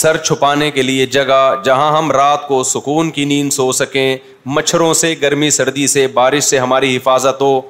سر 0.00 0.16
چھپانے 0.16 0.70
کے 0.70 0.82
لیے 0.82 1.04
جگہ 1.16 1.40
جہاں 1.64 1.90
ہم 1.96 2.10
رات 2.12 2.46
کو 2.46 2.62
سکون 2.64 3.10
کی 3.18 3.24
نیند 3.24 3.52
سو 3.52 3.70
سکیں 3.72 4.16
مچھروں 4.54 4.92
سے 5.00 5.14
گرمی 5.22 5.50
سردی 5.56 5.86
سے 5.88 6.06
بارش 6.14 6.44
سے 6.44 6.58
ہماری 6.58 6.96
حفاظت 6.96 7.40
ہو 7.42 7.60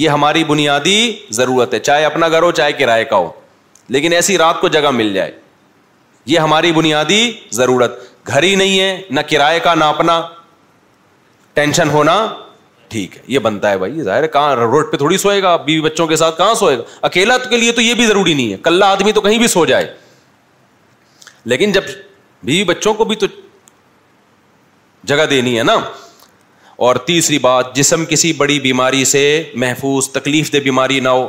یہ 0.00 0.08
ہماری 0.10 0.42
بنیادی 0.44 0.98
ضرورت 1.38 1.74
ہے 1.74 1.78
چاہے 1.88 2.04
اپنا 2.04 2.28
گھر 2.28 2.42
ہو 2.42 2.50
چاہے 2.60 2.72
کرائے 2.78 3.04
کا 3.04 3.16
ہو 3.16 3.30
لیکن 3.96 4.12
ایسی 4.12 4.36
رات 4.38 4.60
کو 4.60 4.68
جگہ 4.68 4.90
مل 4.94 5.12
جائے 5.14 5.30
یہ 6.26 6.38
ہماری 6.38 6.72
بنیادی 6.72 7.30
ضرورت 7.60 7.98
گھر 8.28 8.42
ہی 8.42 8.54
نہیں 8.54 8.80
ہے 8.80 9.00
نہ 9.10 9.20
کرائے 9.30 9.60
کا 9.64 9.74
نہ 9.74 9.84
اپنا 9.84 10.20
ٹینشن 11.54 11.90
ہونا 11.90 12.16
ٹھیک 12.88 13.16
ہے 13.16 13.22
یہ 13.28 13.38
بنتا 13.46 13.70
ہے 13.70 13.78
بھائی 13.78 14.02
ظاہر 14.02 14.22
ہے 14.22 14.28
کہاں 14.32 14.54
روڈ 14.56 14.90
پہ 14.92 14.96
تھوڑی 14.96 15.16
سوئے 15.18 15.42
گا 15.42 15.54
بیوی 15.64 15.80
بچوں 15.82 16.06
کے 16.06 16.16
ساتھ 16.16 16.36
کہاں 16.38 16.54
سوئے 16.58 16.76
گا 16.78 16.82
اکیلا 17.06 17.36
کے 17.48 17.56
لیے 17.56 17.72
تو 17.72 17.80
یہ 17.80 17.94
بھی 17.94 18.06
ضروری 18.06 18.34
نہیں 18.34 18.52
ہے 18.52 18.56
کلا 18.62 18.90
آدمی 18.92 19.12
تو 19.12 19.20
کہیں 19.20 19.38
بھی 19.38 19.46
سو 19.54 19.64
جائے 19.72 19.86
لیکن 21.52 21.72
جب 21.72 21.84
بیوی 22.42 22.64
بچوں 22.64 22.94
کو 22.94 23.04
بھی 23.04 23.16
تو 23.16 23.26
جگہ 25.12 25.24
دینی 25.30 25.58
ہے 25.58 25.62
نا 25.62 25.78
اور 26.86 26.96
تیسری 27.06 27.38
بات 27.44 27.74
جسم 27.76 28.04
کسی 28.08 28.32
بڑی 28.40 28.58
بیماری 28.60 29.04
سے 29.12 29.22
محفوظ 29.64 30.08
تکلیف 30.12 30.52
دہ 30.52 30.58
بیماری 30.64 30.98
نہ 31.00 31.08
ہو 31.08 31.28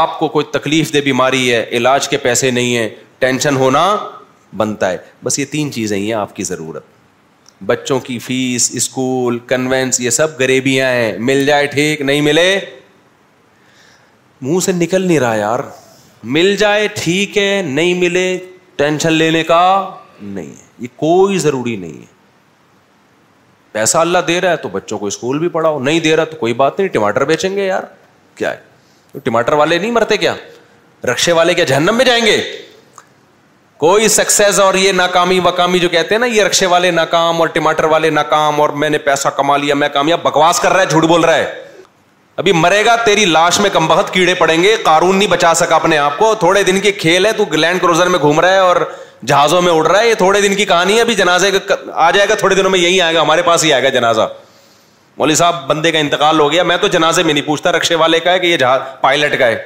آپ 0.00 0.18
کو 0.18 0.28
کوئی 0.36 0.44
تکلیف 0.52 0.92
دہ 0.92 0.98
بیماری 1.04 1.52
ہے 1.52 1.64
علاج 1.78 2.08
کے 2.08 2.16
پیسے 2.26 2.50
نہیں 2.50 2.76
ہے 2.76 2.88
ٹینشن 3.18 3.56
ہونا 3.56 3.84
بنتا 4.56 4.90
ہے 4.90 4.96
بس 5.24 5.38
یہ 5.38 5.44
تین 5.50 5.72
چیزیں 5.72 5.96
ہی 5.98 6.04
ہیں 6.06 6.12
آپ 6.20 6.34
کی 6.36 6.44
ضرورت 6.50 6.92
بچوں 7.66 7.98
کی 8.06 8.18
فیس 8.18 8.70
اسکول 8.76 9.38
کنوینس 9.48 10.00
یہ 10.00 10.10
سب 10.20 10.38
غریبیاں 10.38 10.88
ہیں 10.92 11.12
مل 11.28 11.44
جائے 11.46 11.66
ٹھیک 11.74 12.00
نہیں 12.00 12.20
ملے 12.20 12.46
منہ 14.42 14.60
سے 14.64 14.72
نکل 14.72 15.02
نہیں 15.06 15.18
رہا 15.20 15.34
یار 15.36 15.58
مل 16.36 16.54
جائے 16.58 16.86
ٹھیک 16.94 17.38
ہے 17.38 17.62
نہیں 17.66 17.94
ملے 18.00 18.26
ٹینشن 18.76 19.12
لینے 19.12 19.42
کا 19.52 19.60
نہیں 20.20 20.50
ہے 20.58 20.62
یہ 20.78 20.88
کوئی 20.96 21.38
ضروری 21.38 21.76
نہیں 21.76 22.00
ہے 22.00 22.12
پیسہ 23.72 23.98
اللہ 23.98 24.18
دے 24.26 24.40
رہا 24.40 24.50
ہے 24.50 24.56
تو 24.64 24.68
بچوں 24.72 24.98
کو 24.98 25.06
اسکول 25.06 25.38
بھی 25.38 25.48
پڑھاؤ 25.56 25.78
نہیں 25.84 26.00
دے 26.00 26.14
رہا 26.16 26.24
تو 26.24 26.36
کوئی 26.40 26.52
بات 26.64 26.78
نہیں 26.78 26.88
ٹماٹر 26.94 27.24
بیچیں 27.30 27.54
گے 27.56 27.66
یار 27.66 27.82
کیا 28.38 28.52
ہے 28.52 29.18
ٹماٹر 29.24 29.52
والے 29.62 29.78
نہیں 29.78 29.90
مرتے 29.92 30.16
کیا 30.26 30.34
رکشے 31.10 31.32
والے 31.38 31.54
کیا 31.54 31.64
جہنم 31.70 31.96
میں 31.96 32.04
جائیں 32.04 32.24
گے 32.26 32.36
کوئی 33.84 34.06
سکسیز 34.08 34.58
اور 34.60 34.74
یہ 34.80 34.92
ناکامی 34.96 35.38
واکامی 35.44 35.78
جو 35.78 35.88
کہتے 35.88 36.14
ہیں 36.14 36.18
نا 36.20 36.26
یہ 36.26 36.42
رکشے 36.44 36.66
والے 36.72 36.90
ناکام 36.90 37.40
اور 37.40 37.48
ٹماٹر 37.56 37.84
والے 37.92 38.10
ناکام 38.18 38.60
اور 38.60 38.70
میں 38.82 38.88
نے 38.90 38.98
پیسہ 39.08 39.28
کما 39.36 39.56
لیا 39.64 39.74
میں 39.80 39.88
کامیاب 39.96 40.22
بکواس 40.22 40.60
کر 40.60 40.72
رہا 40.72 40.80
ہے 40.80 40.86
جھوٹ 40.92 41.04
بول 41.08 41.24
رہا 41.24 41.34
ہے 41.34 41.82
ابھی 42.42 42.52
مرے 42.60 42.84
گا 42.84 42.94
تیری 43.04 43.24
لاش 43.34 43.58
میں 43.60 43.70
کم 43.72 43.86
بہت 43.88 44.12
کیڑے 44.14 44.34
پڑیں 44.34 44.62
گے 44.62 44.74
قارون 44.84 45.16
نہیں 45.18 45.28
بچا 45.30 45.52
سکا 45.62 45.76
اپنے 45.76 45.98
آپ 46.04 46.16
کو 46.18 46.34
تھوڑے 46.44 46.62
دن 46.70 46.80
کے 46.86 46.92
کھیل 47.02 47.26
ہے 47.26 47.32
تو 47.36 47.44
گلینڈ 47.52 47.80
کروزر 47.80 48.08
میں 48.14 48.18
گھوم 48.18 48.40
رہا 48.40 48.52
ہے 48.52 48.64
اور 48.70 48.76
جہازوں 49.32 49.60
میں 49.62 49.72
اڑ 49.72 49.86
رہا 49.86 50.00
ہے 50.00 50.08
یہ 50.08 50.14
تھوڑے 50.24 50.40
دن 50.48 50.54
کی 50.54 50.64
کہانی 50.72 50.96
ہے 50.96 51.00
ابھی 51.00 51.14
جنازے 51.22 51.50
کا 51.66 51.74
آ 52.06 52.10
جائے 52.16 52.28
گا 52.28 52.34
تھوڑے 52.44 52.54
دنوں 52.54 52.70
میں 52.76 52.80
یہی 52.80 53.00
آئے 53.02 53.14
گا 53.14 53.22
ہمارے 53.22 53.42
پاس 53.50 53.64
ہی 53.64 53.72
آئے 53.72 53.82
گا 53.82 53.88
جنازہ 54.00 54.28
مولوی 55.18 55.34
صاحب 55.44 55.66
بندے 55.66 55.92
کا 55.92 55.98
انتقال 56.08 56.40
ہو 56.40 56.50
گیا 56.52 56.62
میں 56.72 56.76
تو 56.80 56.88
جنازے 56.98 57.22
میں 57.22 57.34
نہیں 57.34 57.46
پوچھتا 57.46 57.72
رکشے 57.72 57.94
والے 58.04 58.20
کا 58.20 58.32
ہے 58.32 58.38
کہ 58.38 58.46
یہ 58.46 58.56
جہاز 58.64 58.80
پائلٹ 59.00 59.38
کا 59.38 59.46
ہے 59.46 59.62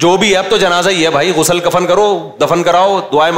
جو 0.00 0.16
بھی 0.16 0.34
اب 0.36 0.44
تو 0.50 0.56
جنازہ 0.58 0.90
ہی 0.90 1.04
ہے 1.04 1.10
بھائی 1.10 1.30
غسل 1.36 1.60
کفن 1.60 1.86
کرو 1.86 2.06
کرو 2.18 2.46
دفن 2.46 2.62
کراؤ 2.62 3.00
دعائیں 3.12 3.34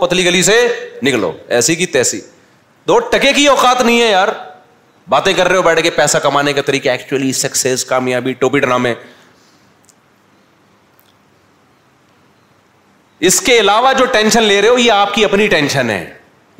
پتلی 0.00 0.24
گلی 0.24 0.42
سے 0.42 0.56
نکلو 1.02 1.32
ایسی 1.58 1.74
کی 1.74 1.86
تیسی 1.96 2.20
دو 2.88 2.98
ٹکے 3.12 3.32
کی 3.32 3.46
اوقات 3.48 3.80
نہیں 3.82 4.00
ہے 4.00 4.08
یار 4.10 4.28
باتیں 5.08 5.32
کر 5.36 5.48
رہے 5.48 5.56
ہو 5.56 5.62
بیٹھے 5.62 5.90
پیسہ 5.96 6.18
کمانے 6.22 6.52
کا 6.52 6.62
طریقہ 6.66 6.88
ایکچولی 6.88 7.32
سکسیز 7.40 7.84
کامیابی 7.84 8.32
ٹوپی 8.40 8.58
ڈرامے 8.60 8.94
اس 13.28 13.40
کے 13.40 13.58
علاوہ 13.60 13.92
جو 13.98 14.04
ٹینشن 14.12 14.42
لے 14.42 14.60
رہے 14.60 14.68
ہو 14.68 14.78
یہ 14.78 14.92
آپ 14.92 15.14
کی 15.14 15.24
اپنی 15.24 15.46
ٹینشن 15.48 15.90
ہے 15.90 16.04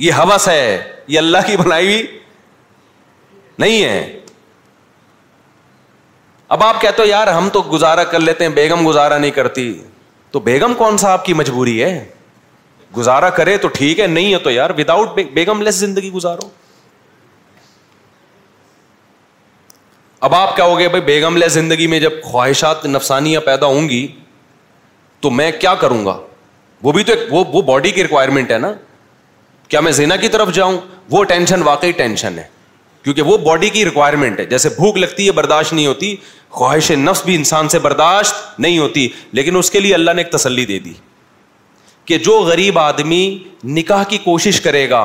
یہ 0.04 0.12
ہوس 0.24 0.48
ہے 0.48 0.78
یہ 1.08 1.18
اللہ 1.18 1.46
کی 1.46 1.56
بنائی 1.56 1.86
ہوئی 1.86 2.04
نہیں 3.58 3.82
ہے 3.82 4.18
اب 6.54 6.62
آپ 6.62 6.80
کہتے 6.80 7.02
ہو 7.02 7.06
یار 7.06 7.26
ہم 7.26 7.48
تو 7.52 7.62
گزارا 7.72 8.02
کر 8.10 8.20
لیتے 8.20 8.44
ہیں 8.44 8.50
بیگم 8.54 8.86
گزارا 8.88 9.16
نہیں 9.18 9.30
کرتی 9.36 9.72
تو 10.30 10.40
بیگم 10.40 10.74
کون 10.78 10.98
سا 10.98 11.12
آپ 11.12 11.24
کی 11.24 11.34
مجبوری 11.34 11.82
ہے 11.82 12.04
گزارا 12.96 13.30
کرے 13.38 13.56
تو 13.62 13.68
ٹھیک 13.78 14.00
ہے 14.00 14.06
نہیں 14.06 14.32
ہے 14.32 14.38
تو 14.38 14.50
یار 14.50 14.70
وداؤٹ 14.78 15.18
بیگم 15.34 15.62
لیس 15.62 15.74
زندگی 15.74 16.10
گزارو 16.12 16.48
اب 20.28 20.34
آپ 20.34 20.54
کیا 20.56 20.64
ہو 20.64 20.78
گے 20.78 20.88
بھائی 20.88 21.02
بیگم 21.04 21.36
لیس 21.36 21.52
زندگی 21.52 21.86
میں 21.86 21.98
جب 22.00 22.22
خواہشات 22.24 22.86
نفسانیاں 22.86 23.40
پیدا 23.46 23.66
ہوں 23.66 23.88
گی 23.88 24.06
تو 25.20 25.30
میں 25.30 25.50
کیا 25.60 25.74
کروں 25.80 26.04
گا 26.06 26.16
وہ 26.82 26.92
بھی 26.92 27.02
تو 27.04 27.12
ایک 27.12 27.32
وہ 27.32 27.62
باڈی 27.62 27.90
کی 27.90 28.02
ریکوائرمنٹ 28.04 28.50
ہے 28.52 28.58
نا 28.58 28.72
کیا 29.68 29.80
میں 29.80 29.92
زینا 29.92 30.16
کی 30.16 30.28
طرف 30.28 30.52
جاؤں 30.54 30.76
وہ 31.10 31.22
ٹینشن 31.24 31.62
واقعی 31.64 31.92
ٹینشن 32.02 32.38
ہے 32.38 32.54
کیونکہ 33.06 33.22
وہ 33.22 33.36
باڈی 33.38 33.68
کی 33.70 33.84
ریکوائرمنٹ 33.84 34.40
ہے 34.40 34.44
جیسے 34.44 34.68
بھوک 34.76 34.96
لگتی 34.98 35.26
ہے 35.26 35.32
برداشت 35.32 35.72
نہیں 35.72 35.86
ہوتی 35.86 36.14
خواہش 36.58 36.90
نفس 36.98 37.22
بھی 37.24 37.34
انسان 37.34 37.68
سے 37.68 37.78
برداشت 37.78 38.58
نہیں 38.60 38.78
ہوتی 38.78 39.06
لیکن 39.38 39.56
اس 39.56 39.70
کے 39.70 39.80
لیے 39.80 39.94
اللہ 39.94 40.10
نے 40.16 40.22
ایک 40.22 40.32
تسلی 40.32 40.64
دے 40.66 40.78
دی 40.84 40.92
کہ 42.04 42.18
جو 42.28 42.38
غریب 42.50 42.78
آدمی 42.78 43.20
نکاح 43.78 44.02
کی 44.08 44.18
کوشش 44.24 44.60
کرے 44.60 44.88
گا 44.90 45.02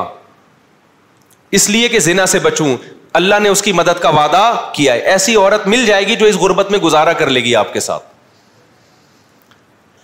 اس 1.59 1.69
لیے 1.69 1.87
کہ 1.89 1.99
زنا 2.09 2.25
سے 2.33 2.39
بچوں 2.49 2.75
اللہ 3.21 3.39
نے 3.43 3.49
اس 3.49 3.61
کی 3.61 3.71
مدد 3.83 3.99
کا 4.01 4.09
وعدہ 4.19 4.43
کیا 4.73 4.93
ہے 4.93 4.99
ایسی 5.13 5.35
عورت 5.35 5.67
مل 5.67 5.85
جائے 5.85 6.07
گی 6.07 6.15
جو 6.15 6.25
اس 6.25 6.35
غربت 6.45 6.71
میں 6.71 6.79
گزارا 6.89 7.13
کر 7.21 7.29
لے 7.29 7.43
گی 7.43 7.55
آپ 7.63 7.73
کے 7.73 7.79
ساتھ 7.89 8.03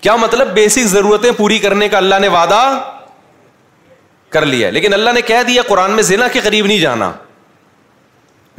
کیا 0.01 0.15
مطلب 0.21 0.53
بیسک 0.53 0.87
ضرورتیں 0.97 1.31
پوری 1.37 1.57
کرنے 1.69 1.89
کا 1.89 1.97
اللہ 1.97 2.19
نے 2.21 2.27
وعدہ 2.39 2.63
کر 4.29 4.45
لیا 4.45 4.69
لیکن 4.69 4.93
اللہ 4.93 5.09
نے 5.13 5.21
کہہ 5.31 5.43
دیا 5.47 5.61
قرآن 5.67 5.91
میں 5.95 6.03
زنا 6.03 6.27
کے 6.33 6.39
قریب 6.43 6.65
نہیں 6.65 6.79
جانا 6.79 7.11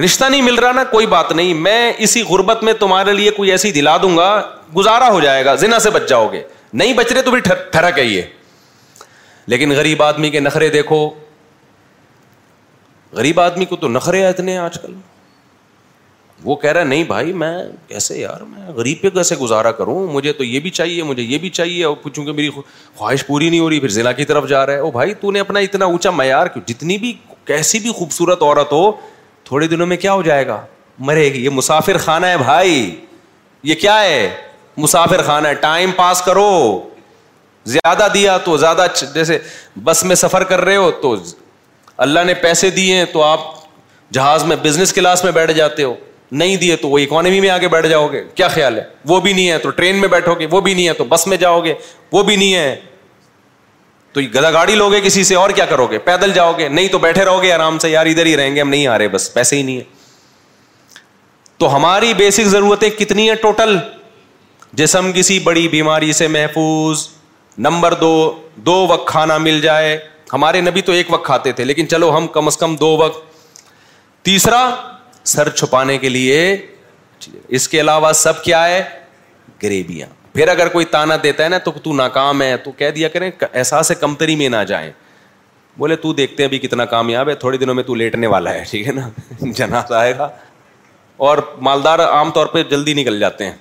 رشتہ 0.04 0.24
نہیں 0.24 0.42
مل 0.42 0.54
رہا 0.54 0.72
نا 0.72 0.82
کوئی 0.90 1.06
بات 1.12 1.30
نہیں 1.36 1.54
میں 1.60 1.92
اسی 2.06 2.22
غربت 2.28 2.62
میں 2.64 2.72
تمہارے 2.80 3.12
لیے 3.14 3.30
کوئی 3.36 3.50
ایسی 3.50 3.70
دلا 3.72 3.96
دوں 4.02 4.16
گا 4.16 4.28
گزارا 4.76 5.08
ہو 5.12 5.20
جائے 5.20 5.44
گا 5.44 5.54
زنا 5.62 5.78
سے 5.86 5.90
بچ 5.90 6.08
جاؤ 6.08 6.28
گے 6.32 6.42
نہیں 6.72 6.92
بچ 6.94 7.12
رہے 7.12 7.22
تو 7.22 7.30
بھی 7.30 7.40
ہے 7.98 8.04
یہ 8.04 8.22
لیکن 9.52 9.70
غریب 9.76 10.02
آدمی 10.02 10.30
کے 10.30 10.40
نخرے 10.40 10.68
دیکھو 10.70 11.08
غریب 13.12 13.38
آدمی 13.40 13.64
کو 13.64 13.76
تو 13.84 13.88
نخرے 13.88 14.24
اتنے 14.26 14.56
آج 14.58 14.78
کل 14.82 14.92
وہ 16.44 16.54
کہہ 16.64 16.72
رہا 16.72 16.84
نہیں 16.84 17.04
بھائی 17.04 17.32
میں 17.42 17.52
کیسے 17.88 18.18
یار 18.18 18.40
میں 18.48 18.66
غریب 18.74 19.00
پہ 19.02 19.10
کیسے 19.14 19.36
گزارا 19.36 19.72
کروں 19.78 20.06
مجھے 20.12 20.32
تو 20.40 20.44
یہ 20.44 20.60
بھی 20.66 20.70
چاہیے 20.80 21.02
مجھے 21.02 21.22
یہ 21.22 21.38
بھی 21.38 21.48
چاہیے 21.60 21.84
اور 21.84 22.08
چونکہ 22.14 22.32
میری 22.32 22.50
خواہش 22.96 23.26
پوری 23.26 23.48
نہیں 23.50 23.60
ہو 23.60 23.70
رہی 23.70 23.80
پھر 23.80 23.88
ضلع 23.98 24.12
کی 24.18 24.24
طرف 24.30 24.48
جا 24.48 24.64
رہا 24.66 24.72
ہے 24.72 24.78
او 24.78 24.90
بھائی 24.98 25.14
تو 25.20 25.30
نے 25.30 25.40
اپنا 25.40 25.60
اتنا 25.68 25.84
اونچا 25.84 26.10
معیار 26.20 26.46
جتنی 26.66 26.98
بھی 27.06 27.12
کیسی 27.46 27.78
بھی 27.86 27.92
خوبصورت 27.98 28.42
عورت 28.42 28.72
ہو 28.72 28.90
تھوڑے 29.48 29.66
دنوں 29.66 29.86
میں 29.86 29.96
کیا 29.96 30.12
ہو 30.12 30.22
جائے 30.22 30.46
گا 30.46 30.60
مرے 31.08 31.22
گی 31.34 31.44
یہ 31.44 31.50
مسافر 31.50 31.98
خانہ 32.04 32.26
ہے 32.26 32.36
بھائی 32.38 32.72
یہ 33.68 33.74
کیا 33.84 34.00
ہے 34.02 34.28
مسافر 34.76 35.22
خانہ 35.26 35.48
ہے 35.48 35.54
ٹائم 35.60 35.90
پاس 35.96 36.20
کرو 36.24 36.48
زیادہ 37.74 38.06
دیا 38.14 38.36
تو 38.44 38.56
زیادہ 38.56 38.82
اچھا- 38.82 39.08
جیسے 39.14 39.38
بس 39.84 40.04
میں 40.04 40.16
سفر 40.16 40.44
کر 40.50 40.60
رہے 40.64 40.76
ہو 40.76 40.90
تو 41.02 41.14
اللہ 42.04 42.24
نے 42.26 42.34
پیسے 42.42 42.70
دیے 42.80 43.04
تو 43.12 43.22
آپ 43.22 43.46
جہاز 44.16 44.44
میں 44.50 44.56
بزنس 44.62 44.92
کلاس 44.94 45.24
میں 45.24 45.32
بیٹھ 45.38 45.52
جاتے 45.60 45.82
ہو 45.84 45.94
نہیں 46.40 46.56
دیے 46.64 46.76
تو 46.76 46.88
وہ 46.88 46.98
اکانومی 46.98 47.40
میں 47.40 47.50
آگے 47.50 47.68
بیٹھ 47.76 47.86
جاؤ 47.88 48.06
گے 48.12 48.22
کیا 48.34 48.48
خیال 48.58 48.78
ہے 48.78 48.82
وہ 49.08 49.20
بھی 49.20 49.32
نہیں 49.32 49.48
ہے 49.50 49.58
تو 49.58 49.70
ٹرین 49.80 49.96
میں 50.00 50.08
بیٹھو 50.16 50.34
گے 50.40 50.46
وہ 50.50 50.60
بھی 50.60 50.74
نہیں 50.74 50.88
ہے 50.88 50.92
تو 50.98 51.04
بس 51.14 51.26
میں 51.26 51.36
جاؤ 51.46 51.60
گے 51.64 51.74
وہ 52.12 52.22
بھی 52.22 52.36
نہیں 52.36 52.54
ہے 52.54 52.76
تو 54.18 54.22
گدا 54.38 54.50
گاڑی 54.52 54.74
لوگے 54.74 55.00
کسی 55.00 55.22
سے 55.24 55.34
اور 55.36 55.50
کیا 55.56 55.64
کرو 55.66 55.86
گے 55.90 55.98
پیدل 56.04 56.32
جاؤ 56.32 56.52
گے 56.58 56.68
نہیں 56.68 56.88
تو 56.92 56.98
بیٹھے 56.98 57.24
رہو 57.24 57.42
گے 57.42 57.52
آرام 57.52 57.78
سے 57.78 57.90
یار 57.90 58.06
ادھر 58.12 58.26
ہی 58.26 58.36
رہیں 58.36 58.54
گے 58.54 58.60
ہم 58.60 58.68
نہیں 58.68 58.86
آ 58.86 58.96
رہے 58.98 59.08
بس 59.08 59.32
پیسے 59.34 59.56
ہی 59.56 59.62
نہیں 59.62 59.76
ہے 59.76 59.82
تو 61.58 61.74
ہماری 61.74 62.12
بیسک 62.16 62.46
ضرورتیں 62.54 62.88
کتنی 62.98 63.28
ہیں 63.28 63.34
ٹوٹل 63.42 63.76
جسم 64.80 65.10
کسی 65.14 65.38
بڑی 65.44 65.66
بیماری 65.68 66.12
سے 66.12 66.28
محفوظ 66.28 67.06
نمبر 67.68 67.94
دو 68.00 68.12
دو 68.66 68.74
وقت 68.90 69.06
کھانا 69.08 69.38
مل 69.48 69.60
جائے 69.60 69.96
ہمارے 70.32 70.60
نبی 70.60 70.80
تو 70.88 70.92
ایک 70.92 71.12
وقت 71.12 71.24
کھاتے 71.26 71.52
تھے 71.58 71.64
لیکن 71.64 71.88
چلو 71.88 72.16
ہم 72.16 72.26
کم 72.34 72.46
از 72.46 72.56
کم 72.56 72.76
دو 72.80 72.96
وقت 72.96 73.64
تیسرا 74.24 74.68
سر 75.34 75.48
چھپانے 75.50 75.98
کے 75.98 76.08
لیے 76.08 76.44
اس 77.58 77.68
کے 77.68 77.80
علاوہ 77.80 78.12
سب 78.26 78.42
کیا 78.44 78.66
ہے 78.68 78.82
گریبیاں 79.62 80.06
پھر 80.38 80.48
اگر 80.48 80.68
کوئی 80.72 80.84
تانا 80.90 81.14
دیتا 81.22 81.44
ہے 81.44 81.48
نا 81.48 81.58
تو 81.58 81.70
تو 81.82 81.92
ناکام 81.96 82.42
ہے 82.42 82.56
تو 82.64 82.70
کہہ 82.78 82.90
دیا 82.96 83.08
کریں 83.12 83.30
احساس 83.52 83.90
کمتری 84.00 84.34
میں 84.36 84.48
نہ 84.48 84.56
جائیں 84.68 84.90
بولے 85.78 85.96
تو 86.02 86.12
دیکھتے 86.18 86.42
ہیں 86.42 86.48
ابھی 86.48 86.58
کتنا 86.66 86.84
کامیاب 86.92 87.28
ہے 87.28 87.34
تھوڑے 87.44 87.56
دنوں 87.58 87.74
میں 87.74 87.82
تو 87.84 87.94
لیٹنے 87.94 88.26
والا 88.34 88.52
ہے 88.54 88.62
ٹھیک 88.70 88.86
ہے 88.88 88.92
نا 88.92 89.08
جناز 89.56 89.90
آئے 90.02 90.16
گا 90.18 90.28
اور 91.28 91.38
مالدار 91.68 91.98
عام 92.06 92.30
طور 92.34 92.46
پہ 92.52 92.62
جلدی 92.70 92.94
نکل 93.00 93.18
جاتے 93.20 93.44
ہیں 93.44 93.54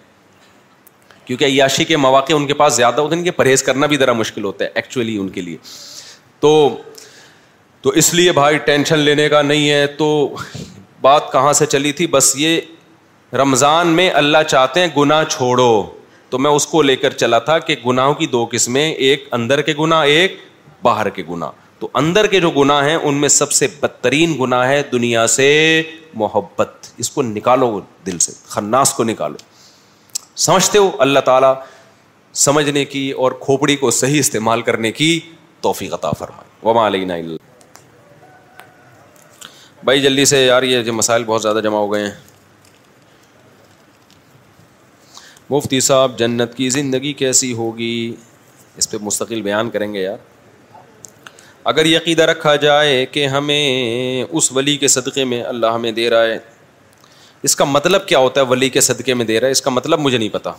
کیونکہ 1.25 1.45
عیاشی 1.45 1.85
کے 1.85 1.97
مواقع 2.03 2.33
ان 2.33 2.45
کے 2.47 2.53
پاس 2.61 2.75
زیادہ 2.75 3.01
ہوتے 3.01 3.15
ہیں 3.15 3.23
کہ 3.23 3.31
پرہیز 3.39 3.63
کرنا 3.71 3.87
بھی 3.93 3.97
ذرا 3.97 4.13
مشکل 4.21 4.43
ہوتا 4.43 4.65
ہے 4.65 4.69
ایکچولی 4.73 5.17
ان 5.19 5.29
کے 5.29 5.41
لیے 5.41 5.57
تو 6.39 6.53
تو 7.81 7.89
اس 8.03 8.13
لیے 8.13 8.31
بھائی 8.41 8.57
ٹینشن 8.71 8.99
لینے 8.99 9.27
کا 9.29 9.41
نہیں 9.41 9.69
ہے 9.69 9.85
تو 10.03 10.35
بات 11.01 11.31
کہاں 11.31 11.53
سے 11.61 11.65
چلی 11.75 11.91
تھی 12.01 12.07
بس 12.17 12.35
یہ 12.45 13.35
رمضان 13.41 13.87
میں 13.97 14.09
اللہ 14.23 14.43
چاہتے 14.49 14.79
ہیں 14.79 14.87
گناہ 14.97 15.23
چھوڑو 15.29 15.71
تو 16.29 16.37
میں 16.39 16.51
اس 16.51 16.65
کو 16.67 16.81
لے 16.81 16.95
کر 16.95 17.13
چلا 17.23 17.39
تھا 17.39 17.57
کہ 17.67 17.75
گناہوں 17.85 18.13
کی 18.21 18.25
دو 18.31 18.45
قسمیں 18.51 18.89
ایک 18.89 19.27
اندر 19.33 19.61
کے 19.69 19.73
گناہ 19.79 20.03
ایک 20.15 20.37
باہر 20.83 21.09
کے 21.09 21.23
گناہ 21.29 21.65
تو 21.79 21.89
اندر 22.01 22.27
کے 22.27 22.39
جو 22.39 22.49
گناہ 22.51 22.83
ہیں 22.89 22.95
ان 22.95 23.15
میں 23.21 23.29
سب 23.29 23.51
سے 23.51 23.67
بدترین 23.79 24.35
گناہ 24.39 24.67
ہے 24.67 24.81
دنیا 24.91 25.25
سے 25.35 25.47
محبت 26.23 26.87
اس 27.03 27.09
کو 27.11 27.21
نکالو 27.23 27.79
دل 28.05 28.17
سے 28.27 28.31
خناس 28.49 28.93
کو 28.93 29.03
نکالو 29.03 29.37
سمجھتے 30.45 30.77
ہو 30.77 30.89
اللہ 31.07 31.19
تعالیٰ 31.25 31.53
سمجھنے 32.45 32.83
کی 32.85 33.09
اور 33.25 33.31
کھوپڑی 33.41 33.75
کو 33.77 33.91
صحیح 34.01 34.19
استعمال 34.19 34.61
کرنے 34.61 34.91
کی 34.91 35.19
توفیق 35.61 35.93
عطا 35.93 36.11
فرمائے 36.19 36.65
وما 36.67 36.85
اللہ 36.85 37.35
بھائی 39.83 40.01
جلدی 40.01 40.23
سے 40.25 40.45
یار 40.45 40.63
یہ 40.63 40.91
مسائل 40.91 41.23
بہت 41.25 41.41
زیادہ 41.41 41.59
جمع 41.63 41.77
ہو 41.77 41.91
گئے 41.93 42.03
ہیں 42.03 42.11
مفتی 45.49 45.79
صاحب 45.79 46.17
جنت 46.19 46.55
کی 46.55 46.67
زندگی 46.69 47.11
کیسی 47.19 47.51
ہوگی 47.57 47.93
اس 48.77 48.89
پہ 48.91 48.97
مستقل 49.01 49.41
بیان 49.41 49.69
کریں 49.71 49.93
گے 49.93 50.01
یار 50.01 50.17
اگر 51.71 51.85
عقیدہ 51.97 52.23
رکھا 52.29 52.55
جائے 52.55 53.05
کہ 53.11 53.25
ہمیں 53.27 54.23
اس 54.31 54.51
ولی 54.55 54.75
کے 54.77 54.87
صدقے 54.87 55.23
میں 55.31 55.41
اللہ 55.43 55.73
ہمیں 55.75 55.91
دے 55.91 56.09
رہا 56.09 56.23
ہے 56.25 56.37
اس 57.47 57.55
کا 57.55 57.65
مطلب 57.65 58.05
کیا 58.07 58.17
ہوتا 58.19 58.41
ہے 58.41 58.45
ولی 58.49 58.69
کے 58.69 58.81
صدقے 58.81 59.13
میں 59.13 59.25
دے 59.25 59.39
رہا 59.39 59.47
ہے 59.47 59.51
اس 59.51 59.61
کا 59.61 59.69
مطلب 59.71 59.99
مجھے 59.99 60.17
نہیں 60.17 60.29
پتا 60.33 60.51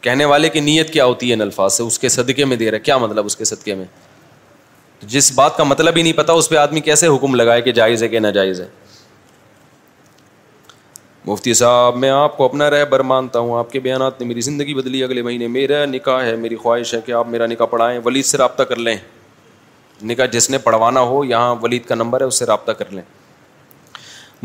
کہنے 0.00 0.24
والے 0.32 0.48
کی 0.54 0.60
نیت 0.70 0.92
کیا 0.92 1.04
ہوتی 1.04 1.28
ہے 1.28 1.34
ان 1.34 1.40
الفاظ 1.40 1.72
سے 1.76 1.82
اس 1.82 1.98
کے 1.98 2.08
صدقے 2.18 2.44
میں 2.50 2.56
دے 2.56 2.70
رہا 2.70 2.76
ہے 2.78 2.82
کیا 2.82 2.98
مطلب 3.04 3.26
اس 3.26 3.36
کے 3.36 3.44
صدقے 3.44 3.74
میں 3.74 3.84
جس 5.14 5.32
بات 5.34 5.56
کا 5.56 5.64
مطلب 5.64 5.96
ہی 5.96 6.02
نہیں 6.02 6.12
پتا 6.16 6.32
اس 6.40 6.48
پہ 6.48 6.56
آدمی 6.56 6.80
کیسے 6.90 7.06
حکم 7.16 7.34
لگائے 7.34 7.62
کہ 7.62 7.72
جائز 7.72 8.02
ہے 8.02 8.08
کہ 8.08 8.18
ناجائز 8.20 8.60
ہے 8.60 8.66
مفتی 11.28 11.52
صاحب 11.54 11.96
میں 12.02 12.08
آپ 12.10 12.36
کو 12.36 12.44
اپنا 12.44 12.68
رہ 12.70 12.84
بر 12.90 13.00
مانتا 13.12 13.38
ہوں 13.46 13.58
آپ 13.58 13.70
کے 13.72 13.80
بیانات 13.86 14.20
نے 14.20 14.26
میری 14.26 14.40
زندگی 14.40 14.74
بدلی 14.74 15.02
اگلے 15.04 15.22
مہینے 15.22 15.46
میرا 15.56 15.84
نکاح 15.86 16.22
ہے 16.24 16.34
میری 16.44 16.56
خواہش 16.62 16.92
ہے 16.94 17.00
کہ 17.06 17.12
آپ 17.18 17.28
میرا 17.28 17.46
نکاح 17.46 17.66
پڑھائیں 17.70 17.98
ولید 18.04 18.24
سے 18.24 18.38
رابطہ 18.38 18.62
کر 18.70 18.76
لیں 18.86 18.94
نکاح 20.10 20.26
جس 20.36 20.48
نے 20.50 20.58
پڑھوانا 20.68 21.00
ہو 21.12 21.24
یہاں 21.24 21.54
ولید 21.62 21.84
کا 21.88 21.94
نمبر 21.94 22.20
ہے 22.20 22.26
اس 22.26 22.38
سے 22.38 22.46
رابطہ 22.52 22.72
کر 22.80 22.90
لیں 22.98 23.02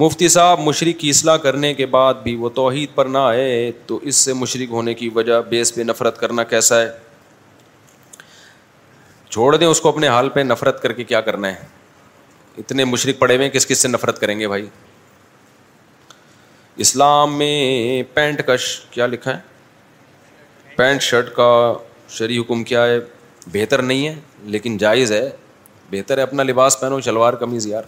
مفتی 0.04 0.28
صاحب 0.36 0.60
مشرق 0.68 1.00
کی 1.02 1.10
اصلاح 1.10 1.38
کرنے 1.48 1.74
کے 1.80 1.86
بعد 1.96 2.22
بھی 2.24 2.36
وہ 2.44 2.50
توحید 2.62 2.96
پر 2.96 3.06
نہ 3.16 3.24
آئے 3.32 3.50
تو 3.88 4.00
اس 4.12 4.24
سے 4.28 4.34
مشرق 4.44 4.72
ہونے 4.78 4.94
کی 5.02 5.10
وجہ 5.16 5.40
بیس 5.50 5.74
پہ 5.76 5.82
نفرت 5.92 6.20
کرنا 6.20 6.44
کیسا 6.56 6.82
ہے 6.82 6.90
چھوڑ 9.30 9.56
دیں 9.56 9.68
اس 9.68 9.82
کو 9.82 9.90
اپنے 9.90 10.08
حال 10.18 10.30
پہ 10.30 10.40
نفرت 10.54 10.82
کر 10.84 10.94
کے 11.00 11.04
کیا 11.14 11.22
کرنا 11.30 11.52
ہے 11.54 12.62
اتنے 12.64 12.86
مشرق 12.96 13.20
پڑے 13.20 13.36
ہوئے 13.36 13.46
ہیں 13.48 13.54
کس 13.54 13.68
کس 13.68 13.82
سے 13.82 13.88
نفرت 13.98 14.20
کریں 14.22 14.40
گے 14.40 14.48
بھائی 14.56 14.68
اسلام 16.82 17.38
میں 17.38 18.04
پینٹ 18.14 18.42
ش... 18.60 18.80
کیا 18.92 19.06
لکھا 19.08 19.36
ہے 19.38 20.72
پینٹ 20.76 21.02
شرٹ 21.02 21.30
کا 21.36 21.74
شرعی 22.10 22.38
حکم 22.38 22.64
کیا 22.70 22.86
ہے 22.88 22.98
بہتر 23.54 23.82
نہیں 23.82 24.08
ہے 24.08 24.14
لیکن 24.54 24.78
جائز 24.78 25.12
ہے 25.12 25.30
بہتر 25.92 26.18
ہے 26.18 26.24
اپنا 26.24 26.44
لباس 26.44 26.80
پہنو 26.80 27.00
شلوار 27.06 27.34
کمیز 27.42 27.68
یار 27.68 27.84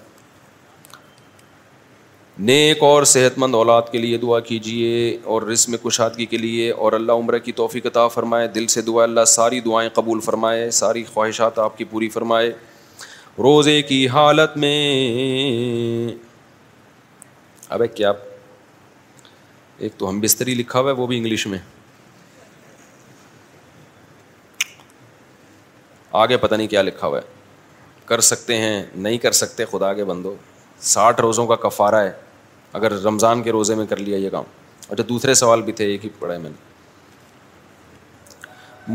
نیک 2.40 2.84
اور 2.84 3.04
صحت 3.14 3.38
مند 3.40 3.56
اولاد 3.56 3.82
کے 3.92 3.98
لیے 3.98 4.18
دعا 4.18 4.40
کیجیے 4.50 5.18
اور 5.34 5.42
رسم 5.52 5.76
کشادگی 5.88 6.26
کے 6.26 6.38
لیے 6.38 6.70
اور 6.72 6.94
اللہ 6.94 7.12
عمرہ 7.24 7.38
کی 7.46 7.52
توفیق 7.62 7.86
عطا 7.88 8.08
فرمائے 8.16 8.48
دل 8.56 8.68
سے 8.76 8.82
دعا 8.90 9.04
اللہ 9.04 9.26
ساری 9.34 9.60
دعائیں 9.70 9.90
قبول 9.94 10.20
فرمائے 10.26 10.70
ساری 10.82 11.04
خواہشات 11.14 11.60
آپ 11.66 11.78
کی 11.78 11.84
پوری 11.92 12.10
فرمائے 12.18 12.52
روزے 13.44 13.82
کی 13.82 14.08
حالت 14.08 14.58
میں 14.58 14.78
اب 17.74 17.82
کیا 17.96 18.12
ایک 19.78 19.94
تو 19.98 20.10
ہم 20.10 20.20
بستری 20.20 20.54
لکھا 20.56 20.80
ہوا 20.80 20.90
ہے 20.92 20.96
وہ 20.96 21.08
بھی 21.08 21.18
انگلش 21.18 21.46
میں 21.48 21.58
آگے 26.20 26.38
پتہ 26.38 26.56
نہیں 26.56 26.68
کیا 26.68 26.82
لکھا 26.82 27.08
ہوا 27.08 27.18
ہے 27.20 27.24
کر 28.06 28.22
سکتے 28.22 28.58
ہیں 28.58 28.86
نہیں 28.96 29.18
کر 29.18 29.32
سکتے 29.32 29.66
خدا 29.72 29.94
کے 29.94 30.04
بندو 30.06 30.34
ساٹھ 30.92 31.22
روزوں 31.22 31.46
کا 31.48 31.56
کفارہ 31.70 32.02
ہے 32.06 32.12
اگر 32.80 33.02
رمضان 33.04 33.44
کے 33.44 33.52
روزے 33.52 33.76
میں 33.76 33.86
کر 33.90 33.98
لیا 33.98 34.18
یہ 34.18 34.30
کام 34.30 34.44
اچھا 34.88 35.04
دوسرے 35.10 35.34
سوال 35.34 35.62
بھی 35.62 35.74
تھے 35.82 35.86
ایک 35.92 36.04
ہی 36.06 36.10
پڑھا 36.20 36.34
ہے 36.34 36.40
میں 36.40 36.50
نے 36.50 36.58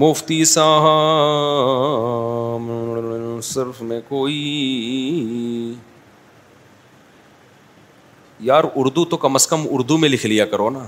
مفتی 0.04 0.40
صاحب 0.44 2.62
صرف 3.42 3.80
میں 3.82 4.00
کوئی 4.08 4.42
یار 8.48 8.64
اردو 8.76 9.04
تو 9.04 9.16
کم 9.22 9.34
از 9.34 9.46
کم 9.50 9.66
اردو 9.70 9.96
میں 9.98 10.08
لکھ 10.08 10.26
لیا 10.26 10.44
کرو 10.52 10.68
نا 10.70 10.84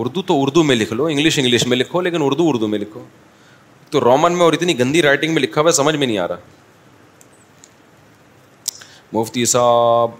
اردو 0.00 0.22
تو 0.22 0.34
اردو 0.42 0.62
میں 0.62 0.74
لکھ 0.76 0.92
لو 0.92 1.04
انگلش 1.06 1.38
انگلش 1.38 1.66
میں 1.66 1.76
لکھو 1.76 2.00
لیکن 2.00 2.22
اردو 2.22 2.48
اردو 2.48 2.68
میں 2.68 2.78
لکھو 2.78 3.04
تو 3.90 4.00
رومن 4.00 4.32
میں 4.38 4.44
اور 4.44 4.52
اتنی 4.52 4.78
گندی 4.78 5.02
رائٹنگ 5.02 5.34
میں 5.34 5.42
لکھا 5.42 5.60
ہوا 5.60 5.70
سمجھ 5.78 5.94
میں 5.96 6.06
نہیں 6.06 6.18
آ 6.18 6.26
رہا 6.28 6.36
مفتی 9.12 9.44
صاحب 9.52 10.10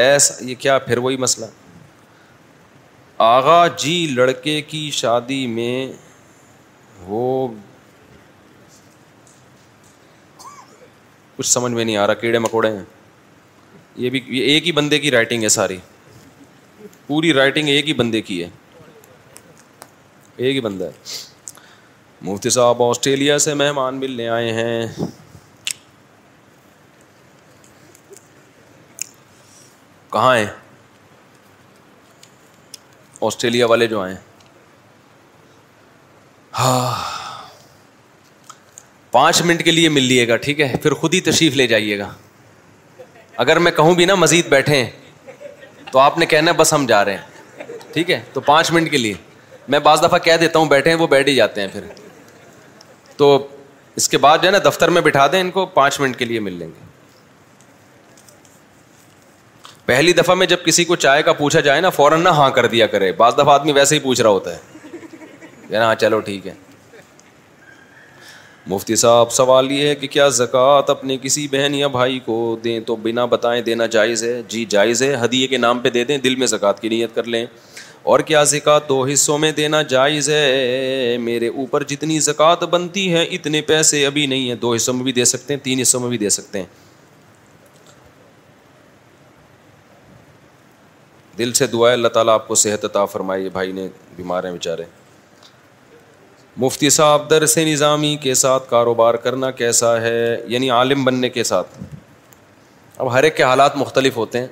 ایسا 0.00 0.42
یہ 0.44 0.54
کیا 0.58 0.78
پھر 0.88 0.98
وہی 1.06 1.16
مسئلہ 1.26 1.46
آغا 3.26 3.66
جی 3.78 3.96
لڑکے 4.14 4.60
کی 4.70 4.88
شادی 4.92 5.46
میں 5.46 5.76
ہو 7.06 7.22
کچھ 11.36 11.46
سمجھ 11.50 11.72
میں 11.72 11.84
نہیں 11.84 11.96
آ 11.96 12.06
رہا 12.06 12.14
کیڑے 12.24 12.38
مکوڑے 12.38 12.70
ہیں 12.76 12.82
یہ 13.96 14.10
بھی 14.10 14.20
یہ 14.26 14.44
ایک 14.52 14.66
ہی 14.66 14.72
بندے 14.72 14.98
کی 15.00 15.10
رائٹنگ 15.10 15.42
ہے 15.42 15.48
ساری 15.58 15.76
پوری 17.06 17.32
رائٹنگ 17.34 17.68
ایک 17.68 17.88
ہی 17.88 17.92
بندے 17.94 18.20
کی 18.22 18.42
ہے 18.42 18.48
ایک 20.36 20.54
ہی 20.54 20.60
بندہ 20.60 20.84
ہے 20.84 21.22
مفتی 22.30 22.50
صاحب 22.50 22.82
آسٹریلیا 22.82 23.36
سے 23.44 23.54
مہمان 23.54 23.98
ملنے 24.00 24.28
آئے 24.28 24.52
ہیں 24.52 24.86
کہاں 30.12 30.36
ہیں 30.36 30.46
آسٹریلیا 33.28 33.66
والے 33.66 33.86
جو 33.86 34.00
آئے 34.00 34.12
ہیں 34.14 34.20
ہاں 36.58 36.92
پانچ 39.12 39.42
منٹ 39.46 39.62
کے 39.64 39.70
لیے 39.70 39.88
مل 39.88 40.02
لیے 40.02 40.28
گا 40.28 40.36
ٹھیک 40.46 40.60
ہے 40.60 40.72
پھر 40.82 40.94
خود 41.00 41.14
ہی 41.14 41.20
تشریف 41.30 41.54
لے 41.56 41.66
جائیے 41.66 41.98
گا 41.98 42.12
اگر 43.42 43.58
میں 43.58 43.70
کہوں 43.76 43.94
بھی 43.94 44.04
نا 44.04 44.14
مزید 44.14 44.46
بیٹھے 44.48 44.76
ہیں 44.76 44.90
تو 45.92 45.98
آپ 45.98 46.18
نے 46.18 46.26
کہنا 46.26 46.50
ہے 46.50 46.56
بس 46.56 46.72
ہم 46.74 46.86
جا 46.86 47.04
رہے 47.04 47.16
ہیں 47.16 47.64
ٹھیک 47.92 48.10
ہے 48.10 48.20
تو 48.32 48.40
پانچ 48.50 48.70
منٹ 48.72 48.90
کے 48.90 48.98
لیے 48.98 49.14
میں 49.70 49.78
بعض 49.86 50.02
دفعہ 50.02 50.18
کہہ 50.26 50.36
دیتا 50.40 50.58
ہوں 50.58 50.66
بیٹھے 50.68 50.90
ہیں 50.90 50.98
وہ 50.98 51.06
بیٹھ 51.06 51.28
ہی 51.28 51.34
جاتے 51.34 51.60
ہیں 51.60 51.68
پھر 51.72 51.84
تو 53.16 53.36
اس 53.96 54.08
کے 54.08 54.18
بعد 54.18 54.38
جو 54.42 54.46
ہے 54.46 54.52
نا 54.52 54.58
دفتر 54.68 54.88
میں 54.90 55.02
بٹھا 55.02 55.26
دیں 55.32 55.40
ان 55.40 55.50
کو 55.50 55.66
پانچ 55.74 56.00
منٹ 56.00 56.16
کے 56.18 56.24
لیے 56.24 56.40
مل 56.46 56.52
لیں 56.58 56.66
گے 56.68 56.82
پہلی 59.86 60.12
دفعہ 60.18 60.34
میں 60.34 60.46
جب 60.46 60.64
کسی 60.64 60.84
کو 60.84 60.96
چائے 60.96 61.22
کا 61.22 61.32
پوچھا 61.40 61.60
جائے 61.68 61.80
نا 61.80 61.90
فوراً 61.96 62.22
نہ 62.24 62.28
ہاں 62.40 62.50
کر 62.58 62.66
دیا 62.74 62.86
کرے 62.94 63.12
بعض 63.16 63.34
دفعہ 63.38 63.54
آدمی 63.54 63.72
ویسے 63.72 63.94
ہی 63.94 64.00
پوچھ 64.04 64.20
رہا 64.20 64.30
ہوتا 64.30 64.54
ہے 64.56 64.60
ہاں 65.76 65.94
چلو 66.00 66.20
ٹھیک 66.28 66.46
ہے 66.46 66.52
مفتی 68.70 68.96
صاحب 68.96 69.30
سوال 69.32 69.70
یہ 69.72 69.86
ہے 69.88 69.94
کہ 69.94 70.06
کیا 70.08 70.28
زکوٰۃ 70.36 70.88
اپنے 70.90 71.16
کسی 71.22 71.46
بہن 71.52 71.74
یا 71.74 71.86
بھائی 71.96 72.18
کو 72.24 72.36
دیں 72.64 72.78
تو 72.86 72.94
بنا 73.02 73.24
بتائیں 73.34 73.60
دینا 73.62 73.86
جائز 73.96 74.22
ہے 74.24 74.40
جی 74.48 74.64
جائز 74.74 75.02
ہے 75.02 75.14
ہدیے 75.24 75.46
کے 75.46 75.56
نام 75.58 75.78
پہ 75.80 75.90
دے 75.96 76.04
دیں 76.04 76.18
دل 76.24 76.36
میں 76.42 76.46
زکوٰۃ 76.52 76.80
کی 76.80 76.88
نیت 76.88 77.14
کر 77.14 77.24
لیں 77.34 77.44
اور 78.12 78.20
کیا 78.30 78.42
زکوٰۃ 78.44 78.88
دو 78.88 79.02
حصوں 79.12 79.38
میں 79.38 79.50
دینا 79.56 79.82
جائز 79.92 80.30
ہے 80.30 81.16
میرے 81.20 81.48
اوپر 81.48 81.82
جتنی 81.92 82.18
زکوٰۃ 82.30 82.62
بنتی 82.70 83.12
ہے 83.12 83.22
اتنے 83.36 83.60
پیسے 83.70 84.04
ابھی 84.06 84.26
نہیں 84.26 84.48
ہیں 84.48 84.56
دو 84.64 84.72
حصوں 84.74 84.94
میں 84.94 85.04
بھی 85.04 85.12
دے 85.20 85.24
سکتے 85.34 85.54
ہیں 85.54 85.60
تین 85.64 85.80
حصوں 85.80 86.00
میں 86.00 86.08
بھی 86.08 86.18
دے 86.18 86.30
سکتے 86.38 86.58
ہیں 86.58 86.66
دل 91.38 91.52
سے 91.58 91.66
دعا 91.66 91.88
ہے 91.88 91.92
اللہ 91.94 92.08
تعالیٰ 92.16 92.34
آپ 92.34 92.48
کو 92.48 92.54
صحت 92.64 92.84
عطا 92.84 93.04
فرمائیے 93.14 93.48
بھائی 93.52 93.72
نے 93.72 93.86
بیمار 94.16 94.44
ہیں 94.44 94.52
بیچارے 94.52 94.82
مفتی 96.62 96.88
صاحب 96.94 97.26
درس 97.30 97.56
نظامی 97.58 98.16
کے 98.22 98.32
ساتھ 98.40 98.68
کاروبار 98.70 99.14
کرنا 99.22 99.50
کیسا 99.60 100.00
ہے 100.00 100.36
یعنی 100.48 100.68
عالم 100.70 101.04
بننے 101.04 101.28
کے 101.36 101.44
ساتھ 101.44 101.78
اب 102.96 103.12
ہر 103.12 103.22
ایک 103.22 103.36
کے 103.36 103.42
حالات 103.42 103.76
مختلف 103.76 104.16
ہوتے 104.16 104.40
ہیں 104.40 104.46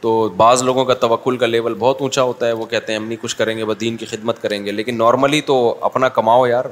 تو 0.00 0.12
بعض 0.36 0.62
لوگوں 0.62 0.84
کا 0.84 0.94
توکل 1.00 1.36
کا 1.36 1.46
لیول 1.46 1.74
بہت 1.78 2.00
اونچا 2.02 2.22
ہوتا 2.22 2.46
ہے 2.46 2.52
وہ 2.60 2.66
کہتے 2.66 2.92
ہیں 2.92 2.98
ہم 2.98 3.06
نہیں 3.08 3.22
کچھ 3.22 3.36
کریں 3.36 3.56
گے 3.58 3.64
بس 3.70 3.80
دین 3.80 3.96
کی 4.02 4.06
خدمت 4.12 4.40
کریں 4.42 4.64
گے 4.66 4.72
لیکن 4.72 4.98
نارملی 4.98 5.40
تو 5.50 5.56
اپنا 5.90 6.08
کماؤ 6.20 6.46
یار 6.46 6.64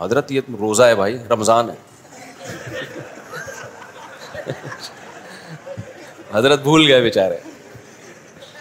حضرت 0.00 0.32
یہ 0.32 0.50
روزہ 0.60 0.82
ہے 0.82 0.94
بھائی 1.02 1.18
رمضان 1.30 1.70
ہے 1.70 2.56
حضرت 6.34 6.62
بھول 6.62 6.86
گئے 6.92 7.00
بیچارے 7.02 7.38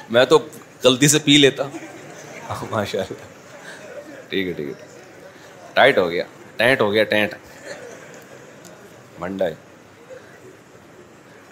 میں 0.10 0.26
تو 0.34 0.39
غلطی 0.84 1.07
سے 1.07 1.19
پی 1.23 1.38
لیتا 1.38 1.64
ماشاء 2.72 2.99
اللہ 2.99 3.30
ٹھیک 4.32 4.48
ہے 4.48 4.52
ٹھیک 4.58 4.68
ہے 4.68 4.88
ٹائٹ 5.74 5.98
ہو 5.98 6.10
گیا 6.12 6.24
ٹینٹ 6.58 6.82
ہو 6.82 6.91
گیا 6.94 7.03
ٹینٹ 7.14 7.34
بھنڈائی 9.20 9.53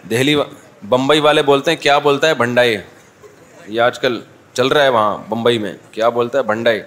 دہلی 0.10 0.36
بمبئی 0.90 1.20
والے 1.20 1.42
بولتے 1.52 1.72
ہیں 1.72 1.78
کیا 1.82 1.98
بولتا 2.08 2.28
ہے 2.28 2.34
بھنڈائی 2.44 2.76
یہ 2.78 3.82
آج 3.88 4.00
کل 4.00 4.20
چل 4.60 4.68
رہا 4.76 4.84
ہے 4.84 4.90
وہاں 4.98 5.18
بمبئی 5.30 5.58
میں 5.64 5.74
کیا 5.92 6.10
بولتا 6.20 6.38
ہے 6.38 6.44
بھنڈائی 6.52 6.80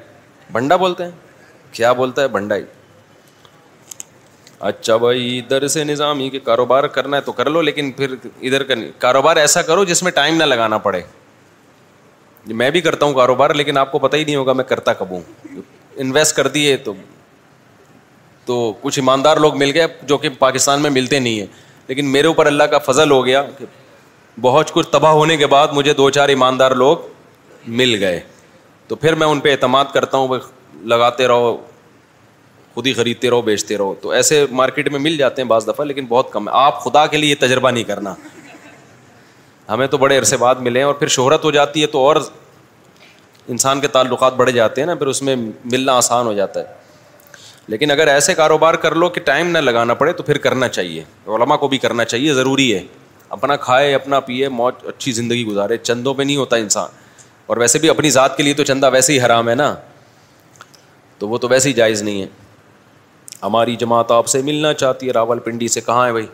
بھنڈا 0.52 0.76
بولتے 0.84 1.04
ہیں 1.04 1.10
کیا 1.78 1.92
بولتا 2.00 2.22
ہے 2.22 2.28
بھنڈائی 2.38 2.64
اچھا 4.70 4.96
بھائی 5.04 5.26
ادھر 5.38 5.66
سے 5.74 5.84
نظام 5.84 6.18
ہی 6.20 6.28
کہ 6.30 6.38
کاروبار 6.48 6.84
کرنا 6.96 7.16
ہے 7.16 7.22
تو 7.28 7.32
کر 7.38 7.50
لو 7.50 7.60
لیکن 7.68 7.90
پھر 8.00 8.14
ادھر 8.26 8.62
کا 8.70 8.74
کاروبار 9.04 9.36
ایسا 9.44 9.62
کرو 9.70 9.84
جس 9.92 10.02
میں 10.02 10.12
ٹائم 10.20 10.36
نہ 10.36 10.44
لگانا 10.54 10.78
پڑے 10.88 11.00
میں 12.62 12.70
بھی 12.76 12.80
کرتا 12.86 13.06
ہوں 13.06 13.14
کاروبار 13.14 13.54
لیکن 13.60 13.78
آپ 13.78 13.92
کو 13.92 13.98
پتہ 14.04 14.16
ہی 14.16 14.24
نہیں 14.24 14.36
ہوگا 14.36 14.52
میں 14.60 14.64
کرتا 14.74 14.92
کب 15.00 15.10
ہوں 15.14 15.20
انویسٹ 16.00 16.36
کر 16.36 16.48
دیے 16.48 16.76
تو 16.84 16.92
تو 18.44 18.72
کچھ 18.82 18.98
ایماندار 18.98 19.36
لوگ 19.40 19.56
مل 19.58 19.70
گئے 19.74 19.86
جو 20.08 20.18
کہ 20.18 20.28
پاکستان 20.38 20.80
میں 20.82 20.90
ملتے 20.90 21.18
نہیں 21.18 21.38
ہیں 21.40 21.46
لیکن 21.88 22.10
میرے 22.12 22.26
اوپر 22.26 22.46
اللہ 22.46 22.64
کا 22.70 22.78
فضل 22.86 23.10
ہو 23.10 23.24
گیا 23.26 23.42
کہ 23.58 23.64
بہت 24.40 24.70
کچھ 24.72 24.88
تباہ 24.90 25.12
ہونے 25.12 25.36
کے 25.36 25.46
بعد 25.46 25.68
مجھے 25.74 25.92
دو 25.94 26.08
چار 26.10 26.28
ایماندار 26.28 26.70
لوگ 26.82 27.06
مل 27.80 27.94
گئے 28.04 28.20
تو 28.88 28.96
پھر 28.96 29.14
میں 29.14 29.26
ان 29.26 29.40
پہ 29.40 29.50
اعتماد 29.52 29.84
کرتا 29.94 30.18
ہوں 30.18 30.38
لگاتے 30.92 31.26
رہو 31.28 31.56
خود 32.74 32.86
ہی 32.86 32.92
خریدتے 32.92 33.30
رہو 33.30 33.42
بیچتے 33.42 33.76
رہو 33.78 33.94
تو 34.02 34.10
ایسے 34.10 34.44
مارکیٹ 34.50 34.88
میں 34.92 34.98
مل 35.00 35.16
جاتے 35.16 35.42
ہیں 35.42 35.48
بعض 35.48 35.66
دفعہ 35.68 35.84
لیکن 35.86 36.06
بہت 36.08 36.32
کم 36.32 36.48
ہے 36.48 36.52
آپ 36.56 36.82
خدا 36.84 37.06
کے 37.06 37.16
لیے 37.16 37.34
تجربہ 37.40 37.70
نہیں 37.70 37.84
کرنا 37.84 38.14
ہمیں 39.68 39.86
تو 39.86 39.98
بڑے 39.98 40.18
عرصے 40.18 40.36
بعد 40.36 40.54
ملے 40.68 40.78
ہیں 40.78 40.86
اور 40.86 40.94
پھر 40.94 41.08
شہرت 41.16 41.44
ہو 41.44 41.50
جاتی 41.50 41.82
ہے 41.82 41.86
تو 41.96 42.06
اور 42.06 42.16
انسان 43.50 43.80
کے 43.80 43.88
تعلقات 43.88 44.34
بڑھ 44.36 44.50
جاتے 44.54 44.80
ہیں 44.80 44.86
نا 44.86 44.94
پھر 44.94 45.06
اس 45.06 45.22
میں 45.22 45.34
ملنا 45.72 45.92
آسان 45.98 46.26
ہو 46.26 46.32
جاتا 46.32 46.60
ہے 46.60 46.80
لیکن 47.68 47.90
اگر 47.90 48.08
ایسے 48.08 48.34
کاروبار 48.34 48.74
کر 48.84 48.94
لو 48.94 49.08
کہ 49.08 49.20
ٹائم 49.24 49.48
نہ 49.50 49.58
لگانا 49.58 49.94
پڑے 49.94 50.12
تو 50.12 50.22
پھر 50.22 50.38
کرنا 50.46 50.68
چاہیے 50.68 51.02
علماء 51.36 51.56
کو 51.56 51.68
بھی 51.68 51.78
کرنا 51.78 52.04
چاہیے 52.04 52.34
ضروری 52.34 52.74
ہے 52.74 52.82
اپنا 53.36 53.56
کھائے 53.56 53.94
اپنا 53.94 54.20
پیئے 54.20 54.48
موت 54.48 54.84
اچھی 54.88 55.12
زندگی 55.12 55.44
گزارے 55.46 55.76
چندوں 55.82 56.14
پہ 56.14 56.22
نہیں 56.22 56.36
ہوتا 56.36 56.56
انسان 56.56 56.88
اور 57.46 57.56
ویسے 57.56 57.78
بھی 57.78 57.88
اپنی 57.90 58.10
ذات 58.10 58.36
کے 58.36 58.42
لیے 58.42 58.54
تو 58.54 58.64
چندہ 58.64 58.90
ویسے 58.92 59.12
ہی 59.12 59.20
حرام 59.24 59.48
ہے 59.48 59.54
نا 59.54 59.74
تو 61.18 61.28
وہ 61.28 61.38
تو 61.38 61.48
ویسے 61.48 61.68
ہی 61.68 61.74
جائز 61.74 62.02
نہیں 62.02 62.22
ہے 62.22 62.26
ہماری 63.42 63.76
جماعت 63.76 64.10
آپ 64.12 64.26
سے 64.28 64.42
ملنا 64.42 64.72
چاہتی 64.74 65.06
ہے 65.06 65.12
راول 65.12 65.38
پنڈی 65.44 65.68
سے 65.68 65.80
کہاں 65.86 66.06
ہے 66.06 66.12
بھائی 66.12 66.26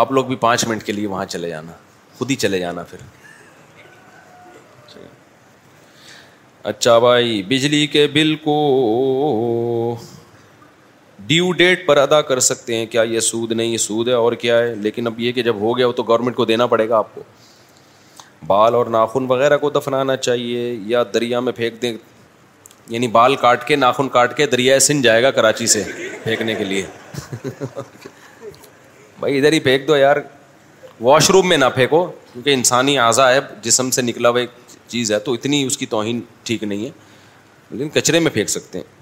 آپ 0.00 0.12
لوگ 0.12 0.24
بھی 0.24 0.36
پانچ 0.36 0.66
منٹ 0.68 0.82
کے 0.84 0.92
لیے 0.92 1.06
وہاں 1.06 1.24
چلے 1.26 1.48
جانا 1.48 1.72
خود 2.18 2.30
ہی 2.30 2.36
چلے 2.44 2.58
جانا 2.58 2.82
پھر 2.90 2.98
اچھا 6.70 6.98
بھائی 6.98 7.42
بجلی 7.48 7.86
کے 7.92 8.06
بل 8.12 8.34
کو 8.44 8.52
ڈیو 11.28 11.50
ڈیٹ 11.58 11.86
پر 11.86 11.96
ادا 11.96 12.20
کر 12.28 12.40
سکتے 12.46 12.76
ہیں 12.76 12.86
کیا 12.90 13.02
یہ 13.10 13.20
سود 13.26 13.52
نہیں 13.52 13.66
یہ 13.72 13.76
سود 13.78 14.08
ہے 14.08 14.12
اور 14.12 14.32
کیا 14.44 14.58
ہے 14.58 14.74
لیکن 14.82 15.06
اب 15.06 15.20
یہ 15.20 15.32
کہ 15.32 15.42
جب 15.42 15.56
ہو 15.60 15.76
گیا 15.78 15.86
ہو 15.86 15.92
تو 15.98 16.02
گورنمنٹ 16.10 16.36
کو 16.36 16.44
دینا 16.52 16.66
پڑے 16.66 16.88
گا 16.88 16.98
آپ 16.98 17.14
کو 17.14 17.22
بال 18.46 18.74
اور 18.74 18.86
ناخن 18.96 19.26
وغیرہ 19.30 19.56
کو 19.58 19.70
دفنانا 19.70 20.16
چاہیے 20.28 20.72
یا 20.86 21.02
دریا 21.14 21.40
میں 21.40 21.52
پھینک 21.56 21.80
دیں 21.82 21.92
یعنی 22.94 23.08
بال 23.18 23.36
کاٹ 23.44 23.66
کے 23.68 23.76
ناخن 23.84 24.08
کاٹ 24.16 24.36
کے 24.36 24.46
دریائے 24.56 24.78
سن 24.88 25.02
جائے 25.02 25.22
گا 25.22 25.30
کراچی 25.40 25.66
سے 25.74 25.82
پھینکنے 26.24 26.54
کے 26.54 26.64
لیے 26.64 26.86
بھائی 29.20 29.38
ادھر 29.38 29.52
ہی 29.52 29.60
پھینک 29.68 29.86
دو 29.88 29.96
یار 29.96 30.16
واش 31.00 31.30
روم 31.30 31.48
میں 31.48 31.56
نہ 31.58 31.64
پھینکو 31.74 32.04
کیونکہ 32.32 32.52
انسانی 32.54 32.98
اعضا 32.98 33.32
ہے 33.34 33.38
جسم 33.62 33.90
سے 33.90 34.02
نکلا 34.02 34.28
ہوا 34.28 34.40
ایک 34.40 34.50
چیز 34.94 35.10
ہے 35.12 35.18
تو 35.28 35.32
اتنی 35.38 35.62
اس 35.70 35.76
کی 35.78 35.86
توہین 35.96 36.20
ٹھیک 36.50 36.62
نہیں 36.72 36.84
ہے 36.86 36.90
لیکن 37.78 37.88
کچرے 37.98 38.18
میں 38.26 38.30
پھینک 38.38 38.48
سکتے 38.58 38.78
ہیں 38.78 38.92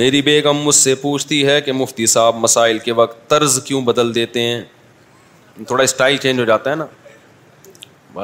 میری 0.00 0.20
بیگم 0.22 0.56
مجھ 0.64 0.74
سے 0.76 0.94
پوچھتی 1.02 1.44
ہے 1.46 1.60
کہ 1.68 1.72
مفتی 1.82 2.06
صاحب 2.14 2.36
مسائل 2.46 2.78
کے 2.88 2.92
وقت 2.98 3.28
طرز 3.30 3.58
کیوں 3.68 3.80
بدل 3.90 4.14
دیتے 4.14 4.42
ہیں 4.48 5.64
تھوڑا 5.68 5.82
اسٹائل 5.84 6.16
چینج 6.24 6.40
ہو 6.40 6.44
جاتا 6.52 6.70
ہے 6.70 6.74
نا 6.82 6.86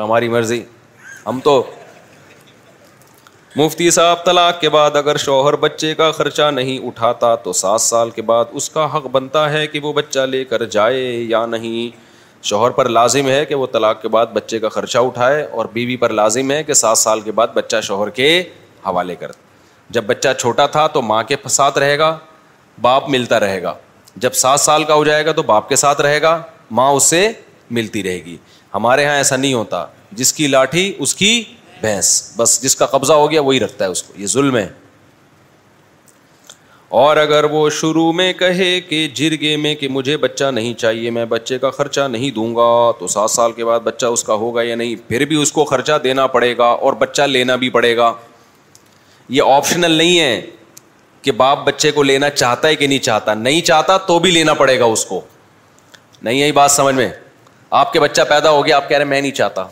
ہماری 0.02 0.28
مرضی 0.34 0.60
ہم 1.26 1.40
تو 1.46 1.54
مفتی 3.56 3.90
صاحب 3.96 4.24
طلاق 4.26 4.60
کے 4.60 4.68
بعد 4.76 4.96
اگر 5.00 5.16
شوہر 5.24 5.56
بچے 5.64 5.94
کا 6.02 6.10
خرچہ 6.20 6.50
نہیں 6.54 6.86
اٹھاتا 6.86 7.34
تو 7.46 7.52
سات 7.62 7.80
سال 7.80 8.10
کے 8.16 8.22
بعد 8.30 8.54
اس 8.60 8.68
کا 8.76 8.86
حق 8.96 9.06
بنتا 9.18 9.50
ہے 9.52 9.66
کہ 9.74 9.80
وہ 9.86 9.92
بچہ 10.00 10.26
لے 10.36 10.44
کر 10.52 10.64
جائے 10.78 11.02
یا 11.34 11.44
نہیں 11.56 12.03
شوہر 12.48 12.70
پر 12.76 12.88
لازم 12.88 13.28
ہے 13.28 13.44
کہ 13.46 13.54
وہ 13.54 13.66
طلاق 13.72 14.00
کے 14.00 14.08
بعد 14.14 14.26
بچے 14.32 14.58
کا 14.60 14.68
خرچہ 14.68 14.98
اٹھائے 15.04 15.42
اور 15.50 15.66
بیوی 15.72 15.96
پر 15.96 16.10
لازم 16.12 16.50
ہے 16.50 16.62
کہ 16.64 16.72
سات 16.74 16.98
سال 16.98 17.20
کے 17.28 17.32
بعد 17.38 17.46
بچہ 17.54 17.80
شوہر 17.82 18.10
کے 18.18 18.26
حوالے 18.86 19.14
کر 19.20 19.30
جب 19.90 20.04
بچہ 20.06 20.28
چھوٹا 20.38 20.66
تھا 20.74 20.86
تو 20.96 21.02
ماں 21.02 21.22
کے 21.28 21.36
ساتھ 21.48 21.78
رہے 21.78 21.98
گا 21.98 22.16
باپ 22.82 23.08
ملتا 23.10 23.40
رہے 23.40 23.62
گا 23.62 23.74
جب 24.24 24.32
سات 24.42 24.60
سال 24.60 24.84
کا 24.84 24.94
ہو 24.94 25.04
جائے 25.04 25.24
گا 25.26 25.32
تو 25.32 25.42
باپ 25.52 25.68
کے 25.68 25.76
ساتھ 25.76 26.00
رہے 26.00 26.20
گا 26.22 26.40
ماں 26.80 26.90
اس 26.94 27.02
سے 27.10 27.26
ملتی 27.78 28.02
رہے 28.02 28.24
گی 28.24 28.36
ہمارے 28.74 29.02
یہاں 29.02 29.14
ایسا 29.16 29.36
نہیں 29.36 29.54
ہوتا 29.54 29.84
جس 30.20 30.32
کی 30.32 30.46
لاٹھی 30.46 30.92
اس 30.98 31.14
کی 31.14 31.32
بھینس 31.80 32.12
بس 32.36 32.62
جس 32.62 32.76
کا 32.76 32.86
قبضہ 32.86 33.12
ہو 33.22 33.30
گیا 33.30 33.40
وہی 33.42 33.60
رکھتا 33.60 33.84
ہے 33.84 33.90
اس 33.90 34.02
کو 34.02 34.12
یہ 34.20 34.26
ظلم 34.36 34.56
ہے 34.56 34.68
اور 37.02 37.16
اگر 37.16 37.44
وہ 37.50 37.60
شروع 37.76 38.12
میں 38.16 38.32
کہے 38.38 38.66
کہ 38.88 38.98
جرگے 39.14 39.56
میں 39.60 39.74
کہ 39.76 39.88
مجھے 39.90 40.16
بچہ 40.24 40.50
نہیں 40.56 40.74
چاہیے 40.78 41.10
میں 41.14 41.24
بچے 41.28 41.56
کا 41.58 41.70
خرچہ 41.78 42.00
نہیں 42.10 42.30
دوں 42.34 42.54
گا 42.56 42.66
تو 42.98 43.06
سات 43.14 43.30
سال 43.30 43.52
کے 43.52 43.64
بعد 43.64 43.80
بچہ 43.84 44.06
اس 44.16 44.22
کا 44.24 44.34
ہوگا 44.42 44.62
یا 44.62 44.74
نہیں 44.82 44.94
پھر 45.08 45.24
بھی 45.30 45.36
اس 45.42 45.50
کو 45.52 45.64
خرچہ 45.70 45.92
دینا 46.04 46.26
پڑے 46.34 46.56
گا 46.58 46.64
اور 46.88 46.92
بچہ 46.98 47.22
لینا 47.30 47.56
بھی 47.62 47.70
پڑے 47.78 47.96
گا 47.96 48.12
یہ 49.38 49.50
آپشنل 49.54 49.90
نہیں 49.98 50.18
ہے 50.20 50.40
کہ 51.22 51.32
باپ 51.40 51.64
بچے 51.66 51.90
کو 51.94 52.02
لینا 52.12 52.28
چاہتا 52.30 52.68
ہے 52.68 52.76
کہ 52.76 52.86
نہیں 52.86 52.98
چاہتا 53.08 53.34
نہیں 53.34 53.60
چاہتا 53.70 53.96
تو 54.06 54.18
بھی 54.26 54.30
لینا 54.30 54.54
پڑے 54.62 54.78
گا 54.80 54.84
اس 54.96 55.04
کو 55.06 55.20
نہیں 56.22 56.38
یہی 56.38 56.52
بات 56.60 56.70
سمجھ 56.70 56.94
میں 56.94 57.08
آپ 57.80 57.92
کے 57.92 58.00
بچہ 58.06 58.22
پیدا 58.28 58.50
ہو 58.50 58.64
گیا 58.66 58.76
آپ 58.76 58.88
کہہ 58.88 58.96
رہے 58.98 59.04
میں 59.14 59.20
نہیں 59.20 59.32
چاہتا 59.42 59.64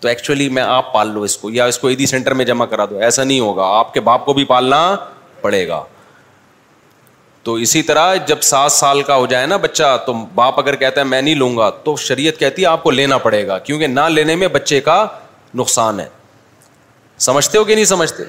تو 0.00 0.08
ایکچولی 0.08 0.48
میں 0.58 0.62
آپ 0.62 0.92
پال 0.94 1.12
لو 1.14 1.22
اس 1.28 1.36
کو 1.36 1.50
یا 1.50 1.64
اس 1.72 1.78
کو 1.78 1.88
عیدی 1.88 2.06
سینٹر 2.16 2.34
میں 2.40 2.44
جمع 2.52 2.66
کرا 2.74 2.84
دو 2.90 2.98
ایسا 3.10 3.24
نہیں 3.24 3.40
ہوگا 3.40 3.64
آپ 3.78 3.94
کے 3.94 4.00
باپ 4.10 4.24
کو 4.24 4.32
بھی 4.40 4.44
پالنا 4.54 4.82
پڑے 5.40 5.66
گا 5.68 5.82
تو 7.44 7.54
اسی 7.64 7.82
طرح 7.90 8.14
جب 8.26 8.40
سات 8.42 8.72
سال 8.72 9.02
کا 9.10 9.16
ہو 9.16 9.26
جائے 9.26 9.46
نا 9.46 9.56
بچہ 9.56 9.96
تو 10.06 10.12
باپ 10.34 10.58
اگر 10.60 10.76
کہتا 10.76 11.00
ہے 11.00 11.06
میں 11.06 11.20
نہیں 11.22 11.34
لوں 11.42 11.56
گا 11.56 11.68
تو 11.84 11.96
شریعت 12.06 12.38
کہتی 12.40 12.62
ہے 12.62 12.66
آپ 12.66 12.82
کو 12.82 12.90
لینا 12.90 13.18
پڑے 13.18 13.46
گا 13.46 13.58
کیونکہ 13.68 13.86
نہ 13.86 14.08
لینے 14.16 14.36
میں 14.42 14.48
بچے 14.56 14.80
کا 14.88 15.04
نقصان 15.60 16.00
ہے 16.00 16.08
سمجھتے 17.28 17.58
ہو 17.58 17.64
کہ 17.64 17.74
نہیں 17.74 17.84
سمجھتے 17.92 18.22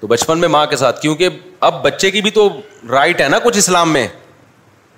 تو 0.00 0.06
بچپن 0.06 0.38
میں 0.38 0.48
ماں 0.48 0.64
کے 0.66 0.76
ساتھ 0.76 1.00
کیونکہ 1.00 1.28
اب 1.68 1.82
بچے 1.84 2.10
کی 2.10 2.20
بھی 2.22 2.30
تو 2.30 2.48
رائٹ 2.90 3.20
ہے 3.20 3.28
نا 3.28 3.38
کچھ 3.44 3.58
اسلام 3.58 3.92
میں 3.92 4.06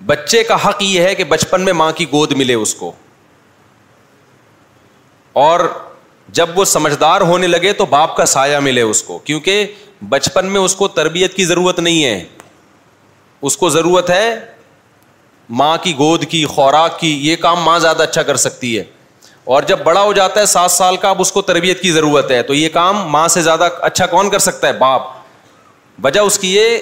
بچے 0.05 0.43
کا 0.51 0.55
حق 0.67 0.81
یہ 0.81 1.01
ہے 1.01 1.13
کہ 1.15 1.23
بچپن 1.33 1.61
میں 1.65 1.73
ماں 1.81 1.91
کی 1.95 2.05
گود 2.11 2.31
ملے 2.37 2.53
اس 2.53 2.73
کو 2.75 2.91
اور 5.45 5.59
جب 6.39 6.57
وہ 6.59 6.63
سمجھدار 6.71 7.21
ہونے 7.31 7.47
لگے 7.47 7.71
تو 7.73 7.85
باپ 7.93 8.15
کا 8.17 8.25
سایہ 8.35 8.57
ملے 8.63 8.81
اس 8.91 9.01
کو 9.03 9.17
کیونکہ 9.23 9.65
بچپن 10.09 10.45
میں 10.51 10.59
اس 10.61 10.75
کو 10.75 10.87
تربیت 10.87 11.33
کی 11.35 11.45
ضرورت 11.45 11.79
نہیں 11.79 12.03
ہے 12.03 12.23
اس 13.47 13.57
کو 13.57 13.69
ضرورت 13.69 14.09
ہے 14.09 14.33
ماں 15.61 15.75
کی 15.83 15.93
گود 15.97 16.25
کی 16.29 16.43
خوراک 16.45 16.99
کی 16.99 17.11
یہ 17.29 17.35
کام 17.41 17.61
ماں 17.63 17.77
زیادہ 17.79 18.03
اچھا 18.03 18.23
کر 18.23 18.35
سکتی 18.43 18.77
ہے 18.77 18.83
اور 19.53 19.63
جب 19.67 19.79
بڑا 19.83 20.01
ہو 20.01 20.13
جاتا 20.13 20.39
ہے 20.39 20.45
سات 20.45 20.71
سال 20.71 20.97
کا 21.01 21.09
اب 21.09 21.21
اس 21.21 21.31
کو 21.31 21.41
تربیت 21.41 21.81
کی 21.81 21.91
ضرورت 21.91 22.31
ہے 22.31 22.41
تو 22.43 22.53
یہ 22.53 22.69
کام 22.73 22.97
ماں 23.11 23.27
سے 23.35 23.41
زیادہ 23.41 23.69
اچھا 23.89 24.05
کون 24.05 24.29
کر 24.29 24.39
سکتا 24.39 24.67
ہے 24.67 24.73
باپ 24.79 25.07
وجہ 26.03 26.19
اس 26.19 26.39
کی 26.39 26.53
یہ 26.55 26.77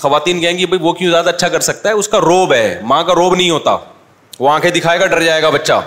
خواتین 0.00 0.40
کہیں 0.40 0.58
گی 0.58 0.66
بھائی 0.66 0.82
وہ 0.82 0.92
کیوں 0.92 1.10
زیادہ 1.10 1.28
اچھا 1.28 1.48
کر 1.48 1.60
سکتا 1.68 1.88
ہے 1.88 1.94
اس 1.94 2.08
کا 2.08 2.20
روب 2.20 2.52
ہے 2.52 2.78
ماں 2.88 3.02
کا 3.04 3.14
روب 3.14 3.34
نہیں 3.34 3.50
ہوتا 3.50 3.76
وہ 4.40 4.50
آنکھیں 4.50 4.70
دکھائے 4.70 5.00
گا 5.00 5.06
ڈر 5.06 5.22
جائے 5.22 5.42
گا 5.42 5.50
بچہ 5.50 5.80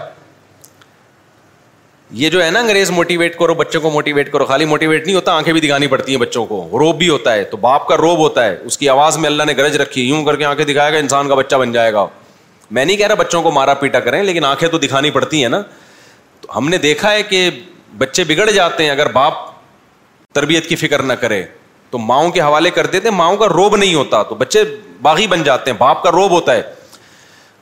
یہ 2.18 2.30
جو 2.30 2.44
ہے 2.44 2.50
نا 2.52 2.60
انگریز 2.60 2.90
موٹیویٹ 2.92 3.38
کرو 3.40 3.54
بچوں 3.56 3.80
کو 3.82 3.90
موٹیویٹ 3.92 4.32
کرو 4.32 4.46
خالی 4.46 4.66
موٹیویٹ 4.66 5.06
نہیں 5.06 5.16
ہوتا 5.16 5.32
آنکھیں 5.38 5.52
بھی 5.54 5.62
دکھانی 5.62 5.88
پڑتی 5.88 6.12
ہیں 6.12 6.20
بچوں 6.20 6.46
کو 6.46 6.58
روب 6.80 6.98
بھی 6.98 7.10
ہوتا 7.10 7.34
ہے 7.34 7.44
تو 7.52 7.58
باپ 7.66 7.88
کا 7.88 7.98
روب 7.98 8.20
ہوتا 8.20 8.46
ہے 8.46 8.56
اس 8.66 8.78
کی 8.78 8.90
آواز 8.90 9.18
میں 9.18 9.30
اللہ 9.30 9.44
نے 9.48 9.54
گرج 9.58 9.76
رکھی 9.82 10.08
یوں 10.08 10.24
کر 10.26 10.36
کے 10.36 10.46
آنکھیں 10.46 10.66
دکھائے 10.66 10.94
گا 10.94 10.98
انسان 10.98 11.28
کا 11.30 11.36
بچہ 11.36 11.56
بن 11.56 11.72
جائے 11.72 11.94
گا 11.94 12.06
میں 12.72 12.86
نہیں 12.86 12.98
کہہ 12.98 13.08
رہا 13.08 13.16
بچوں 13.16 13.42
کو 13.44 13.52
مارا 13.52 13.74
پیٹا 13.74 14.00
کریں 14.00 14.22
لیکن 14.24 14.46
آنکھیں 14.46 14.68
تو 14.70 14.78
دکھانی 14.78 15.12
پڑتی 15.12 15.42
ہیں 15.42 15.50
نا 15.50 15.62
تو 16.42 16.58
ہم 16.58 16.70
نے 16.70 16.78
دیکھا 16.88 17.12
ہے 17.14 17.22
کہ 17.30 17.50
بچے 17.98 18.24
بگڑ 18.28 18.50
جاتے 18.50 18.84
ہیں 18.84 18.92
اگر 18.92 19.12
باپ 19.12 19.34
تربیت 20.36 20.70
کی 20.70 20.76
فکر 20.76 21.04
نہ 21.04 21.14
کرے 21.22 21.44
تو 21.92 21.98
ماؤں 21.98 22.30
کے 22.32 22.42
حوالے 22.42 22.70
کر 22.72 22.86
دیتے 22.88 23.10
ماؤں 23.22 23.38
کا 23.38 23.48
روب 23.54 23.76
نہیں 23.76 23.94
ہوتا 23.96 24.24
تو 24.30 24.36
بچے 24.36 24.64
باغی 25.02 25.28
بن 25.28 25.44
جاتے 25.44 25.72
ہیں 25.72 25.78
باپ 25.78 26.04
کا 26.04 26.12
روب 26.12 26.32
ہوتا 26.32 26.54
ہے 26.56 26.62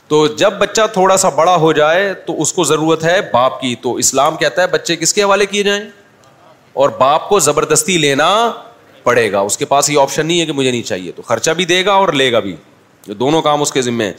تو 0.10 0.26
جب 0.40 0.54
بچہ 0.60 0.82
تھوڑا 0.94 1.16
سا 1.18 1.30
بڑا 1.36 1.56
ہو 1.64 1.72
جائے 1.78 2.14
تو 2.26 2.42
اس 2.42 2.54
کو 2.54 2.64
ضرورت 2.64 3.04
ہے 3.04 3.20
باپ 3.32 3.60
کی 3.62 3.74
تو 3.82 3.94
اسلام 4.04 4.36
کہتا 4.44 4.62
ہے 4.62 4.68
بچے 4.72 4.96
کس 4.96 5.14
کے 5.14 5.24
حوالے 5.24 5.46
کیے 5.46 5.64
جائیں 5.64 5.84
اور 6.82 6.90
باپ 7.00 7.28
کو 7.30 7.40
زبردستی 7.48 7.98
لینا 7.98 8.30
پڑے 9.04 9.32
گا 9.32 9.40
اس 9.50 9.58
کے 9.58 9.66
پاس 9.66 9.90
یہ 9.90 10.00
آپشن 10.00 10.26
نہیں 10.28 10.40
ہے 10.40 10.46
کہ 10.46 10.52
مجھے 10.54 10.70
نہیں 10.72 10.84
چاہیے 10.88 11.12
تو 11.16 11.22
خرچہ 11.28 11.52
بھی 11.58 11.66
دے 11.66 11.84
گا 11.86 11.94
اور 12.02 12.14
لے 12.20 12.32
گا 12.32 12.40
بھی 12.48 12.56
یہ 13.08 13.14
دونوں 13.24 13.42
کام 13.42 13.62
اس 13.62 13.72
کے 13.72 13.82
ذمے 13.82 14.06
ہیں 14.06 14.14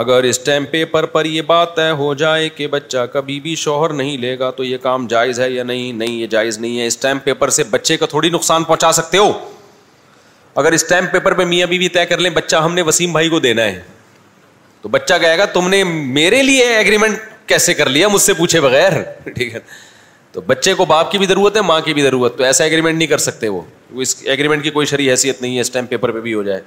اگر 0.00 0.22
اس 0.28 0.38
ٹائم 0.44 0.64
پیپر 0.70 1.04
پر 1.12 1.24
یہ 1.26 1.42
بات 1.50 1.74
طے 1.76 1.90
ہو 1.98 2.12
جائے 2.22 2.48
کہ 2.56 2.66
بچہ 2.72 3.04
کبھی 3.12 3.38
بھی 3.40 3.54
شوہر 3.60 3.92
نہیں 4.00 4.16
لے 4.24 4.38
گا 4.38 4.50
تو 4.56 4.64
یہ 4.64 4.78
کام 4.82 5.06
جائز 5.10 5.40
ہے 5.40 5.50
یا 5.50 5.62
نہیں 5.70 5.92
نہیں 6.00 6.16
یہ 6.22 6.26
جائز 6.34 6.58
نہیں 6.58 6.78
ہے 6.80 6.86
اس 6.86 6.96
ٹائم 7.04 7.18
پیپر 7.24 7.48
سے 7.58 7.64
بچے 7.70 7.96
کا 7.96 8.06
تھوڑی 8.06 8.30
نقصان 8.30 8.64
پہنچا 8.64 8.90
سکتے 9.00 9.18
ہو 9.18 9.30
اگر 10.58 10.72
اسٹمپ 10.72 11.10
پیپر 11.12 11.34
پہ 11.38 11.42
میاں 11.48 11.66
بیوی 11.70 11.88
طے 11.96 12.04
کر 12.06 12.18
لیں 12.20 12.30
بچہ 12.36 12.56
ہم 12.64 12.72
نے 12.74 12.82
وسیم 12.86 13.12
بھائی 13.12 13.28
کو 13.28 13.38
دینا 13.40 13.62
ہے 13.64 13.80
تو 14.82 14.88
بچہ 14.94 15.14
کہے 15.20 15.36
گا 15.38 15.44
تم 15.52 15.68
نے 15.68 15.82
میرے 16.16 16.42
لیے 16.42 16.64
ایگریمنٹ 16.76 17.18
کیسے 17.48 17.74
کر 17.80 17.88
لیا 17.96 18.06
مجھ 18.08 18.20
سے 18.22 18.32
پوچھے 18.38 18.60
بغیر 18.60 18.92
ٹھیک 19.34 19.54
ہے 19.54 19.60
تو 20.32 20.40
بچے 20.46 20.72
کو 20.80 20.84
باپ 20.92 21.10
کی 21.10 21.18
بھی 21.18 21.26
ضرورت 21.26 21.56
ہے 21.56 21.60
ماں 21.68 21.80
کی 21.84 21.94
بھی 21.94 22.02
ضرورت 22.02 22.36
تو 22.38 22.44
ایسا 22.44 22.64
ایگریمنٹ 22.64 22.98
نہیں 22.98 23.08
کر 23.08 23.18
سکتے 23.26 23.48
وہ 23.48 23.60
اس 24.02 24.14
ایگریمنٹ 24.34 24.62
کی 24.64 24.70
کوئی 24.78 24.86
سڑ 24.92 24.98
حیثیت 25.00 25.42
نہیں 25.42 25.54
ہے 25.56 25.60
اسٹمپ 25.60 25.90
پیپر 25.90 26.10
پہ 26.12 26.20
بھی 26.26 26.34
ہو 26.34 26.42
جائے 26.50 26.60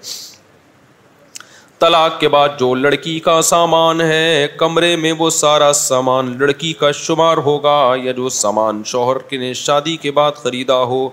طلاق 1.80 2.19
کے 2.19 2.27
بعد 2.35 2.49
جو 2.59 2.73
لڑکی 2.85 3.19
کا 3.27 3.41
سامان 3.49 4.01
ہے 4.01 4.47
کمرے 4.59 4.95
میں 5.03 5.11
وہ 5.19 5.30
سارا 5.39 5.72
سامان 5.81 6.34
لڑکی 6.39 6.72
کا 6.84 6.91
شمار 7.01 7.38
ہوگا 7.49 7.77
یا 8.03 8.11
جو 8.22 8.30
سامان 8.41 8.81
شوہر 8.93 9.18
کے 9.30 9.53
شادی 9.63 9.97
کے 10.03 10.11
بعد 10.22 10.43
خریدا 10.43 10.80
ہو 10.93 11.07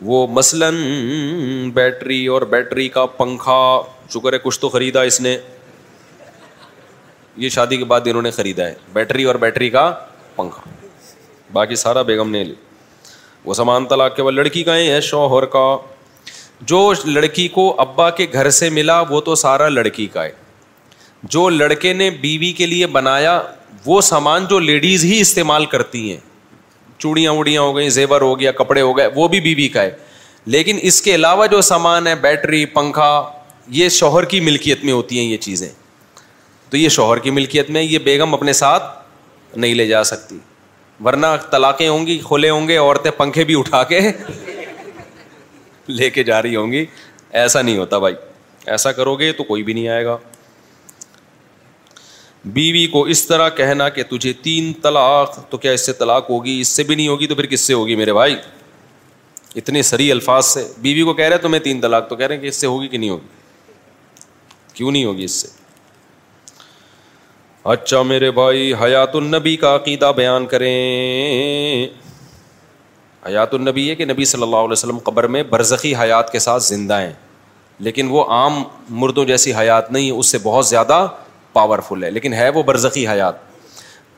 وہ 0.00 0.26
مثلاً 0.32 0.74
بیٹری 1.74 2.26
اور 2.26 2.42
بیٹری 2.52 2.88
کا 2.88 3.04
پنکھا 3.16 3.58
شکر 4.14 4.32
ہے 4.32 4.38
کچھ 4.42 4.58
تو 4.60 4.68
خریدا 4.68 5.02
اس 5.02 5.20
نے 5.20 5.36
یہ 7.42 7.48
شادی 7.48 7.76
کے 7.76 7.84
بعد 7.90 8.06
انہوں 8.06 8.22
نے 8.22 8.30
خریدا 8.30 8.66
ہے 8.66 8.74
بیٹری 8.92 9.24
اور 9.24 9.34
بیٹری 9.44 9.68
کا 9.70 9.90
پنکھا 10.36 10.70
باقی 11.52 11.76
سارا 11.76 12.02
بیگم 12.10 12.30
نے 12.30 12.42
لی 12.44 12.54
وہ 13.44 13.54
سامان 13.54 13.86
تلا 13.88 14.08
کے 14.08 14.22
بعد 14.22 14.32
لڑکی 14.32 14.62
کا 14.64 14.76
ہی 14.78 14.90
ہے 14.90 15.00
شوہر 15.00 15.44
کا 15.54 15.66
جو 16.70 16.92
لڑکی 17.04 17.46
کو 17.54 17.74
ابا 17.80 18.08
کے 18.18 18.26
گھر 18.32 18.50
سے 18.58 18.68
ملا 18.70 19.00
وہ 19.08 19.20
تو 19.28 19.34
سارا 19.34 19.68
لڑکی 19.68 20.06
کا 20.12 20.24
ہے 20.24 20.32
جو 21.32 21.48
لڑکے 21.48 21.92
نے 21.92 22.10
بیوی 22.20 22.52
کے 22.56 22.66
لیے 22.66 22.86
بنایا 22.98 23.40
وہ 23.86 24.00
سامان 24.10 24.46
جو 24.50 24.58
لیڈیز 24.58 25.04
ہی 25.04 25.20
استعمال 25.20 25.66
کرتی 25.66 26.10
ہیں 26.10 26.18
چوڑیاں 27.02 27.32
ووڑیاں 27.34 27.62
ہو 27.62 27.74
گئیں 27.76 27.88
زیور 27.98 28.20
ہو 28.22 28.38
گیا 28.40 28.50
کپڑے 28.62 28.80
ہو 28.88 28.96
گئے 28.96 29.06
وہ 29.14 29.26
بھی 29.28 29.38
بیوی 29.40 29.54
بی 29.62 29.68
کا 29.76 29.82
ہے 29.82 29.90
لیکن 30.54 30.78
اس 30.90 31.00
کے 31.02 31.14
علاوہ 31.14 31.46
جو 31.54 31.60
سامان 31.70 32.06
ہے 32.06 32.14
بیٹری 32.26 32.64
پنکھا 32.76 33.10
یہ 33.78 33.88
شوہر 33.96 34.24
کی 34.32 34.40
ملکیت 34.48 34.84
میں 34.84 34.92
ہوتی 34.92 35.18
ہیں 35.18 35.24
یہ 35.26 35.36
چیزیں 35.46 35.68
تو 36.70 36.76
یہ 36.76 36.88
شوہر 36.98 37.18
کی 37.24 37.30
ملکیت 37.38 37.70
میں 37.76 37.82
یہ 37.82 37.98
بیگم 38.10 38.34
اپنے 38.34 38.52
ساتھ 38.62 38.84
نہیں 39.56 39.74
لے 39.80 39.86
جا 39.86 40.02
سکتی 40.14 40.38
ورنہ 41.04 41.26
طلاقیں 41.50 41.88
ہوں 41.88 42.06
گی 42.06 42.18
کھلے 42.26 42.50
ہوں 42.50 42.68
گے 42.68 42.76
عورتیں 42.76 43.10
پنکھے 43.16 43.44
بھی 43.44 43.58
اٹھا 43.58 43.82
کے 43.92 44.00
لے 45.88 46.10
کے 46.16 46.24
جا 46.24 46.40
رہی 46.42 46.56
ہوں 46.56 46.72
گی 46.72 46.84
ایسا 47.42 47.62
نہیں 47.62 47.78
ہوتا 47.78 47.98
بھائی 48.04 48.14
ایسا 48.74 48.92
کرو 49.00 49.14
گے 49.22 49.32
تو 49.38 49.44
کوئی 49.44 49.62
بھی 49.68 49.72
نہیں 49.74 49.88
آئے 49.96 50.04
گا 50.04 50.16
بیوی 52.44 52.86
کو 52.92 53.02
اس 53.06 53.26
طرح 53.26 53.48
کہنا 53.56 53.88
کہ 53.88 54.02
تجھے 54.10 54.32
تین 54.42 54.72
طلاق 54.82 55.38
تو 55.50 55.56
کیا 55.58 55.72
اس 55.72 55.86
سے 55.86 55.92
طلاق 55.98 56.30
ہوگی 56.30 56.58
اس 56.60 56.68
سے 56.76 56.82
بھی 56.84 56.94
نہیں 56.94 57.08
ہوگی 57.08 57.26
تو 57.26 57.34
پھر 57.34 57.46
کس 57.46 57.60
سے 57.66 57.74
ہوگی 57.74 57.94
میرے 57.96 58.12
بھائی 58.12 58.34
اتنے 59.56 59.82
سری 59.82 60.10
الفاظ 60.12 60.44
سے 60.46 60.66
بیوی 60.82 61.02
کو 61.04 61.14
کہہ 61.14 61.28
رہے 61.28 61.38
تمہیں 61.38 61.60
تین 61.64 61.80
طلاق 61.80 62.08
تو 62.08 62.16
کہہ 62.16 62.26
رہے 62.26 62.34
ہیں 62.34 62.42
کہ 62.42 62.46
اس 62.48 62.56
سے 62.56 62.66
ہوگی 62.66 62.88
کہ 62.88 62.98
نہیں 62.98 63.10
ہوگی 63.10 64.74
کیوں 64.74 64.90
نہیں 64.90 65.04
ہوگی 65.04 65.24
اس 65.24 65.32
سے 65.40 65.48
اچھا 67.72 68.02
میرے 68.02 68.30
بھائی 68.36 68.72
حیات 68.82 69.14
النبی 69.16 69.56
کا 69.56 69.74
عقیدہ 69.76 70.12
بیان 70.16 70.46
کریں 70.50 70.70
حیات 73.26 73.54
النبی 73.54 73.88
ہے 73.90 73.94
کہ 73.94 74.04
نبی 74.04 74.24
صلی 74.24 74.42
اللہ 74.42 74.56
علیہ 74.56 74.72
وسلم 74.72 74.98
قبر 75.04 75.26
میں 75.34 75.42
برزخی 75.50 75.94
حیات 76.00 76.32
کے 76.32 76.38
ساتھ 76.38 76.62
زندہ 76.62 76.94
ہیں 77.00 77.12
لیکن 77.86 78.06
وہ 78.10 78.24
عام 78.34 78.62
مردوں 79.00 79.24
جیسی 79.24 79.54
حیات 79.54 79.90
نہیں 79.92 80.10
اس 80.10 80.30
سے 80.30 80.38
بہت 80.44 80.66
زیادہ 80.66 81.06
پاورفل 81.52 82.04
ہے 82.04 82.10
لیکن 82.10 82.32
ہے 82.34 82.48
وہ 82.56 82.62
برزخی 82.70 83.06
حیات 83.08 83.40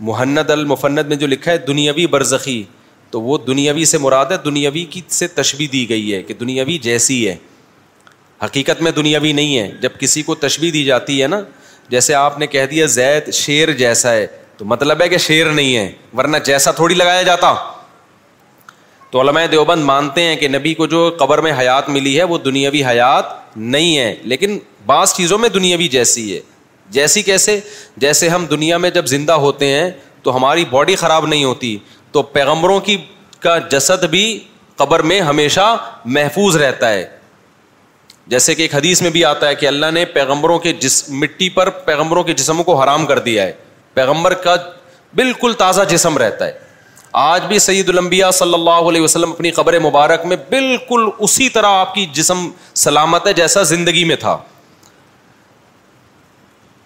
محنت 0.09 0.51
المفنت 0.51 1.07
میں 1.09 1.17
جو 1.17 1.27
لکھا 1.27 1.53
ہے 1.53 1.59
دنیاوی 1.67 2.07
برزخی 2.15 2.63
تو 3.11 3.21
وہ 3.23 3.39
دنیاوی 3.47 3.85
سے 3.95 3.99
مراد 3.99 4.33
ہے 4.33 4.37
دنیاوی 4.45 4.85
کی 4.95 5.01
سے 5.19 5.27
تشبی 5.35 5.67
دی 5.75 5.89
گئی 5.89 6.15
ہے 6.15 6.23
کہ 6.31 6.35
دنیاوی 6.41 6.79
جیسی 6.87 7.19
ہے 7.29 7.37
حقیقت 8.45 8.83
میں 8.83 8.91
دنیاوی 8.93 9.33
نہیں 9.33 9.59
ہے 9.59 9.71
جب 9.83 9.99
کسی 9.99 10.23
کو 10.23 10.35
تشبی 10.47 10.71
دی 10.71 10.85
جاتی 10.85 11.21
ہے 11.23 11.27
نا 11.35 11.41
جیسے 11.89 12.15
آپ 12.15 12.39
نے 12.39 12.47
کہہ 12.55 12.67
دیا 12.71 12.87
زید 12.97 13.31
شیر 13.35 13.73
جیسا 13.83 14.13
ہے 14.13 14.27
تو 14.57 14.65
مطلب 14.65 15.03
ہے 15.03 15.09
کہ 15.09 15.19
شیر 15.27 15.51
نہیں 15.53 15.77
ہے 15.77 15.91
ورنہ 16.19 16.37
جیسا 16.47 16.71
تھوڑی 16.81 16.95
لگایا 16.95 17.23
جاتا 17.29 17.55
تو 19.11 19.21
علماء 19.21 19.45
دیوبند 19.51 19.85
مانتے 19.85 20.23
ہیں 20.27 20.37
کہ 20.37 20.49
نبی 20.49 20.73
کو 20.75 20.87
جو 20.95 21.01
قبر 21.19 21.41
میں 21.47 21.53
حیات 21.59 21.89
ملی 21.97 22.17
ہے 22.19 22.25
وہ 22.33 22.39
دنیاوی 22.45 22.83
حیات 22.85 23.57
نہیں 23.57 23.97
ہے 23.99 24.15
لیکن 24.33 24.59
بعض 24.87 25.13
چیزوں 25.17 25.39
میں 25.39 25.49
دنیاوی 25.59 25.89
جیسی 25.89 26.33
ہے 26.35 26.41
جیسی 26.93 27.23
کیسے 27.23 27.59
جیسے 28.01 28.29
ہم 28.29 28.45
دنیا 28.51 28.79
میں 28.79 28.91
جب 28.91 29.07
زندہ 29.07 29.33
ہوتے 29.45 29.67
ہیں 29.75 29.91
تو 30.23 30.37
ہماری 30.37 30.65
باڈی 30.71 30.97
خراب 30.97 31.27
نہیں 31.27 31.45
ہوتی 31.45 31.77
تو 32.13 32.23
پیغمبروں 32.37 32.79
کی 32.81 32.97
کا 33.41 33.57
جسد 33.71 34.05
بھی 34.11 34.39
قبر 34.77 35.03
میں 35.11 35.21
ہمیشہ 35.21 35.75
محفوظ 36.05 36.57
رہتا 36.57 36.91
ہے 36.93 37.07
جیسے 38.29 38.55
کہ 38.55 38.63
ایک 38.63 38.75
حدیث 38.75 39.03
میں 39.03 39.11
بھی 39.11 39.25
آتا 39.25 39.49
ہے 39.49 39.55
کہ 39.55 39.67
اللہ 39.69 39.91
نے 39.95 40.05
پیغمبروں 40.13 40.59
کے 40.59 40.73
جس 40.81 41.03
مٹی 41.09 41.49
پر 41.55 41.71
پیغمبروں 41.85 42.23
کے 42.25 42.35
جسموں 42.35 42.65
کو 42.65 42.75
حرام 42.83 43.07
کر 43.07 43.19
دیا 43.29 43.43
ہے 43.47 43.53
پیغمبر 43.95 44.35
کا 44.45 44.55
بالکل 45.17 45.53
تازہ 45.59 45.83
جسم 45.89 46.17
رہتا 46.19 46.47
ہے 46.47 46.63
آج 47.23 47.43
بھی 47.49 47.59
سید 47.59 47.89
الانبیاء 47.89 48.31
صلی 48.35 48.55
اللہ 48.55 48.89
علیہ 48.89 49.01
وسلم 49.01 49.33
اپنی 49.33 49.51
قبر 49.59 49.79
مبارک 49.81 50.25
میں 50.27 50.37
بالکل 50.51 51.09
اسی 51.19 51.49
طرح 51.57 51.79
آپ 51.81 51.95
کی 51.95 52.07
جسم 52.15 52.49
سلامت 52.85 53.27
ہے 53.27 53.33
جیسا 53.33 53.63
زندگی 53.63 54.05
میں 54.05 54.17
تھا 54.21 54.37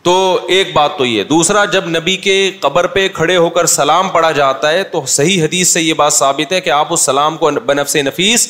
تو 0.08 0.20
ایک 0.56 0.72
بات 0.74 0.96
تو 0.98 1.04
یہ 1.06 1.22
دوسرا 1.30 1.64
جب 1.72 1.88
نبی 1.88 2.16
کے 2.26 2.34
قبر 2.60 2.86
پہ 2.92 3.06
کھڑے 3.14 3.36
ہو 3.36 3.48
کر 3.56 3.66
سلام 3.72 4.08
پڑا 4.12 4.30
جاتا 4.38 4.70
ہے 4.72 4.84
تو 4.92 5.04
صحیح 5.14 5.42
حدیث 5.44 5.68
سے 5.72 5.80
یہ 5.80 5.94
بات 5.94 6.12
ثابت 6.12 6.52
ہے 6.52 6.60
کہ 6.60 6.70
آپ 6.76 6.92
اس 6.92 7.00
سلام 7.06 7.36
کو 7.36 7.50
بنفس 7.66 7.96
نفیس 8.06 8.46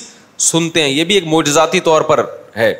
سنتے 0.50 0.82
ہیں 0.82 0.88
یہ 0.88 1.04
بھی 1.04 1.14
ایک 1.14 1.24
موجزاتی 1.32 1.80
طور 1.88 2.02
پر 2.10 2.24
ہے 2.56 2.72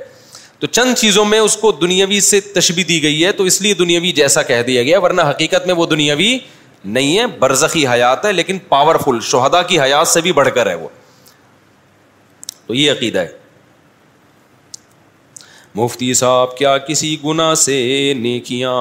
تو 0.59 0.67
چند 0.67 0.95
چیزوں 0.99 1.25
میں 1.33 1.39
اس 1.47 1.57
کو 1.61 1.73
دنیاوی 1.81 2.21
سے 2.29 2.41
تشبی 2.55 2.85
دی 2.93 3.03
گئی 3.03 3.25
ہے 3.25 3.33
تو 3.41 3.45
اس 3.51 3.61
لیے 3.63 3.75
دنیاوی 3.83 4.13
جیسا 4.21 4.43
کہہ 4.53 4.63
دیا 4.67 4.83
گیا 4.83 5.01
ورنہ 5.05 5.23
حقیقت 5.31 5.67
میں 5.67 5.75
وہ 5.81 5.87
دنیاوی 5.95 6.37
نہیں 6.85 7.19
ہے 7.19 7.27
برزخی 7.45 7.87
حیات 7.93 8.25
ہے 8.25 8.33
لیکن 8.33 8.59
پاورفل 8.69 9.21
شہدا 9.31 9.63
کی 9.73 9.81
حیات 9.81 10.09
سے 10.09 10.21
بھی 10.29 10.33
بڑھ 10.41 10.49
کر 10.55 10.71
ہے 10.71 10.75
وہ 10.83 10.89
تو 12.67 12.75
یہ 12.75 12.93
عقیدہ 12.93 13.19
ہے 13.27 13.37
مفتی 15.79 16.13
صاحب 16.21 16.57
کیا 16.57 16.77
کسی 16.89 17.17
گناہ 17.25 17.53
سے 17.65 17.77
نیکیاں 18.21 18.77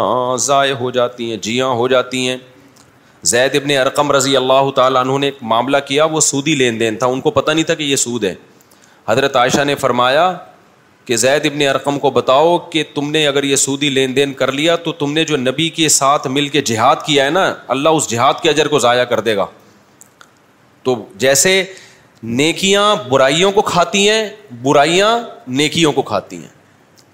ضائع 0.47 0.73
ہو 0.79 0.89
جاتی 0.97 1.29
ہیں 1.29 1.37
جیاں 1.47 1.67
ہو 1.79 1.87
جاتی 1.93 2.27
ہیں 2.27 2.37
زید 3.31 3.55
ابن 3.55 3.71
ارقم 3.81 4.11
رضی 4.11 4.35
اللہ 4.37 4.69
تعالیٰ 4.75 5.01
عنہ 5.05 5.17
نے 5.23 5.29
معاملہ 5.51 5.77
کیا 5.87 6.05
وہ 6.15 6.19
سودی 6.29 6.55
لین 6.61 6.79
دین 6.79 6.95
تھا 7.03 7.07
ان 7.13 7.21
کو 7.25 7.31
پتہ 7.37 7.51
نہیں 7.51 7.65
تھا 7.69 7.73
کہ 7.73 7.83
یہ 7.91 7.95
سود 8.05 8.23
ہے 8.23 8.33
حضرت 9.07 9.35
عائشہ 9.43 9.63
نے 9.71 9.75
فرمایا 9.83 10.25
کہ 11.09 11.15
زید 11.25 11.45
ابن 11.51 11.61
ارقم 11.69 11.99
کو 12.05 12.09
بتاؤ 12.17 12.57
کہ 12.71 12.83
تم 12.93 13.11
نے 13.11 13.25
اگر 13.27 13.43
یہ 13.51 13.55
سودی 13.67 13.89
لین 13.99 14.15
دین 14.15 14.33
کر 14.41 14.51
لیا 14.61 14.75
تو 14.87 14.91
تم 15.03 15.13
نے 15.17 15.23
جو 15.31 15.37
نبی 15.43 15.67
کے 15.79 15.87
ساتھ 15.99 16.27
مل 16.39 16.47
کے 16.55 16.61
جہاد 16.73 17.05
کیا 17.05 17.25
ہے 17.25 17.29
نا 17.39 17.45
اللہ 17.75 17.99
اس 17.99 18.09
جہاد 18.11 18.41
کے 18.43 18.49
اجر 18.49 18.67
کو 18.73 18.79
ضائع 18.89 19.03
کر 19.13 19.19
دے 19.29 19.35
گا 19.37 19.45
تو 20.87 20.95
جیسے 21.25 21.53
نیکیاں 22.41 22.85
برائیوں 23.09 23.51
کو 23.51 23.61
کھاتی 23.73 24.07
ہیں 24.09 24.21
برائیاں 24.61 25.17
نیکیوں 25.61 25.91
کو 25.93 26.01
کھاتی 26.11 26.37
ہیں 26.43 26.55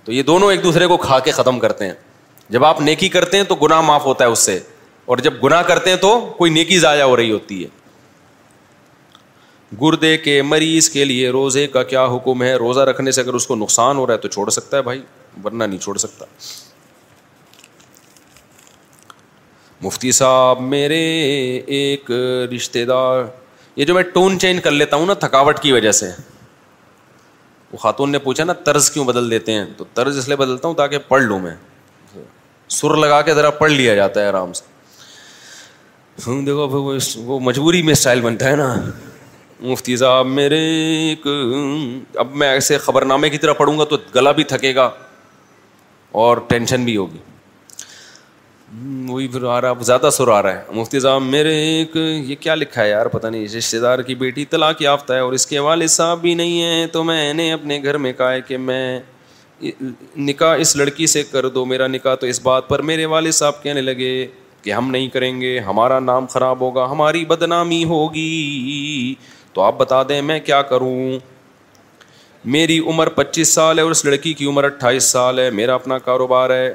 تو 0.06 0.12
یہ 0.12 0.24
دونوں 0.28 0.50
ایک 0.52 0.64
دوسرے 0.64 0.88
کو 0.88 0.98
کھا 1.08 1.20
کے 1.26 1.32
ختم 1.32 1.60
کرتے 1.60 1.86
ہیں 1.86 1.94
جب 2.54 2.66
آپ 2.66 2.82
نیکی 2.82 3.10
کرتے 3.10 3.38
ہیں 3.38 3.44
تو 3.50 3.56
گنا 3.62 3.80
معاف 3.82 4.06
ہوتا 4.06 4.26
ہے 4.26 4.30
اس 4.30 4.40
سے 4.46 4.60
اور 5.14 5.18
جب 5.28 5.34
گنا 5.44 5.62
کرتے 5.70 5.90
ہیں 5.90 5.98
تو 5.98 6.20
کوئی 6.38 6.52
نیکی 6.52 6.80
ضائع 6.80 7.04
ہو 7.04 7.16
رہی 7.18 7.32
ہوتی 7.32 7.64
ہے 7.64 7.68
گردے 9.82 10.16
کے 10.24 10.42
مریض 10.48 10.90
کے 10.90 11.06
لیے 11.06 11.30
روزے 11.36 11.66
کا 11.76 11.84
کیا 11.92 12.06
حکم 12.16 12.44
ہے 12.44 12.54
روزہ 12.64 12.80
رکھنے 12.90 13.12
سے 13.12 13.22
اگر 13.22 13.34
اس 13.34 13.48
کو 13.48 13.56
نقصان 13.56 13.98
ہو 13.98 14.06
رہا 14.08 14.14
ہے 14.14 14.20
تو 14.20 14.28
چھوڑ 14.36 14.50
سکتا 14.56 14.78
ہے 14.78 14.82
بھائی 14.90 15.02
ورنہ 15.44 15.64
نہیں 15.64 15.80
چھوڑ 15.84 15.98
سکتا 15.98 16.26
مفتی 19.82 20.12
صاحب 20.18 20.62
میرے 20.74 21.00
ایک 21.78 22.12
رشتے 22.56 22.86
دار 22.92 23.24
یہ 23.76 23.86
جو 23.86 23.94
میں 23.94 24.04
ٹون 24.14 24.38
چینج 24.40 24.62
کر 24.64 24.72
لیتا 24.72 24.96
ہوں 24.96 25.06
نا 25.06 25.14
تھکاوٹ 25.26 25.60
کی 25.60 25.72
وجہ 25.72 25.92
سے 26.02 26.10
وہ 27.74 27.78
خاتون 27.82 28.12
نے 28.12 28.20
پوچھا 28.24 28.44
نا 28.44 28.54
طرز 28.66 28.90
کیوں 28.92 29.04
بدل 29.06 29.30
دیتے 29.32 29.52
ہیں 29.54 29.66
تو 29.78 29.86
طرز 29.94 30.18
اس 30.18 30.28
لیے 30.28 30.36
بدلتا 30.38 30.68
ہوں 30.68 30.76
تاکہ 30.80 30.98
پڑھ 31.08 31.22
لوں 31.24 31.40
میں 31.46 31.54
سر 32.80 32.96
لگا 33.04 33.22
کے 33.30 33.34
ذرا 33.34 33.50
پڑھ 33.62 33.72
لیا 33.72 33.96
جاتا 33.96 34.22
ہے 34.22 34.26
آرام 34.28 34.54
سے 34.60 34.66
دیکھو 36.46 36.68
وہ 37.32 37.40
مجبوری 37.50 37.82
میں 37.84 37.92
اسٹائل 37.94 38.22
بنتا 38.22 38.50
ہے 38.50 38.56
نا 38.56 38.74
مفتی 39.72 39.96
صاحب 39.98 40.28
میرے 40.38 40.60
اب 42.22 42.36
میں 42.42 42.50
ایسے 42.50 42.78
خبر 42.86 43.06
نامے 43.14 43.30
کی 43.30 43.38
طرح 43.46 43.54
پڑھوں 43.62 43.78
گا 43.80 43.84
تو 43.94 43.98
گلا 44.16 44.32
بھی 44.40 44.44
تھکے 44.54 44.74
گا 44.76 44.90
اور 46.24 46.38
ٹینشن 46.50 46.84
بھی 46.86 46.96
ہوگی 46.98 47.20
وہی 49.08 49.28
پھر 49.28 49.44
آ 49.46 49.60
رہا 49.62 49.74
زیادہ 49.86 50.10
سر 50.14 50.28
آ 50.34 50.42
رہا 50.44 50.52
ہے 50.56 50.62
مفتی 50.80 51.00
صاحب 51.00 51.22
میرے 51.22 51.54
ایک 51.64 51.96
یہ 51.98 52.36
کیا 52.40 52.54
لکھا 52.56 52.82
ہے 52.82 52.90
یار 52.90 53.06
پتہ 53.16 53.28
نہیں 53.28 53.46
رشتے 53.58 53.80
دار 53.80 54.00
کی 54.08 54.16
بیٹی 54.22 54.46
طلاق 54.54 54.82
یافتہ 54.82 55.14
ہے 55.14 55.20
اور 55.26 55.34
اس 55.34 55.46
کے 55.48 55.60
والد 55.66 55.90
صاحب 55.92 56.22
بھی 56.22 56.34
نہیں 56.36 56.62
ہیں 56.62 56.86
تو 56.92 57.04
میں 57.10 57.34
نے 57.34 57.52
اپنے 57.54 57.80
گھر 57.84 57.98
میں 58.06 58.14
کہا 58.18 58.32
ہے 58.32 58.40
کہ 58.48 58.58
میں 58.58 59.00
نکاح 60.28 60.56
اس 60.60 60.76
لڑکی 60.76 61.08
سے 61.08 61.24
کر 61.32 61.48
دو 61.58 61.66
میرا 61.66 61.88
نکاح 61.88 62.16
تو 62.22 62.28
اس 62.28 62.42
بات 62.44 62.68
پر 62.70 62.82
میرے 62.90 63.06
والد 63.16 63.32
صاحب 63.34 63.62
کہنے 63.64 63.82
لگے 63.82 64.14
کہ 64.62 64.74
ہم 64.74 64.90
نہیں 64.92 65.08
کریں 65.14 65.42
گے 65.42 65.58
ہمارا 65.68 66.00
نام 66.00 66.26
خراب 66.34 66.60
ہوگا 66.62 66.86
ہماری 66.92 67.24
بدنامی 67.26 67.84
ہوگی 67.94 69.14
تو 69.54 69.62
آپ 69.62 69.78
بتا 69.78 70.02
دیں 70.10 70.22
میں 70.32 70.40
کیا 70.46 70.62
کروں 70.74 70.96
میری 72.56 72.80
عمر 72.90 73.10
پچیس 73.20 73.54
سال 73.54 73.78
ہے 73.80 73.84
اور 73.84 73.92
اس 73.92 74.04
لڑکی 74.06 74.34
کی 74.40 74.46
عمر 74.46 74.64
اٹھائیس 74.64 75.04
سال 75.12 75.40
ہے 75.40 75.50
میرا 75.60 75.76
اپنا 75.76 75.98
کاروبار 76.08 76.50
ہے 76.50 76.74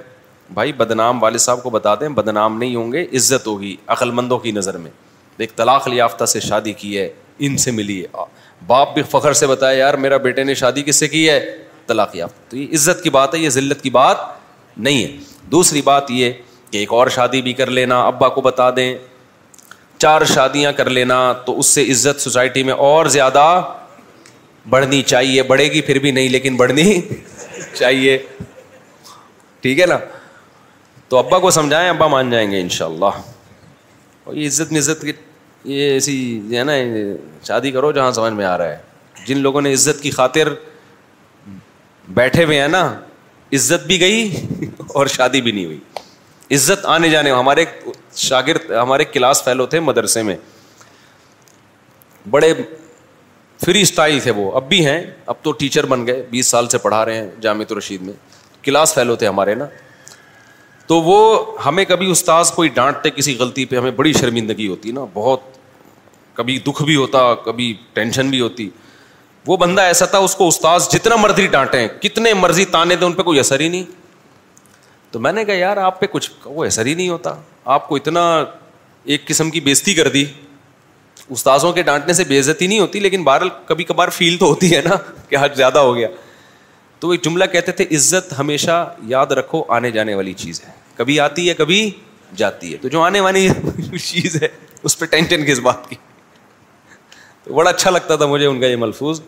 بھائی 0.54 0.72
بدنام 0.72 1.22
والد 1.22 1.38
صاحب 1.38 1.62
کو 1.62 1.70
بتا 1.70 1.94
دیں 2.00 2.08
بدنام 2.08 2.58
نہیں 2.58 2.74
ہوں 2.76 2.92
گے 2.92 3.04
عزت 3.16 3.46
ہوگی 3.46 3.74
عقل 3.94 4.10
مندوں 4.18 4.38
کی 4.38 4.50
نظر 4.52 4.76
میں 4.78 4.90
ایک 5.38 5.54
طلاق 5.56 5.88
یافتہ 5.92 6.24
سے 6.32 6.40
شادی 6.40 6.72
کی 6.72 6.98
ہے 6.98 7.08
ان 7.46 7.56
سے 7.64 7.70
ملی 7.70 8.00
ہے 8.02 8.24
باپ 8.66 8.94
بھی 8.94 9.02
فخر 9.10 9.32
سے 9.40 9.46
بتایا 9.46 9.76
یار 9.78 9.94
میرا 10.04 10.16
بیٹے 10.24 10.44
نے 10.44 10.54
شادی 10.62 10.82
کس 10.86 10.96
سے 11.00 11.08
کی 11.08 11.28
ہے 11.30 11.38
طلاق 11.86 12.16
یافتہ 12.16 12.50
تو 12.50 12.56
یہ 12.56 12.74
عزت 12.74 13.02
کی 13.02 13.10
بات 13.10 13.34
ہے 13.34 13.38
یہ 13.38 13.48
ذلت 13.50 13.82
کی 13.82 13.90
بات 13.90 14.16
نہیں 14.76 15.02
ہے 15.02 15.16
دوسری 15.52 15.82
بات 15.82 16.10
یہ 16.10 16.32
کہ 16.70 16.78
ایک 16.78 16.92
اور 16.92 17.06
شادی 17.10 17.42
بھی 17.42 17.52
کر 17.60 17.70
لینا 17.80 18.00
ابا 18.06 18.28
کو 18.28 18.40
بتا 18.40 18.70
دیں 18.76 18.94
چار 19.98 20.24
شادیاں 20.34 20.72
کر 20.76 20.90
لینا 20.90 21.22
تو 21.46 21.58
اس 21.58 21.66
سے 21.74 21.82
عزت 21.92 22.20
سوسائٹی 22.20 22.62
میں 22.64 22.74
اور 22.88 23.06
زیادہ 23.16 23.46
بڑھنی 24.70 25.02
چاہیے 25.12 25.42
بڑھے 25.42 25.64
گی 25.72 25.80
پھر 25.80 25.98
بھی 25.98 26.10
نہیں 26.10 26.28
لیکن 26.28 26.56
بڑھنی 26.56 27.00
چاہیے 27.78 28.16
ٹھیک 29.60 29.80
ہے 29.80 29.86
نا 29.86 29.96
تو 31.10 31.16
ابا 31.18 31.38
کو 31.40 31.50
سمجھائیں 31.50 31.88
ابا 31.88 32.06
مان 32.08 32.30
جائیں 32.30 32.50
گے 32.50 32.60
ان 32.60 32.68
شاء 32.76 32.86
اللہ 32.86 33.20
اور 34.24 34.34
یہ 34.36 34.46
عزت 34.46 34.72
نزت 34.72 35.02
کی 35.02 35.12
یہ 35.74 35.92
ایسی 35.92 36.56
ہے 36.56 36.64
نا 36.64 36.72
شادی 37.48 37.70
کرو 37.70 37.92
جہاں 37.92 38.10
سمجھ 38.18 38.32
میں 38.32 38.44
آ 38.44 38.56
رہا 38.58 38.70
ہے 38.72 39.24
جن 39.26 39.38
لوگوں 39.42 39.60
نے 39.60 39.72
عزت 39.74 40.02
کی 40.02 40.10
خاطر 40.16 40.48
بیٹھے 42.18 42.44
ہوئے 42.44 42.60
ہیں 42.60 42.68
نا 42.68 42.84
عزت 43.56 43.86
بھی 43.86 44.00
گئی 44.00 44.46
اور 44.98 45.06
شادی 45.16 45.40
بھی 45.42 45.52
نہیں 45.52 45.64
ہوئی 45.64 46.54
عزت 46.54 46.86
آنے 46.96 47.08
جانے 47.10 47.30
ہمارے 47.30 47.64
شاگرد 48.26 48.70
ہمارے 48.72 49.04
کلاس 49.04 49.42
فیلو 49.44 49.66
تھے 49.72 49.80
مدرسے 49.80 50.22
میں 50.28 50.36
بڑے 52.30 52.52
فری 53.64 53.80
اسٹائل 53.82 54.20
تھے 54.20 54.30
وہ 54.36 54.50
اب 54.56 54.68
بھی 54.68 54.84
ہیں 54.86 55.00
اب 55.32 55.42
تو 55.42 55.52
ٹیچر 55.62 55.86
بن 55.86 56.06
گئے 56.06 56.22
بیس 56.30 56.46
سال 56.46 56.68
سے 56.68 56.78
پڑھا 56.78 57.04
رہے 57.04 57.16
ہیں 57.22 57.28
جامع 57.40 57.64
رشید 57.78 58.02
میں 58.02 58.12
کلاس 58.64 58.94
فیلو 58.94 59.16
تھے 59.22 59.26
ہمارے 59.28 59.54
نا 59.54 59.64
تو 60.88 61.00
وہ 61.02 61.16
ہمیں 61.64 61.84
کبھی 61.84 62.10
استاذ 62.10 62.50
کوئی 62.54 62.68
ڈانٹتے 62.74 63.10
کسی 63.10 63.36
غلطی 63.38 63.64
پہ 63.70 63.76
ہمیں 63.76 63.90
بڑی 63.96 64.12
شرمندگی 64.18 64.66
ہوتی 64.68 64.90
نا 64.90 65.00
بہت 65.14 65.40
کبھی 66.34 66.58
دکھ 66.66 66.82
بھی 66.90 66.94
ہوتا 66.96 67.22
کبھی 67.44 67.72
ٹینشن 67.94 68.30
بھی 68.30 68.40
ہوتی 68.40 68.68
وہ 69.46 69.56
بندہ 69.64 69.80
ایسا 69.90 70.04
تھا 70.12 70.18
اس 70.28 70.34
کو 70.36 70.46
استاذ 70.48 70.88
جتنا 70.92 71.16
مرضی 71.16 71.46
ڈانٹیں 71.56 71.86
کتنے 72.02 72.32
مرضی 72.34 72.64
تانے 72.76 72.96
دیں 72.96 73.06
ان 73.06 73.12
پہ 73.14 73.22
کوئی 73.22 73.40
اثر 73.40 73.60
ہی 73.60 73.68
نہیں 73.68 73.82
تو 75.10 75.20
میں 75.26 75.32
نے 75.32 75.44
کہا 75.44 75.54
یار 75.54 75.76
آپ 75.84 76.00
پہ 76.00 76.06
کچھ 76.12 76.30
وہ 76.44 76.64
اثر 76.64 76.86
ہی 76.86 76.94
نہیں 76.94 77.08
ہوتا 77.08 77.34
آپ 77.74 77.88
کو 77.88 77.96
اتنا 77.96 78.22
ایک 79.12 79.26
قسم 79.28 79.50
کی 79.50 79.60
بےزتی 79.68 79.94
کر 79.94 80.08
دی 80.18 80.24
استاذوں 81.28 81.72
کے 81.72 81.82
ڈانٹنے 81.92 82.12
سے 82.12 82.24
بےزتی 82.32 82.66
نہیں 82.66 82.80
ہوتی 82.80 83.00
لیکن 83.00 83.24
بہرحال 83.24 83.48
کبھی 83.66 83.84
کبھار 83.84 84.08
فیل 84.20 84.36
تو 84.40 84.46
ہوتی 84.50 84.74
ہے 84.74 84.80
نا 84.88 84.96
کہ 85.28 85.36
آج 85.36 85.56
زیادہ 85.56 85.78
ہو 85.88 85.94
گیا 85.96 86.08
تو 87.00 87.10
ایک 87.10 87.22
جملہ 87.24 87.44
کہتے 87.52 87.72
تھے 87.72 87.84
عزت 87.96 88.32
ہمیشہ 88.38 88.78
یاد 89.06 89.32
رکھو 89.38 89.62
آنے 89.74 89.90
جانے 89.90 90.14
والی 90.14 90.32
چیز 90.36 90.62
ہے 90.64 90.77
کبھی 90.98 91.18
آتی 91.20 91.48
ہے 91.48 91.54
کبھی 91.54 91.80
جاتی 92.36 92.72
ہے 92.72 92.76
تو 92.82 92.88
جو 92.94 93.02
آنے 93.02 93.20
والی 93.20 93.48
چیز 94.04 94.36
ہے 94.42 94.48
اس 94.88 94.98
پہ 94.98 95.06
ٹینشن 95.12 95.44
کس 95.46 95.58
بات 95.66 95.88
کی 95.90 95.96
تو 97.44 97.54
بڑا 97.54 97.70
اچھا 97.70 97.90
لگتا 97.90 98.16
تھا 98.22 98.26
مجھے 98.26 98.46
ان 98.46 98.60
کا 98.60 98.66
یہ 98.66 98.76
ملفوظ 98.84 99.20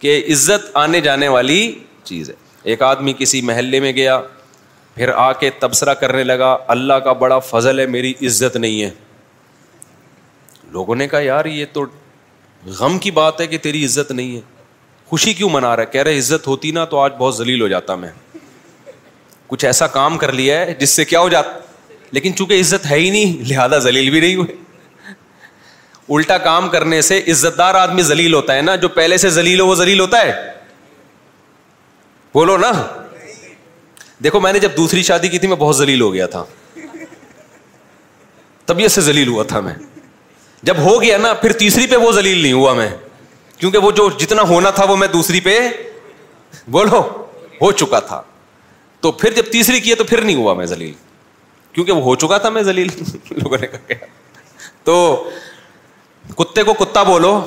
کہ 0.00 0.16
عزت 0.32 0.76
آنے 0.76 1.00
جانے 1.00 1.28
والی 1.28 1.60
چیز 2.04 2.30
ہے 2.30 2.34
ایک 2.72 2.82
آدمی 2.92 3.12
کسی 3.18 3.40
محلے 3.50 3.80
میں 3.80 3.92
گیا 3.96 4.20
پھر 4.94 5.08
آ 5.24 5.32
کے 5.42 5.50
تبصرہ 5.58 5.94
کرنے 6.00 6.24
لگا 6.24 6.56
اللہ 6.74 6.94
کا 7.04 7.12
بڑا 7.24 7.38
فضل 7.50 7.78
ہے 7.80 7.86
میری 7.96 8.12
عزت 8.26 8.56
نہیں 8.56 8.82
ہے 8.82 8.90
لوگوں 10.72 10.94
نے 11.02 11.06
کہا 11.08 11.20
یار 11.20 11.44
یہ 11.54 11.64
تو 11.72 11.84
غم 12.78 12.98
کی 13.06 13.10
بات 13.20 13.40
ہے 13.40 13.46
کہ 13.54 13.58
تیری 13.68 13.84
عزت 13.84 14.12
نہیں 14.12 14.36
ہے 14.36 14.40
خوشی 15.08 15.32
کیوں 15.38 15.48
منا 15.52 15.74
رہا 15.76 15.82
ہے 15.82 15.92
کہہ 15.92 16.02
رہے 16.10 16.18
عزت 16.18 16.46
ہوتی 16.46 16.70
نا 16.80 16.84
تو 16.92 16.98
آج 16.98 17.12
بہت 17.18 17.36
ذلیل 17.36 17.62
ہو 17.62 17.68
جاتا 17.68 17.94
میں 18.04 18.08
کچھ 19.52 19.64
ایسا 19.66 19.86
کام 19.94 20.16
کر 20.18 20.30
لیا 20.32 20.58
ہے 20.58 20.74
جس 20.78 20.90
سے 20.96 21.04
کیا 21.04 21.20
ہو 21.20 21.28
جاتا 21.28 21.58
لیکن 22.16 22.34
چونکہ 22.36 22.60
عزت 22.60 22.84
ہے 22.90 22.98
ہی 22.98 23.08
نہیں 23.10 23.32
لہذا 23.48 23.78
ذلیل 23.86 24.08
بھی 24.10 24.20
نہیں 24.20 24.34
ہوئے 24.34 24.54
الٹا 26.16 26.36
کام 26.46 26.68
کرنے 26.74 27.00
سے 27.08 27.18
عزت 27.30 27.58
دار 27.58 27.74
آدمی 27.80 28.02
ذلیل 28.12 28.34
ہوتا 28.34 28.54
ہے 28.56 28.62
نا 28.68 28.76
جو 28.84 28.88
پہلے 28.98 29.16
سے 29.24 29.30
ذلیل 29.34 29.60
ہو 29.60 29.66
وہ 29.66 29.74
ذلیل 29.82 30.00
ہوتا 30.00 30.20
ہے 30.24 30.32
بولو 32.34 32.56
نا 32.64 32.70
دیکھو 34.24 34.40
میں 34.40 34.52
نے 34.52 34.58
جب 34.64 34.76
دوسری 34.76 35.02
شادی 35.10 35.28
کی 35.28 35.38
تھی 35.44 35.48
میں 35.48 35.56
بہت 35.66 35.76
ذلیل 35.82 36.00
ہو 36.00 36.12
گیا 36.14 36.26
تھا 36.36 36.44
طبیعت 38.72 38.90
سے 38.96 39.00
ذلیل 39.10 39.28
ہوا 39.28 39.42
تھا 39.52 39.60
میں 39.68 39.74
جب 40.70 40.82
ہو 40.88 41.00
گیا 41.02 41.18
نا 41.26 41.34
پھر 41.44 41.52
تیسری 41.66 41.86
پہ 41.94 42.02
وہ 42.06 42.12
ذلیل 42.22 42.42
نہیں 42.42 42.52
ہوا 42.62 42.74
میں 42.82 42.88
کیونکہ 43.58 43.78
وہ 43.86 43.90
جو 44.00 44.08
جتنا 44.18 44.42
ہونا 44.54 44.70
تھا 44.80 44.84
وہ 44.90 44.96
میں 45.04 45.08
دوسری 45.20 45.40
پہ 45.48 45.58
بولو 46.78 47.06
ہو 47.62 47.72
چکا 47.80 47.98
تھا 48.10 48.22
تو 49.02 49.10
پھر 49.20 49.32
جب 49.34 49.46
تیسری 49.52 49.78
کی 49.80 49.90
ہے 49.90 49.94
تو 49.94 50.04
پھر 50.08 50.20
نہیں 50.22 50.36
ہوا 50.36 50.52
میں 50.54 50.64
ذلیل 50.66 50.92
کیونکہ 51.72 51.92
وہ 51.92 52.02
ہو 52.02 52.14
چکا 52.24 52.36
تھا 52.44 52.48
میں 52.56 52.62
لوگوں 52.64 53.58
نے 53.60 53.66
کہا 53.66 53.94
تو 54.84 54.94
کتے 56.28 56.36
کتے 56.42 56.62
کو 56.62 56.72
کو 56.74 56.84
کتا 56.84 57.02
بولو 57.02 57.38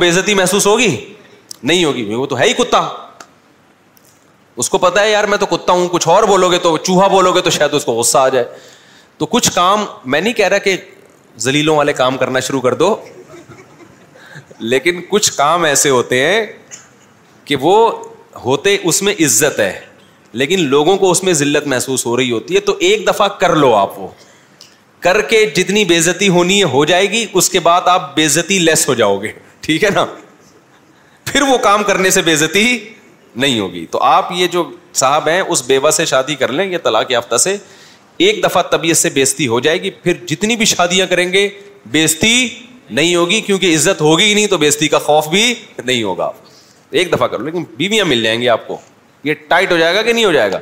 بےزتی 0.00 0.34
محسوس 0.34 0.66
ہوگی 0.66 0.86
ہوگی 0.92 2.04
نہیں 2.04 2.14
وہ 2.14 2.24
تو 2.26 2.38
ہے 2.38 2.46
ہی 2.48 2.52
کتا 2.62 2.80
اس 4.62 4.70
کو 4.70 4.78
پتا 4.84 5.02
ہے 5.04 5.10
یار 5.10 5.24
میں 5.32 5.38
تو 5.38 5.46
کتا 5.46 5.72
ہوں 5.72 5.88
کچھ 5.92 6.06
اور 6.08 6.22
بولو 6.30 6.48
گے 6.50 6.58
تو 6.66 6.76
چوہا 6.88 7.06
بولو 7.14 7.32
گے 7.34 7.40
تو 7.46 7.50
شاید 7.56 7.74
اس 7.74 7.84
کو 7.84 7.92
غصہ 7.98 8.18
آ 8.18 8.28
جائے 8.36 8.44
تو 9.18 9.26
کچھ 9.34 9.50
کام 9.54 9.84
میں 10.14 10.20
نہیں 10.20 10.32
کہہ 10.38 10.48
رہا 10.54 10.58
کہ 10.68 10.76
زلیلوں 11.48 11.76
والے 11.76 11.92
کام 12.00 12.16
کرنا 12.22 12.40
شروع 12.48 12.60
کر 12.60 12.74
دو 12.84 12.94
لیکن 14.58 15.00
کچھ 15.10 15.32
کام 15.36 15.64
ایسے 15.64 15.90
ہوتے 15.96 16.24
ہیں 16.24 16.44
کہ 17.50 17.56
وہ 17.60 17.76
ہوتے 18.44 18.76
اس 18.84 19.02
میں 19.02 19.12
عزت 19.24 19.60
ہے 19.60 19.72
لیکن 20.32 20.60
لوگوں 20.68 20.96
کو 20.98 21.10
اس 21.10 21.22
میں 21.24 21.32
ذلت 21.32 21.66
محسوس 21.66 22.04
ہو 22.06 22.16
رہی 22.16 22.30
ہوتی 22.30 22.54
ہے 22.54 22.60
تو 22.60 22.74
ایک 22.80 23.06
دفعہ 23.06 23.28
کر 23.40 23.54
لو 23.56 23.74
آپ 23.74 23.98
وہ 23.98 24.06
کر 25.02 25.20
کے 25.28 25.44
جتنی 25.56 25.84
بےزتی 25.84 26.28
ہونی 26.28 26.58
ہے 26.58 26.64
ہو 26.70 26.84
جائے 26.84 27.10
گی 27.10 27.24
اس 27.32 27.48
کے 27.50 27.60
بعد 27.68 27.88
آپ 27.88 28.14
بےزتی 28.16 28.58
لیس 28.58 28.88
ہو 28.88 28.94
جاؤ 28.94 29.18
گے 29.22 29.30
ٹھیک 29.60 29.84
ہے 29.84 29.90
نا 29.94 30.04
پھر 31.30 31.42
وہ 31.48 31.56
کام 31.62 31.82
کرنے 31.84 32.10
سے 32.10 32.22
بےزتی 32.22 32.78
نہیں 33.36 33.58
ہوگی 33.60 33.84
تو 33.90 34.02
آپ 34.02 34.32
یہ 34.36 34.46
جو 34.52 34.70
صاحب 35.00 35.28
ہیں 35.28 35.40
اس 35.40 35.62
بیوہ 35.66 35.90
سے 35.90 36.04
شادی 36.12 36.34
کر 36.34 36.52
لیں 36.52 36.64
یہ 36.70 36.78
طلاق 36.84 37.10
یافتہ 37.10 37.36
سے 37.38 37.56
ایک 38.26 38.42
دفعہ 38.44 38.62
طبیعت 38.70 38.96
سے 38.96 39.10
بےزتی 39.14 39.46
ہو 39.48 39.60
جائے 39.60 39.82
گی 39.82 39.90
پھر 40.02 40.16
جتنی 40.28 40.56
بھی 40.56 40.64
شادیاں 40.66 41.06
کریں 41.06 41.32
گے 41.32 41.48
بےزتی 41.90 42.48
نہیں 42.90 43.14
ہوگی 43.16 43.40
کیونکہ 43.46 43.74
عزت 43.74 44.00
ہوگی 44.00 44.24
ہی 44.24 44.34
نہیں 44.34 44.46
تو 44.50 44.56
بےزتی 44.58 44.88
کا 44.88 44.98
خوف 44.98 45.26
بھی 45.28 45.54
نہیں 45.84 46.02
ہوگا 46.02 46.30
ایک 46.90 47.12
دفعہ 47.12 47.26
کر 47.26 47.38
لو 47.38 47.44
لیکن 47.46 47.64
بیویاں 47.76 48.04
مل 48.04 48.22
جائیں 48.22 48.40
گی 48.40 48.48
آپ 48.48 48.66
کو 48.68 48.78
یہ 49.24 49.34
ٹائٹ 49.48 49.72
ہو 49.72 49.76
جائے 49.76 49.94
گا 49.94 50.02
کہ 50.02 50.12
نہیں 50.12 50.24
ہو 50.24 50.32
جائے 50.32 50.52
گا 50.52 50.58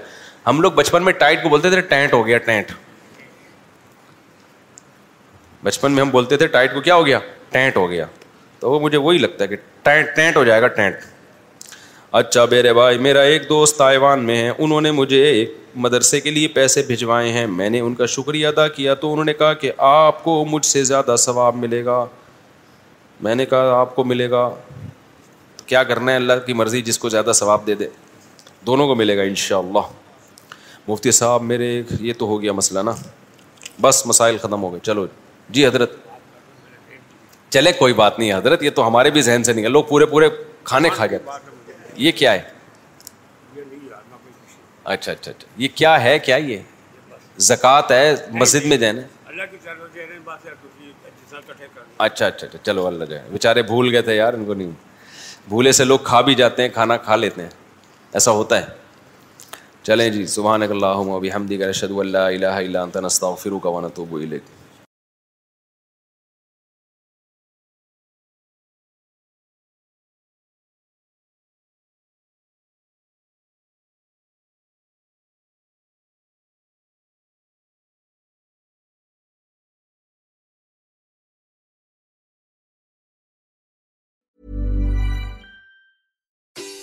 ہم 0.46 0.60
لوگ 0.60 0.72
بچپن 0.72 1.04
میں 1.04 1.12
ٹائٹ 1.20 1.42
کو 1.42 1.48
بولتے 1.48 1.70
تھے 1.70 1.80
ٹینٹ 1.88 2.12
ہو 2.14 2.26
گیا 2.26 2.38
ٹینٹ 2.44 2.70
بچپن 5.64 5.92
میں 5.92 6.02
ہم 6.02 6.10
بولتے 6.10 6.36
تھے 6.36 6.46
ٹائٹ 6.46 6.72
کو 6.74 6.80
کیا 6.80 6.94
ہو 6.94 7.06
گیا 7.06 7.18
ٹینٹ 7.50 7.76
ہو 7.76 7.88
گیا 7.90 8.06
تو 8.60 8.78
مجھے 8.80 8.98
وہی 8.98 9.18
لگتا 9.18 9.42
ہے 9.44 9.48
کہ 9.48 9.56
ٹینٹ 9.56 9.84
ٹینٹ 10.06 10.16
ٹینٹ 10.16 10.36
ہو 10.36 10.44
جائے 10.44 10.62
گا 10.62 10.78
اچھا 12.18 12.44
میرے 12.50 12.72
بھائی 12.72 12.98
میرا 13.04 13.20
ایک 13.30 13.48
دوست 13.48 13.76
تائیوان 13.78 14.24
میں 14.26 14.36
ہے 14.42 14.50
انہوں 14.64 14.80
نے 14.80 14.90
مجھے 14.90 15.22
مدرسے 15.84 16.20
کے 16.20 16.30
لیے 16.30 16.48
پیسے 16.48 16.82
بھجوائے 16.86 17.32
ہیں 17.32 17.46
میں 17.46 17.68
نے 17.70 17.80
ان 17.80 17.94
کا 17.94 18.06
شکریہ 18.14 18.46
ادا 18.46 18.66
کیا 18.76 18.94
تو 19.00 19.10
انہوں 19.12 19.24
نے 19.24 19.32
کہا 19.34 19.52
کہ 19.64 19.72
آپ 19.88 20.22
کو 20.24 20.44
مجھ 20.50 20.64
سے 20.66 20.84
زیادہ 20.90 21.16
ثواب 21.18 21.56
ملے 21.64 21.84
گا 21.84 22.04
میں 23.22 23.34
نے 23.34 23.46
کہا 23.46 23.78
آپ 23.80 23.94
کو 23.96 24.04
ملے 24.04 24.30
گا 24.30 24.48
کیا 25.66 25.82
کرنا 25.84 26.12
ہے 26.12 26.16
اللہ 26.16 26.44
کی 26.46 26.52
مرضی 26.52 26.82
جس 26.82 26.98
کو 26.98 27.08
زیادہ 27.08 27.32
ثواب 27.34 27.66
دے 27.66 27.74
دے 27.74 27.88
دونوں 28.66 28.86
کو 28.86 28.94
ملے 28.94 29.16
گا 29.16 29.22
ان 29.30 29.34
شاء 29.42 29.58
اللہ 29.58 29.92
مفتی 30.88 31.10
صاحب 31.20 31.42
میرے 31.50 31.66
یہ 32.06 32.12
تو 32.18 32.26
ہو 32.26 32.40
گیا 32.42 32.52
مسئلہ 32.52 32.80
نا 32.88 32.92
بس 33.80 34.02
مسائل 34.06 34.38
ختم 34.42 34.62
ہو 34.62 34.70
گئے 34.72 34.80
چلو 34.82 35.06
جی 35.56 35.66
حضرت 35.66 35.92
چلے 37.56 37.72
کوئی 37.78 37.92
بات 38.02 38.18
نہیں 38.18 38.32
حضرت 38.34 38.62
یہ 38.62 38.70
تو 38.78 38.86
ہمارے 38.86 39.10
بھی 39.16 39.22
ذہن 39.22 39.42
سے 39.44 39.52
نہیں 39.52 39.64
ہے 39.64 39.68
لوگ 39.70 39.84
پورے 39.88 40.06
پورے 40.14 40.28
کھانے 40.70 40.88
کھا 40.94 41.06
گئے 41.10 41.18
یہ 42.06 42.12
کیا 42.22 42.32
ہے 42.32 42.42
اچھا 44.94 45.12
اچھا 45.12 45.30
اچھا 45.30 45.60
یہ 45.62 45.68
کیا 45.74 46.00
ہے 46.02 46.18
کیا 46.28 46.36
یہ 46.48 46.58
زکوٰۃ 47.50 47.90
ہے 47.92 48.14
مسجد 48.40 48.64
میں 48.72 48.76
جائیں 48.84 48.96
اچھا 51.98 52.26
اچھا 52.26 52.46
اچھا 52.46 52.58
چلو 52.64 52.86
اللہ 52.86 53.04
جائے 53.14 53.22
بیچارے 53.32 53.62
بھول 53.70 53.90
گئے 53.94 54.02
تھے 54.08 54.14
یار 54.16 54.34
ان 54.34 54.44
کو 54.46 54.54
نہیں 54.54 54.70
بھولے 55.48 55.72
سے 55.80 55.84
لوگ 55.84 55.98
کھا 56.10 56.20
بھی 56.28 56.34
جاتے 56.42 56.62
ہیں 56.62 56.68
کھانا 56.74 56.96
کھا 57.08 57.16
لیتے 57.24 57.42
ہیں 57.42 57.50
ایسا 58.16 58.32
ہوتا 58.32 58.58
ہے 58.60 59.84
چلیں 59.86 60.08
جی 60.10 60.24
سبحان 60.34 60.62
اللہ 60.62 61.00
ابھی 61.14 61.32
ہمدی 61.32 61.56
کا 61.62 61.70
شدو 61.80 61.98
اللہ 62.00 62.28
الہ 62.36 62.54
الا 62.66 62.82
انت 62.82 62.96
نستغفرک 63.06 63.66
و 63.66 63.80
نتوب 63.86 64.14
الیک 64.16 64.44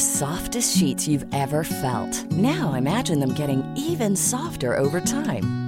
Softs 0.00 0.72
cheese 1.04 1.24
felt 1.30 2.32
no 2.42 2.68
amazing 2.76 3.22
even 3.50 4.14
softer 4.28 4.74
over 4.78 4.98
time 5.10 5.67